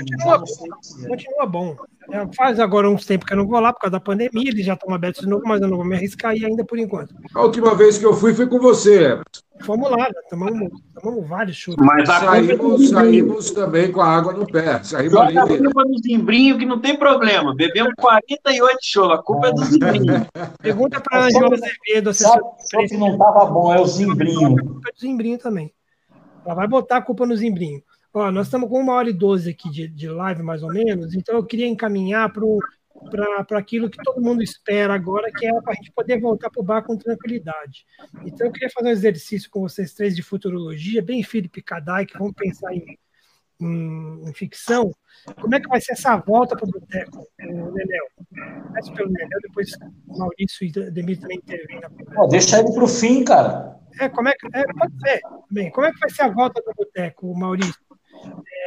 Se 0.83 1.05
é. 1.05 1.09
continua 1.09 1.47
bom. 1.47 1.77
É, 2.11 2.26
Faz 2.34 2.61
agora 2.61 2.88
uns 2.88 3.04
tempos 3.04 3.26
que 3.26 3.32
eu 3.32 3.38
não 3.38 3.46
vou 3.46 3.59
lá 3.61 3.72
por 3.72 3.80
causa 3.80 3.92
da 3.92 4.00
pandemia, 4.00 4.48
eles 4.48 4.64
já 4.64 4.74
estão 4.74 4.94
abertos 4.94 5.22
de 5.22 5.28
novo, 5.28 5.42
mas 5.46 5.61
eu 5.61 5.68
não 5.68 5.76
vou 5.76 5.86
me 5.86 5.96
arriscar 5.96 6.32
aí 6.32 6.44
ainda 6.44 6.64
por 6.64 6.78
enquanto. 6.78 7.14
A 7.34 7.42
última 7.42 7.74
vez 7.74 7.98
que 7.98 8.07
eu 8.07 8.14
fui 8.14 8.32
foi 8.34 8.46
com 8.46 8.59
você. 8.59 8.96
Emerson. 9.04 9.46
Vamos 9.61 9.90
lá, 9.90 9.96
né? 9.96 10.12
tomamos, 10.28 10.70
tomamos 10.94 11.28
vários 11.28 11.57
chutes. 11.57 11.84
Mas 11.84 12.09
a 12.11 12.36
é 12.38 12.42
do 12.42 12.57
Saímos, 12.57 12.90
saímos 12.90 13.50
também 13.52 13.90
com 13.90 14.00
a 14.00 14.07
água 14.07 14.32
no 14.34 14.46
pé. 14.46 14.82
Saímos 14.82 15.12
Joga 15.12 15.40
a 15.40 15.44
ali. 15.44 15.59
culpa 15.59 15.84
no 15.84 15.98
zimbrinho 15.98 16.59
que 16.59 16.66
não 16.66 16.78
tem 16.80 16.96
problema. 16.98 17.54
Bebemos 17.54 17.92
48 17.96 18.78
shows. 18.82 19.12
A 19.12 19.18
culpa 19.18 19.48
é 19.48 19.52
do 19.52 19.64
zimbrinho. 19.64 20.26
Pergunta 20.61 21.00
para 21.00 21.20
a 21.20 21.24
Angela 21.24 21.54
Azevedo, 21.54 22.12
Sabe, 22.12 22.42
chopp 22.70 22.84
imprensa, 22.84 22.98
não 22.98 23.18
tava 23.18 23.46
bom, 23.46 23.72
é 23.74 23.80
o 23.80 23.86
zimbrinho. 23.86 24.57
culpa 24.57 24.92
do 24.92 25.00
Zimbrinho 25.00 25.38
também. 25.38 25.72
Ela 26.44 26.54
vai 26.54 26.68
botar 26.68 26.98
a 26.98 27.02
culpa 27.02 27.26
no 27.26 27.36
Zimbrinho. 27.36 27.82
Ó, 28.12 28.30
nós 28.30 28.46
estamos 28.46 28.68
com 28.68 28.80
uma 28.80 28.94
hora 28.94 29.11
e 29.11 29.12
doze 29.12 29.50
aqui 29.50 29.70
de, 29.70 29.88
de 29.88 30.09
live, 30.09 30.42
mais 30.42 30.62
ou 30.62 30.72
menos, 30.72 31.14
então 31.14 31.36
eu 31.36 31.44
queria 31.44 31.66
encaminhar 31.66 32.32
para 32.32 33.59
aquilo 33.59 33.90
que 33.90 34.02
todo 34.02 34.22
mundo 34.22 34.42
espera 34.42 34.94
agora, 34.94 35.30
que 35.30 35.46
é 35.46 35.52
para 35.61 35.72
a 35.72 35.74
gente 35.74 35.92
poder 35.92 36.20
voltar 36.20 36.50
para 36.50 36.61
o 36.61 36.64
bar 36.64 36.82
com 36.82 36.96
tranquilidade. 36.96 37.84
Então 38.24 38.46
eu 38.46 38.52
queria 38.52 38.70
fazer 38.70 38.88
um 38.88 38.92
exercício 38.92 39.50
com 39.50 39.61
vocês 39.61 39.92
três 39.92 40.16
de 40.16 40.22
futurologia, 40.22 41.02
bem 41.02 41.22
Felipe 41.22 41.62
Kadai, 41.62 42.07
que 42.07 42.18
vamos 42.18 42.34
pensar 42.34 42.74
em, 42.74 42.98
em, 43.61 44.28
em 44.28 44.32
ficção. 44.32 44.92
Como 45.40 45.54
é 45.54 45.61
que 45.61 45.68
vai 45.68 45.80
ser 45.80 45.92
essa 45.92 46.16
volta 46.16 46.57
para 46.57 46.68
o 46.68 46.70
boteco, 46.70 47.26
o 47.40 47.72
Nenel? 47.72 48.07
Começa 48.66 48.92
pelo 48.92 49.11
Nenel, 49.11 49.40
depois 49.42 49.70
o 50.09 50.18
Maurício 50.18 50.66
e 50.66 50.70
o 50.70 50.90
Demir 50.90 51.18
também 51.18 51.38
intervêm 51.38 51.80
deixa 52.30 52.59
ele 52.59 52.72
pro 52.72 52.86
fim, 52.86 53.24
cara. 53.24 53.76
É, 53.98 54.09
como 54.09 54.28
é 54.28 54.34
que. 54.34 54.46
É, 54.52 54.62
pode 54.64 55.00
ser. 55.00 55.20
Bem, 55.50 55.70
como 55.70 55.86
é 55.86 55.92
que 55.92 55.98
vai 55.98 56.11
ser 56.11 56.22
a 56.22 56.28
volta 56.28 56.62
do 56.62 56.72
boteco, 56.76 57.34
Maurício? 57.34 57.86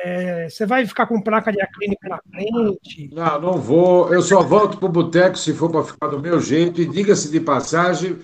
É, 0.03 0.47
você 0.49 0.65
vai 0.65 0.85
ficar 0.85 1.07
com 1.07 1.21
placa 1.21 1.51
de 1.51 1.61
acrílico 1.61 2.07
na 2.07 2.19
frente? 2.31 3.09
Não, 3.13 3.41
não 3.41 3.53
vou. 3.53 4.13
Eu 4.13 4.21
só 4.21 4.41
volto 4.41 4.77
pro 4.77 4.87
boteco 4.87 5.37
se 5.37 5.53
for 5.53 5.69
para 5.69 5.83
ficar 5.83 6.07
do 6.07 6.19
meu 6.19 6.39
jeito. 6.39 6.81
E 6.81 6.85
diga-se 6.85 7.29
de 7.29 7.39
passagem, 7.39 8.17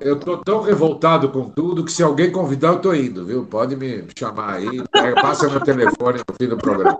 eu 0.00 0.18
tô 0.18 0.38
tão 0.38 0.62
revoltado 0.62 1.28
com 1.30 1.50
tudo 1.50 1.84
que 1.84 1.92
se 1.92 2.02
alguém 2.02 2.30
convidar, 2.30 2.68
eu 2.68 2.80
tô 2.80 2.94
indo, 2.94 3.26
viu? 3.26 3.44
Pode 3.46 3.74
me 3.76 4.04
chamar 4.16 4.54
aí. 4.54 4.82
Passa 5.20 5.48
meu 5.48 5.60
telefone 5.60 6.18
no 6.18 6.34
fim 6.40 6.48
do 6.48 6.56
programa. 6.56 6.98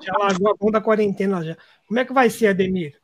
Já 0.00 0.12
largou 0.18 0.50
a 0.52 0.56
conta 0.56 0.72
da 0.72 0.80
quarentena 0.80 1.42
já. 1.42 1.56
Como 1.88 1.98
é 1.98 2.04
que 2.04 2.12
vai 2.12 2.30
ser, 2.30 2.48
Ademir? 2.48 2.94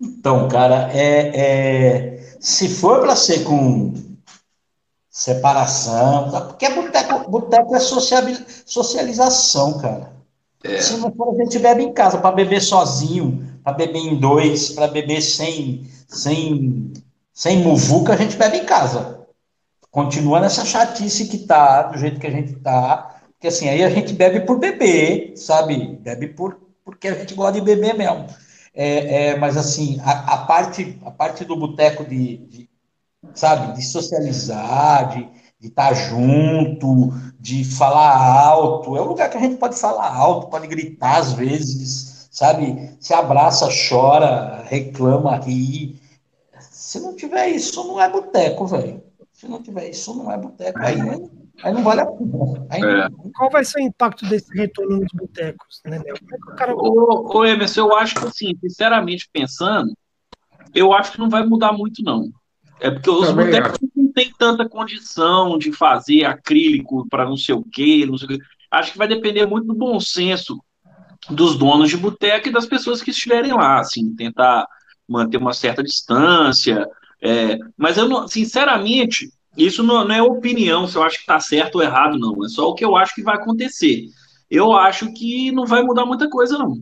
Então, 0.00 0.48
cara, 0.48 0.90
é, 0.92 1.32
é- 1.34 2.36
se 2.40 2.68
for 2.68 3.00
para 3.00 3.14
ser 3.14 3.44
com 3.44 3.94
separação, 5.12 6.30
tá? 6.30 6.40
porque 6.40 6.70
boteco, 6.70 7.30
boteco 7.30 7.76
é 7.76 7.78
socialização, 7.78 9.78
cara. 9.78 10.10
Se 10.80 10.96
não 10.96 11.12
for, 11.12 11.34
a 11.34 11.44
gente 11.44 11.58
bebe 11.58 11.82
em 11.82 11.92
casa, 11.92 12.16
para 12.16 12.34
beber 12.34 12.62
sozinho, 12.62 13.60
para 13.62 13.74
beber 13.74 13.98
em 13.98 14.16
dois, 14.16 14.70
para 14.70 14.88
beber 14.88 15.20
sem, 15.20 15.86
sem, 16.08 16.92
sem 17.32 17.58
muvuca, 17.58 18.14
a 18.14 18.16
gente 18.16 18.36
bebe 18.36 18.58
em 18.58 18.64
casa. 18.64 19.26
Continua 19.90 20.40
nessa 20.40 20.64
chatice 20.64 21.26
que 21.26 21.38
tá, 21.38 21.82
do 21.82 21.98
jeito 21.98 22.18
que 22.18 22.26
a 22.26 22.30
gente 22.30 22.54
tá, 22.54 23.16
porque 23.32 23.48
assim, 23.48 23.68
aí 23.68 23.82
a 23.82 23.90
gente 23.90 24.14
bebe 24.14 24.40
por 24.40 24.58
beber, 24.58 25.34
sabe? 25.36 25.98
Bebe 26.00 26.28
por, 26.28 26.58
porque 26.84 27.08
a 27.08 27.14
gente 27.14 27.34
gosta 27.34 27.52
de 27.52 27.60
beber 27.60 27.94
mesmo. 27.94 28.26
É, 28.74 29.26
é, 29.26 29.36
mas 29.36 29.58
assim, 29.58 30.00
a, 30.00 30.34
a 30.34 30.36
parte, 30.46 30.98
a 31.04 31.10
parte 31.10 31.44
do 31.44 31.56
boteco 31.56 32.04
de, 32.04 32.38
de, 32.38 32.70
sabe, 33.34 33.74
de 33.74 33.82
socializar, 33.82 35.14
de 35.14 35.68
estar 35.68 35.94
junto, 35.94 37.10
de 37.38 37.64
falar 37.64 38.16
alto, 38.16 38.96
é 38.96 39.00
um 39.00 39.06
lugar 39.06 39.30
que 39.30 39.36
a 39.36 39.40
gente 39.40 39.56
pode 39.56 39.78
falar 39.78 40.14
alto, 40.14 40.48
pode 40.48 40.66
gritar 40.66 41.18
às 41.18 41.32
vezes, 41.32 42.28
sabe? 42.30 42.96
Se 43.00 43.14
abraça, 43.14 43.68
chora, 43.88 44.62
reclama, 44.66 45.36
ri. 45.36 46.00
Se 46.58 47.00
não 47.00 47.14
tiver 47.14 47.48
isso, 47.48 47.82
não 47.86 48.00
é 48.00 48.08
boteco, 48.10 48.66
velho. 48.66 49.02
Se 49.32 49.48
não 49.48 49.62
tiver 49.62 49.90
isso, 49.90 50.14
não 50.14 50.30
é 50.30 50.36
boteco. 50.36 50.78
Aí, 50.80 50.96
não- 50.96 51.30
aí 51.62 51.72
não 51.72 51.82
vale 51.82 52.00
a 52.00 52.06
pena. 52.06 52.66
Aí, 52.70 52.82
É. 52.82 53.08
Qual 53.36 53.50
vai 53.50 53.64
ser 53.64 53.80
o 53.80 53.82
impacto 53.82 54.26
desse 54.26 54.52
retorno 54.56 54.98
nos 54.98 55.12
botecos, 55.12 55.80
né? 55.84 55.98
Como 55.98 56.52
é 56.52 56.56
cara 56.56 56.74
Ô, 56.76 57.38
ô, 57.38 57.44
Emerson, 57.44 57.80
eu 57.80 57.96
acho 57.96 58.14
que, 58.14 58.26
assim, 58.26 58.52
sinceramente 58.60 59.28
pensando, 59.32 59.96
eu 60.74 60.92
acho 60.92 61.12
que 61.12 61.18
não 61.18 61.30
vai 61.30 61.44
mudar 61.46 61.72
muito, 61.72 62.02
não. 62.02 62.30
É 62.82 62.90
porque 62.90 63.10
os 63.10 63.28
Também 63.28 63.46
botecos 63.46 63.78
não 63.94 64.12
têm 64.12 64.32
tanta 64.36 64.68
condição 64.68 65.56
de 65.56 65.72
fazer 65.72 66.24
acrílico 66.24 67.06
para 67.08 67.24
não 67.24 67.36
sei 67.36 67.54
o 67.54 67.62
quê, 67.62 68.04
não 68.04 68.18
sei 68.18 68.26
o 68.26 68.28
quê. 68.30 68.38
Acho 68.68 68.92
que 68.92 68.98
vai 68.98 69.06
depender 69.06 69.46
muito 69.46 69.68
do 69.68 69.74
bom 69.74 70.00
senso 70.00 70.60
dos 71.30 71.56
donos 71.56 71.90
de 71.90 71.96
boteco 71.96 72.48
e 72.48 72.52
das 72.52 72.66
pessoas 72.66 73.00
que 73.00 73.10
estiverem 73.10 73.52
lá, 73.52 73.78
assim, 73.78 74.12
tentar 74.16 74.66
manter 75.08 75.36
uma 75.36 75.52
certa 75.52 75.80
distância. 75.80 76.84
é, 77.22 77.56
mas 77.76 77.96
eu, 77.96 78.08
não, 78.08 78.26
sinceramente, 78.26 79.30
isso 79.56 79.84
não, 79.84 80.04
não 80.04 80.14
é 80.14 80.20
opinião, 80.20 80.88
se 80.88 80.96
eu 80.96 81.04
acho 81.04 81.16
que 81.16 81.22
está 81.22 81.38
certo 81.38 81.76
ou 81.76 81.82
errado, 81.82 82.18
não. 82.18 82.44
É 82.44 82.48
só 82.48 82.68
o 82.68 82.74
que 82.74 82.84
eu 82.84 82.96
acho 82.96 83.14
que 83.14 83.22
vai 83.22 83.36
acontecer. 83.36 84.06
Eu 84.50 84.72
acho 84.72 85.12
que 85.12 85.52
não 85.52 85.66
vai 85.66 85.84
mudar 85.84 86.04
muita 86.04 86.28
coisa, 86.28 86.58
não. 86.58 86.78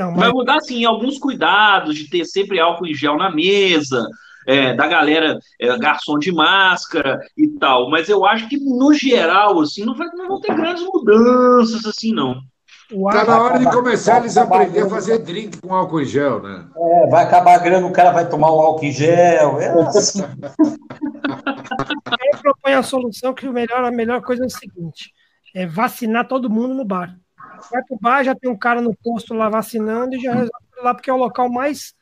Então, 0.00 0.14
Vai 0.14 0.28
mas 0.28 0.32
mudar, 0.32 0.56
assim, 0.56 0.84
alguns 0.84 1.18
cuidados 1.18 1.94
de 1.94 2.08
ter 2.08 2.24
sempre 2.24 2.58
álcool 2.58 2.86
em 2.86 2.94
gel 2.94 3.18
na 3.18 3.30
mesa, 3.30 4.08
é, 4.46 4.72
da 4.72 4.86
galera, 4.86 5.38
é, 5.60 5.76
garçom 5.76 6.18
de 6.18 6.32
máscara 6.32 7.20
e 7.36 7.46
tal. 7.48 7.90
Mas 7.90 8.08
eu 8.08 8.24
acho 8.24 8.48
que, 8.48 8.56
no 8.58 8.94
geral, 8.94 9.60
assim, 9.60 9.84
não, 9.84 9.94
vai, 9.94 10.08
não 10.14 10.26
vão 10.26 10.40
ter 10.40 10.54
grandes 10.54 10.82
mudanças, 10.82 11.84
assim, 11.84 12.12
não. 12.14 12.40
ar, 13.08 13.26
na 13.26 13.42
hora 13.42 13.58
de 13.58 13.70
começar 13.70 14.20
eles 14.20 14.38
a 14.38 14.42
aprender 14.42 14.80
a 14.80 14.88
fazer 14.88 15.18
drink 15.18 15.60
com 15.60 15.74
álcool 15.74 16.00
em 16.00 16.06
gel, 16.06 16.42
né? 16.42 16.64
é, 16.74 17.06
vai 17.08 17.24
acabar 17.24 17.54
a 17.54 17.58
grana, 17.58 17.86
o 17.86 17.92
cara 17.92 18.10
vai 18.10 18.26
tomar 18.28 18.50
o 18.50 18.60
álcool 18.60 18.86
em 18.86 18.92
gel. 18.92 19.60
É 19.60 19.68
assim. 19.82 20.22
propõe 22.40 22.72
a 22.72 22.82
solução 22.82 23.34
que 23.34 23.46
o 23.46 23.52
melhor, 23.52 23.84
a 23.84 23.90
melhor 23.90 24.22
coisa 24.22 24.42
é 24.44 24.46
o 24.46 24.50
seguinte: 24.50 25.12
é 25.54 25.66
vacinar 25.66 26.26
todo 26.26 26.50
mundo 26.50 26.74
no 26.74 26.84
bar. 26.84 27.14
Vai 27.70 27.82
pro 27.84 27.98
bar, 28.00 28.24
já 28.24 28.34
tem 28.34 28.50
um 28.50 28.56
cara 28.56 28.80
no 28.80 28.94
posto 28.94 29.34
lá 29.34 29.48
vacinando 29.48 30.14
e 30.14 30.20
já 30.20 30.32
resolve 30.32 30.50
lá, 30.82 30.94
porque 30.94 31.10
é 31.10 31.12
o 31.12 31.16
local 31.16 31.50
mais 31.50 31.94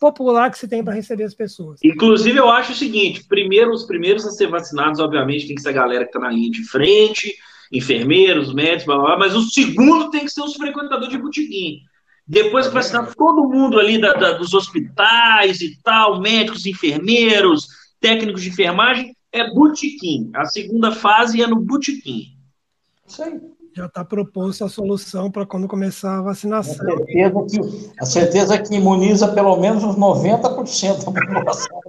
popular 0.00 0.50
que 0.50 0.58
você 0.58 0.68
tem 0.68 0.84
para 0.84 0.94
receber 0.94 1.24
as 1.24 1.34
pessoas. 1.34 1.80
Inclusive, 1.82 2.38
eu 2.38 2.50
acho 2.50 2.72
o 2.72 2.76
seguinte: 2.76 3.24
primeiro, 3.24 3.72
os 3.72 3.84
primeiros 3.84 4.26
a 4.26 4.30
ser 4.30 4.48
vacinados, 4.48 5.00
obviamente, 5.00 5.46
tem 5.46 5.56
que 5.56 5.62
ser 5.62 5.70
a 5.70 5.72
galera 5.72 6.04
que 6.04 6.10
está 6.10 6.20
na 6.20 6.30
linha 6.30 6.50
de 6.50 6.64
frente, 6.64 7.34
enfermeiros, 7.72 8.52
médicos, 8.52 8.86
blá, 8.86 8.96
blá, 8.96 9.06
blá, 9.06 9.18
mas 9.18 9.34
o 9.34 9.42
segundo 9.42 10.10
tem 10.10 10.24
que 10.24 10.30
ser 10.30 10.42
os 10.42 10.54
frequentadores 10.54 11.08
de 11.08 11.18
botequim. 11.18 11.80
Depois 12.26 12.66
que 12.66 12.74
vacinar 12.74 13.14
todo 13.14 13.48
mundo 13.48 13.78
ali 13.78 14.00
da, 14.00 14.12
da, 14.12 14.32
dos 14.32 14.52
hospitais 14.52 15.60
e 15.60 15.80
tal, 15.80 16.20
médicos, 16.20 16.66
enfermeiros, 16.66 17.68
técnicos 18.00 18.42
de 18.42 18.48
enfermagem, 18.48 19.14
é 19.30 19.48
botequim. 19.52 20.30
A 20.34 20.44
segunda 20.44 20.90
fase 20.90 21.40
é 21.40 21.46
no 21.46 21.56
botequim. 21.56 22.36
Isso 23.06 23.22
aí 23.22 23.40
já 23.76 23.84
está 23.84 24.02
proposta 24.02 24.64
a 24.64 24.68
solução 24.70 25.30
para 25.30 25.44
quando 25.44 25.68
começar 25.68 26.18
a 26.18 26.22
vacinação. 26.22 26.72
A 26.72 26.96
certeza, 26.96 27.46
que, 27.46 27.90
a 28.00 28.06
certeza 28.06 28.58
que 28.58 28.74
imuniza 28.74 29.28
pelo 29.28 29.54
menos 29.60 29.84
uns 29.84 29.96
90% 29.96 31.04
da 31.04 31.20
população. 31.20 31.80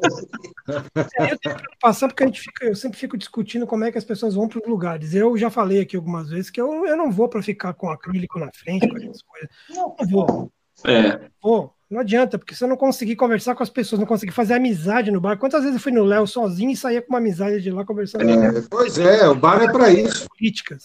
Eu 0.68 1.40
tenho 1.40 1.56
preocupação 1.56 2.10
porque 2.10 2.24
a 2.24 2.26
gente 2.28 2.42
fica, 2.42 2.66
eu 2.66 2.76
sempre 2.76 3.00
fico 3.00 3.18
discutindo 3.18 3.66
como 3.66 3.86
é 3.86 3.92
que 3.92 3.98
as 3.98 4.04
pessoas 4.04 4.36
vão 4.36 4.50
para 4.50 4.60
os 4.60 4.68
lugares. 4.68 5.14
Eu 5.14 5.38
já 5.38 5.50
falei 5.50 5.80
aqui 5.80 5.96
algumas 5.96 6.30
vezes 6.30 6.50
que 6.50 6.60
eu, 6.60 6.86
eu 6.86 6.98
não 6.98 7.10
vou 7.10 7.30
para 7.30 7.42
ficar 7.42 7.74
com 7.74 7.90
acrílico 7.90 8.38
na 8.38 8.52
frente, 8.54 8.86
com 8.86 8.98
essas 8.98 9.22
coisas. 9.22 9.50
Não, 9.70 9.96
não 9.98 10.08
vou. 10.10 10.52
É. 10.86 11.22
Vou. 11.42 11.74
Não 11.90 12.02
adianta, 12.02 12.38
porque 12.38 12.54
se 12.54 12.62
eu 12.62 12.68
não 12.68 12.76
conseguir 12.76 13.16
conversar 13.16 13.56
com 13.56 13.64
as 13.64 13.70
pessoas, 13.70 13.98
não 13.98 14.06
conseguir 14.06 14.34
fazer 14.34 14.56
amizade 14.56 15.10
no 15.10 15.22
bar. 15.22 15.38
Quantas 15.38 15.62
vezes 15.62 15.78
eu 15.78 15.82
fui 15.82 15.94
no 15.94 16.04
Léo 16.04 16.28
sozinho 16.28 16.70
e 16.70 16.76
saía 16.76 17.02
com 17.02 17.08
uma 17.08 17.20
amizade 17.20 17.62
de 17.62 17.72
lá 17.72 17.86
conversando? 17.86 18.30
É, 18.30 18.62
pois 18.70 18.98
é, 18.98 19.26
o 19.30 19.34
bar 19.34 19.64
é 19.64 19.72
para 19.72 19.90
isso. 19.90 20.28
Políticas. 20.38 20.84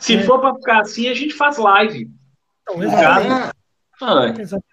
Se 0.00 0.16
é. 0.16 0.22
for 0.24 0.40
para 0.40 0.54
ficar 0.54 0.80
assim, 0.80 1.08
a 1.08 1.14
gente 1.14 1.34
faz 1.34 1.58
live. 1.58 2.10
Então, 2.62 2.82
exatamente. 2.82 3.52
É. 4.02 4.42
exatamente. 4.42 4.70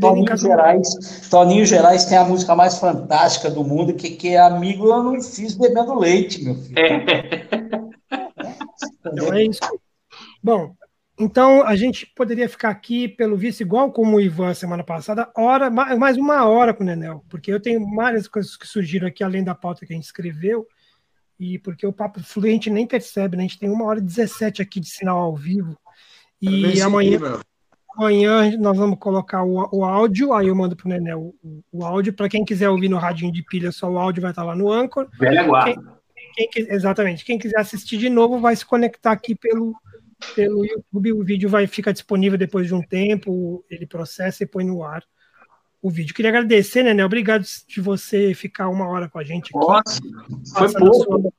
Toninho 0.00 0.36
Gerais, 0.36 1.28
Toninho 1.28 1.66
Gerais 1.66 2.04
tem 2.06 2.16
a 2.16 2.24
música 2.24 2.54
mais 2.54 2.78
fantástica 2.78 3.50
do 3.50 3.64
mundo, 3.64 3.92
que, 3.92 4.10
que 4.10 4.28
é 4.28 4.38
Amigo 4.38 4.86
Eu 4.86 5.02
Não 5.02 5.20
Fiz 5.20 5.54
Bebendo 5.54 5.98
Leite, 5.98 6.42
meu 6.42 6.54
filho. 6.54 6.78
É. 6.78 7.48
Então 9.12 9.32
é 9.32 9.44
isso. 9.44 9.60
Bom, 10.42 10.74
então 11.18 11.62
a 11.62 11.74
gente 11.74 12.06
poderia 12.14 12.48
ficar 12.48 12.70
aqui, 12.70 13.08
pelo 13.08 13.36
visto, 13.36 13.60
igual 13.60 13.90
como 13.90 14.16
o 14.16 14.20
Ivan 14.20 14.54
semana 14.54 14.84
passada, 14.84 15.30
hora, 15.36 15.68
mais 15.70 16.16
uma 16.16 16.46
hora 16.46 16.72
com 16.72 16.84
o 16.84 16.86
Nenel, 16.86 17.24
porque 17.28 17.52
eu 17.52 17.60
tenho 17.60 17.84
várias 17.94 18.28
coisas 18.28 18.56
que 18.56 18.66
surgiram 18.66 19.08
aqui, 19.08 19.24
além 19.24 19.42
da 19.42 19.54
pauta 19.54 19.84
que 19.84 19.92
a 19.92 19.96
gente 19.96 20.04
escreveu, 20.04 20.66
e 21.38 21.58
porque 21.58 21.86
o 21.86 21.92
papo 21.92 22.20
flui 22.22 22.50
a 22.50 22.52
gente 22.52 22.70
nem 22.70 22.86
percebe, 22.86 23.36
né? 23.36 23.44
A 23.44 23.46
gente 23.46 23.58
tem 23.58 23.70
uma 23.70 23.84
hora 23.84 24.00
e 24.00 24.02
17 24.02 24.60
aqui 24.60 24.80
de 24.80 24.88
sinal 24.88 25.18
ao 25.18 25.36
vivo. 25.36 25.78
E 26.40 26.80
amanhã, 26.80 27.18
amanhã 27.96 28.56
nós 28.58 28.76
vamos 28.76 28.98
colocar 28.98 29.44
o, 29.44 29.68
o 29.72 29.84
áudio, 29.84 30.32
aí 30.32 30.48
eu 30.48 30.54
mando 30.54 30.74
para 30.74 30.86
o 30.86 30.88
Nené 30.88 31.14
o, 31.14 31.34
o 31.72 31.84
áudio. 31.84 32.12
Para 32.12 32.28
quem 32.28 32.44
quiser 32.44 32.68
ouvir 32.68 32.88
no 32.88 32.98
radinho 32.98 33.32
de 33.32 33.42
pilha, 33.42 33.70
só 33.70 33.90
o 33.90 33.98
áudio 33.98 34.22
vai 34.22 34.32
estar 34.32 34.44
lá 34.44 34.54
no 34.54 34.70
Anchor. 34.70 35.08
Quem, 36.34 36.48
quem, 36.50 36.66
exatamente. 36.70 37.24
Quem 37.24 37.38
quiser 37.38 37.58
assistir 37.58 37.98
de 37.98 38.08
novo 38.08 38.40
vai 38.40 38.54
se 38.54 38.66
conectar 38.66 39.12
aqui 39.12 39.34
pelo, 39.34 39.74
pelo 40.34 40.64
YouTube. 40.64 41.12
O 41.12 41.24
vídeo 41.24 41.48
vai 41.48 41.66
ficar 41.66 41.92
disponível 41.92 42.38
depois 42.38 42.66
de 42.66 42.74
um 42.74 42.82
tempo, 42.82 43.64
ele 43.70 43.86
processa 43.86 44.42
e 44.42 44.46
põe 44.46 44.64
no 44.64 44.82
ar 44.82 45.04
o 45.88 45.90
vídeo. 45.90 46.14
Queria 46.14 46.30
agradecer, 46.30 46.82
né, 46.82 46.94
né? 46.94 47.04
Obrigado 47.04 47.44
de 47.66 47.80
você 47.80 48.34
ficar 48.34 48.68
uma 48.68 48.86
hora 48.86 49.08
com 49.08 49.18
a 49.18 49.24
gente 49.24 49.50
aqui. 49.54 49.66
Nossa, 49.66 50.00
foi 50.54 50.72
pouco. 50.72 51.32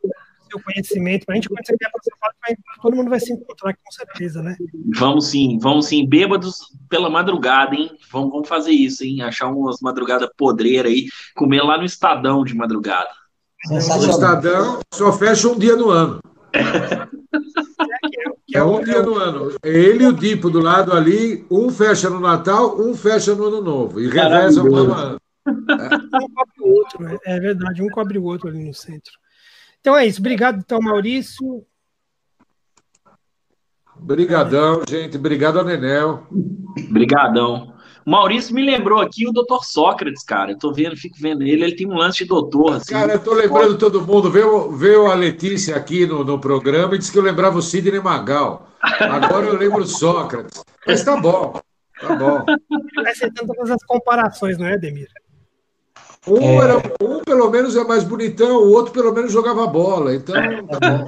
Seu 0.49 0.59
conhecimento, 0.63 1.27
para 1.27 1.33
a 1.33 1.35
gente, 1.35 1.47
quando 1.47 1.63
você 1.63 1.75
vier 1.79 1.91
para 1.91 2.57
todo 2.81 2.95
mundo 2.95 3.07
vai 3.07 3.19
se 3.19 3.31
encontrar 3.31 3.71
com 3.71 3.91
certeza, 3.91 4.41
né? 4.41 4.57
Vamos 4.95 5.27
sim, 5.27 5.59
vamos 5.59 5.85
sim. 5.85 6.07
Bêbados 6.07 6.57
pela 6.89 7.07
madrugada, 7.07 7.75
hein? 7.75 7.91
Vamos, 8.11 8.31
vamos 8.31 8.49
fazer 8.49 8.71
isso, 8.71 9.03
hein? 9.03 9.21
Achar 9.21 9.47
umas 9.47 9.79
madrugadas 9.79 10.27
podreiras 10.35 10.91
aí, 10.91 11.05
comer 11.35 11.61
lá 11.61 11.77
no 11.77 11.85
Estadão 11.85 12.43
de 12.43 12.55
madrugada. 12.55 13.09
O 13.69 13.77
Estadão 13.77 14.79
só 14.91 15.13
fecha 15.13 15.47
um 15.49 15.59
dia 15.59 15.75
no 15.75 15.91
ano. 15.91 16.19
É 18.53 18.63
um 18.63 18.83
dia 18.83 19.01
no 19.01 19.15
ano. 19.15 19.51
Ele 19.63 20.03
e 20.03 20.07
o 20.07 20.13
Dipo 20.13 20.49
do 20.49 20.59
lado 20.59 20.93
ali, 20.93 21.45
um 21.49 21.69
fecha 21.69 22.09
no 22.09 22.19
Natal, 22.19 22.79
um 22.79 22.95
fecha 22.95 23.35
no 23.35 23.45
Ano 23.45 23.61
Novo. 23.61 23.99
E 23.99 24.07
reveza 24.07 24.63
um 24.63 24.75
ano 24.75 24.93
ano. 24.93 25.19
Um 25.47 26.33
cobre 26.33 26.61
o 26.61 26.67
outro, 26.67 27.03
né? 27.03 27.17
é 27.25 27.39
verdade, 27.39 27.81
um 27.81 27.89
cobre 27.89 28.17
o 28.17 28.23
outro 28.23 28.49
ali 28.49 28.63
no 28.63 28.73
centro. 28.73 29.13
Então 29.79 29.95
é 29.95 30.05
isso. 30.05 30.19
Obrigado, 30.19 30.59
então, 30.59 30.79
Maurício. 30.81 31.65
Obrigadão, 33.95 34.81
gente. 34.87 35.17
Obrigado, 35.17 35.63
Nenel. 35.63 36.27
Obrigadão. 36.89 37.73
Maurício 38.09 38.55
me 38.55 38.65
lembrou 38.65 38.99
aqui 38.99 39.27
o 39.27 39.31
doutor 39.31 39.63
Sócrates, 39.63 40.23
cara. 40.23 40.51
Eu 40.51 40.57
tô 40.57 40.73
vendo, 40.73 40.97
fico 40.97 41.17
vendo 41.19 41.43
ele, 41.43 41.63
ele 41.63 41.75
tem 41.75 41.87
um 41.87 41.95
lance 41.95 42.19
de 42.19 42.25
doutor. 42.25 42.73
Assim. 42.73 42.91
Cara, 42.91 43.13
eu 43.13 43.19
tô 43.19 43.33
lembrando 43.33 43.77
todo 43.77 44.01
mundo. 44.01 44.31
Veio, 44.31 44.71
veio 44.71 45.07
a 45.07 45.13
Letícia 45.13 45.75
aqui 45.75 46.05
no, 46.05 46.23
no 46.23 46.39
programa 46.39 46.95
e 46.95 46.97
disse 46.97 47.11
que 47.11 47.17
eu 47.19 47.23
lembrava 47.23 47.57
o 47.57 47.61
Sidney 47.61 47.99
Magal. 47.99 48.67
Agora 48.81 49.45
eu 49.45 49.57
lembro 49.57 49.83
o 49.83 49.87
Sócrates. 49.87 50.63
Mas 50.87 51.03
tá 51.03 51.17
bom, 51.17 51.61
tá 52.01 52.15
bom. 52.15 52.45
Vai 52.95 53.11
acertando 53.11 53.53
todas 53.53 53.71
as 53.71 53.83
comparações, 53.83 54.57
não 54.57 54.65
é, 54.65 54.77
Demir? 54.77 55.07
Um, 56.27 56.37
é... 56.41 56.55
era, 56.55 56.77
um 57.01 57.19
pelo 57.19 57.49
menos 57.49 57.75
é 57.75 57.83
mais 57.83 58.03
bonitão, 58.03 58.63
o 58.63 58.71
outro 58.71 58.91
pelo 58.91 59.13
menos 59.13 59.31
jogava 59.31 59.67
bola. 59.67 60.15
Então, 60.15 60.35
tá 60.67 60.79
bom. 60.79 61.07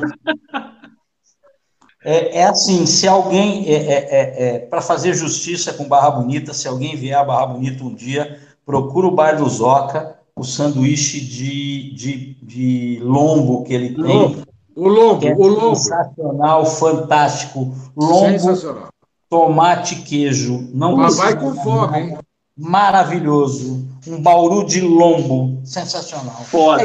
É, 2.04 2.40
é, 2.40 2.44
assim, 2.46 2.86
se 2.86 3.08
alguém, 3.08 3.68
é, 3.68 3.74
é, 3.74 3.94
é, 3.94 4.56
é 4.56 4.60
para 4.60 4.82
fazer 4.82 5.14
justiça 5.14 5.72
com 5.74 5.88
Barra 5.88 6.10
Bonita, 6.12 6.54
se 6.54 6.68
alguém 6.68 6.96
vier 6.96 7.18
a 7.18 7.24
Barra 7.24 7.46
Bonita 7.48 7.84
um 7.84 7.94
dia, 7.94 8.40
procura 8.66 9.08
o 9.08 9.12
Bar 9.12 9.38
do 9.38 9.48
Zoca, 9.48 10.16
o 10.36 10.44
sanduíche 10.44 11.22
de, 11.22 11.94
de, 11.94 12.38
de 12.42 13.00
lombo 13.04 13.64
que 13.64 13.74
ele 13.74 13.94
tem. 13.94 14.44
O 14.76 14.88
lombo, 14.88 15.28
é 15.28 15.34
o 15.34 15.48
lombo. 15.48 15.76
Sensacional, 15.76 16.66
fantástico. 16.66 17.76
Lombo, 17.96 18.40
sensacional. 18.40 18.88
tomate, 19.30 19.98
queijo. 19.98 20.70
Não 20.74 20.96
Mas 20.96 21.18
vai 21.18 21.40
com 21.40 21.54
fome, 21.54 22.00
hein? 22.00 22.18
Maravilhoso. 22.58 23.88
Um 24.08 24.20
bauru 24.22 24.66
de 24.66 24.82
lombo, 24.82 25.62
sensacional. 25.64 26.42
Foda 26.46 26.84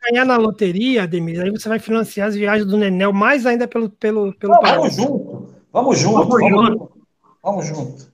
ganhar 0.00 0.24
na 0.24 0.36
loteria, 0.36 1.04
Ademir, 1.04 1.40
aí 1.40 1.50
você 1.50 1.68
vai 1.68 1.78
financiar 1.78 2.28
as 2.28 2.34
viagens 2.34 2.66
do 2.66 2.76
Nenel 2.76 3.12
mais 3.12 3.46
ainda 3.46 3.68
pelo, 3.68 3.90
pelo, 3.90 4.32
pelo 4.34 4.54
Não, 4.54 4.62
Vamos 4.62 4.96
junto. 4.96 5.54
Vamos 5.72 5.98
junto. 5.98 6.14
Vamos, 6.14 6.40
vamos 6.40 6.50
junto. 6.50 6.90
Vamos 7.42 7.66
junto. 7.66 8.10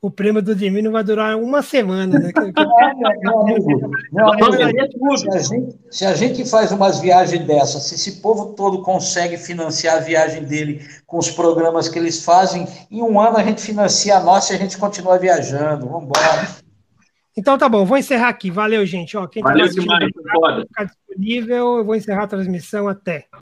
O 0.00 0.12
prêmio 0.12 0.40
do 0.40 0.52
Ademir 0.52 0.84
não 0.84 0.92
vai 0.92 1.02
durar 1.02 1.36
uma 1.36 1.60
semana, 1.60 2.20
né? 2.20 2.30
se, 5.90 6.06
a 6.06 6.14
gente, 6.14 6.48
faz 6.48 6.70
umas 6.70 7.00
viagens 7.00 7.44
dessas, 7.44 7.82
se 7.82 7.96
esse 7.96 8.20
povo 8.20 8.54
todo 8.54 8.82
consegue 8.82 9.36
financiar 9.36 9.96
a 9.96 10.00
viagem 10.00 10.44
dele 10.44 10.86
com 11.04 11.18
os 11.18 11.32
programas 11.32 11.88
que 11.88 11.98
eles 11.98 12.24
fazem, 12.24 12.68
em 12.88 13.02
um 13.02 13.20
ano 13.20 13.38
a 13.38 13.42
gente 13.42 13.60
financia 13.60 14.16
a 14.16 14.20
nossa 14.20 14.52
e 14.52 14.56
a 14.56 14.58
gente 14.60 14.78
continua 14.78 15.18
viajando. 15.18 15.88
Vamos 15.88 16.04
embora. 16.04 16.46
Então 17.36 17.58
tá 17.58 17.68
bom, 17.68 17.84
vou 17.84 17.98
encerrar 17.98 18.28
aqui. 18.28 18.52
Valeu, 18.52 18.86
gente. 18.86 19.16
Ó, 19.16 19.26
quem 19.26 19.42
Valeu 19.42 19.66
tá 19.66 19.80
demais, 19.80 20.12
ficar 20.66 20.84
disponível, 20.84 21.78
eu 21.78 21.84
vou 21.84 21.94
encerrar 21.94 22.24
a 22.24 22.28
transmissão 22.28 22.88
até. 22.88 23.28